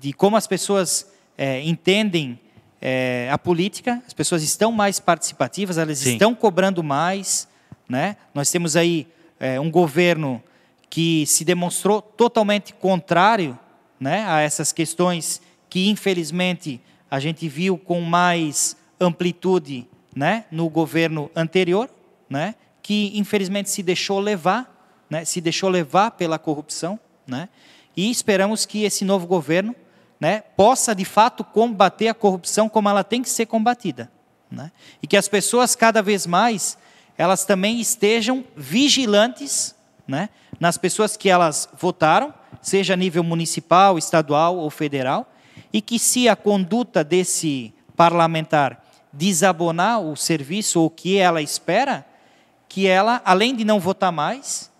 [0.00, 2.38] de como as pessoas é, entendem
[2.80, 6.12] é, a política, as pessoas estão mais participativas, elas Sim.
[6.14, 7.48] estão cobrando mais.
[7.88, 8.16] Né?
[8.34, 9.06] Nós temos aí
[9.38, 10.42] é, um governo
[10.90, 13.58] que se demonstrou totalmente contrário
[13.98, 15.40] né, a essas questões
[15.70, 21.88] que, infelizmente, a gente viu com mais amplitude né, no governo anterior,
[22.28, 26.98] né, que, infelizmente, se deixou levar, né, se deixou levar pela corrupção.
[27.26, 27.48] Né,
[27.96, 29.74] e esperamos que esse novo governo
[30.20, 34.10] né, possa, de fato, combater a corrupção como ela tem que ser combatida.
[34.50, 34.70] Né,
[35.02, 36.78] e que as pessoas, cada vez mais,
[37.16, 39.74] elas também estejam vigilantes
[40.06, 40.28] né,
[40.60, 45.30] nas pessoas que elas votaram, seja a nível municipal, estadual ou federal,
[45.72, 48.82] e que se a conduta desse parlamentar
[49.12, 52.06] desabonar o serviço ou o que ela espera,
[52.68, 54.70] que ela, além de não votar mais,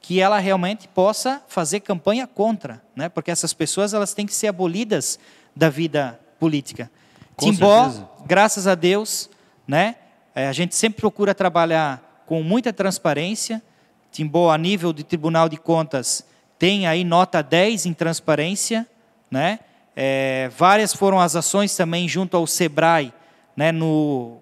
[0.00, 3.08] que ela realmente possa fazer campanha contra, né?
[3.08, 5.18] Porque essas pessoas elas têm que ser abolidas
[5.54, 6.90] da vida política.
[7.36, 8.08] Com Timbó, certeza.
[8.26, 9.28] graças a Deus,
[9.68, 9.96] né?
[10.34, 13.62] eh, A gente sempre procura trabalhar com muita transparência.
[14.10, 16.24] Timbó, a nível de Tribunal de Contas,
[16.58, 18.86] tem aí nota 10 em transparência,
[19.30, 19.60] né?
[19.94, 23.12] Eh, várias foram as ações também junto ao Sebrae,
[23.56, 23.70] né?
[23.70, 24.38] No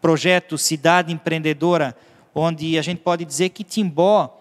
[0.00, 1.96] projeto Cidade Empreendedora,
[2.34, 4.39] onde a gente pode dizer que Timbó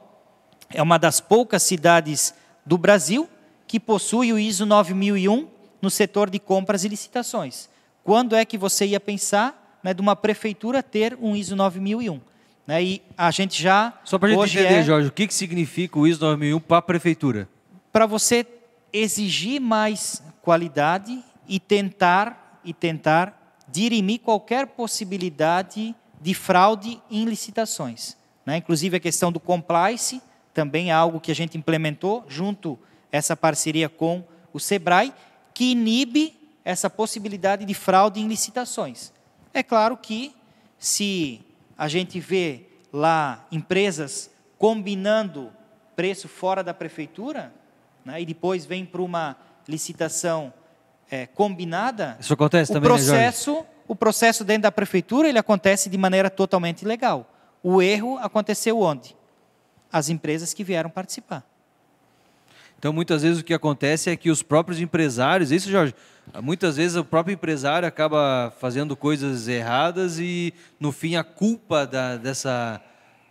[0.74, 2.34] é uma das poucas cidades
[2.66, 3.30] do Brasil
[3.68, 5.48] que possui o ISO 9001
[5.82, 7.70] no setor de compras e licitações.
[8.04, 12.20] Quando é que você ia pensar né, de uma prefeitura ter um ISO 9001?
[12.66, 15.34] Né, e a gente já Só para a gente entender, é Jorge, o que, que
[15.34, 17.48] significa o ISO 9001 para a prefeitura?
[17.91, 18.46] para você
[18.94, 28.18] exigir mais qualidade e tentar e tentar dirimir qualquer possibilidade de fraude em licitações.
[28.46, 28.58] né?
[28.58, 30.22] Inclusive a questão do compliance
[30.60, 32.77] também é algo que a gente implementou junto
[33.10, 35.14] essa parceria com o Sebrae,
[35.53, 39.14] que inibe essa possibilidade de fraude em licitações.
[39.53, 40.36] É claro que
[40.77, 41.40] se
[41.77, 45.49] a gente vê lá empresas combinando
[45.95, 47.53] preço fora da prefeitura,
[48.03, 50.53] né, e depois vem para uma licitação
[51.10, 55.90] é, combinada, Isso acontece o também, né, processo, o processo dentro da prefeitura ele acontece
[55.90, 57.34] de maneira totalmente legal.
[57.64, 59.15] O erro aconteceu onde?
[59.91, 61.44] As empresas que vieram participar.
[62.78, 65.94] Então, muitas vezes o que acontece é que os próprios empresários, isso, Jorge,
[66.41, 72.16] muitas vezes o próprio empresário acaba fazendo coisas erradas e, no fim, a culpa da-
[72.16, 72.82] dessa,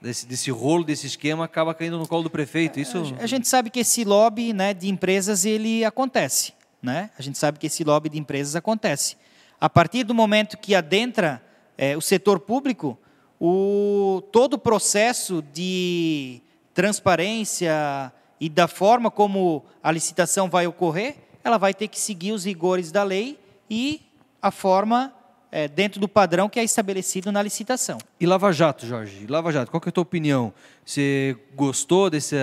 [0.03, 2.79] desse, desse rolo, desse esquema, acaba caindo no colo do prefeito.
[2.79, 6.53] Isso, A gente sabe que esse lobby né, de empresas ele acontece.
[6.83, 7.09] Né?
[7.19, 9.17] A gente sabe que esse lobby de empresas acontece.
[9.59, 11.43] A partir do momento que adentra
[11.79, 12.99] eh, o setor público,
[13.41, 16.43] o, todo o processo de
[16.79, 22.45] transparência e da forma como a licitação vai ocorrer, ela vai ter que seguir os
[22.45, 23.37] rigores da lei
[23.69, 24.01] e
[24.41, 25.13] a forma
[25.51, 27.99] eh, dentro do padrão que é estabelecido na licitação.
[28.21, 29.27] E Lava Jato, Jorge?
[29.27, 30.55] Lava Jato, qual que é a tua opinião?
[30.85, 32.37] Você gostou desse,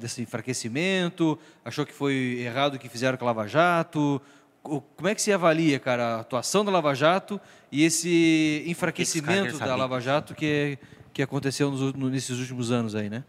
[0.00, 1.38] desse enfraquecimento?
[1.62, 4.18] Achou que foi errado o que fizeram com a Lava Jato?
[4.62, 7.38] Como é que você avalia, cara, a atuação da Lava Jato
[7.70, 9.76] e esse enfraquecimento da.
[9.76, 10.78] Lava Jato que,
[11.12, 13.24] que aconteceu nos, nesses últimos anos aí, né?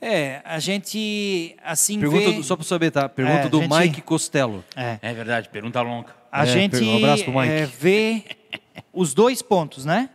[0.00, 2.36] É, a gente assim Pergunta vê...
[2.36, 3.08] do- só para saber, tá?
[3.08, 4.62] Pergunta É, do gente- Mike Costello.
[4.76, 4.98] É.
[5.00, 6.14] É verdade, pergunta longa.
[6.30, 7.52] A É, gente um abraço pro Mike.
[7.52, 8.24] é, vê
[8.92, 10.10] os dois pontos, né?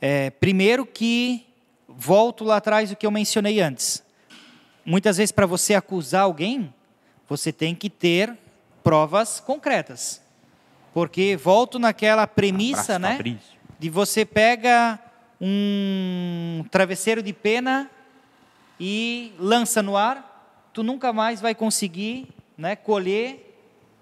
[0.00, 1.44] É, primeiro que
[1.88, 4.02] volto lá atrás o que eu mencionei antes.
[4.84, 6.72] Muitas vezes, para você acusar alguém,
[7.28, 8.36] você tem que ter
[8.82, 10.22] provas concretas.
[10.94, 13.12] Porque volto naquela premissa, Abraço, né?
[13.16, 13.58] Fabrício.
[13.78, 14.98] De você pega
[15.40, 17.90] um travesseiro de pena
[18.80, 23.46] e lança no ar, tu nunca mais vai conseguir né, colher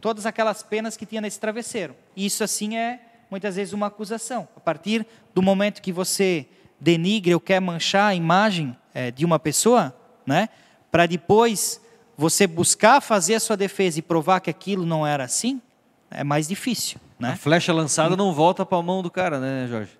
[0.00, 1.96] todas aquelas penas que tinha nesse travesseiro.
[2.16, 4.48] Isso assim é muitas vezes uma acusação.
[4.56, 6.46] A partir do momento que você
[6.78, 9.92] denigre ou quer manchar a imagem é, de uma pessoa,
[10.24, 10.48] né,
[10.92, 11.80] para depois
[12.16, 15.60] você buscar fazer a sua defesa e provar que aquilo não era assim,
[16.10, 16.98] é mais difícil.
[17.18, 17.36] A Né?
[17.36, 19.97] flecha lançada não volta para a mão do cara, né, Jorge?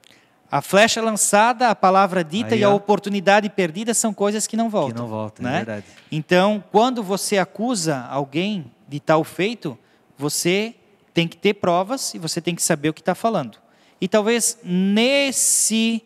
[0.51, 4.71] A flecha lançada, a palavra dita Aí, e a oportunidade perdida são coisas que não
[4.71, 4.95] voltam.
[4.95, 5.57] Que não volta, é né?
[5.59, 5.87] verdade.
[6.11, 9.79] Então, quando você acusa alguém de tal feito,
[10.17, 10.75] você
[11.13, 13.59] tem que ter provas e você tem que saber o que está falando.
[14.01, 16.03] E talvez nesse,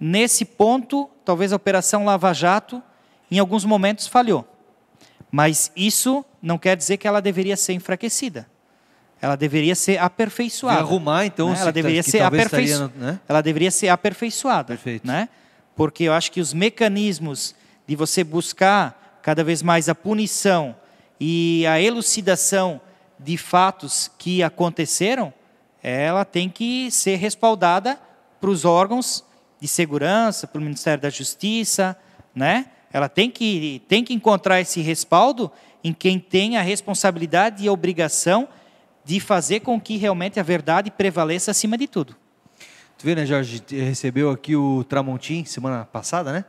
[0.00, 2.82] nesse ponto, talvez a Operação Lava Jato,
[3.30, 4.44] em alguns momentos, falhou.
[5.30, 8.48] Mas isso não quer dizer que ela deveria ser enfraquecida.
[9.20, 10.78] Ela deveria ser aperfeiçoada.
[10.78, 11.56] E arrumar, então, né?
[11.56, 12.92] se ela tá- deveria que ser aperfeiçoada.
[12.96, 13.20] né?
[13.28, 14.68] Ela deveria ser aperfeiçoada.
[14.74, 15.06] Perfeito.
[15.06, 15.28] Né?
[15.74, 17.54] Porque eu acho que os mecanismos
[17.86, 20.74] de você buscar cada vez mais a punição
[21.20, 22.80] e a elucidação
[23.18, 25.32] de fatos que aconteceram,
[25.82, 27.98] ela tem que ser respaldada
[28.40, 29.24] para os órgãos
[29.60, 31.96] de segurança, para o Ministério da Justiça,
[32.34, 32.66] né?
[32.92, 35.50] Ela tem que, tem que encontrar esse respaldo
[35.82, 38.48] em quem tem a responsabilidade e a obrigação
[39.08, 42.14] de fazer com que realmente a verdade prevaleça acima de tudo.
[42.98, 43.62] Tu vê, né, Jorge?
[43.70, 46.44] Recebeu aqui o Tramontim semana passada, né?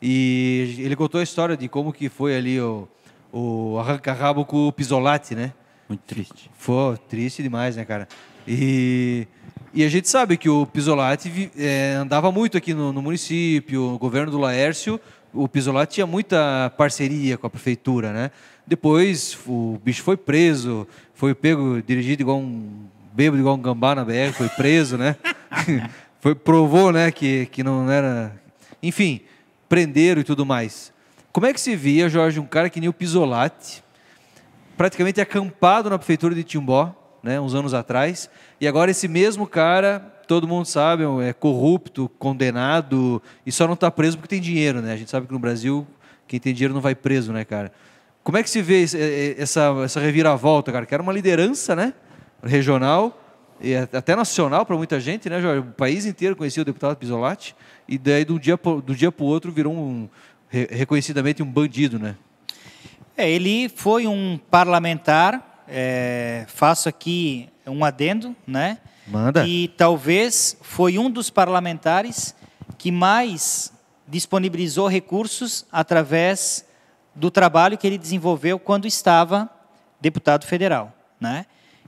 [0.00, 2.86] E ele contou a história de como que foi ali o,
[3.32, 5.52] o arranca-rabo com o Pisolati, né?
[5.88, 6.48] Muito triste.
[6.56, 8.06] Foi triste demais, né, cara?
[8.46, 9.26] E,
[9.74, 13.98] e a gente sabe que o Pisolati eh, andava muito aqui no, no município, o
[13.98, 15.00] governo do Laércio,
[15.34, 18.30] o Pisolati tinha muita parceria com a prefeitura, né?
[18.68, 20.86] Depois o bicho foi preso,
[21.18, 25.16] foi pego, dirigido igual um bêbado, igual um gambá na BR, foi preso, né?
[26.20, 28.40] foi, provou, né, que, que não era...
[28.80, 29.22] Enfim,
[29.68, 30.92] prenderam e tudo mais.
[31.32, 33.82] Como é que se via, Jorge, um cara que nem o Pisolati,
[34.76, 38.30] praticamente acampado na prefeitura de Timbó, né, uns anos atrás,
[38.60, 43.90] e agora esse mesmo cara, todo mundo sabe, é corrupto, condenado, e só não está
[43.90, 44.92] preso porque tem dinheiro, né?
[44.92, 45.84] A gente sabe que no Brasil
[46.28, 47.72] quem tem dinheiro não vai preso, né, cara?
[48.22, 48.84] Como é que se vê
[49.38, 50.84] essa, essa reviravolta, cara?
[50.84, 51.94] Que era uma liderança, né,
[52.42, 53.24] regional
[53.60, 55.60] e até nacional para muita gente, né, Jorge?
[55.60, 57.56] O país inteiro conhecia o deputado Pisolati,
[57.88, 60.08] e daí do dia pro- do dia para o outro virou um
[60.48, 62.16] re- reconhecidamente um bandido, né?
[63.16, 68.78] É, ele foi um parlamentar, é, faço aqui um adendo, né?
[69.06, 69.44] Manda.
[69.46, 72.34] E talvez foi um dos parlamentares
[72.76, 73.72] que mais
[74.06, 76.64] disponibilizou recursos através
[77.18, 79.50] do trabalho que ele desenvolveu quando estava
[80.00, 81.46] deputado federal, né?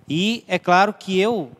[0.09, 1.53] E é claro que eu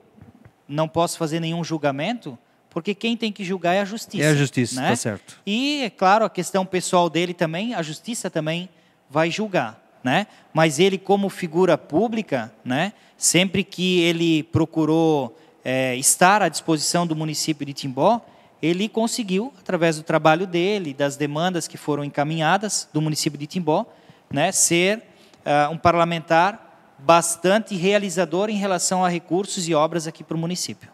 [0.69, 2.37] não posso fazer nenhum julgamento,
[2.69, 4.25] porque quem tem que julgar é a justiça.
[4.25, 4.89] É a justiça, né?
[4.91, 5.41] tá certo.
[5.47, 8.69] E, é claro, a questão pessoal dele também, a justiça também
[9.09, 10.27] vai julgar, né?
[10.53, 12.93] Mas ele, como figura pública, né?
[13.17, 18.21] Sempre que ele procurou é, estar à disposição do município de Timbó,
[18.63, 23.87] ele conseguiu, através do trabalho dele, das demandas que foram encaminhadas do município de Timbó,
[24.31, 24.53] né?
[24.53, 25.03] Ser
[25.45, 30.91] ah, um parlamentar bastante realizador em relação a recursos e obras aqui para o município.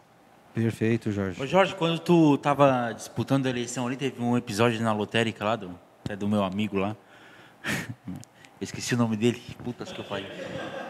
[0.53, 1.41] Perfeito, Jorge.
[1.41, 5.55] Ô Jorge, quando tu tava disputando a eleição ali, teve um episódio na lotérica lá,
[5.55, 6.95] do, até do meu amigo lá.
[8.59, 9.39] Eu esqueci o nome dele.
[9.63, 10.25] Putas que eu falei.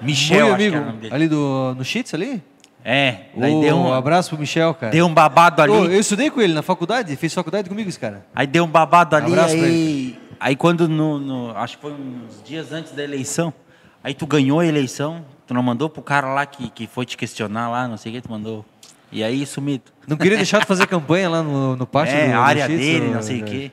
[0.01, 1.13] Michel, que amigo, era o nome dele.
[1.13, 2.41] ali do, no Cheats ali?
[2.83, 4.91] É, daí Ô, deu um, abraço pro Michel, cara.
[4.91, 5.71] deu um babado ali.
[5.73, 8.25] Ô, eu estudei com ele na faculdade, fez faculdade comigo esse cara.
[8.33, 11.91] Aí deu um babado ali, Abraço pra aí, aí quando, no, no- acho que foi
[11.91, 13.53] uns dias antes da eleição,
[14.03, 17.17] aí tu ganhou a eleição, tu não mandou pro cara lá que, que foi te
[17.17, 18.63] questionar lá, não sei o que, tu mandou.
[19.11, 19.83] E aí sumido.
[20.07, 22.65] Não queria deixar de fazer campanha lá no, no pátio é, do, a do área
[22.67, 23.71] Cheats, dele, não sei o quê.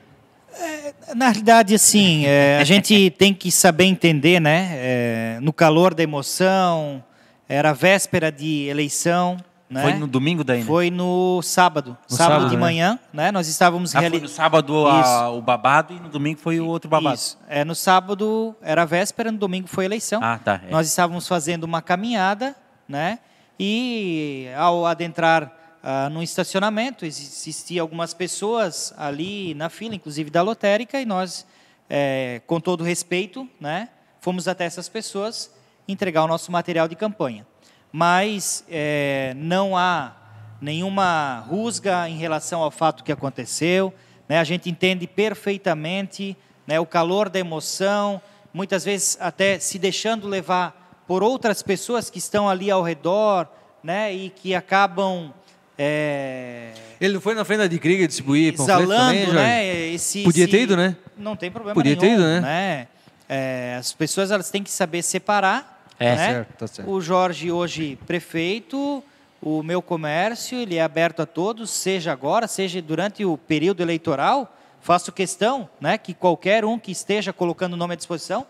[1.15, 4.69] Na realidade, assim, é, a gente tem que saber entender, né?
[4.73, 7.03] é, no calor da emoção,
[7.47, 9.37] era véspera de eleição,
[9.69, 9.81] né?
[9.81, 10.65] Foi no domingo daí, né?
[10.65, 12.61] Foi no sábado, No sábado, sábado, de né?
[12.61, 13.31] manhã, né?
[13.31, 16.89] Nós estávamos Ah, reali- no sábado a- o babado e no domingo foi o outro
[16.89, 17.15] babado.
[17.15, 17.37] Isso.
[17.47, 20.21] É, no sábado era véspera, no domingo foi eleição.
[20.23, 20.61] Ah, tá.
[20.67, 20.71] é.
[20.71, 22.55] Nós estávamos fazendo uma caminhada,
[22.87, 23.19] né?
[23.59, 25.51] E ao adentrar
[25.87, 31.45] ah, no estacionamento, existiam algumas pessoas ali na fila, inclusive da lotérica, e nós,
[31.89, 33.89] eh, com todo respeito, né?
[34.19, 35.51] Fomos até essas pessoas
[35.87, 37.45] entregar o nosso material de campanha.
[37.91, 40.13] Mas eh, não há
[40.61, 43.93] nenhuma rusga em relação ao fato que aconteceu,
[44.27, 44.39] né?
[44.39, 46.35] a gente entende perfeitamente
[46.65, 46.79] né?
[46.79, 48.21] o calor da emoção,
[48.53, 53.47] muitas vezes até se deixando levar por outras pessoas que estão ali ao redor
[53.83, 54.13] né?
[54.13, 55.33] e que acabam.
[55.77, 56.71] É...
[56.99, 59.87] Ele não foi na frente da Krieger distribuir exalando, também, né?
[59.93, 60.51] Esse, Podia esse...
[60.51, 60.95] ter ido, né?
[61.17, 62.39] Não tem problema Podia nenhum, ter ido, né?
[62.39, 62.87] né?
[63.27, 65.74] É, as pessoas elas têm que saber separar.
[65.99, 66.33] É, né?
[66.33, 66.91] certo, tá certo.
[66.91, 69.03] O Jorge hoje prefeito,
[69.41, 74.51] o meu comércio ele é aberto a todos, seja agora, seja durante o período eleitoral.
[74.81, 78.45] Faço questão, né, que qualquer um que esteja colocando o nome à disposição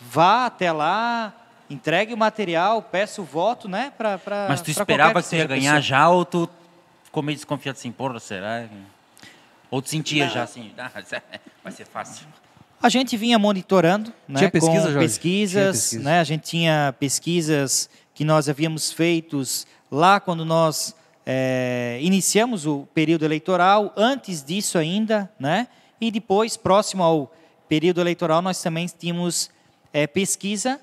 [0.00, 1.34] vá até lá,
[1.68, 5.80] entregue o material, peça o voto, né, para Mas tu esperava que tu ia ganhar
[5.80, 6.48] já ou tu
[7.04, 8.68] ficou meio desconfiado assim, porra, será?
[9.70, 10.90] Ou tu sentia já assim, ah,
[11.62, 12.26] vai ser fácil?
[12.82, 16.02] A gente vinha monitorando, né, Tinha pesquisa, com pesquisas, Tinha pesquisa.
[16.02, 20.94] né, a gente tinha pesquisas que nós havíamos feitos lá quando nós
[21.24, 25.66] é, iniciamos o período eleitoral, antes disso ainda, né,
[26.00, 27.32] e depois, próximo ao
[27.68, 29.50] período eleitoral, nós também tínhamos
[29.92, 30.78] é, pesquisa,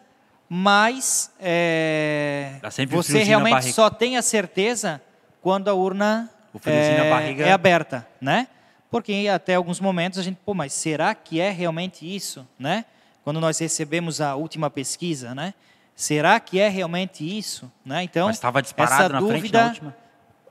[0.49, 2.59] mas é,
[2.89, 5.01] você realmente só tem a certeza
[5.41, 6.29] quando a urna
[6.65, 8.47] é, é aberta, né?
[8.93, 12.85] Porque até alguns momentos a gente, pô, mas será que é realmente isso, né?
[13.23, 15.53] Quando nós recebemos a última pesquisa, né?
[15.95, 18.03] Será que é realmente isso, né?
[18.03, 19.95] Então, Mas estava disparado essa na frente dúvida na última.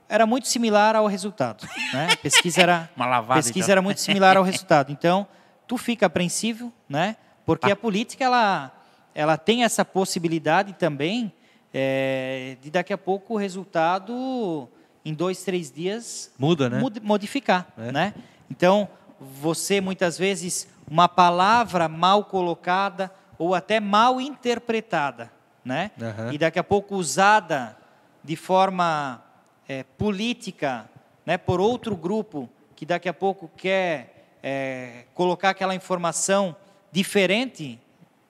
[0.09, 2.09] era muito similar ao resultado, né?
[2.13, 3.73] A pesquisa era Uma lavada, pesquisa então.
[3.73, 4.91] era muito similar ao resultado.
[4.93, 5.27] Então,
[5.67, 7.17] tu fica apreensivo, né?
[7.47, 7.73] Porque Tá.
[7.73, 8.73] a política ela
[9.15, 11.33] ela tem essa possibilidade também
[11.75, 14.69] é, de daqui a pouco o resultado
[15.05, 16.79] em dois, três dias Muda, né?
[16.79, 17.91] mod- modificar, É.
[17.93, 18.15] né?
[18.53, 18.87] Então,
[19.19, 25.33] você muitas vezes uma palavra mal colocada ou até mal interpretada,
[25.65, 25.91] né?
[25.99, 26.35] Aham.
[26.35, 27.75] E daqui a pouco usada
[28.23, 29.23] de forma
[29.67, 30.87] é, política,
[31.25, 32.47] né, por outro grupo
[32.77, 36.55] que daqui a pouco quer é, colocar aquela informação
[36.91, 37.81] diferente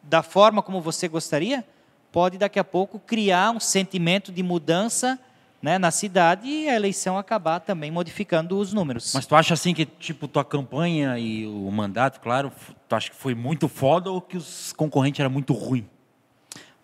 [0.05, 1.67] da forma como você gostaria,
[2.13, 5.19] pode daqui a pouco criar um sentimento de mudança
[5.63, 9.13] né, na cidade e a eleição acabar também modificando os números.
[9.15, 12.51] Mas tu acha assim que, tipo, tua campanha e o mandato, claro,
[12.89, 15.85] tu acha que foi muito foda ou que os concorrentes eram muito ruins?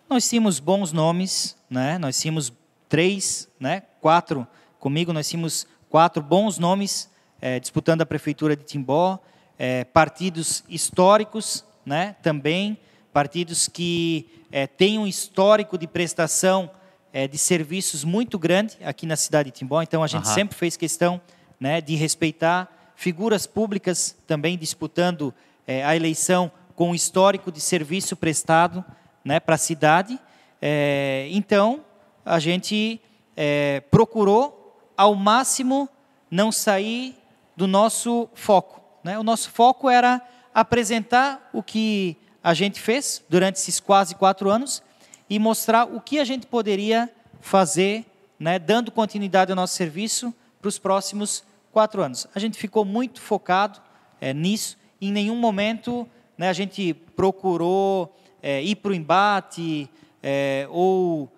[0.09, 1.97] Nós tínhamos bons nomes, né?
[1.97, 2.53] Nós tínhamos
[2.87, 3.83] três, né?
[3.99, 4.47] Quatro
[4.79, 7.11] comigo, nós tínhamos quatro bons nomes
[7.41, 9.19] eh, disputando a prefeitura de Timbó,
[9.59, 12.15] eh, partidos históricos, né?
[12.23, 12.77] Também
[13.11, 16.71] partidos que eh, têm um histórico de prestação
[17.13, 19.81] eh, de serviços muito grande aqui na cidade de Timbó.
[19.81, 20.33] Então a gente Aham.
[20.33, 21.21] sempre fez questão,
[21.59, 21.81] né?
[21.81, 25.33] De respeitar figuras públicas também disputando
[25.67, 28.85] eh, a eleição com um histórico de serviço prestado
[29.23, 30.17] né, para a cidade.
[30.61, 31.83] É, então,
[32.25, 33.01] a gente
[33.35, 35.89] é, procurou, ao máximo,
[36.31, 37.17] não sair
[37.55, 38.81] do nosso foco.
[39.03, 39.19] Né?
[39.19, 40.21] O nosso foco era
[40.53, 44.81] apresentar o que a gente fez durante esses quase quatro anos
[45.29, 48.05] e mostrar o que a gente poderia fazer,
[48.39, 52.27] né, dando continuidade ao nosso serviço para os próximos quatro anos.
[52.33, 53.79] A gente ficou muito focado
[54.19, 54.77] é, nisso.
[54.99, 56.07] Em nenhum momento
[56.37, 59.89] né, a gente procurou é, ir para o embate
[60.21, 61.31] é, ou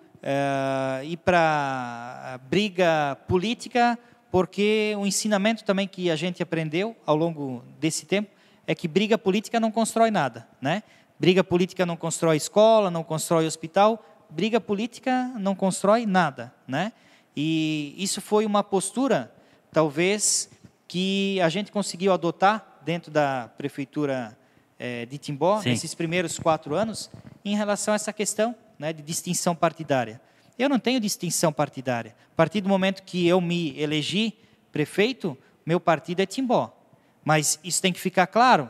[1.04, 3.98] ir para briga política,
[4.30, 8.30] porque o ensinamento também que a gente aprendeu ao longo desse tempo
[8.64, 10.84] é que briga política não constrói nada, né?
[11.22, 16.92] Briga política não constrói escola, não constrói hospital, briga política não constrói nada, né?
[17.36, 19.32] E isso foi uma postura,
[19.70, 20.50] talvez,
[20.88, 24.36] que a gente conseguiu adotar dentro da prefeitura
[24.76, 25.68] eh, de Timbó Sim.
[25.68, 27.08] nesses primeiros quatro anos
[27.44, 30.20] em relação a essa questão né, de distinção partidária.
[30.58, 32.16] Eu não tenho distinção partidária.
[32.32, 34.36] A partir do momento que eu me elegi
[34.72, 36.76] prefeito, meu partido é Timbó.
[37.24, 38.68] Mas isso tem que ficar claro.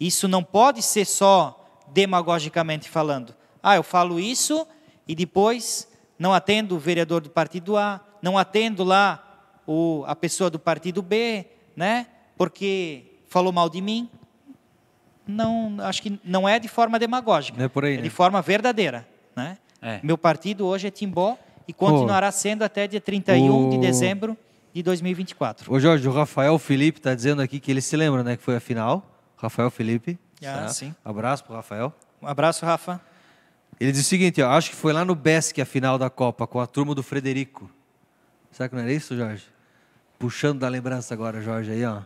[0.00, 1.59] Isso não pode ser só
[1.92, 3.34] demagogicamente falando.
[3.62, 4.66] Ah, eu falo isso
[5.06, 5.88] e depois
[6.18, 11.02] não atendo o vereador do partido A, não atendo lá o, a pessoa do partido
[11.02, 11.46] B,
[11.76, 12.06] né?
[12.36, 14.08] Porque falou mal de mim.
[15.26, 17.56] Não, acho que não é de forma demagógica.
[17.56, 18.02] Não é por aí, é né?
[18.02, 19.06] de forma verdadeira,
[19.36, 19.58] né?
[19.80, 20.00] É.
[20.02, 21.38] Meu partido hoje é Timbó
[21.68, 24.36] e continuará sendo até dia 31 de o- dezembro
[24.74, 25.72] de 2024.
[25.72, 28.36] Ô Jorge, o Rafael Felipe está dizendo aqui que ele se lembra, né?
[28.36, 29.06] Que foi a final.
[29.36, 30.18] Rafael Felipe.
[30.42, 30.68] Ah, tá?
[30.68, 30.94] sim.
[31.04, 31.92] Abraço pro Rafael.
[32.20, 33.00] Um abraço, Rafa.
[33.78, 36.46] Ele diz o seguinte, ó, acho que foi lá no Besc a final da Copa,
[36.46, 37.70] com a turma do Frederico.
[38.50, 39.44] Será que não era isso, Jorge?
[40.18, 42.02] Puxando da lembrança agora, Jorge, aí, ó.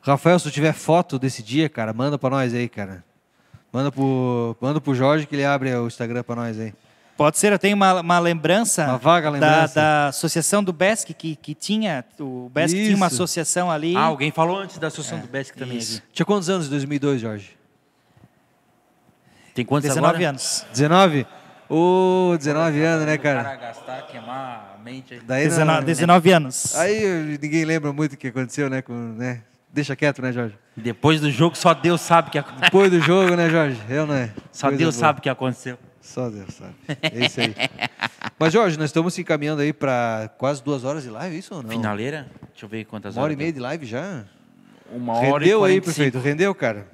[0.00, 3.04] Rafael, se tu tiver foto desse dia, cara, manda pra nós aí, cara.
[3.72, 6.72] Manda pro, manda pro Jorge que ele abre o Instagram pra nós aí.
[7.20, 9.74] Pode ser, eu tenho uma, uma lembrança, Uma vaga da- lembrança.
[9.74, 13.16] Da, associação do BESC, que, que tinha, o BESC tinha uma Isso.
[13.16, 13.94] associação ali.
[13.94, 15.98] Ah, alguém falou antes da Associação do Besc também isso.
[15.98, 16.06] aqui.
[16.14, 17.50] Tinha quantos anos em 2002, Jorge?
[19.54, 20.28] Tem quantos 19 agora?
[20.30, 20.64] anos.
[20.72, 21.26] 19?
[21.68, 23.56] Ô, 19 anos, né, O cara cara?
[23.56, 25.12] gastar, queimar a mente.
[25.12, 25.20] aí.
[25.22, 26.74] Daí, não- 19, 19 anos.
[26.76, 28.80] Aí ninguém lembra muito o que aconteceu, né?
[28.80, 29.42] Com, né?
[29.70, 30.54] Deixa quieto, né, Jorge?
[30.74, 32.64] Depois do jogo, só Deus sabe o que aconteceu.
[32.64, 33.78] Depois do jogo, né, Jorge?
[33.90, 34.30] Eu não é.
[34.50, 35.00] Só Coisa Deus boa.
[35.06, 35.78] sabe o que aconteceu.
[36.12, 36.74] Só Deus sabe.
[37.02, 37.54] É isso aí.
[38.38, 41.54] Mas, Jorge, nós estamos se encaminhando aí para quase duas horas de live, é isso
[41.54, 41.70] ou não?
[41.70, 42.26] Finaleira?
[42.52, 43.38] Deixa eu ver quantas Uma hora e horas.
[43.38, 44.24] meia de live já?
[44.90, 45.84] Uma hora Rendeu e aí, 45.
[45.84, 46.18] prefeito?
[46.18, 46.88] Rendeu, cara?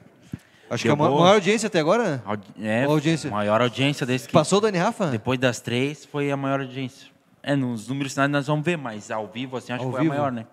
[0.69, 1.11] Acho que Deu a boa.
[1.21, 3.31] maior audiência até agora Audi- É, audiência.
[3.31, 4.33] maior audiência desse que...
[4.35, 5.07] passou o Dani Rafa?
[5.07, 7.09] Depois das três, foi a maior audiência.
[7.43, 10.03] É, nos números finais nós vamos ver, mas ao vivo, assim, acho Ao que foi
[10.03, 10.13] vivo?
[10.15, 10.45] a maior, né?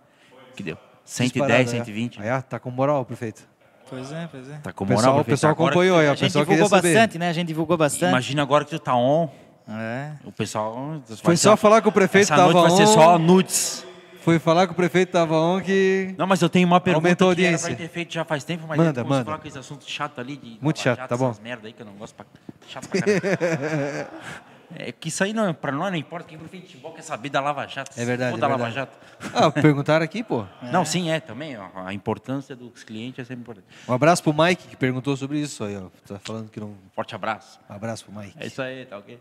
[0.55, 0.77] Que deu.
[1.03, 1.77] Disparado, 110, né?
[1.79, 2.21] 120.
[2.21, 3.43] Aí, ah, tá com moral, prefeito.
[3.89, 4.53] Pois é, pois é.
[4.63, 6.07] Tá com O moral, pessoal, o pessoal acompanhou aí.
[6.07, 6.93] A O gente divulgou saber.
[6.93, 7.29] bastante, né?
[7.29, 8.09] A gente divulgou bastante.
[8.09, 9.29] Imagina agora que tu tá on,
[9.69, 10.11] É.
[10.25, 11.01] o pessoal...
[11.21, 12.87] Foi só falar que o prefeito Essa noite tava vai ser on.
[12.93, 13.85] só nudes.
[14.21, 16.15] Foi falar que o prefeito tava on que...
[16.17, 17.67] Não, mas eu tenho uma pergunta Aumentou a que era audiência.
[17.75, 19.25] pra ter feito já faz tempo, mas Manda, a manda.
[19.25, 21.29] falar com esse assunto chato ali de Muito chato, Jato, tá bom.
[21.29, 22.25] essas merda aí que eu não gosto pra...
[22.69, 24.07] Chato pra caramba.
[24.75, 27.39] é que isso aí não, pra nós não importa, quem prefere futebol quer saber da
[27.39, 27.91] Lava Jato.
[27.99, 28.89] É verdade, é da Lava verdade.
[28.91, 28.97] Jato.
[29.33, 30.45] Ah, perguntaram aqui, pô.
[30.71, 33.67] Não, sim, é também, ó, a importância dos clientes é sempre importante.
[33.87, 35.89] Um abraço pro Mike, que perguntou sobre isso aí, ó.
[36.05, 36.75] Tá falando que não...
[36.93, 37.59] Forte abraço.
[37.69, 38.35] Um abraço pro Mike.
[38.37, 39.19] É isso aí, tá ok?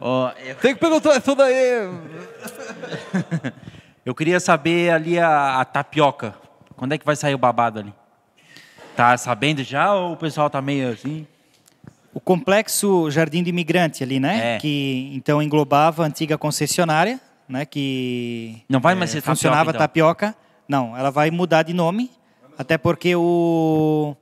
[0.00, 1.88] Ó, eu, Tem que perguntar isso daí.
[4.04, 6.34] eu queria saber ali a, a tapioca.
[6.76, 7.94] Quando é que vai sair o babado ali?
[8.96, 11.26] Tá sabendo já ou o pessoal tá meio assim?
[12.12, 14.56] O complexo Jardim do Imigrante ali, né?
[14.56, 14.58] É.
[14.58, 17.64] Que então englobava a antiga concessionária, né?
[17.64, 19.78] Que Não vai mais eh, ser tapioca, funcionava então?
[19.78, 20.36] tapioca.
[20.68, 22.10] Não, ela vai mudar de nome,
[22.58, 24.16] até porque o,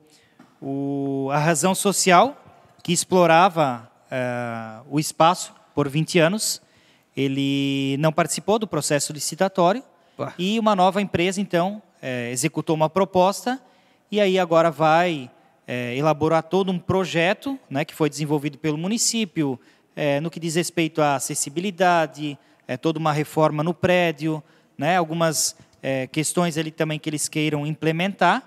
[0.61, 2.37] o a razão social
[2.83, 6.61] que explorava eh, o espaço por 20 anos,
[7.17, 9.83] ele não participou do processo licitatório
[10.17, 10.35] Pá.
[10.39, 13.61] e uma nova empresa então eh, executou uma proposta
[14.11, 15.31] e aí agora vai
[15.69, 19.61] eh, elaborar todo um projeto, né, que foi desenvolvido pelo município,
[19.95, 24.43] eh, no que diz respeito à acessibilidade, eh, toda uma reforma no prédio,
[24.79, 28.43] né, algumas eh, questões ali também que eles queiram implementar.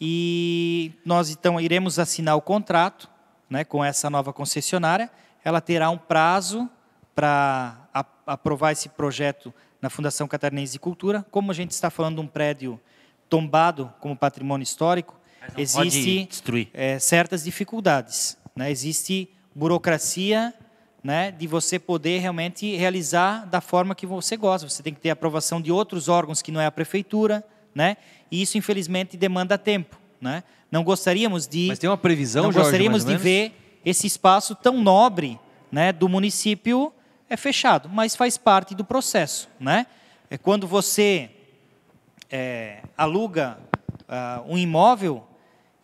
[0.00, 3.08] E nós então iremos assinar o contrato
[3.48, 5.10] né, com essa nova concessionária.
[5.44, 6.68] Ela terá um prazo
[7.14, 7.88] para
[8.26, 11.24] aprovar esse projeto na Fundação Catarinense de Cultura.
[11.30, 12.80] Como a gente está falando de um prédio
[13.28, 15.18] tombado como patrimônio histórico,
[15.56, 16.28] existe
[16.72, 18.36] é, certas dificuldades.
[18.54, 18.70] Né?
[18.70, 20.54] Existe burocracia
[21.02, 24.68] né, de você poder realmente realizar da forma que você gosta.
[24.68, 27.44] Você tem que ter aprovação de outros órgãos que não é a prefeitura,
[27.74, 27.96] né?
[28.30, 29.98] e isso, infelizmente, demanda tempo.
[30.20, 30.44] Né?
[30.70, 34.80] Não gostaríamos de Mas tem uma previsão, não Jorge, gostaríamos de ver esse espaço tão
[34.80, 35.38] nobre
[35.70, 36.92] né, do município
[37.28, 39.48] é fechado, mas faz parte do processo.
[39.58, 39.86] Né?
[40.30, 41.30] É quando você
[42.30, 43.58] é, aluga
[44.08, 45.26] ah, um imóvel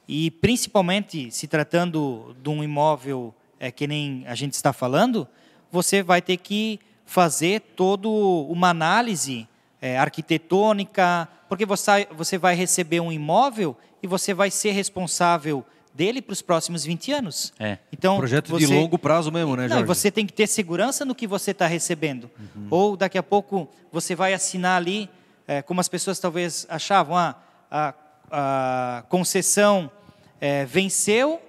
[0.08, 5.28] e principalmente se tratando de um imóvel é, que nem a gente está falando,
[5.70, 9.46] você vai ter que fazer toda uma análise
[9.82, 16.22] é, arquitetônica, porque você, você vai receber um imóvel e você vai ser responsável dele
[16.22, 17.52] para os próximos 20 anos.
[17.58, 17.78] É.
[17.92, 19.84] Então, Projeto você, de longo prazo mesmo, né, não, Jorge?
[19.84, 22.30] você tem que ter segurança no que você está recebendo.
[22.38, 22.66] Uhum.
[22.70, 25.10] Ou daqui a pouco você vai assinar ali,
[25.46, 27.34] é, como as pessoas talvez achavam, ah,
[27.70, 27.94] a,
[28.30, 29.90] a concessão
[30.40, 31.40] é, venceu,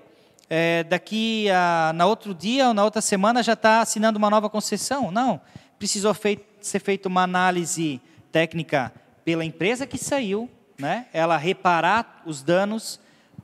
[0.49, 4.49] é, daqui a, na outro dia ou na outra semana já está assinando uma nova
[4.49, 5.11] concessão.
[5.11, 5.39] Não,
[5.77, 6.15] precisou
[6.59, 8.01] ser feita uma análise
[8.31, 8.91] técnica
[9.23, 11.05] pela empresa que saiu, né?
[11.13, 12.99] ela reparar os danos,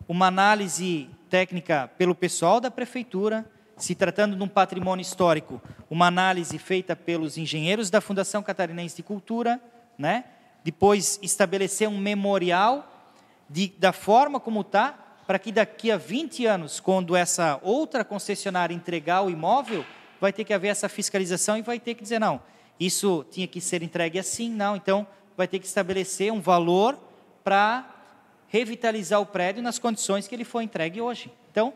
[0.07, 3.45] uma análise técnica pelo pessoal da prefeitura,
[3.77, 9.03] se tratando de um patrimônio histórico, uma análise feita pelos engenheiros da Fundação Catarinense de
[9.03, 9.59] Cultura,
[9.97, 10.23] né?
[10.63, 12.91] depois estabelecer um memorial
[13.49, 18.73] de, da forma como está, para que daqui a 20 anos, quando essa outra concessionária
[18.73, 19.83] entregar o imóvel,
[20.21, 22.41] vai ter que haver essa fiscalização e vai ter que dizer, não,
[22.79, 26.97] isso tinha que ser entregue assim, não, então vai ter que estabelecer um valor
[27.43, 27.91] para
[28.47, 31.31] revitalizar o prédio nas condições que ele foi entregue hoje.
[31.51, 31.73] Então,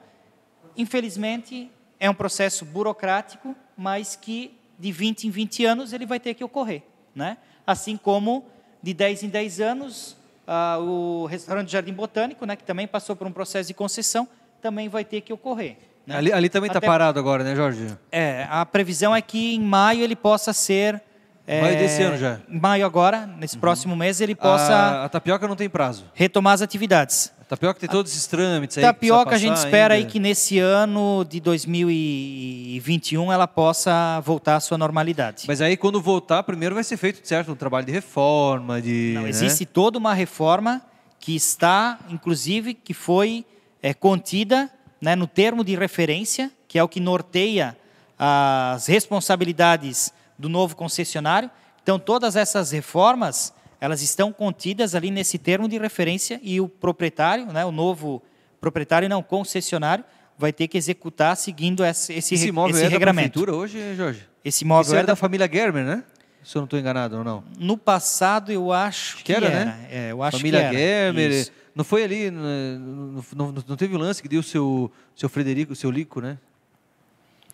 [0.77, 6.34] infelizmente, é um processo burocrático, mas que de 20 em 20 anos ele vai ter
[6.34, 6.84] que ocorrer.
[7.13, 7.38] Né?
[7.67, 8.45] Assim como
[8.81, 10.15] de 10 em 10 anos,
[10.51, 14.27] ah, o restaurante Jardim Botânico, né, que também passou por um processo de concessão,
[14.61, 15.77] também vai ter que ocorrer.
[16.07, 16.17] né?
[16.17, 17.95] Ali, ali também está parado agora, né, Jorge?
[18.11, 20.99] É, a previsão é que em maio ele possa ser.
[21.45, 22.39] é, Maio desse ano já.
[22.49, 23.61] Em maio agora, nesse Uhum.
[23.61, 26.05] próximo mês, ele possa A, a tapioca não tem prazo.
[26.13, 27.31] retomar as atividades.
[27.49, 28.84] Tapioca tem todos esses trâmites aí.
[28.84, 30.05] Tapioca a gente espera ainda.
[30.05, 35.45] aí que nesse ano de 2021 ela possa voltar à sua normalidade.
[35.47, 39.13] Mas aí quando voltar, primeiro vai ser feito, certo, um trabalho de reforma, de...
[39.15, 39.30] Não, né?
[39.30, 40.80] existe toda uma reforma
[41.19, 43.43] que está, inclusive, que foi
[43.81, 44.69] é, contida
[45.01, 47.76] né, no termo de referência, que é o que norteia
[48.19, 51.49] as responsabilidades do novo concessionário.
[51.81, 57.45] Então, todas essas reformas, elas estão contidas ali nesse termo de referência e o proprietário,
[57.47, 58.22] né, o novo
[58.60, 60.03] proprietário, não, concessionário,
[60.38, 63.39] vai ter que executar seguindo esse, esse, Esse imóvel esse é regramento.
[63.39, 64.27] da prefeitura hoje, Jorge?
[64.43, 66.03] Esse imóvel Isso era era da família Germer, né?
[66.43, 67.43] Se eu não estou enganado ou não.
[67.57, 69.65] No passado, eu acho que, que era, era.
[69.65, 69.88] né?
[69.91, 70.77] É, eu acho família que era.
[70.77, 71.31] Germer.
[71.31, 71.51] Isso.
[71.76, 75.30] Não foi ali, né, não, não, não teve o lance que deu o seu, seu
[75.30, 76.38] Frederico, o seu Lico, né?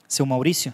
[0.07, 0.73] Seu Maurício?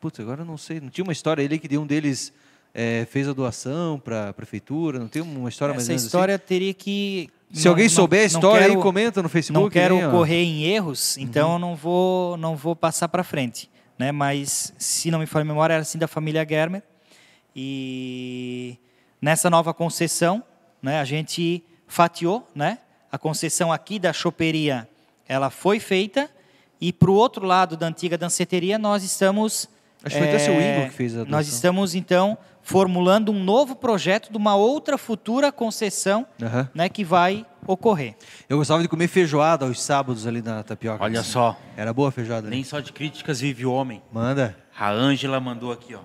[0.00, 0.80] Putz, agora eu não sei.
[0.80, 2.32] Não tinha uma história ali que de um deles
[2.74, 4.98] eh, fez a doação para a prefeitura?
[4.98, 7.30] Não tem uma história mais ou Essa menos história teria que.
[7.50, 7.62] assim?
[7.62, 9.62] Se alguém souber a história aí, comenta no Facebook.
[9.62, 10.10] Não quero ó.
[10.10, 13.70] correr em erros, então eu não vou, não vou passar para frente.
[13.98, 14.12] Né?
[14.12, 16.82] Mas, se não me falha a memória, era assim da família Germer.
[17.54, 18.78] E
[19.20, 20.44] nessa nova concessão,
[20.80, 22.78] né, a gente fatiou, né?
[23.10, 24.88] A concessão aqui da choperia,
[25.26, 26.30] ela foi feita.
[26.80, 29.68] E para o outro lado da antiga danceteria, nós estamos...
[30.04, 31.54] Acho que foi até seu eh, Igor que fez a Nós doação.
[31.54, 32.38] estamos, então,
[32.68, 36.68] formulando um novo projeto de uma outra futura concessão Aham.
[36.74, 38.14] né, que vai ocorrer.
[38.46, 41.02] Eu gostava de comer feijoada aos sábados ali na tapioca.
[41.02, 42.54] Olha só, Era boa a feijoada ali.
[42.56, 44.02] nem só de críticas vive o homem.
[44.12, 44.54] Manda.
[44.78, 46.00] A Ângela mandou aqui, ó.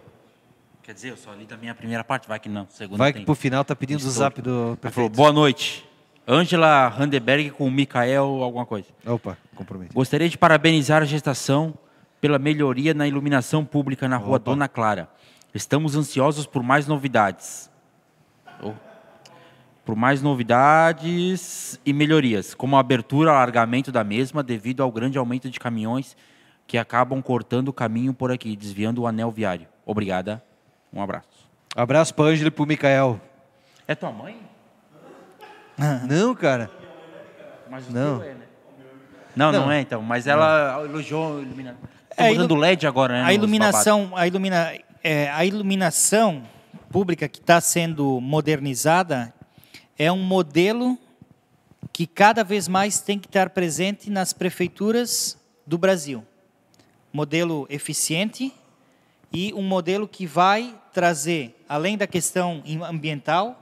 [0.84, 2.66] Quer dizer, eu só li da minha primeira parte, vai que não.
[2.70, 3.24] Segunda Vai tem.
[3.24, 5.16] que pro final tá pedindo o zap do Ela falou, prefeito.
[5.18, 5.86] boa noite.
[6.26, 8.88] Ângela Randeberg com o Mikael, alguma coisa.
[9.06, 9.94] Opa, comprometo.
[9.94, 11.74] Gostaria de parabenizar a gestação
[12.22, 14.52] pela melhoria na iluminação pública na rua Opa.
[14.52, 15.10] Dona Clara.
[15.54, 17.70] Estamos ansiosos por mais novidades.
[18.62, 18.74] Oh.
[19.86, 25.18] Por mais novidades e melhorias, como a abertura e alargamento da mesma devido ao grande
[25.18, 26.16] aumento de caminhões
[26.66, 29.68] que acabam cortando o caminho por aqui, desviando o anel viário.
[29.86, 30.44] Obrigada.
[30.92, 31.52] Um abraço.
[31.76, 33.20] Abraço pra Ângela e pro Mikael.
[33.88, 34.38] É tua mãe?
[36.08, 36.72] Não, cara.
[37.70, 38.24] Mas o Não.
[38.24, 38.46] é, né?
[39.36, 39.72] Não, não, Não.
[39.72, 40.02] é então.
[40.02, 41.82] Mas ela elogiou a iluminação.
[42.16, 43.24] É, usando LED agora, né?
[43.24, 44.72] A iluminação, a, ilumina,
[45.04, 46.44] é, a iluminação
[46.90, 49.34] pública que está sendo modernizada
[50.00, 50.98] é um modelo
[51.92, 56.26] que cada vez mais tem que estar presente nas prefeituras do Brasil.
[57.12, 58.54] Modelo eficiente
[59.32, 63.60] e um modelo que vai trazer, além da questão ambiental,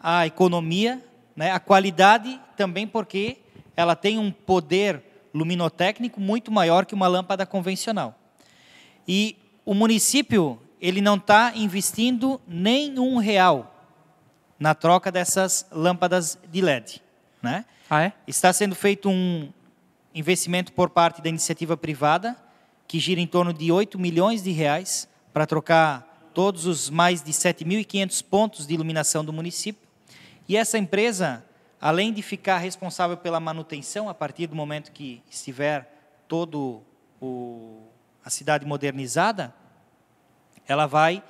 [0.00, 1.02] a economia,
[1.34, 3.38] né, a qualidade também porque
[3.74, 8.14] ela tem um poder luminotécnico muito maior que uma lâmpada convencional.
[9.08, 9.36] E
[9.70, 13.72] o município ele não está investindo nem um real
[14.58, 17.00] na troca dessas lâmpadas de LED,
[17.40, 17.64] né?
[17.88, 18.12] Ah, é?
[18.26, 19.48] Está sendo feito um
[20.12, 22.36] investimento por parte da iniciativa privada
[22.88, 27.30] que gira em torno de 8 milhões de reais para trocar todos os mais de
[27.30, 29.88] 7.500 pontos de iluminação do município.
[30.48, 31.44] E essa empresa,
[31.80, 36.82] além de ficar responsável pela manutenção a partir do momento que estiver todo
[37.20, 37.84] o,
[38.24, 39.59] a cidade modernizada,
[40.70, 41.20] ela vai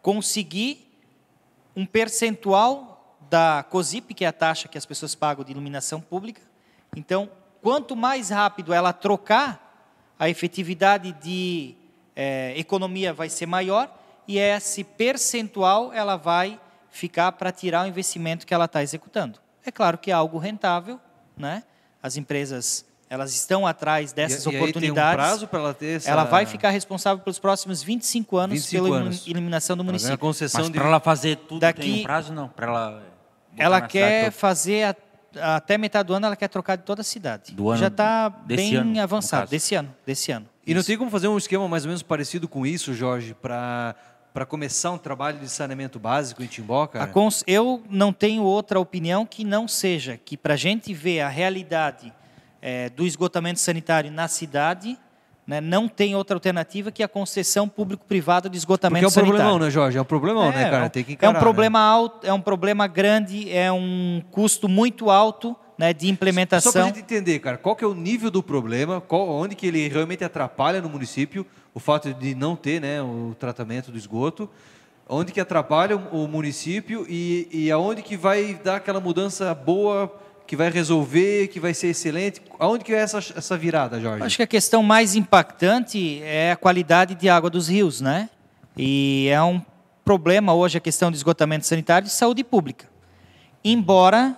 [0.00, 0.90] conseguir
[1.76, 6.40] um percentual da COSIP, que é a taxa que as pessoas pagam de iluminação pública.
[6.96, 11.74] Então, quanto mais rápido ela trocar, a efetividade de
[12.14, 13.94] eh, economia vai ser maior
[14.26, 16.58] e esse percentual ela vai
[16.90, 19.38] ficar para tirar o investimento que ela está executando.
[19.62, 20.98] É claro que é algo rentável,
[21.36, 21.64] né?
[22.02, 25.10] As empresas elas estão atrás dessas e, e aí oportunidades.
[25.16, 26.10] tem um prazo para ela ter essa...
[26.10, 29.26] Ela vai ficar responsável pelos próximos 25 anos 25 pela anos.
[29.26, 30.18] iluminação do município.
[30.18, 30.78] concessão Mas de...
[30.78, 32.48] para ela fazer tudo Daqui- tem um prazo, não?
[32.48, 33.02] Para ela.
[33.56, 34.96] Ela quer fazer
[35.38, 37.52] a- até metade do ano, ela quer trocar de toda a cidade.
[37.54, 40.46] Do ano Já está bem ano, no avançado desse ano, desse ano.
[40.66, 40.88] E não Isso.
[40.88, 43.94] tem como fazer um esquema mais ou menos parecido com isso, Jorge, para
[44.34, 47.10] para começar um trabalho de saneamento básico em Timbó, cara?
[47.46, 52.12] Eu não tenho outra opinião que não seja que para a gente ver a realidade
[52.68, 54.98] eh, do esgotamento sanitário na cidade,
[55.46, 59.38] né, não tem outra alternativa que a concessão público-privada de Porque esgotamento é um sanitário.
[59.38, 59.96] problemão, né, Jorge?
[59.96, 60.90] É um problemão, né, cara?
[60.90, 61.38] Tem que é encarar, um né?
[61.38, 66.72] problema alto, é um problema grande, é um custo muito alto né, de implementação.
[66.72, 69.54] Só para a gente entender, cara, qual que é o nível do problema, qual, onde
[69.54, 73.98] que ele realmente atrapalha no município, o fato de não ter né, o tratamento do
[73.98, 74.50] esgoto,
[75.08, 80.12] onde que atrapalha o o município e, e aonde que vai dar aquela mudança boa,
[80.46, 82.40] que vai resolver, que vai ser excelente.
[82.58, 84.24] Aonde que é essa, essa virada, Jorge?
[84.24, 88.30] Acho que a questão mais impactante é a qualidade de água dos rios, né?
[88.76, 89.60] E é um
[90.04, 92.88] problema hoje a questão de esgotamento sanitário e saúde pública.
[93.64, 94.36] Embora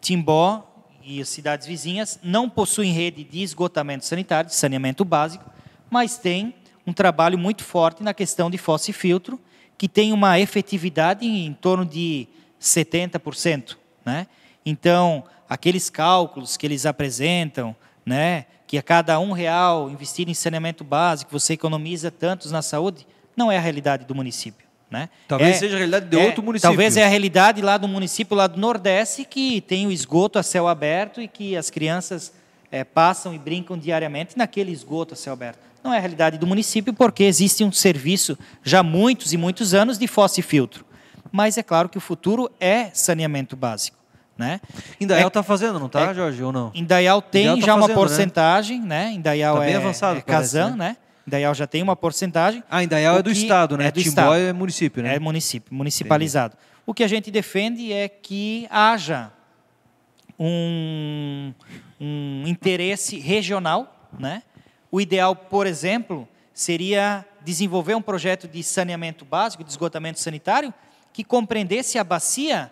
[0.00, 0.66] Timbó
[1.02, 5.48] e as cidades vizinhas não possuem rede de esgotamento sanitário, de saneamento básico,
[5.88, 6.54] mas têm
[6.86, 9.40] um trabalho muito forte na questão de fossa e filtro,
[9.78, 12.28] que tem uma efetividade em torno de
[12.60, 13.76] 70%.
[14.04, 14.26] Né?
[14.66, 17.74] Então, aqueles cálculos que eles apresentam,
[18.04, 23.06] né, que a cada um real investido em saneamento básico você economiza tantos na saúde,
[23.36, 24.66] não é a realidade do município.
[24.90, 25.08] Né?
[25.26, 26.70] Talvez é, seja a realidade de é, outro município.
[26.70, 30.42] Talvez é a realidade lá do município lá do Nordeste que tem o esgoto a
[30.42, 32.32] céu aberto e que as crianças
[32.70, 35.58] é, passam e brincam diariamente naquele esgoto a céu aberto.
[35.82, 39.74] Não é a realidade do município porque existe um serviço já há muitos e muitos
[39.74, 40.84] anos de fossa e filtro.
[41.32, 43.95] Mas é claro que o futuro é saneamento básico.
[44.38, 44.60] Né?
[45.00, 46.70] Indaial está é, fazendo, não está, é, Jorge, ou não?
[46.74, 48.86] Indaial tem Indaial tá já fazendo, uma porcentagem, né?
[48.86, 49.12] né?
[49.12, 50.76] Indaial tá bem é, avançado, é parece, Kazan, né?
[50.76, 50.96] né?
[51.26, 52.62] Indaial já tem uma porcentagem.
[52.70, 53.86] Ah, Indaial é do estado, né?
[53.86, 54.00] É do
[54.34, 55.16] é município, né?
[55.16, 56.54] É município, municipalizado.
[56.54, 56.82] Entendi.
[56.84, 59.32] O que a gente defende é que haja
[60.38, 61.52] um,
[62.00, 64.42] um interesse regional, né?
[64.90, 70.72] O ideal, por exemplo, seria desenvolver um projeto de saneamento básico, de esgotamento sanitário,
[71.12, 72.70] que compreendesse a bacia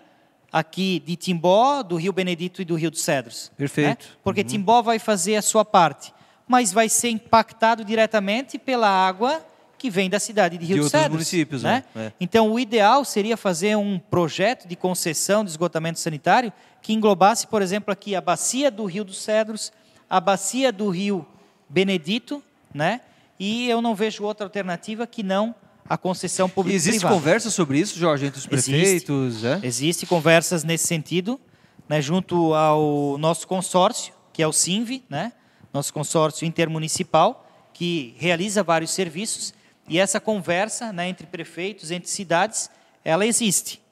[0.54, 3.50] aqui de Timbó, do Rio Benedito e do Rio dos Cedros.
[3.56, 4.04] Perfeito.
[4.06, 4.12] Né?
[4.22, 4.46] Porque uhum.
[4.46, 6.14] Timbó vai fazer a sua parte,
[6.46, 9.44] mas vai ser impactado diretamente pela água
[9.76, 11.12] que vem da cidade de Rio de dos outros Cedros.
[11.12, 11.62] municípios.
[11.64, 11.82] Né?
[11.96, 12.12] É.
[12.20, 17.60] Então, o ideal seria fazer um projeto de concessão de esgotamento sanitário que englobasse, por
[17.60, 19.72] exemplo, aqui a bacia do Rio dos Cedros,
[20.08, 21.26] a bacia do Rio
[21.68, 22.40] Benedito,
[22.72, 23.00] né?
[23.40, 25.52] e eu não vejo outra alternativa que não
[25.88, 27.14] a concessão pública Existe privada.
[27.14, 29.42] conversa sobre isso, Jorge, entre os prefeitos?
[29.42, 29.60] Existe, é?
[29.62, 31.40] existe conversas nesse sentido,
[31.88, 35.32] né, junto ao nosso consórcio, que é o SINV, né,
[35.72, 39.52] nosso consórcio intermunicipal, que realiza vários serviços,
[39.88, 42.70] e essa conversa né, entre prefeitos, entre cidades,
[43.04, 43.82] ela existe.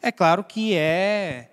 [0.00, 1.50] É claro que é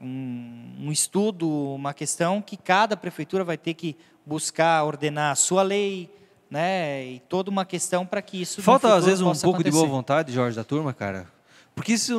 [0.00, 5.62] um, um estudo, uma questão que cada prefeitura vai ter que buscar ordenar a sua
[5.62, 6.10] lei,
[6.50, 7.04] né?
[7.06, 9.64] E toda uma questão para que isso falta às vezes um pouco acontecer.
[9.64, 11.26] de boa vontade, Jorge, da turma, cara.
[11.74, 12.12] Porque isso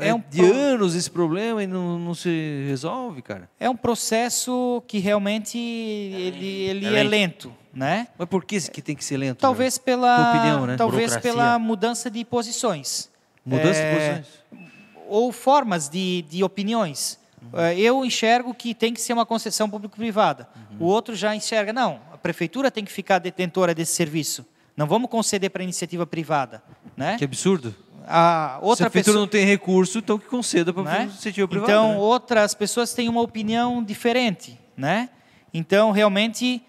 [0.00, 3.48] é, É um de pro- anos esse problema e não, não se resolve, cara.
[3.60, 7.10] É um processo que realmente ele, ele É é, lento.
[7.10, 8.08] lento, né?
[8.18, 9.38] Mas por que que tem que ser lento?
[9.38, 10.76] Talvez pela Tua opinião, né?
[10.76, 11.30] talvez Burocracia.
[11.32, 13.10] pela mudança de posições.
[13.44, 13.62] Jorge?
[13.62, 14.66] Mudança É, de posições.
[15.08, 17.18] ou formas de, de opiniões.
[17.54, 20.48] Eh, Eu enxergo que tem que ser uma concessão público-privada.
[20.80, 24.46] O outro já enxerga, não, prefeitura tem que ficar detentora desse serviço.
[24.76, 26.62] Não vamos conceder para iniciativa privada.
[26.96, 27.16] Né?
[27.18, 27.74] Que absurdo.
[28.06, 31.02] A Se outra a prefeitura pessoa, não tem recurso, então que conceda para né?
[31.04, 31.70] iniciativa privada.
[31.70, 31.98] Então, né?
[31.98, 35.10] outras pessoas têm uma opinião diferente, né?
[35.54, 36.62] Então, realmente,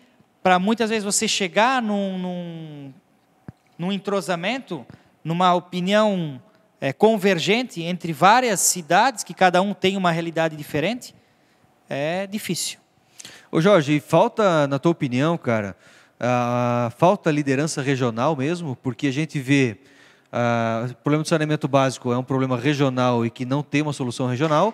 [0.43, 2.93] para muitas vezes você chegar num, num,
[3.77, 4.85] num entrosamento,
[5.23, 6.41] numa opinião
[6.79, 11.15] eh, convergente entre várias cidades, que cada um tem uma realidade diferente,
[11.89, 12.82] é difícil.
[13.53, 15.75] Ô Jorge, falta, na tua opinião, cara,
[16.97, 19.77] falta liderança regional mesmo, porque a gente vê
[20.89, 24.25] o problema do saneamento básico é um problema regional e que não tem uma solução
[24.25, 24.73] regional.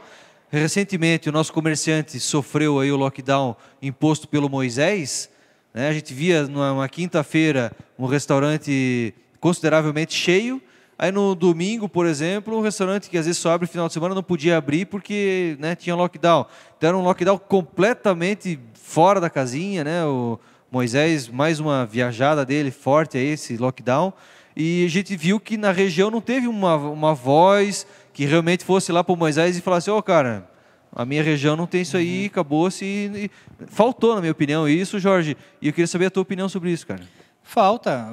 [0.49, 5.30] Recentemente, o nosso comerciante sofreu aí o lockdown imposto pelo Moisés.
[5.73, 5.89] né?
[5.89, 10.61] A gente via numa quinta-feira um restaurante consideravelmente cheio.
[11.01, 13.93] Aí no domingo, por exemplo, um restaurante que às vezes só abre no final de
[13.93, 16.45] semana não podia abrir porque né, tinha lockdown.
[16.77, 20.03] Então era um lockdown completamente fora da casinha, né?
[20.03, 20.38] O
[20.69, 24.11] Moisés, mais uma viajada dele forte aí, esse lockdown.
[24.57, 28.91] E a gente viu que na região não teve uma, uma voz que realmente fosse
[28.91, 30.49] lá para o Moisés e falasse, ô cara,
[30.93, 32.84] a minha região não tem isso aí, acabou-se.
[32.84, 35.38] E- e Faltou, na minha opinião, isso, Jorge.
[35.61, 37.03] E eu queria saber a tua opinião sobre isso, cara.
[37.41, 38.11] Falta,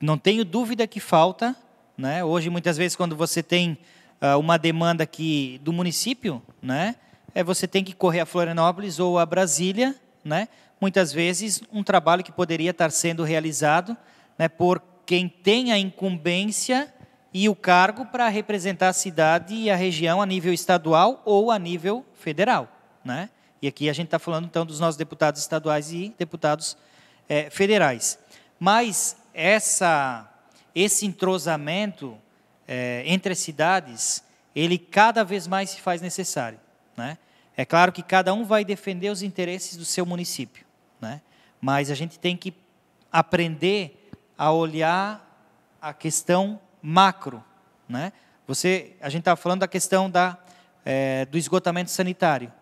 [0.00, 1.56] não tenho dúvida que falta.
[1.96, 2.24] Né?
[2.24, 3.78] Hoje, muitas vezes, quando você tem
[4.20, 6.96] ah, uma demanda aqui do município, né?
[7.34, 9.94] é, você tem que correr a Florianópolis ou a Brasília.
[10.24, 10.48] Né?
[10.80, 13.96] Muitas vezes, um trabalho que poderia estar sendo realizado
[14.38, 16.92] né, por quem tem a incumbência
[17.32, 21.58] e o cargo para representar a cidade e a região a nível estadual ou a
[21.58, 22.68] nível federal.
[23.04, 23.28] Né?
[23.60, 26.76] E aqui a gente está falando, então, dos nossos deputados estaduais e deputados
[27.28, 28.18] eh, federais.
[28.58, 30.30] Mas essa,
[30.74, 32.18] esse entrosamento
[32.66, 34.24] eh, entre as cidades,
[34.54, 36.58] ele cada vez mais se faz necessário.
[36.96, 37.18] Né?
[37.56, 40.64] É claro que cada um vai defender os interesses do seu município,
[41.00, 41.20] né?
[41.60, 42.52] mas a gente tem que
[43.12, 45.20] aprender a olhar
[45.80, 47.44] a questão macro.
[47.88, 48.12] Né?
[48.46, 50.36] Você, a gente estava falando da questão da,
[50.84, 52.52] eh, do esgotamento sanitário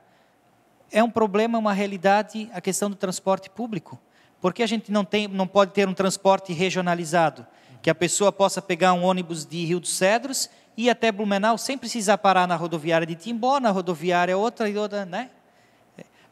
[0.92, 3.98] é um problema, uma realidade a questão do transporte público.
[4.40, 7.46] Porque a gente não, tem, não pode ter um transporte regionalizado,
[7.82, 11.76] que a pessoa possa pegar um ônibus de Rio dos Cedros ir até Blumenau sem
[11.76, 15.28] precisar parar na rodoviária de Timbó, na rodoviária outra e outra, né?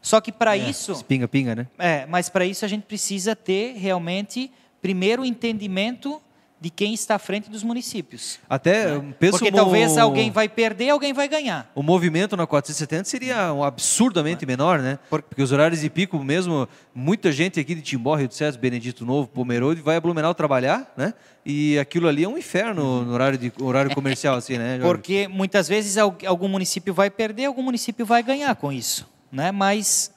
[0.01, 1.67] Só que para É, isso, Pinga-pinga, né?
[1.77, 4.51] é, mas para isso a gente precisa ter realmente
[4.81, 6.19] primeiro o entendimento
[6.61, 8.37] de quem está à frente dos municípios.
[8.47, 11.71] Até um, penso Porque talvez alguém vai perder, alguém vai ganhar.
[11.73, 14.99] O movimento na 470 seria um absurdamente menor, né?
[15.09, 19.03] Porque os horários de pico mesmo, muita gente aqui de Timbó, Rio de César, Benedito
[19.03, 21.15] Novo, Pomerode, vai a Blumenau trabalhar, né?
[21.43, 24.77] E aquilo ali é um inferno no horário, de, horário comercial, assim, né?
[24.77, 24.87] Jorge?
[24.87, 29.09] Porque muitas vezes al- algum município vai perder, algum município vai ganhar com isso.
[29.31, 29.51] Né?
[29.51, 30.13] Mas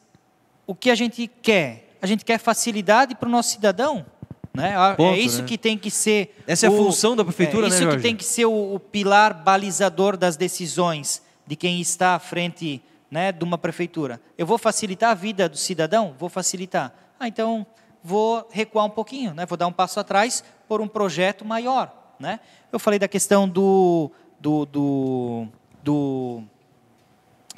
[0.66, 1.96] o que a gente quer?
[2.02, 4.04] A gente quer facilidade para o nosso cidadão.
[4.54, 4.76] Né?
[4.76, 5.48] A- Ponto, é isso né?
[5.48, 6.36] que tem que ser.
[6.46, 8.02] Essa é a função da prefeitura, é né, Isso que Jorge?
[8.02, 13.32] tem que ser o, o pilar balizador das decisões de quem está à frente né,
[13.32, 14.20] de uma prefeitura.
[14.38, 16.14] Eu vou facilitar a vida do cidadão?
[16.18, 16.94] Vou facilitar.
[17.18, 17.66] Ah, então
[18.02, 19.44] vou recuar um pouquinho, né?
[19.44, 22.14] vou dar um passo atrás por um projeto maior.
[22.18, 22.38] Né?
[22.72, 25.46] Eu falei da questão do, do, do,
[25.82, 26.42] do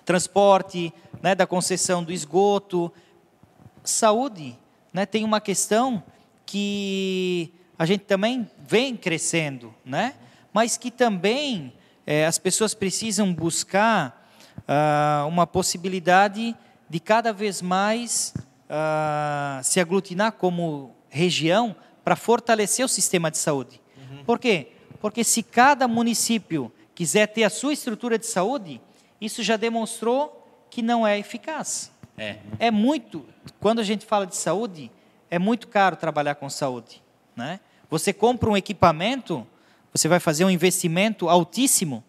[0.04, 0.92] transporte,
[1.22, 2.90] né, da concessão do esgoto.
[3.84, 4.58] Saúde,
[4.92, 6.02] né, tem uma questão
[6.46, 10.14] que a gente também vem crescendo, né,
[10.52, 11.72] mas que também
[12.06, 14.26] eh, as pessoas precisam buscar
[14.66, 16.56] ah, uma possibilidade
[16.88, 18.32] de cada vez mais
[18.70, 21.74] ah, se aglutinar como região
[22.04, 23.80] para fortalecer o sistema de saúde.
[24.24, 24.72] Por quê?
[25.00, 28.80] Porque se cada município quiser ter a sua estrutura de saúde,
[29.20, 31.92] isso já demonstrou que não é eficaz.
[32.16, 32.36] É.
[32.58, 33.24] É muito,
[33.60, 34.90] quando a gente fala de saúde,
[35.30, 37.02] é muito caro trabalhar com saúde.
[37.34, 37.60] Né?
[37.90, 39.46] Você compra um equipamento,
[39.92, 42.02] você vai fazer um investimento altíssimo,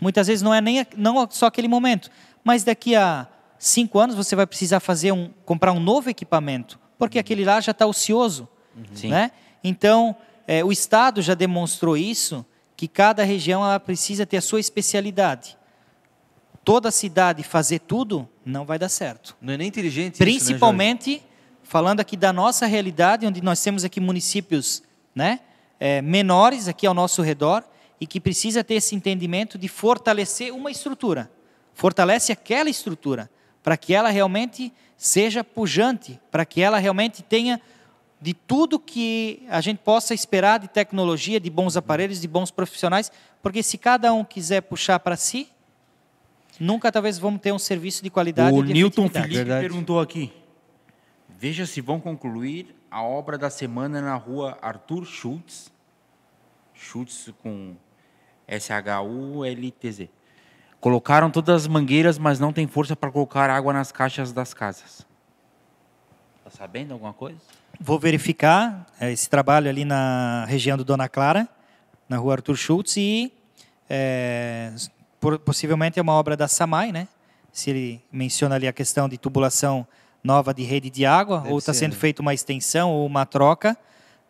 [0.00, 2.10] muitas vezes não é nem não só aquele momento,
[2.44, 3.26] mas daqui a
[3.58, 7.72] cinco anos você vai precisar fazer um, comprar um novo equipamento, porque aquele lá já
[7.72, 8.48] está ocioso.
[8.94, 9.08] Sim.
[9.08, 9.32] Né?
[9.62, 12.44] Então, é, o Estado já demonstrou isso,
[12.76, 15.58] que cada região ela precisa ter a sua especialidade.
[16.64, 19.36] Toda cidade fazer tudo não vai dar certo.
[19.40, 20.26] Não é nem inteligente isso, né?
[20.30, 21.22] Principalmente
[21.68, 24.82] falando aqui da nossa realidade, onde nós temos aqui municípios
[25.14, 25.40] né,
[25.78, 27.62] é, menores aqui ao nosso redor
[28.00, 31.30] e que precisa ter esse entendimento de fortalecer uma estrutura.
[31.74, 33.30] Fortalece aquela estrutura
[33.62, 37.60] para que ela realmente seja pujante, para que ela realmente tenha
[38.18, 43.12] de tudo que a gente possa esperar de tecnologia, de bons aparelhos, de bons profissionais,
[43.42, 45.48] porque se cada um quiser puxar para si,
[46.58, 49.08] nunca talvez vamos ter um serviço de qualidade O de Newton.
[49.10, 49.60] Felipe Verdade.
[49.60, 50.32] perguntou aqui.
[51.40, 55.70] Veja se vão concluir a obra da semana na rua Arthur Schultz.
[56.74, 57.76] Schultz com
[58.48, 60.10] S-H-U-L-T-Z.
[60.80, 65.06] Colocaram todas as mangueiras, mas não tem força para colocar água nas caixas das casas.
[66.42, 67.38] Tá sabendo alguma coisa?
[67.80, 71.48] Vou verificar eh, esse trabalho ali na região do Dona Clara,
[72.08, 73.32] na rua Arthur Schultz, e
[73.88, 74.74] eh,
[75.20, 77.06] por- possivelmente é uma obra da SAMAI, né?
[77.52, 79.86] Se ele menciona ali a questão de tubulação
[80.22, 81.98] nova de rede de água, Deve ou está sendo né?
[81.98, 83.76] feita uma extensão ou uma troca,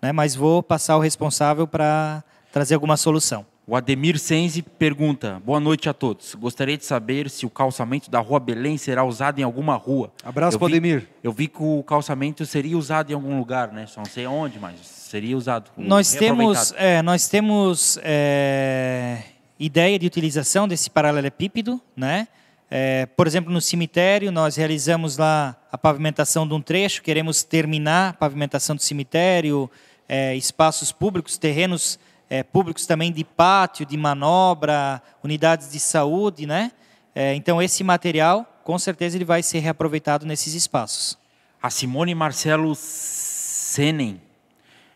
[0.00, 0.12] né?
[0.12, 3.44] mas vou passar o responsável para trazer alguma solução.
[3.66, 6.34] O Ademir Senzi pergunta: Boa noite a todos.
[6.34, 10.10] Gostaria de saber se o calçamento da Rua Belém será usado em alguma rua.
[10.24, 11.08] Abraço Eu vi- Ademir.
[11.22, 13.84] Eu vi que o calçamento seria usado em algum lugar, né?
[13.86, 15.70] Só não sei onde, mas seria usado.
[15.76, 19.18] Nós temos, é, nós temos é,
[19.60, 22.26] ideia de utilização desse paralelepípedo, né?
[22.70, 28.10] É, por exemplo, no cemitério, nós realizamos lá a pavimentação de um trecho, queremos terminar
[28.10, 29.70] a pavimentação do cemitério,
[30.08, 36.72] é, espaços públicos, terrenos é, públicos também de pátio, de manobra, unidades de saúde, né?
[37.14, 41.18] É, então, esse material, com certeza, ele vai ser reaproveitado nesses espaços.
[41.60, 44.20] A Simone Marcelo Senen.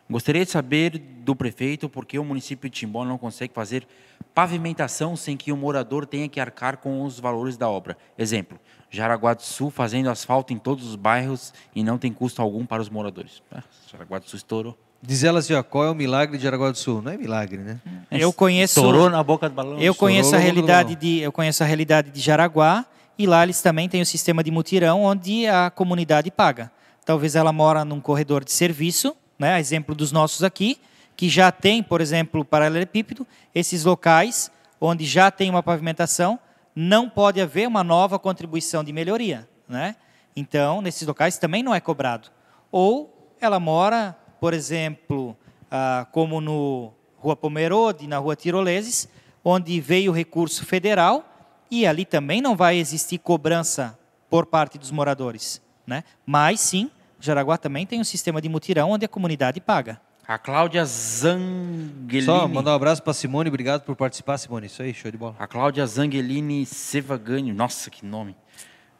[0.09, 3.87] Gostaria de saber do prefeito por que o município de Timbó não consegue fazer
[4.33, 7.97] pavimentação sem que o morador tenha que arcar com os valores da obra.
[8.17, 8.59] Exemplo,
[8.89, 12.81] Jaraguá do Sul fazendo asfalto em todos os bairros e não tem custo algum para
[12.81, 13.41] os moradores.
[13.51, 14.77] Ah, Jaraguá do Sul estourou.
[15.01, 17.01] Diz ela assim, ó, qual é o milagre de Jaraguá do Sul?
[17.01, 17.79] Não é milagre, né?
[18.09, 19.77] Eu conheço- Estourou na boca do balão.
[19.79, 22.85] Eu conheço a realidade de eu conheço a realidade de Jaraguá
[23.17, 26.71] e lá eles também têm o sistema de mutirão onde a comunidade paga.
[27.05, 30.79] Talvez ela mora num corredor de serviço, né, a exemplo dos nossos aqui,
[31.15, 36.39] que já tem, por exemplo, paralelepípedo, esses locais onde já tem uma pavimentação,
[36.75, 39.95] não pode haver uma nova contribuição de melhoria, né?
[40.35, 42.29] Então, nesses locais também não é cobrado.
[42.71, 45.37] Ou ela mora, por exemplo,
[45.69, 49.07] ah, como no Rua Pomerode, na Rua Tiroleses,
[49.43, 51.23] onde veio o recurso federal
[51.69, 53.97] e ali também não vai existir cobrança
[54.29, 56.03] por parte dos moradores, né?
[56.25, 60.01] Mas sim, Jaraguá também tem um sistema de mutirão onde a comunidade paga.
[60.25, 62.21] A Cláudia Zangelini.
[62.23, 64.67] Só mandar um abraço para Simone, obrigado por participar, Simone.
[64.67, 65.35] Isso aí, show de bola.
[65.37, 68.35] A Cláudia Zangelini Sevagani, nossa, que nome.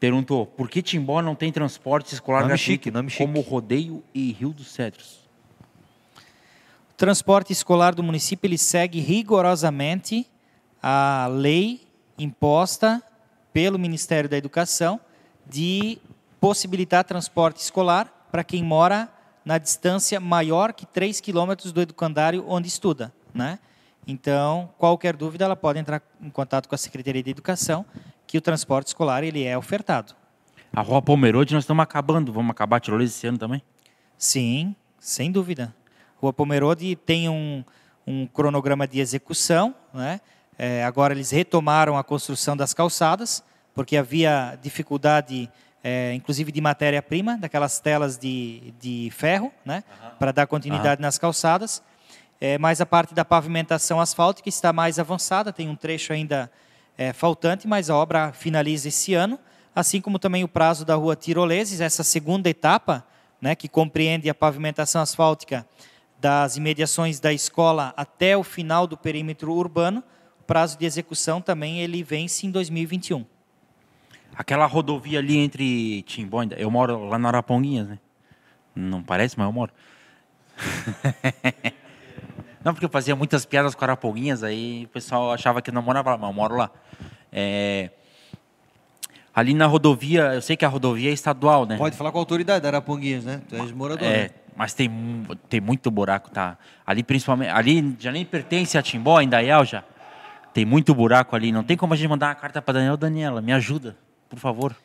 [0.01, 3.23] Perguntou, por que Timbó não tem transporte escolar Nome gratuito chique, nome chique.
[3.23, 5.23] como Rodeio e Rio dos Cedros?
[6.91, 10.27] O transporte escolar do município ele segue rigorosamente
[10.81, 11.87] a lei
[12.17, 13.01] imposta
[13.53, 14.99] pelo Ministério da Educação
[15.47, 15.97] de
[16.41, 19.09] possibilitar transporte escolar para quem mora
[19.45, 23.13] na distância maior que 3 quilômetros do educandário onde estuda.
[23.33, 23.59] Né?
[24.07, 27.85] Então, qualquer dúvida, ela pode entrar em contato com a Secretaria de Educação,
[28.27, 30.13] que o transporte escolar ele é ofertado.
[30.75, 32.33] A Rua Pomerode nós estamos acabando.
[32.33, 33.61] Vamos acabar a tirolesa esse ano também?
[34.17, 35.73] Sim, sem dúvida.
[36.19, 37.63] Rua Pomerode tem um,
[38.07, 39.75] um cronograma de execução.
[39.93, 40.19] Né?
[40.57, 43.43] É, agora eles retomaram a construção das calçadas,
[43.73, 45.49] porque havia dificuldade,
[45.83, 49.83] é, inclusive de matéria-prima, daquelas telas de, de ferro, né?
[50.17, 51.83] para dar continuidade nas calçadas.
[52.39, 56.49] É, mas a parte da pavimentação asfáltica está mais avançada, tem um trecho ainda
[56.97, 59.39] é, faltante, mas a obra finaliza esse ano,
[59.75, 63.05] assim como também o prazo da rua Tiroleses, essa segunda etapa,
[63.41, 65.65] né, que compreende a pavimentação asfáltica
[66.19, 70.03] das imediações da escola até o final do perímetro urbano,
[70.39, 73.25] o prazo de execução também ele vence em 2021.
[74.35, 76.43] Aquela rodovia ali entre Timbó.
[76.57, 77.99] Eu moro lá na Araponguinhas, né?
[78.75, 79.71] Não parece, mas eu moro.
[82.63, 85.81] não, porque eu fazia muitas piadas com Araponguinhas, aí o pessoal achava que eu não
[85.81, 86.71] morava lá, mas eu moro lá.
[87.31, 87.89] É,
[89.35, 91.75] Ali na rodovia, eu sei que a rodovia é estadual, né?
[91.75, 93.41] Pode falar com a autoridade da Araponguinhas, né?
[93.49, 94.07] Tu és morador.
[94.07, 94.29] É, né?
[94.55, 94.91] mas tem,
[95.49, 96.55] tem muito buraco, tá?
[96.85, 99.83] Ali principalmente, ali já nem pertence a Timbó, em Dayal já.
[100.53, 103.41] Tem muito buraco ali, não tem como a gente mandar uma carta para Daniel, Daniela,
[103.41, 103.97] me ajuda,
[104.33, 104.75] por favor.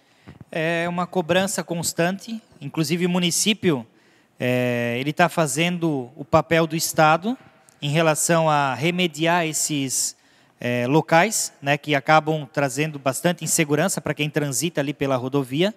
[0.53, 3.87] É uma cobrança constante, inclusive o município
[4.39, 7.37] é, ele está fazendo o papel do Estado
[7.81, 10.15] em relação a remediar esses
[10.61, 15.75] é, locais, né, que acabam trazendo bastante insegurança para quem transita ali pela rodovia,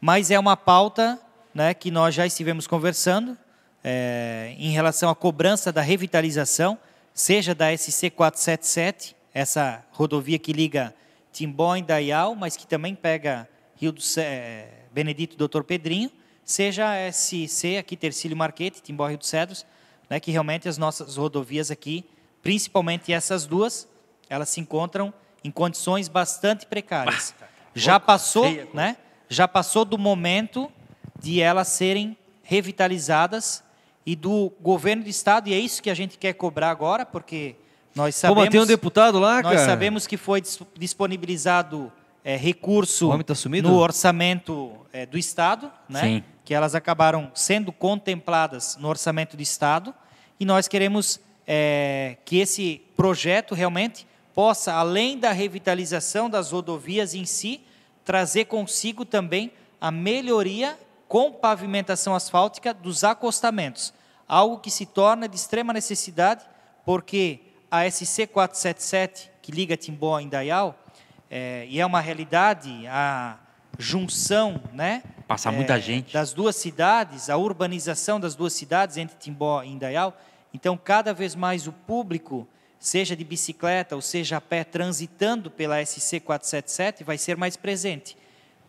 [0.00, 1.18] mas é uma pauta
[1.52, 3.36] né, que nós já estivemos conversando
[3.82, 6.78] é, em relação à cobrança da revitalização,
[7.12, 10.94] seja da SC 477, essa rodovia que liga
[11.32, 16.10] Timbó e Dayal, mas que também pega Rio do eh, Benedito Doutor Pedrinho,
[16.44, 19.66] seja a SC aqui Tercílio Marquete, Timbó Rio dos Cedros,
[20.08, 22.04] né, que realmente as nossas rodovias aqui,
[22.42, 23.88] principalmente essas duas,
[24.28, 27.34] elas se encontram em condições bastante precárias.
[27.74, 28.76] Já passou, feia coisa.
[28.76, 28.96] né?
[29.28, 30.70] Já passou do momento
[31.18, 33.64] de elas serem revitalizadas
[34.04, 37.56] e do governo do estado, e é isso que a gente quer cobrar agora, porque
[37.94, 39.66] nós Pô, sabemos tem um deputado lá, nós cara.
[39.66, 41.92] sabemos que foi dis- disponibilizado
[42.24, 46.00] é, recurso tá no orçamento é, do Estado, né?
[46.00, 46.24] Sim.
[46.44, 49.94] que elas acabaram sendo contempladas no orçamento do Estado,
[50.38, 57.24] e nós queremos é, que esse projeto realmente possa, além da revitalização das rodovias em
[57.24, 57.60] si,
[58.04, 63.92] trazer consigo também a melhoria com pavimentação asfáltica dos acostamentos,
[64.26, 66.42] algo que se torna de extrema necessidade,
[66.86, 67.40] porque
[67.72, 70.78] a SC 477, que liga Timbó a Indaial,
[71.30, 73.38] é, e é uma realidade a
[73.78, 75.02] junção, né?
[75.26, 76.12] Passa é, muita gente.
[76.12, 80.14] das duas cidades, a urbanização das duas cidades entre Timbó e Indaial.
[80.52, 82.46] Então, cada vez mais o público,
[82.78, 88.18] seja de bicicleta ou seja a pé, transitando pela SC 477, vai ser mais presente.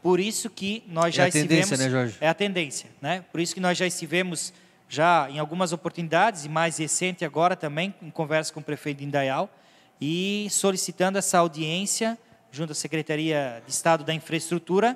[0.02, 1.80] Por isso que nós É já a tendência, estivemos...
[1.80, 2.18] né, Jorge?
[2.22, 3.26] É a tendência, né?
[3.34, 4.54] Por isso que nós já estivemos
[4.94, 9.50] já em algumas oportunidades e mais recente agora também em conversa com o prefeito Indaial
[10.00, 12.16] e solicitando essa audiência
[12.52, 14.96] junto à Secretaria de Estado da Infraestrutura,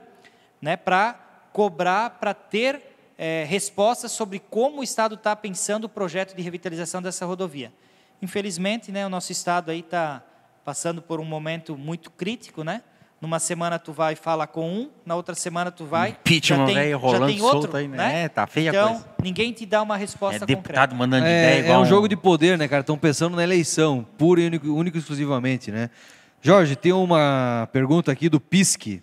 [0.62, 1.14] né, para
[1.52, 2.80] cobrar, para ter
[3.18, 7.74] eh, respostas sobre como o Estado está pensando o projeto de revitalização dessa rodovia.
[8.22, 10.24] Infelizmente, né, o nosso Estado aí está
[10.64, 12.84] passando por um momento muito crítico, né?
[13.20, 16.66] Numa semana tu vai e fala com um, na outra semana tu vai Impeachment, já
[16.68, 18.24] tem, velho, já rolando tem outro, solto aí, né?
[18.26, 19.06] É, tá feia a então, coisa.
[19.24, 20.96] ninguém te dá uma resposta É deputado concreta.
[20.96, 22.82] mandando de ideia É, igual é um jogo de poder, né, cara?
[22.82, 25.90] Estão pensando na eleição, pura e único, único e exclusivamente, né?
[26.42, 29.02] Jorge, tem uma pergunta aqui do Pisque.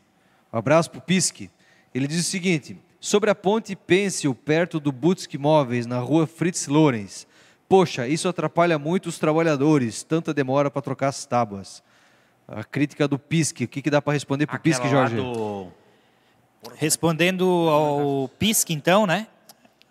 [0.52, 1.50] Um abraço pro Pisque.
[1.92, 6.68] Ele diz o seguinte: sobre a ponte Pêncil, perto do Butsk Móveis, na rua Fritz
[6.68, 7.26] Lorenz.
[7.68, 11.82] Poxa, isso atrapalha muito os trabalhadores, tanta demora para trocar as tábuas.
[12.46, 15.16] A crítica do Pisque, o que, que dá para responder pro Pisque, Aquela lá Jorge?
[15.22, 15.72] do-
[16.76, 19.26] Respondendo ao Pisque, então, né?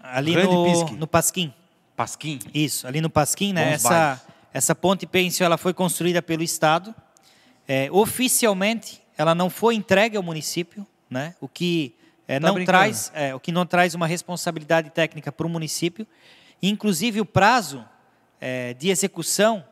[0.01, 0.95] Ali Grande no, Pisque.
[0.95, 1.53] no Pasquim.
[1.95, 2.39] Pasquim.
[2.53, 3.65] Isso, ali no Pasquim, né?
[3.65, 4.21] Bons Essa, bairros.
[4.53, 6.93] essa ponte pêncil ela foi construída pelo Estado.
[7.67, 11.35] É, oficialmente, ela não foi entregue ao município, né?
[11.39, 11.95] O que
[12.27, 12.77] é, Tá não brincando.
[12.77, 16.07] traz, é, o que não traz uma responsabilidade técnica para o município.
[16.61, 17.85] Inclusive, o prazo
[18.41, 19.63] é, de execução,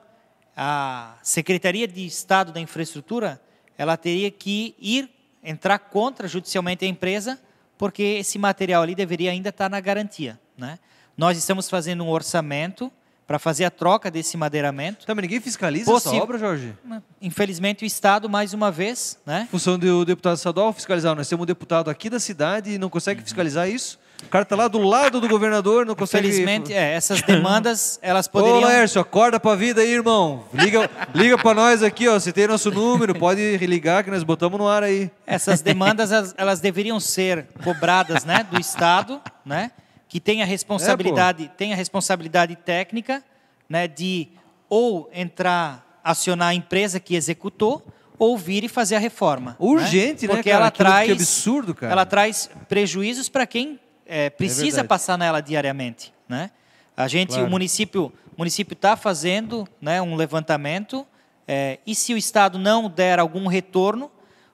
[0.55, 3.41] a Secretaria de Estado da Infraestrutura,
[3.77, 5.09] ela teria que ir,
[5.43, 7.41] entrar contra judicialmente a empresa,
[7.77, 10.39] porque esse material ali deveria ainda estar na garantia.
[10.57, 10.77] Né?
[11.17, 12.91] Nós estamos fazendo um orçamento
[13.31, 15.05] para fazer a troca desse madeiramento.
[15.07, 16.73] Mas ninguém fiscaliza Possi- essa obra, Jorge?
[17.21, 19.47] Infelizmente, o Estado, mais uma vez, né?
[19.49, 21.15] Função do deputado estadual fiscalizar.
[21.15, 23.97] Nós temos um deputado aqui da cidade e não consegue fiscalizar isso.
[24.21, 26.27] O cara está lá do lado do governador, não consegue.
[26.27, 28.59] Infelizmente, é, essas demandas, elas Ô, poderiam...
[28.59, 30.43] Laércio, acorda pra vida aí, irmão.
[30.53, 32.19] Liga, liga pra nós aqui, ó.
[32.19, 35.09] Você tem nosso número, pode ligar que nós botamos no ar aí.
[35.25, 39.71] Essas demandas elas, elas deveriam ser cobradas, né, do Estado, né,
[40.11, 43.23] que tem a responsabilidade, tem a responsabilidade técnica,
[43.69, 44.27] né, de
[44.67, 47.81] ou entrar, acionar a empresa que executou,
[48.19, 49.55] ou vir e fazer a reforma.
[49.57, 50.63] Urgente, né, Porque cara?
[50.63, 51.93] ela Aquilo traz, que absurdo, cara.
[51.93, 54.88] Ela traz prejuízos para quem é, precisa verdade.
[54.89, 56.51] passar nela diariamente, né?
[56.97, 57.45] A gente, Claro.
[57.45, 61.07] o município, o município está fazendo, né, um levantamento.
[61.47, 64.11] é, e se o Estado não der algum retorno,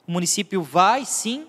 [0.07, 1.47] o município vai sim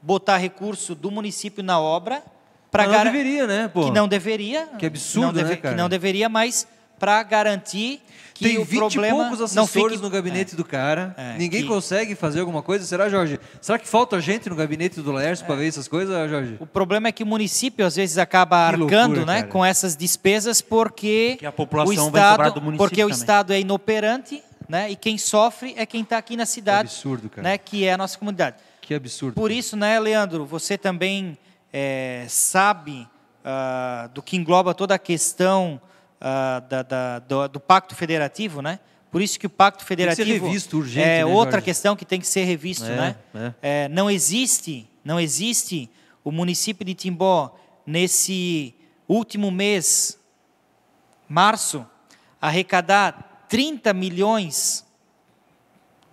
[0.00, 2.22] botar recurso do município na obra
[2.70, 3.84] para não deveria, né, pô?
[3.84, 5.74] que não deveria, Que absurdo, deve- né, cara?
[5.74, 6.66] Que não deveria, mas
[6.98, 8.00] para garantir
[8.34, 11.14] que Tem o 20 e problema poucos assessores fique no gabinete do cara.
[11.18, 12.86] É, Ninguém que- consegue fazer alguma coisa.
[12.86, 13.38] Será, Jorge?
[13.60, 15.46] Será que falta gente no gabinete do Laércio É.
[15.46, 16.56] para ver essas coisas, Jorge?
[16.58, 19.46] O problema é que o município às vezes acaba Que arcando, loucura, né, cara.
[19.52, 23.18] com essas despesas porque Que a população o estado, do município porque o também.
[23.20, 27.42] estado é inoperante, né, e quem sofre é quem está aqui na cidade, absurdo, cara.
[27.42, 28.56] né, que é a nossa comunidade.
[28.80, 29.34] Que absurdo.
[29.34, 31.36] Por isso, né, Leandro, você também
[31.72, 33.08] é, sabe
[33.44, 35.80] ah, do que engloba toda a questão
[36.20, 38.78] ah, da- da- do, do Pacto Federativo, né?
[39.10, 41.64] Por isso que o Pacto que ser Federativo revisto urgente, é né, outra Jorge?
[41.64, 43.16] questão que tem que ser revisto, É, né?
[43.34, 43.52] é.
[43.84, 45.90] É, não existe, não existe
[46.22, 48.72] o município de Timbó nesse
[49.08, 50.16] último mês,
[51.28, 51.84] março,
[52.40, 54.86] arrecadar 30 milhões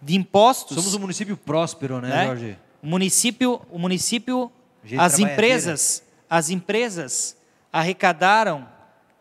[0.01, 0.75] de impostos.
[0.77, 2.25] Somos um município próspero, né, né?
[2.25, 2.57] Jorge?
[2.81, 4.51] O município, o município,
[4.97, 7.35] as empresas, as empresas
[7.71, 8.67] arrecadaram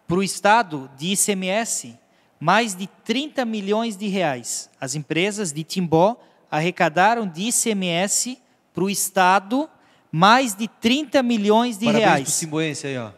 [0.06, 1.98] para o estado de ICMS
[2.38, 4.70] mais de 30 milhões de reais.
[4.80, 6.16] As empresas de Timbó
[6.51, 8.38] arrecadaram de ICMS
[8.74, 9.68] para o estado
[10.12, 12.28] mais de 30 milhões de Parabéns reais.
[12.28, 13.10] Simboense aí, ó.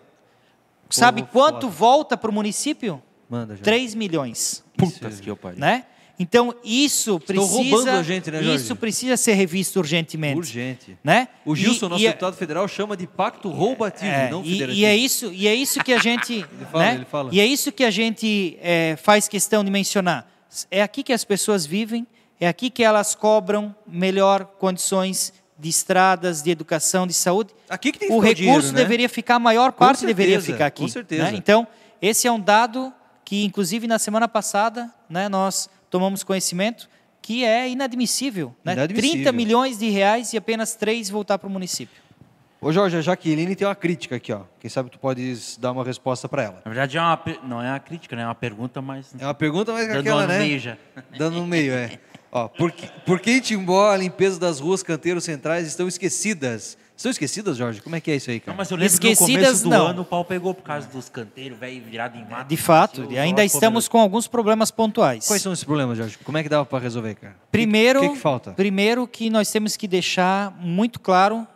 [0.88, 1.72] Sabe Povo quanto foda.
[1.72, 3.02] volta para o município?
[3.28, 3.62] Manda, Jorge.
[3.62, 4.64] 3 milhões.
[4.76, 5.58] Putas que eu pariu.
[5.58, 5.84] Né?
[6.18, 10.36] Então, isso precisa, a gente, né, isso precisa ser revisto urgentemente.
[10.36, 10.98] Urgente.
[11.04, 11.28] Né?
[11.46, 14.50] O Gilson, E- nosso e é- deputado federal, chama de pacto roubativo, É, não e,
[14.52, 14.80] federativo.
[14.80, 16.94] e é isso, e é isso que a gente, fala, né?
[16.96, 17.30] ele fala.
[17.32, 20.28] E é isso que a gente é, faz questão de mencionar.
[20.70, 22.04] É aqui que as pessoas vivem,
[22.40, 27.52] é aqui que elas cobram melhor condições de estradas, de educação, de saúde.
[27.68, 28.72] Aqui que tem que o recurso dinheiro, né?
[28.72, 30.82] deveria ficar, a maior Com parte deveria certeza, ficar aqui.
[30.82, 31.22] com certeza.
[31.24, 31.32] né?
[31.34, 31.66] Então,
[32.02, 32.92] esse é um dado
[33.24, 36.88] que, inclusive, na semana passada, né, nós tomamos conhecimento
[37.20, 38.54] que é inadmissível.
[38.64, 38.72] Né?
[38.72, 39.12] Inadmissível.
[39.24, 42.08] 30 milhões de reais e apenas 3 voltar para o município.
[42.60, 44.42] Ô Jorge, a Jaqueline tem uma crítica aqui, ó.
[44.58, 46.62] Quem sabe tu podes dar uma resposta para ela.
[46.64, 48.22] Na verdade, é uma, não é uma crítica, né?
[48.22, 50.38] É uma pergunta, mas É uma pergunta, mas dando aquela, uma no né?
[50.40, 50.76] meio já.
[51.16, 52.00] Dando no meio, é.
[52.32, 56.76] Ó, por, que, por que em Timbó a limpeza das ruas canteiros centrais estão esquecidas?
[56.98, 57.80] Estão esquecidas, Jorge?
[57.80, 58.58] Como é que é isso aí, Não, cara?
[58.58, 59.86] mas eu lembro que no Esquecidas, começo do não.
[59.86, 62.48] ano o pau pegou por causa dos canteiros, velho, virado em mato.
[62.48, 65.24] De fato, Assim, e ainda estamos com alguns problemas pontuais.
[65.28, 66.18] Quais são esses problemas, Jorge?
[66.24, 67.36] Como é que dava para resolver, cara?
[67.52, 68.50] Primeiro, O que, que, que falta?
[68.50, 71.46] primeiro que nós temos que deixar muito claro.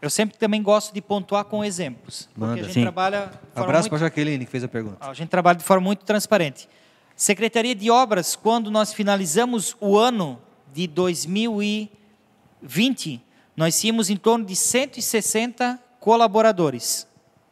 [0.00, 2.60] Eu sempre também gosto de pontuar com exemplos, porque Manda.
[2.62, 2.80] a gente Sim.
[2.80, 5.06] trabalha Abraço muito- para a Jaqueline, que fez a pergunta.
[5.06, 6.66] a gente trabalha de forma muito transparente.
[7.14, 10.40] Secretaria de Obras, quando nós finalizamos o ano
[10.72, 13.22] de 2020,
[13.60, 17.06] nós tínhamos em torno de 160 colaboradores,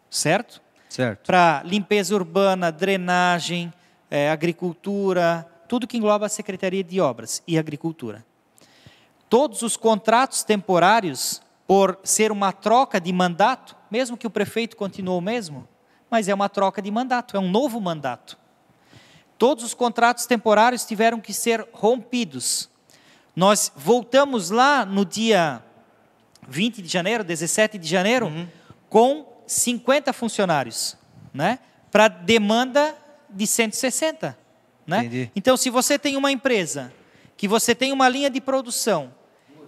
[0.09, 0.63] certo?
[0.89, 1.27] Certo.
[1.27, 3.71] Para limpeza urbana, drenagem,
[4.11, 8.25] eh, agricultura, tudo que engloba a Secretaria de Obras e Agricultura.
[9.29, 15.19] Todos os contratos temporários, por ser uma troca de mandato, mesmo que o prefeito continue
[15.19, 15.69] o mesmo,
[16.11, 18.39] mas é uma troca de mandato, é um novo mandato.
[19.37, 22.71] Todos os contratos temporários tiveram que ser rompidos.
[23.37, 25.63] Nós voltamos lá no dia
[26.49, 28.47] 20 de janeiro, 17 de janeiro, Uhum.
[28.89, 30.97] com 50 funcionários,
[31.33, 31.59] né?
[31.91, 32.95] Para demanda
[33.31, 34.37] de 160,
[34.87, 34.99] né?
[35.01, 35.31] Entendi.
[35.37, 36.93] Então, se você tem uma empresa
[37.37, 39.13] que você tem uma linha de produção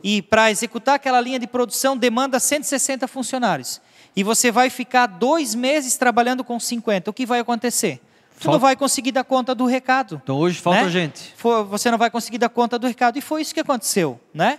[0.03, 3.81] e para executar aquela linha de produção demanda 160 funcionários
[4.17, 8.01] e você vai ficar dois meses trabalhando com 50, o que vai acontecer?
[8.41, 10.19] Tu não Falta- vai conseguir dar conta do recado.
[10.25, 10.89] Então hoje falta né?
[10.89, 11.35] gente.
[11.69, 13.19] Você não vai conseguir dar conta do recado.
[13.19, 14.19] E foi isso que aconteceu.
[14.33, 14.59] Né?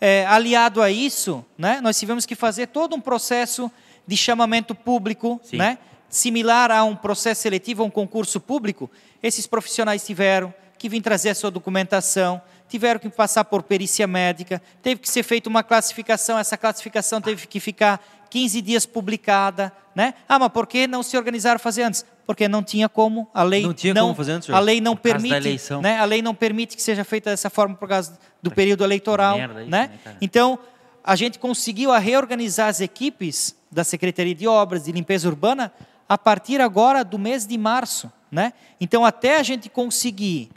[0.00, 3.70] É, aliado a isso, né, nós tivemos que fazer todo um processo
[4.06, 5.56] de chamamento público, Sim.
[5.56, 8.90] né, similar a um processo seletivo, a um concurso público,
[9.22, 14.62] esses profissionais tiveram que vir trazer a sua documentação, tiveram que passar por perícia médica,
[14.82, 18.00] teve que ser feita uma classificação, essa classificação teve que ficar
[18.30, 20.14] 15 dias publicada, né?
[20.28, 22.04] Ah, mas por que não se organizaram fazer antes?
[22.26, 24.96] Porque não tinha como, a lei não, tinha não como fazer antes, a lei não
[24.96, 25.98] permite, né?
[25.98, 29.62] A lei não permite que seja feita dessa forma por causa do período eleitoral, merda
[29.62, 29.90] isso, né?
[30.04, 30.16] né?
[30.20, 30.58] Então,
[31.02, 35.72] a gente conseguiu a reorganizar as equipes da Secretaria de Obras de Limpeza Urbana
[36.08, 38.52] a partir agora do mês de março, né?
[38.80, 40.50] Então, até a gente conseguir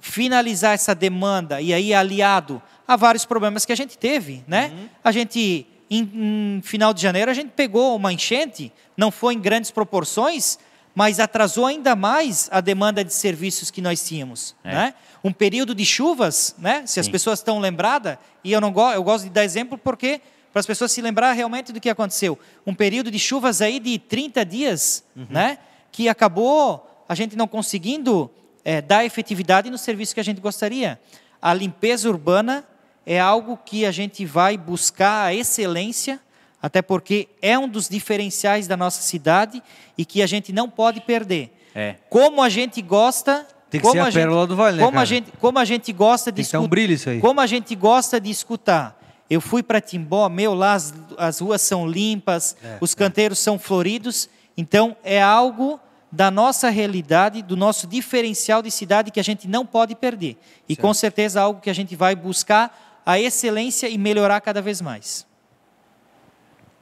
[0.00, 4.72] finalizar essa demanda e aí aliado a vários problemas que a gente teve, né?
[5.04, 9.40] A gente em, em final de janeiro a gente pegou uma enchente, não foi em
[9.40, 10.58] grandes proporções,
[10.94, 14.74] mas atrasou ainda mais a demanda de serviços que nós tínhamos, É.
[14.74, 14.94] né?
[15.22, 16.84] Um período de chuvas, né?
[16.86, 17.12] Se as Sim.
[17.12, 20.20] pessoas estão lembradas, e eu não go eu gosto de dar exemplo porque
[20.52, 22.38] para as pessoas se lembrar realmente do que aconteceu.
[22.66, 25.58] Um período de chuvas aí de 30 dias, né?
[25.92, 28.30] Que acabou a gente não conseguindo
[28.64, 31.00] eh, dar efetividade no serviço que a gente gostaria.
[31.40, 32.64] A limpeza urbana
[33.08, 36.20] é algo que a gente vai buscar a excelência,
[36.60, 39.62] até porque é um dos diferenciais da nossa cidade
[39.96, 41.50] e que a gente não pode perder.
[41.74, 41.94] É.
[42.10, 43.46] Como a gente gosta.
[43.70, 45.06] Tem que como ser a gente- pérola do vale, né, como a cara?
[45.06, 47.20] gente Como a gente gosta de Tem que ter um escutar- brilho isso aí.
[47.20, 48.98] Como a gente gosta de escutar.
[49.30, 53.58] Eu fui para Timbó, meu, lá as, as ruas são limpas, É, os canteiros são
[53.58, 54.28] floridos.
[54.56, 55.78] Então, é algo
[56.10, 60.38] da nossa realidade, do nosso diferencial de cidade que a gente não pode perder.
[60.66, 64.82] E com certeza algo que a gente vai buscar a excelência e melhorar cada vez
[64.82, 65.26] mais.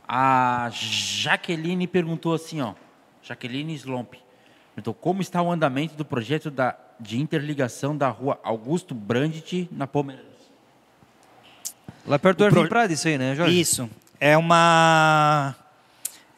[0.09, 2.74] A Jaqueline perguntou assim, ó.
[3.23, 4.15] Jaqueline Slomp.
[4.74, 9.86] Perguntou como está o andamento do projeto da, de interligação da rua Augusto Brandt na
[9.86, 10.27] Pomerância.
[12.05, 13.61] Lá perto do Ervin pro- Prado, isso aí, né, Jorge?
[13.61, 13.89] Isso.
[14.19, 15.55] É uma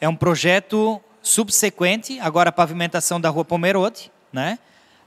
[0.00, 4.58] é um projeto subsequente agora a pavimentação da Rua Pomerode, né?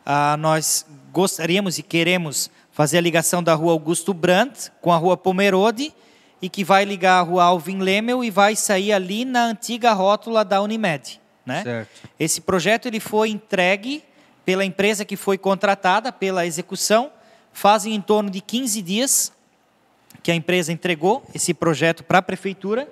[0.05, 5.17] Ah, nós gostaríamos e queremos fazer a ligação da Rua Augusto Brandt com a Rua
[5.17, 5.93] Pomerode
[6.41, 10.43] e que vai ligar a Rua Alvin Lemel e vai sair ali na antiga rótula
[10.43, 11.63] da Unimed, né?
[11.63, 12.09] Certo.
[12.19, 14.03] Esse projeto ele foi entregue
[14.43, 17.11] pela empresa que foi contratada pela execução,
[17.53, 19.31] fazem em torno de 15 dias
[20.23, 22.87] que a empresa entregou esse projeto para a prefeitura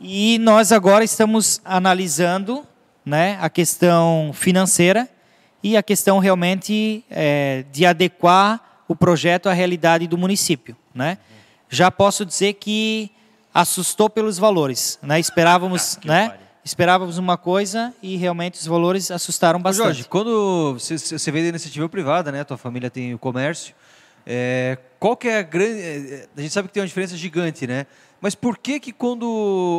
[0.00, 2.66] e nós agora estamos analisando
[3.04, 5.08] né, a questão financeira
[5.62, 10.74] e a questão realmente é, de adequar o projeto à realidade do município.
[10.94, 11.18] Né?
[11.68, 13.10] Já posso dizer que
[13.54, 14.98] assustou pelos valores.
[15.02, 15.20] Né?
[15.20, 16.38] Esperávamos, Ah, né?
[16.64, 19.84] Esperávamos uma coisa e realmente os valores assustaram Ô, bastante.
[19.86, 22.44] Jorge, quando você, você veio da iniciativa privada, né?
[22.44, 23.74] Tua família tem o comércio.
[24.26, 25.80] é, qual que é a grande...
[25.80, 27.86] é, A gente sabe que tem uma diferença gigante, né?
[28.20, 29.22] Mas por que que quando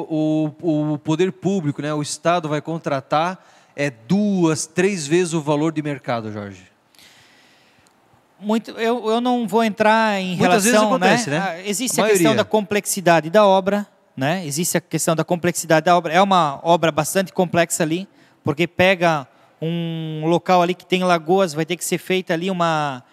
[0.10, 3.46] o, o poder público, né, o Estado vai contratar,
[3.76, 6.64] é duas, três vezes o valor de mercado, Jorge?
[8.42, 11.38] Muito, eu, eu não vou entrar em Muitas vezes relação, acontece, né?
[11.38, 13.86] Ah, Existe A a, questão da complexidade da obra,
[14.16, 14.46] né?
[14.46, 16.14] Existe a questão da complexidade da obra.
[16.14, 18.08] É uma obra bastante complexa ali,
[18.44, 19.28] porque pega
[19.62, 23.04] um local ali que tem lagoas, vai ter que ser feita ali uma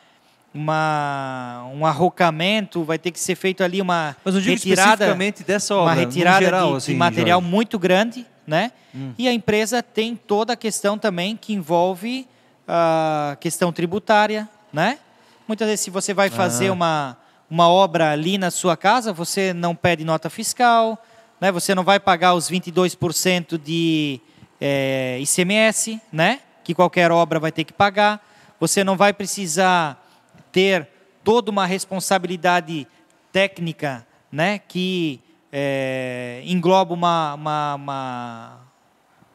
[0.55, 5.45] uma um arrocamento, vai ter que ser feito ali uma Mas não digo retirada especificamente
[5.45, 7.55] dessa obra, uma retirada geral, de, assim, de material Jorge.
[7.55, 8.73] muito grande, né?
[8.95, 9.13] Hum.
[9.19, 12.27] E a empresa tem toda a questão também que envolve
[12.67, 14.99] a questão tributária, né?
[15.47, 16.73] Muitas vezes, se você vai fazer Ah.
[16.73, 17.17] uma,
[17.49, 21.01] uma obra ali na sua casa, você não pede nota fiscal,
[21.41, 21.53] né?
[21.53, 24.21] Você não vai pagar os 22% de
[24.61, 26.41] eh, ICMS, né?
[26.65, 28.25] Que qualquer obra vai ter que pagar.
[28.59, 30.03] Você não vai precisar
[30.51, 30.89] ter
[31.23, 32.87] toda uma responsabilidade
[33.31, 34.59] técnica, né?
[34.59, 35.21] Que
[35.53, 38.61] eh, engloba uma, uma, uma,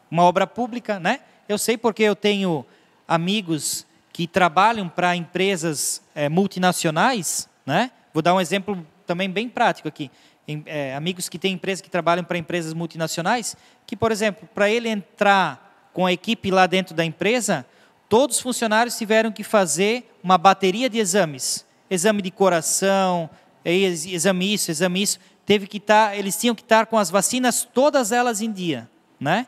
[0.10, 1.22] uma obra pública, né?
[1.48, 2.66] Eu sei porque eu tenho
[3.08, 7.92] amigos que trabalham para empresas eh, multinacionais, né?
[8.14, 10.12] Vou dar um exemplo também bem prático aqui.
[10.48, 13.56] Em- eh, amigos que têm empresas que trabalham para empresas multinacionais,
[13.86, 17.66] que, por exemplo, para ele entrar com a equipe lá dentro da empresa,
[18.10, 21.66] todos os funcionários tiveram que fazer uma bateria de exames.
[21.90, 23.30] Exame de coração,
[23.64, 25.20] ex- exame isso, exame isso.
[25.46, 28.90] Teve que estar, eles tinham que estar com as vacinas, todas elas em dia.
[29.20, 29.48] Né?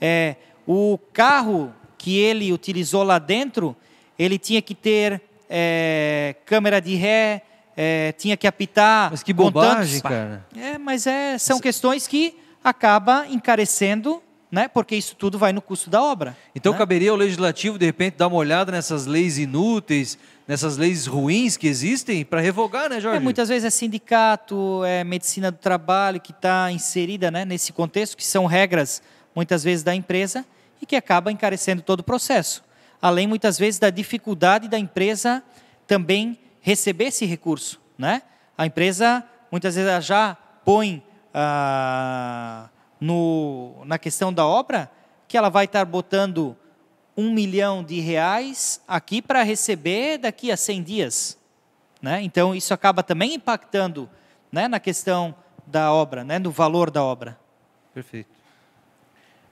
[0.00, 0.36] É,
[0.66, 3.76] o carro que ele utilizou lá dentro,
[4.18, 7.42] ele tinha que ter é, câmera de ré,
[7.76, 9.10] é, tinha que apitar.
[9.10, 10.46] Mas que bobagem, tantos- cara.
[10.56, 14.68] É, mas é, são questões que acaba encarecendo, né?
[14.68, 16.36] Porque isso tudo vai no custo da obra.
[16.54, 16.78] Então né?
[16.78, 20.16] caberia ao legislativo, de repente, dar uma olhada nessas leis inúteis,
[20.46, 23.16] nessas leis ruins que existem, para revogar, né, Jorge?
[23.16, 28.16] É, muitas vezes é sindicato, é medicina do trabalho que está inserida né, nesse contexto,
[28.16, 29.02] que são regras
[29.34, 30.44] muitas vezes da empresa,
[30.80, 32.62] e que acaba encarecendo todo o processo.
[33.04, 35.42] Além, muitas vezes, da dificuldade da empresa
[35.86, 37.78] também receber esse recurso.
[37.98, 38.22] Né?
[38.56, 39.22] A empresa,
[39.52, 41.04] muitas vezes, já põe
[41.34, 44.90] ah, no, na questão da obra
[45.28, 46.56] que ela vai estar botando
[47.14, 51.38] um milhão de reais aqui para receber daqui a 100 dias.
[52.00, 52.22] Né?
[52.22, 54.08] Então, isso acaba também impactando
[54.50, 55.34] né, na questão
[55.66, 57.38] da obra, né, no valor da obra.
[57.92, 58.30] Perfeito.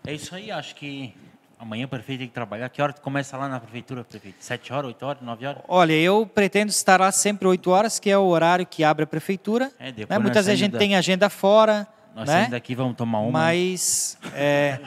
[0.07, 1.15] É isso aí, acho que
[1.63, 2.69] amanhã o prefeito tem que trabalhar.
[2.69, 4.37] Que hora começa lá na prefeitura, prefeito?
[4.41, 5.63] Sete horas, oito horas, nove horas?
[5.69, 9.07] Olha, eu pretendo estar lá sempre oito horas, que é o horário que abre a
[9.07, 9.71] prefeitura.
[9.79, 10.19] É, depois né?
[10.19, 12.33] Muitas vezes a gente da- tem agenda fora, Nós né?
[12.35, 13.31] saímos daqui, vamos tomar uma.
[13.31, 14.79] mas é,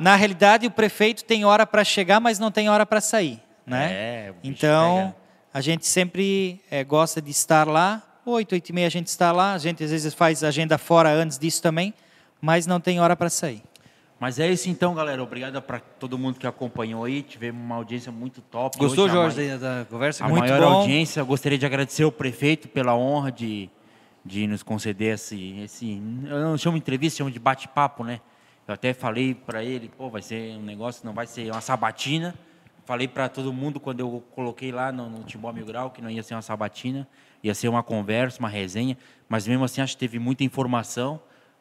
[0.00, 3.92] na realidade o prefeito tem hora para chegar, mas não tem hora para sair, né?
[3.92, 5.16] É, então pega.
[5.54, 8.02] a gente sempre é, gosta de estar lá.
[8.26, 9.52] Oito, oito e meia a gente está lá.
[9.52, 11.92] A gente às vezes faz agenda fora antes disso também,
[12.40, 13.62] mas não tem hora para sair.
[14.24, 15.22] Mas é isso então, galera.
[15.22, 17.20] Obrigado para todo mundo que acompanhou aí.
[17.22, 18.78] Tivemos uma audiência muito top.
[18.78, 20.24] Gostou, Hoje Jorge, mai- da, conversa?
[20.24, 20.76] A Muito maior bom.
[20.78, 21.22] audiência.
[21.22, 23.68] Gostaria de agradecer ao prefeito pela honra de,
[24.24, 26.02] de nos conceder esse, esse.
[26.24, 28.22] Eu não chamo de entrevista, chamo de bate-papo, né?
[28.66, 32.34] Eu até falei para ele, pô, vai ser um negócio, não vai ser uma sabatina.
[32.86, 36.08] Falei para todo mundo quando eu coloquei lá no, no Timbó Mil Grau que não
[36.08, 37.06] ia ser uma sabatina,
[37.42, 38.96] ia ser uma conversa, uma resenha.
[39.28, 41.20] Mas mesmo assim, acho que teve muita informação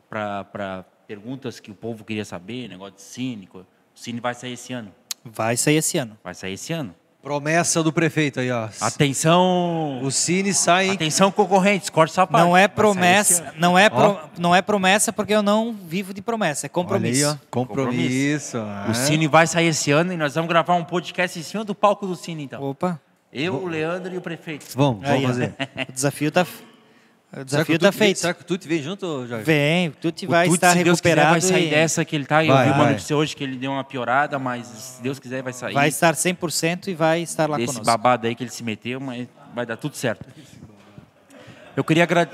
[0.09, 3.59] para perguntas que o povo queria saber, negócio de cínico.
[3.59, 4.91] O Cine vai sair esse ano.
[5.23, 6.17] Vai sair esse ano.
[6.23, 6.93] Vai sair esse ano.
[7.21, 8.67] Promessa do prefeito aí, ó.
[8.81, 10.01] Atenção!
[10.03, 12.43] O Cine sai em Atenção concorrentes, corte essa parte.
[12.45, 16.65] Não é promessa, não é, pro- não é promessa porque eu não vivo de promessa,
[16.65, 17.23] é compromisso.
[17.25, 17.47] Olha aí, ó.
[17.49, 18.57] Compromisso.
[18.57, 18.93] O é.
[18.93, 22.05] Cine vai sair esse ano e nós vamos gravar um podcast em cima do palco
[22.05, 22.61] do Cine, então.
[22.61, 22.99] Opa,
[23.31, 24.65] Eu, o Leandro e o prefeito.
[24.75, 25.27] Vamos, vamos Aí, ó.
[25.27, 25.53] fazer.
[25.89, 26.45] o desafio está
[27.41, 28.19] o desafio o tá Tuti vem- feito.
[28.19, 29.43] Será que o Tuti vem junto, Jorge?
[29.45, 32.05] Vem, o Tuti vai o Tuti, estar se Deus quiser, recuperado vai sair e dessa
[32.05, 32.43] que ele tá.
[32.43, 35.41] Eu Vai, vi uma notícia hoje que ele deu uma piorada, mas se Deus quiser
[35.41, 35.73] vai sair.
[35.73, 37.85] vai estar 100% e vai estar lá desse conosco.
[37.85, 40.25] babado aí que ele se meteu, mas vai dar tudo certo.
[41.75, 42.29] Eu queria, agra-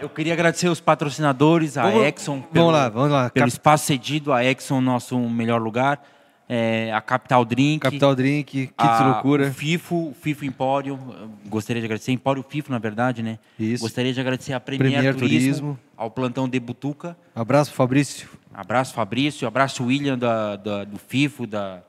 [0.00, 2.42] eu queria agradecer os patrocinadores, a Vamos- Exxon.
[2.52, 3.30] vamos lá, vamos lá.
[3.30, 6.00] Pelo espaço cedido, a Exxon, nosso melhor lugar.
[6.48, 7.80] É, a Capital Drink.
[7.80, 9.48] Capital Drink, Kits a- Loucura.
[9.48, 10.98] O FIFO, o FIFO Empório.
[11.46, 12.12] Gostaria de agradecer.
[12.12, 13.38] Empório FIFO, na verdade, né?
[13.58, 13.82] Isso.
[13.82, 15.78] Gostaria de agradecer a Premier, Premier Turismo, Turismo.
[15.96, 17.16] ao Plantão de Butuca.
[17.34, 18.28] Abraço, Fabrício.
[18.52, 19.46] Abraço, Fabrício.
[19.48, 21.82] Abraço, William, da, da- do FIFO, da,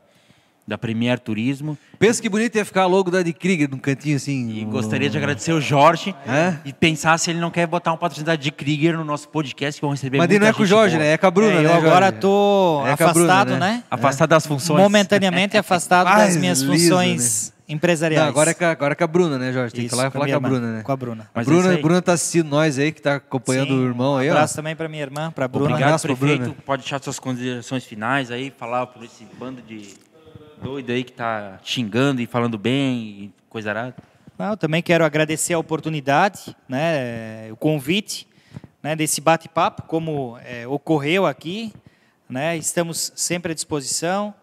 [0.66, 1.78] da Premier Turismo.
[2.00, 4.50] Pensa que bonito ia ficar logo da de Krieger num cantinho assim.
[4.50, 6.56] E gostaria de agradecer o Jorge É?
[6.66, 9.86] e pensar se ele não quer botar um patrocinador de Krieger no nosso podcast, que
[9.86, 11.06] vão receber Mas não é com o Jorge, boa.
[11.06, 11.14] né?
[11.14, 13.60] É com a Bruna, É, né, eu agora estou É com a Bruna, afastado, né?
[13.60, 13.84] né?
[13.92, 14.80] Afastado das funções.
[14.82, 18.22] Momentaneamente afastado das minhas liso, funções empresariais.
[18.24, 19.74] Não, agora é, com a, agora é com a Bruna, né, Jorge?
[19.74, 20.84] Tem que ir Isso, lá e falar minha com a irmã, Bruna, né?
[20.84, 21.24] Com a Bruna.
[21.24, 21.78] A Mas é Bruna.
[21.78, 24.36] Bruna tá assistindo nós aí, que tá acompanhando Sim, o irmão aí, um ó.
[24.36, 25.72] abraço também para minha irmã, para a Bruna.
[25.72, 26.40] Obrigado, pro prefeito.
[26.42, 26.56] Bruno.
[26.66, 29.94] Pode deixar suas considerações finais aí, falar por esse bando de
[30.64, 33.96] doido aí que tá xingando e falando bem e coisa arada.
[34.40, 38.26] Não, eu também quero agradecer a oportunidade, né, o convite
[38.82, 41.74] né, desse bate-papo, como é, ocorreu aqui.
[42.30, 44.34] Né, estamos sempre à disposição.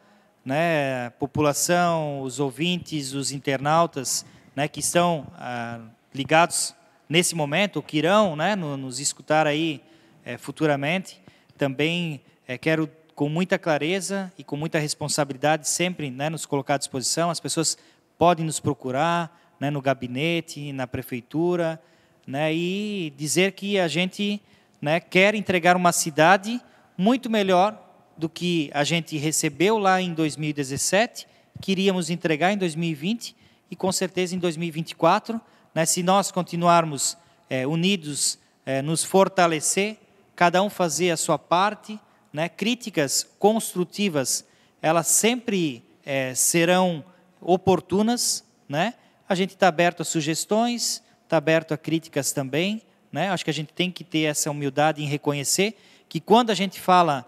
[0.45, 4.25] Né, a população, os ouvintes, os internautas
[4.57, 5.81] né, que estão ah,
[6.15, 6.75] ligados
[7.09, 9.83] nesse momento, que irão né, no- nos escutar aí
[10.25, 11.21] eh, futuramente,
[11.59, 12.89] também eh, quero
[13.21, 17.29] com muita clareza e com muita responsabilidade sempre né, nos colocar à disposição.
[17.29, 17.77] As pessoas
[18.17, 21.79] podem nos procurar né, no gabinete, na prefeitura,
[22.27, 24.41] né, e dizer que a gente
[24.81, 26.63] né, quer entregar uma cidade
[26.97, 27.79] muito melhor
[28.17, 31.27] do que a gente recebeu lá em 2017,
[31.61, 33.37] queríamos entregar em 2020
[33.71, 35.39] e com certeza em 2024,
[35.75, 37.19] né, se nós continuarmos
[37.51, 39.99] eh, unidos, eh, nos fortalecer,
[40.35, 42.01] cada um fazer a sua parte,
[42.33, 44.45] né, críticas construtivas,
[44.81, 47.05] elas sempre eh, serão
[47.41, 48.95] oportunas, né?
[49.29, 53.31] A gente está aberto a sugestões, está aberto a críticas também, né?
[53.31, 55.77] Acho que a gente tem que ter essa humildade em reconhecer
[56.09, 57.25] que quando a gente fala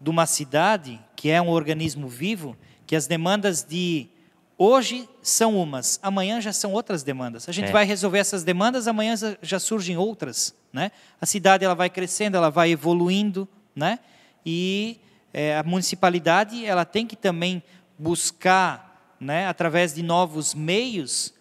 [0.00, 4.08] de uma cidade que é um organismo vivo, que as demandas de
[4.58, 7.48] hoje são umas, amanhã já são outras demandas.
[7.48, 7.72] A gente É.
[7.72, 10.90] vai resolver essas demandas, amanhã já- já surgem outras, né?
[11.20, 13.98] A cidade ela vai crescendo, ela vai evoluindo, né?
[14.46, 15.00] E
[15.34, 17.60] eh, a municipalidade ela tem que também
[17.98, 21.34] buscar, né, através de novos meios,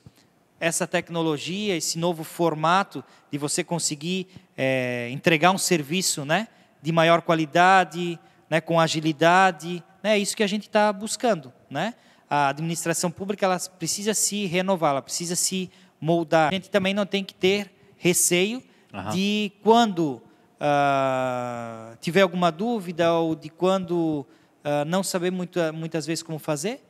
[0.59, 4.27] essa tecnologia, esse novo formato de você conseguir
[4.58, 6.48] eh, entregar um serviço, né,
[6.82, 8.19] de maior qualidade,
[8.50, 11.93] né, com agilidade, né, é isso que a gente está buscando, né?
[12.27, 15.69] A administração pública ela precisa se renovar, ela precisa se
[16.01, 16.50] moldar.
[16.50, 19.11] A gente também não tem que ter receio Aham.
[19.11, 20.22] de quando
[20.59, 24.25] ah, tiver alguma dúvida ou de quando
[24.64, 26.82] ah, não saber muito, muitas vezes como fazer,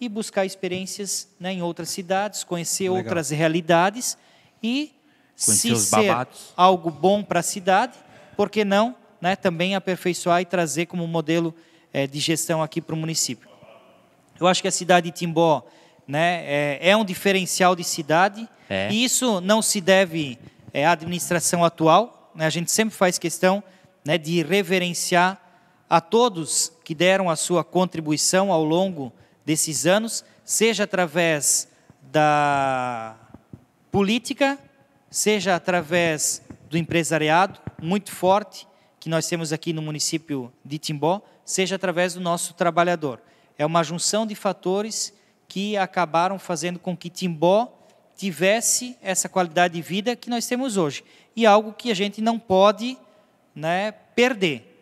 [0.00, 2.98] e buscar experiências né, em outras cidades, conhecer Legal.
[2.98, 4.18] outras realidades
[4.62, 4.92] e
[5.42, 6.52] Conhecer se ser babados.
[6.56, 7.94] algo bom para a cidade,
[8.36, 11.54] por que não né, também aperfeiçoar e trazer como modelo
[11.94, 13.48] eh, de gestão aqui para o município.
[14.38, 15.66] Eu acho que a cidade de Timbó
[16.06, 18.90] né, é, é um diferencial de cidade É.
[18.90, 20.38] e isso não se deve
[20.74, 22.15] é, à administração atual.
[22.36, 23.62] Né, a gente sempre faz questão
[24.04, 25.40] né, de reverenciar
[25.88, 29.12] a todos que deram a sua contribuição ao longo
[29.44, 31.68] desses anos, seja através
[32.02, 33.16] da
[33.90, 34.58] política,
[35.10, 38.66] seja através do empresariado muito forte
[38.98, 43.22] que nós temos aqui no município de Timbó, seja através do nosso trabalhador.
[43.56, 45.14] É uma junção de fatores
[45.48, 47.72] que acabaram fazendo com que Timbó
[48.16, 51.04] tivesse essa qualidade de vida que nós temos hoje.
[51.36, 52.98] E algo que a gente não pode
[53.54, 54.72] né, perder.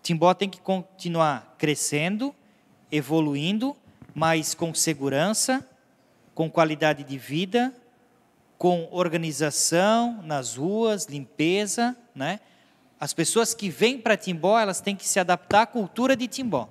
[0.00, 2.34] Timbó tem que continuar crescendo,
[2.90, 3.76] evoluindo,
[4.14, 5.68] mas com segurança,
[6.34, 7.74] com qualidade de vida,
[8.56, 12.40] com organização nas ruas, limpeza, né?
[12.98, 16.68] As pessoas que vêm para Timbó, elas têm que se adaptar à cultura de Timbó.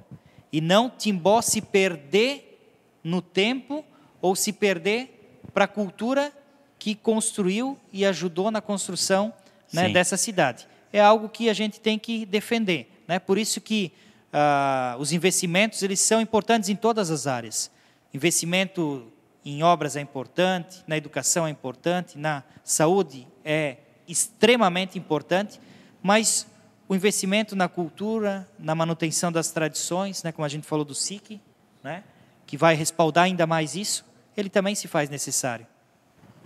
[0.52, 3.86] E não Timbó se perder no tempo
[4.22, 6.34] ou se perder para a cultura
[6.80, 9.34] que construiu e ajudou na construção
[9.74, 10.68] né, dessa cidade.
[10.92, 12.92] É algo que a gente tem que defender.
[13.08, 13.20] Né?
[13.20, 13.92] Por isso que
[14.32, 17.72] ah, os investimentos eles são importantes em todas as áreas.
[18.14, 19.12] Investimento
[19.44, 25.60] em obras é importante, na educação é importante, na saúde é extremamente importante,
[26.02, 26.48] mas
[26.88, 31.40] o investimento na cultura, na manutenção das tradições, né, como a gente falou do SIC,
[31.84, 32.04] né,
[32.46, 35.66] que vai respaldar ainda mais isso, ele também se faz necessário.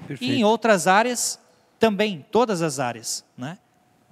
[0.07, 0.33] Perfeito.
[0.33, 1.39] E em outras áreas
[1.79, 3.57] também, todas as áreas, né?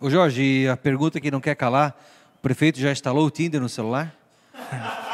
[0.01, 1.95] Ô Jorge, a pergunta que não quer calar,
[2.37, 4.13] o prefeito já instalou o Tinder no celular?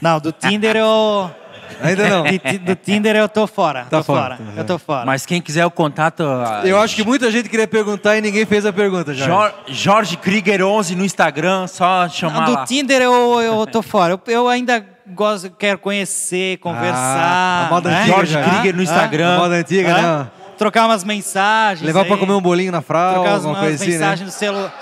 [0.00, 1.30] Não, do Tinder eu
[1.82, 2.24] Ainda não.
[2.64, 5.04] do Tinder eu tô fora, Tá tô fora, fora, eu tô fora.
[5.04, 6.22] Mas quem quiser o contato.
[6.64, 9.30] Eu acho que muita gente queria perguntar e ninguém fez a pergunta, Jorge.
[9.30, 12.64] Jor- Jorge Krieger 11 no Instagram, só chamar Não, do lá.
[12.64, 14.12] Tinder eu, eu tô fora.
[14.14, 16.96] Eu, eu ainda gosto, quero conhecer, conversar.
[16.96, 17.98] Ah, a moda né?
[18.00, 18.42] antiga, Jorge já.
[18.44, 19.34] Krieger no Ah, Instagram.
[19.34, 20.18] A moda antiga, Hã?
[20.24, 20.30] né?
[20.56, 21.86] Trocar umas mensagens.
[21.86, 23.98] Levar pra aí, comer um bolinho na fralda, Trocar umas, alguma umas coisa assim, né?
[23.98, 24.74] mensagens no celular.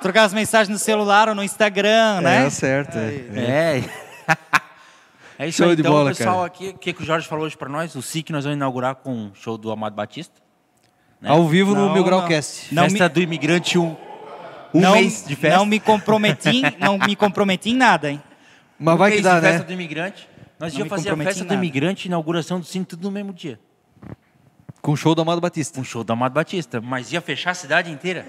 [0.00, 2.46] Trocar as mensagens no celular ou no Instagram, né?
[2.46, 2.96] É, certo.
[2.98, 3.24] é.
[3.36, 3.84] É.
[5.36, 5.74] É isso Show aí.
[5.74, 6.46] de então, bola, pessoal, cara.
[6.46, 7.92] aqui, o que, que o Jorge falou hoje pra nós?
[7.96, 10.40] O SIC nós vamos inaugurar com o show do Amado Batista.
[11.20, 11.28] né?
[11.28, 12.28] Ao vivo no Não, Mil Grau não.
[12.28, 12.72] Cast.
[12.72, 13.96] Não festa me- do imigrante, um,
[14.72, 15.58] um não, mês de festa.
[15.58, 18.22] Não me comprometi, não me comprometi em nada, hein?
[18.78, 19.64] Mas vai que dá, festa né?
[19.64, 20.28] do imigrante.
[20.58, 21.64] Nós Não íamos fazer a comprometi festa em do nada.
[21.66, 23.58] imigrante e inauguração do SIC tudo no mesmo dia.
[24.80, 25.80] Com o show do Amado Batista.
[25.80, 26.80] Um show do Amado Batista.
[26.80, 28.26] Mas ia fechar a cidade inteira.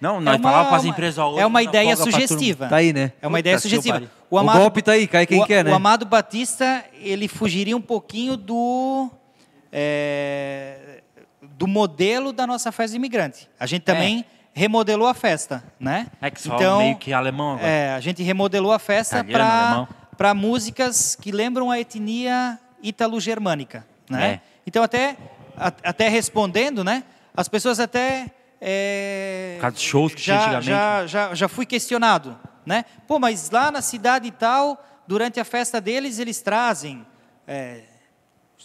[0.00, 1.96] Não, nós É uma- falávamos para as uma- empresas ó, hoje É uma ideia folga
[1.96, 2.28] pra turma.
[2.28, 2.68] sugestiva.
[2.68, 3.12] Tá aí, né?
[3.20, 3.94] É uma ideia Puta que sugestiva.
[3.94, 4.10] pariu.
[4.30, 5.72] O golpe tá aí, cai quem o, quer, né?
[5.72, 9.10] O Amado Batista, ele fugiria um pouquinho do,
[9.72, 11.02] é,
[11.42, 13.48] do modelo da nossa festa de imigrante.
[13.58, 14.24] A gente também
[14.58, 16.08] remodelou a festa, né?
[16.20, 17.66] É que só meio que alemão agora.
[17.68, 19.24] é, a gente remodelou a festa
[20.16, 24.26] para músicas que lembram a etnia ítalo-germânica, né?
[24.32, 24.40] É.
[24.66, 25.16] Então até
[25.56, 27.04] a- até respondendo, né?
[27.36, 28.30] As pessoas até
[28.60, 30.66] é, Por causa dos shows que tinha já, antigamente.
[30.66, 32.84] já, já, já fui questionado, né?
[33.06, 37.06] Pô, mas lá na cidade e tal, durante a festa deles, eles trazem
[37.46, 37.82] é,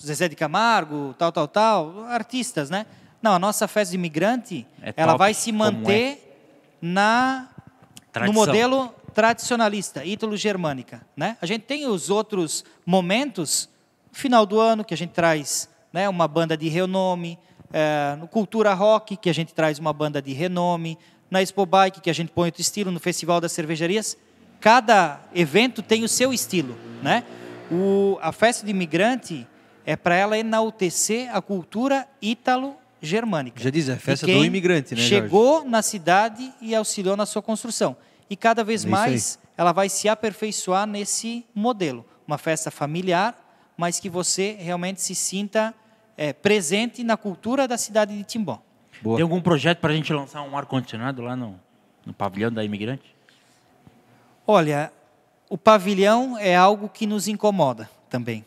[0.04, 2.88] Zezé de Camargo, tal, tal, tal, artistas, né?
[3.24, 5.72] Não, a nossa festa de imigrante, É ela vai se como é.
[5.72, 6.38] manter
[6.82, 8.34] na no Tradição.
[8.34, 11.38] modelo tradicionalista, ítalo-germânica, né?
[11.42, 13.70] A gente tem os outros momentos,
[14.12, 17.40] no final do ano, que a gente traz né, uma banda de renome,
[17.72, 20.98] é, no Cultura Rock, que a gente traz uma banda de renome,
[21.32, 24.18] na Expo Bike, que a gente põe outro estilo, no Festival das Cervejarias.
[24.60, 27.24] Cada evento tem o seu estilo, né?
[27.72, 29.48] O, a festa de imigrante
[29.86, 32.06] é para ela enaltecer a cultura
[33.04, 33.62] ítalo-germânica.
[33.62, 35.10] Já diz, é a festa do imigrante, né, Jorge?
[35.10, 37.96] Chegou na cidade e auxiliou na sua construção.
[38.30, 39.02] E cada vez É isso aí.
[39.10, 42.06] mais ela vai se aperfeiçoar nesse modelo.
[42.26, 43.38] Uma festa familiar,
[43.78, 45.74] mas que você realmente se sinta
[46.18, 48.60] é, presente na cultura da cidade de Timbó.
[49.02, 49.18] Boa.
[49.18, 51.60] Tem algum projeto para a gente lançar um ar-condicionado lá no,
[52.06, 53.14] no pavilhão da imigrante?
[54.48, 54.92] Olha,
[55.50, 58.46] o pavilhão é algo que nos incomoda também.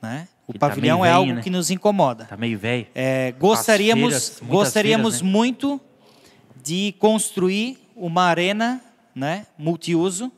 [0.00, 0.26] Né?
[0.48, 1.42] O tá pavilhão meio é velho, algo né?
[1.42, 2.24] que nos incomoda.
[2.24, 2.86] Tá meio velho.
[2.94, 5.30] É, gostaríamos feiras, gostaríamos feiras, né?
[5.30, 5.80] muito
[6.64, 8.82] de construir uma arena
[9.14, 10.32] né, multiuso,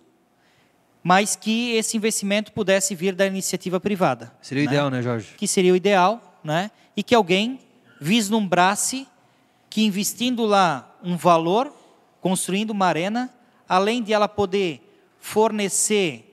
[1.00, 4.32] mas que esse investimento pudesse vir da iniciativa privada.
[4.42, 4.72] Seria o né?
[4.72, 5.28] ideal, né, Jorge?
[5.36, 6.72] Que seria o ideal, né?
[6.97, 7.60] e que alguém
[8.00, 9.06] vislumbrasse
[9.68, 11.72] que investindo lá um valor,
[12.20, 13.32] construindo uma arena,
[13.68, 14.80] além de ela poder
[15.20, 16.30] fornecer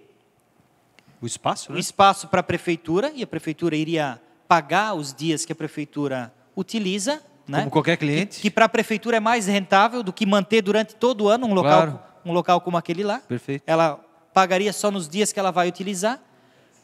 [1.22, 1.80] O espaço, o né?
[1.80, 7.22] espaço para a prefeitura, e a prefeitura iria pagar os dias que a prefeitura utiliza,
[7.48, 7.60] né?
[7.60, 8.36] Como qualquer cliente.
[8.38, 11.48] que, que para a prefeitura é mais rentável do que manter durante todo o ano
[11.48, 12.00] um local, Claro.
[12.26, 13.20] um local como aquele lá.
[13.20, 13.64] Perfeito.
[13.66, 13.96] Ela
[14.34, 16.22] pagaria só nos dias que ela vai utilizar.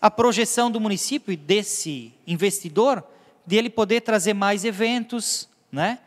[0.02, 3.04] A projeção do município e desse investidor,
[3.46, 6.00] de ele poder trazer mais eventos, né?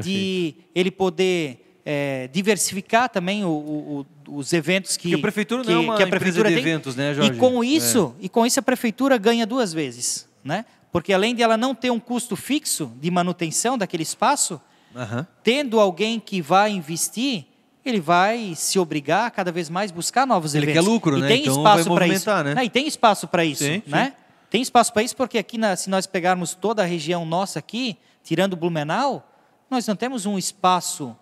[0.00, 5.58] de ele poder eh, diversificar também o- o- o- os eventos que, Porque a prefeitura
[5.62, 6.62] não que, é uma que a prefeitura de tem.
[6.64, 7.32] eventos, né, Jorge?
[7.32, 10.64] E com isso, e com isso a prefeitura ganha duas vezes, né?
[10.90, 14.60] Porque além de ela não ter um custo fixo de manutenção daquele espaço,
[14.94, 15.26] Aham.
[15.42, 17.46] tendo alguém que vai investir,
[17.84, 20.84] ele vai se obrigar a cada vez mais buscar novos Ele eventos.
[20.84, 21.28] quer lucro, e né?
[21.28, 22.30] Tem Então espaço vai para isso.
[22.54, 22.64] né?
[22.64, 24.14] E tem espaço para isso, Sim, né?
[24.50, 27.96] Tem espaço para isso porque aqui, na- se nós pegarmos toda a região nossa aqui,
[28.22, 29.26] tirando Blumenau,
[29.70, 31.16] nós não temos um espaço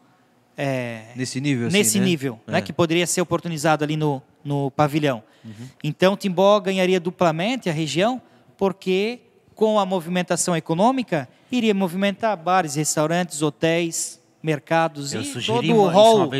[0.61, 2.05] é, Nesse nível, assim, nesse né?
[2.05, 2.61] nível, né, É.
[2.61, 5.23] que poderia ser oportunizado ali no, no pavilhão.
[5.45, 5.69] Uhum.
[5.83, 8.21] Então, Timbó ganharia duplamente a região,
[8.59, 9.21] porque
[9.55, 16.31] com a movimentação econômica, iria movimentar bares, restaurantes, hotéis, mercados Eu e todo o hall,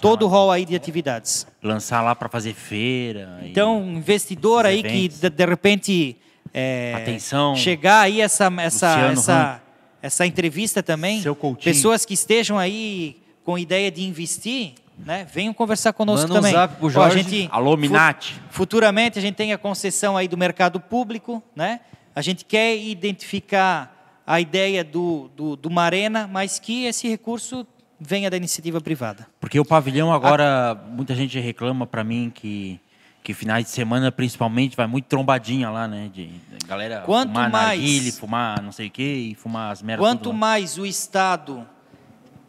[0.00, 1.46] todo o hall aí de atividades.
[1.62, 3.40] Lançar lá para fazer feira.
[3.42, 5.20] Então, um investidor aí que eventos.
[5.20, 6.16] de, de repente
[6.52, 9.62] é, Atenção, chegar aí essa essa Luciano essa,
[10.02, 11.22] essa entrevista também,
[11.62, 16.52] pessoas que estejam aí com ideia de investir, né, venham conversar conosco Manda um também.
[16.52, 17.18] zap pro Ó, Jorge.
[17.18, 18.40] a gente, Alô, Minati.
[18.50, 21.80] Futuramente a gente tem a concessão aí do mercado público, né?
[22.14, 27.66] A gente quer identificar a ideia do, do, do Marena, mas que esse recurso
[27.98, 29.26] venha da iniciativa privada.
[29.40, 32.80] Porque o pavilhão agora, muita gente reclama para mim que
[33.24, 36.10] que finais de semana principalmente vai muito trombadinha lá, né?
[36.12, 39.80] De, de galera Quanto fumar mais- narguile, fumar não sei o quê e fumar as
[39.80, 40.04] merdas.
[40.04, 41.64] Quanto mais o Estado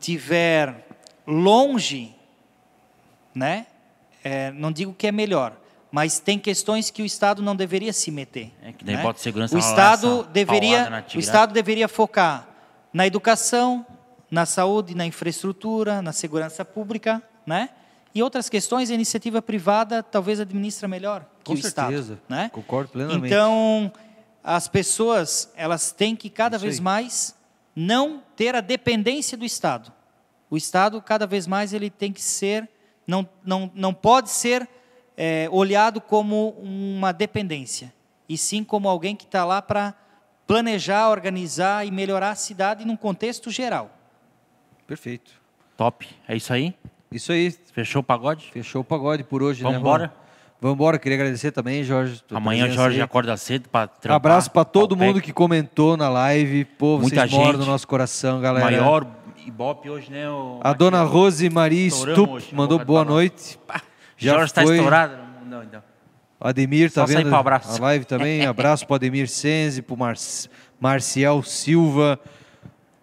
[0.04, 0.86] tiver
[1.26, 2.14] longe,
[3.34, 3.68] né?
[4.24, 5.54] é, não digo que é melhor,
[5.92, 8.52] mas tem questões que o Estado não deveria se meter.
[8.64, 9.04] É, que daí né?
[9.04, 11.20] bota segurança o Estado deveria, o.
[11.20, 12.48] Estado deveria focar
[12.92, 13.86] na educação,
[14.32, 17.70] na saúde, na infraestrutura, na segurança pública, né?
[18.16, 22.20] E outras questões a iniciativa privada talvez administra melhor que Com o Estado, certeza.
[22.30, 22.50] né?
[22.54, 23.26] Concordo plenamente.
[23.26, 23.92] Então,
[24.44, 26.82] as pessoas, elas têm que cada Isso vez aí.
[26.84, 27.36] mais
[27.76, 29.92] não ter a dependência do Estado.
[30.50, 32.70] O Estado, cada vez mais, ele tem que ser,
[33.08, 34.68] não, não, não pode ser
[35.18, 37.94] é, olhado como uma dependência,
[38.28, 39.96] e sim como alguém que está lá para
[40.46, 43.90] planejar, organizar e melhorar a cidade num contexto geral.
[44.86, 45.32] Perfeito.
[45.78, 46.08] Top.
[46.28, 46.74] É isso aí?
[47.12, 47.52] Isso aí.
[47.52, 48.50] Fechou o pagode?
[48.52, 50.14] Fechou o pagode por hoje, Vamos né, embora?
[50.64, 50.98] Vamos embora.
[50.98, 52.24] Queria agradecer também, Jorge.
[52.32, 53.02] Amanhã o Jorge aí.
[53.02, 54.16] acorda cedo para trampar.
[54.16, 56.64] Abraço para todo mundo que comentou na live.
[56.64, 57.60] Pô, Muita vocês moram gente.
[57.60, 58.66] no nosso coração, galera.
[58.72, 59.06] Maior
[59.46, 60.30] Ibope hoje, né?
[60.30, 61.04] o A dona?
[61.04, 63.60] Rose Maria Stup hoje, mandou boa noite.
[64.16, 65.18] Já Jorge está estourado.
[65.46, 65.84] Não, então.
[66.40, 68.46] Ademir tá Só vendo a live também.
[68.46, 70.16] Abraço para Ademir Senzi, para Mar
[70.80, 72.18] Marcial Silva.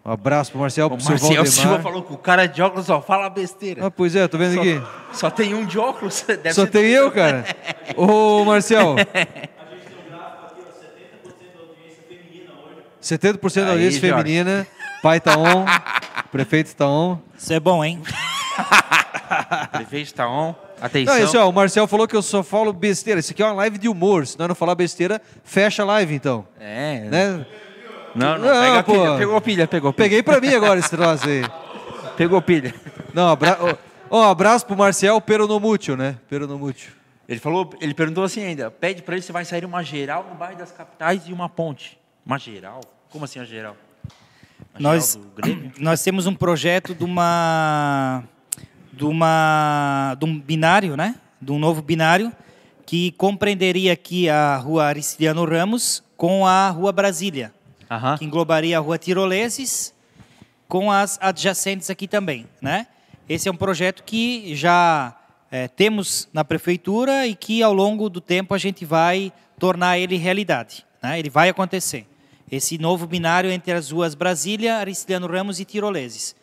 [0.03, 1.51] Um abraço para Marcial, O para o seu Marcel Valdemar.
[1.51, 3.85] Silva falou que o cara de óculos só fala besteira.
[3.85, 4.81] Ah, pois é, tô vendo aqui.
[5.13, 6.21] Só tem um de óculos.
[6.27, 7.45] Deve Só ser tem eu, cara.
[7.95, 8.95] Ô, Marcial.
[13.01, 14.23] 70% da audiência Jorge.
[14.23, 14.67] feminina.
[15.03, 15.65] Pai tá on.
[16.31, 17.19] Prefeito tá on.
[17.37, 18.01] Isso é bom, hein?
[19.71, 20.55] Prefeito tá on.
[20.79, 21.13] Atenção.
[21.15, 23.19] Não, esse, ó, o Marcel falou que eu só falo besteira.
[23.19, 24.25] Isso aqui é uma live de humor.
[24.25, 26.45] Se nós não falar besteira, fecha a live, então.
[26.59, 27.01] É.
[27.01, 27.45] Né?
[28.15, 28.93] Não, não, Não, pega a pô.
[28.93, 29.17] pilha.
[29.17, 30.03] Pegou pilha, pegou pilha.
[30.05, 31.43] Peguei pra mim agora esse troço aí.
[32.17, 32.73] Pegou pilha.
[33.13, 33.57] Não, abra...
[34.09, 36.17] ó, abraço pro Marcel Peronomútil, né?
[36.29, 36.91] Peronomútil.
[37.27, 40.35] Ele falou, ele perguntou assim ainda, pede pra ele se vai sair uma geral no
[40.35, 41.97] bairro das capitais e uma ponte.
[42.25, 42.81] Uma geral?
[43.09, 43.75] Como assim a geral?
[44.75, 48.23] A Nós, geral nós temos um projeto de uma,
[48.91, 51.15] de uma de um binário, né?
[51.41, 52.31] De um novo binário
[52.85, 57.53] que compreenderia aqui a Rua Aristiliano Ramos com a Rua Brasília,
[58.17, 59.93] Que englobaria a Rua Tiroleses
[60.67, 62.87] com as adjacentes aqui também, né?
[63.27, 65.13] Esse é um projeto que já
[65.51, 70.15] eh, temos na prefeitura e que ao longo do tempo a gente vai tornar ele
[70.15, 71.19] realidade, né?
[71.19, 72.07] Ele vai acontecer.
[72.49, 76.35] Esse novo binário entre as ruas Brasília, Aristiliano Ramos e Tiroleses.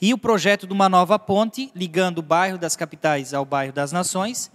[0.00, 3.92] E o projeto de uma nova ponte ligando o bairro das capitais ao bairro das
[3.92, 4.50] nações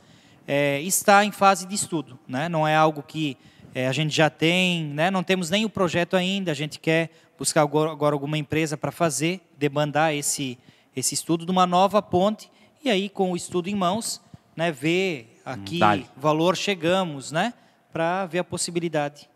[0.47, 2.19] eh, está em fase de estudo.
[2.27, 2.47] Né?
[2.47, 3.37] Não é algo que
[3.73, 5.09] eh, a gente já tem, né?
[5.11, 9.41] não temos nem o projeto ainda, a gente quer buscar agora, alguma empresa para fazer,
[9.57, 10.57] demandar esse,
[10.95, 12.49] esse estudo de uma nova ponte,
[12.83, 14.21] e aí com o estudo em mãos,
[14.55, 16.05] né, ver a que Dale.
[16.15, 17.53] valor chegamos, né,
[17.91, 19.29] para ver a possibilidade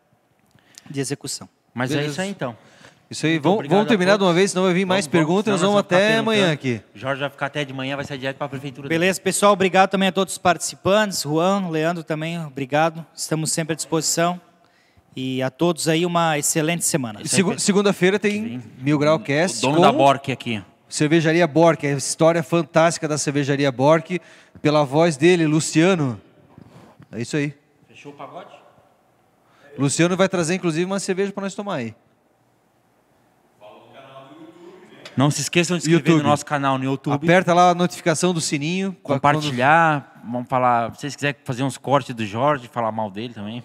[0.89, 1.47] de execução.
[1.73, 2.11] Mas é Beleza.
[2.11, 2.57] isso aí então.
[3.11, 5.77] Isso aí, vamos, vamos terminar de uma vez, senão vai vir mais perguntas, nós vamos
[5.77, 6.81] até amanhã aqui.
[6.95, 8.87] O Jorge vai ficar até de manhã, vai sair direto para a prefeitura.
[8.87, 8.97] dele.
[8.97, 13.05] Beleza, pessoal, obrigado também a todos os participantes, Juan, Leandro também, obrigado.
[13.13, 14.39] Estamos sempre à disposição.
[15.13, 17.19] E a todos aí uma excelente semana.
[17.25, 17.59] Segu-.
[17.59, 20.63] Segunda-feira tem Mil Grau Cast O dono com da Bork aqui.
[20.87, 24.21] Cervejaria Bork, a história fantástica da Cervejaria Bork,
[24.61, 26.19] pela voz dele, Luciano.
[27.11, 27.53] É isso aí.
[27.89, 28.51] Fechou o pagode?
[29.77, 31.93] Luciano vai trazer, inclusive, uma cerveja para nós tomar aí.
[35.17, 36.23] Não se esqueçam de se inscrever YouTube.
[36.23, 37.13] no nosso canal no YouTube.
[37.13, 38.95] Aperta lá a notificação do sininho.
[39.03, 40.21] quando- compartilhar.
[40.23, 40.93] Vamos falar.
[40.95, 43.63] Se vocês quiserem fazer uns cortes do Jorge, falar mal dele também,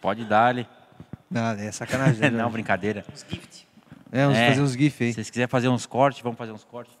[0.00, 0.66] pode dar ali.
[1.30, 2.18] Não, é sacanagem.
[2.20, 3.04] né, Não, brincadeira.
[4.12, 4.48] É, vamos É.
[4.48, 5.10] fazer uns GIF aí.
[5.10, 6.96] Se vocês quiserem fazer uns cortes, vamos fazer uns cortes.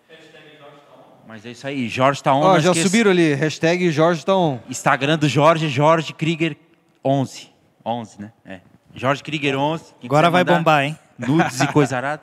[1.28, 1.88] Mas é isso aí.
[1.88, 2.40] Jorge tá on.
[2.42, 4.60] Ó, já esqueça- subiram ali, hashtag Jorge tá on.
[4.68, 6.56] Instagram do Jorge, Jorge Krieger
[7.04, 7.50] 11.
[7.84, 8.32] 11, né?
[8.44, 8.60] É.
[8.94, 9.84] Jorge Krieger 11.
[10.00, 10.98] Quem Agora vai mandar bombar, hein?
[11.18, 12.22] Nudes e coisa arada.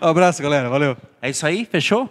[0.00, 0.68] Um abraço, galera.
[0.68, 0.96] Valeu.
[1.20, 1.64] É isso aí?
[1.64, 2.10] Fechou?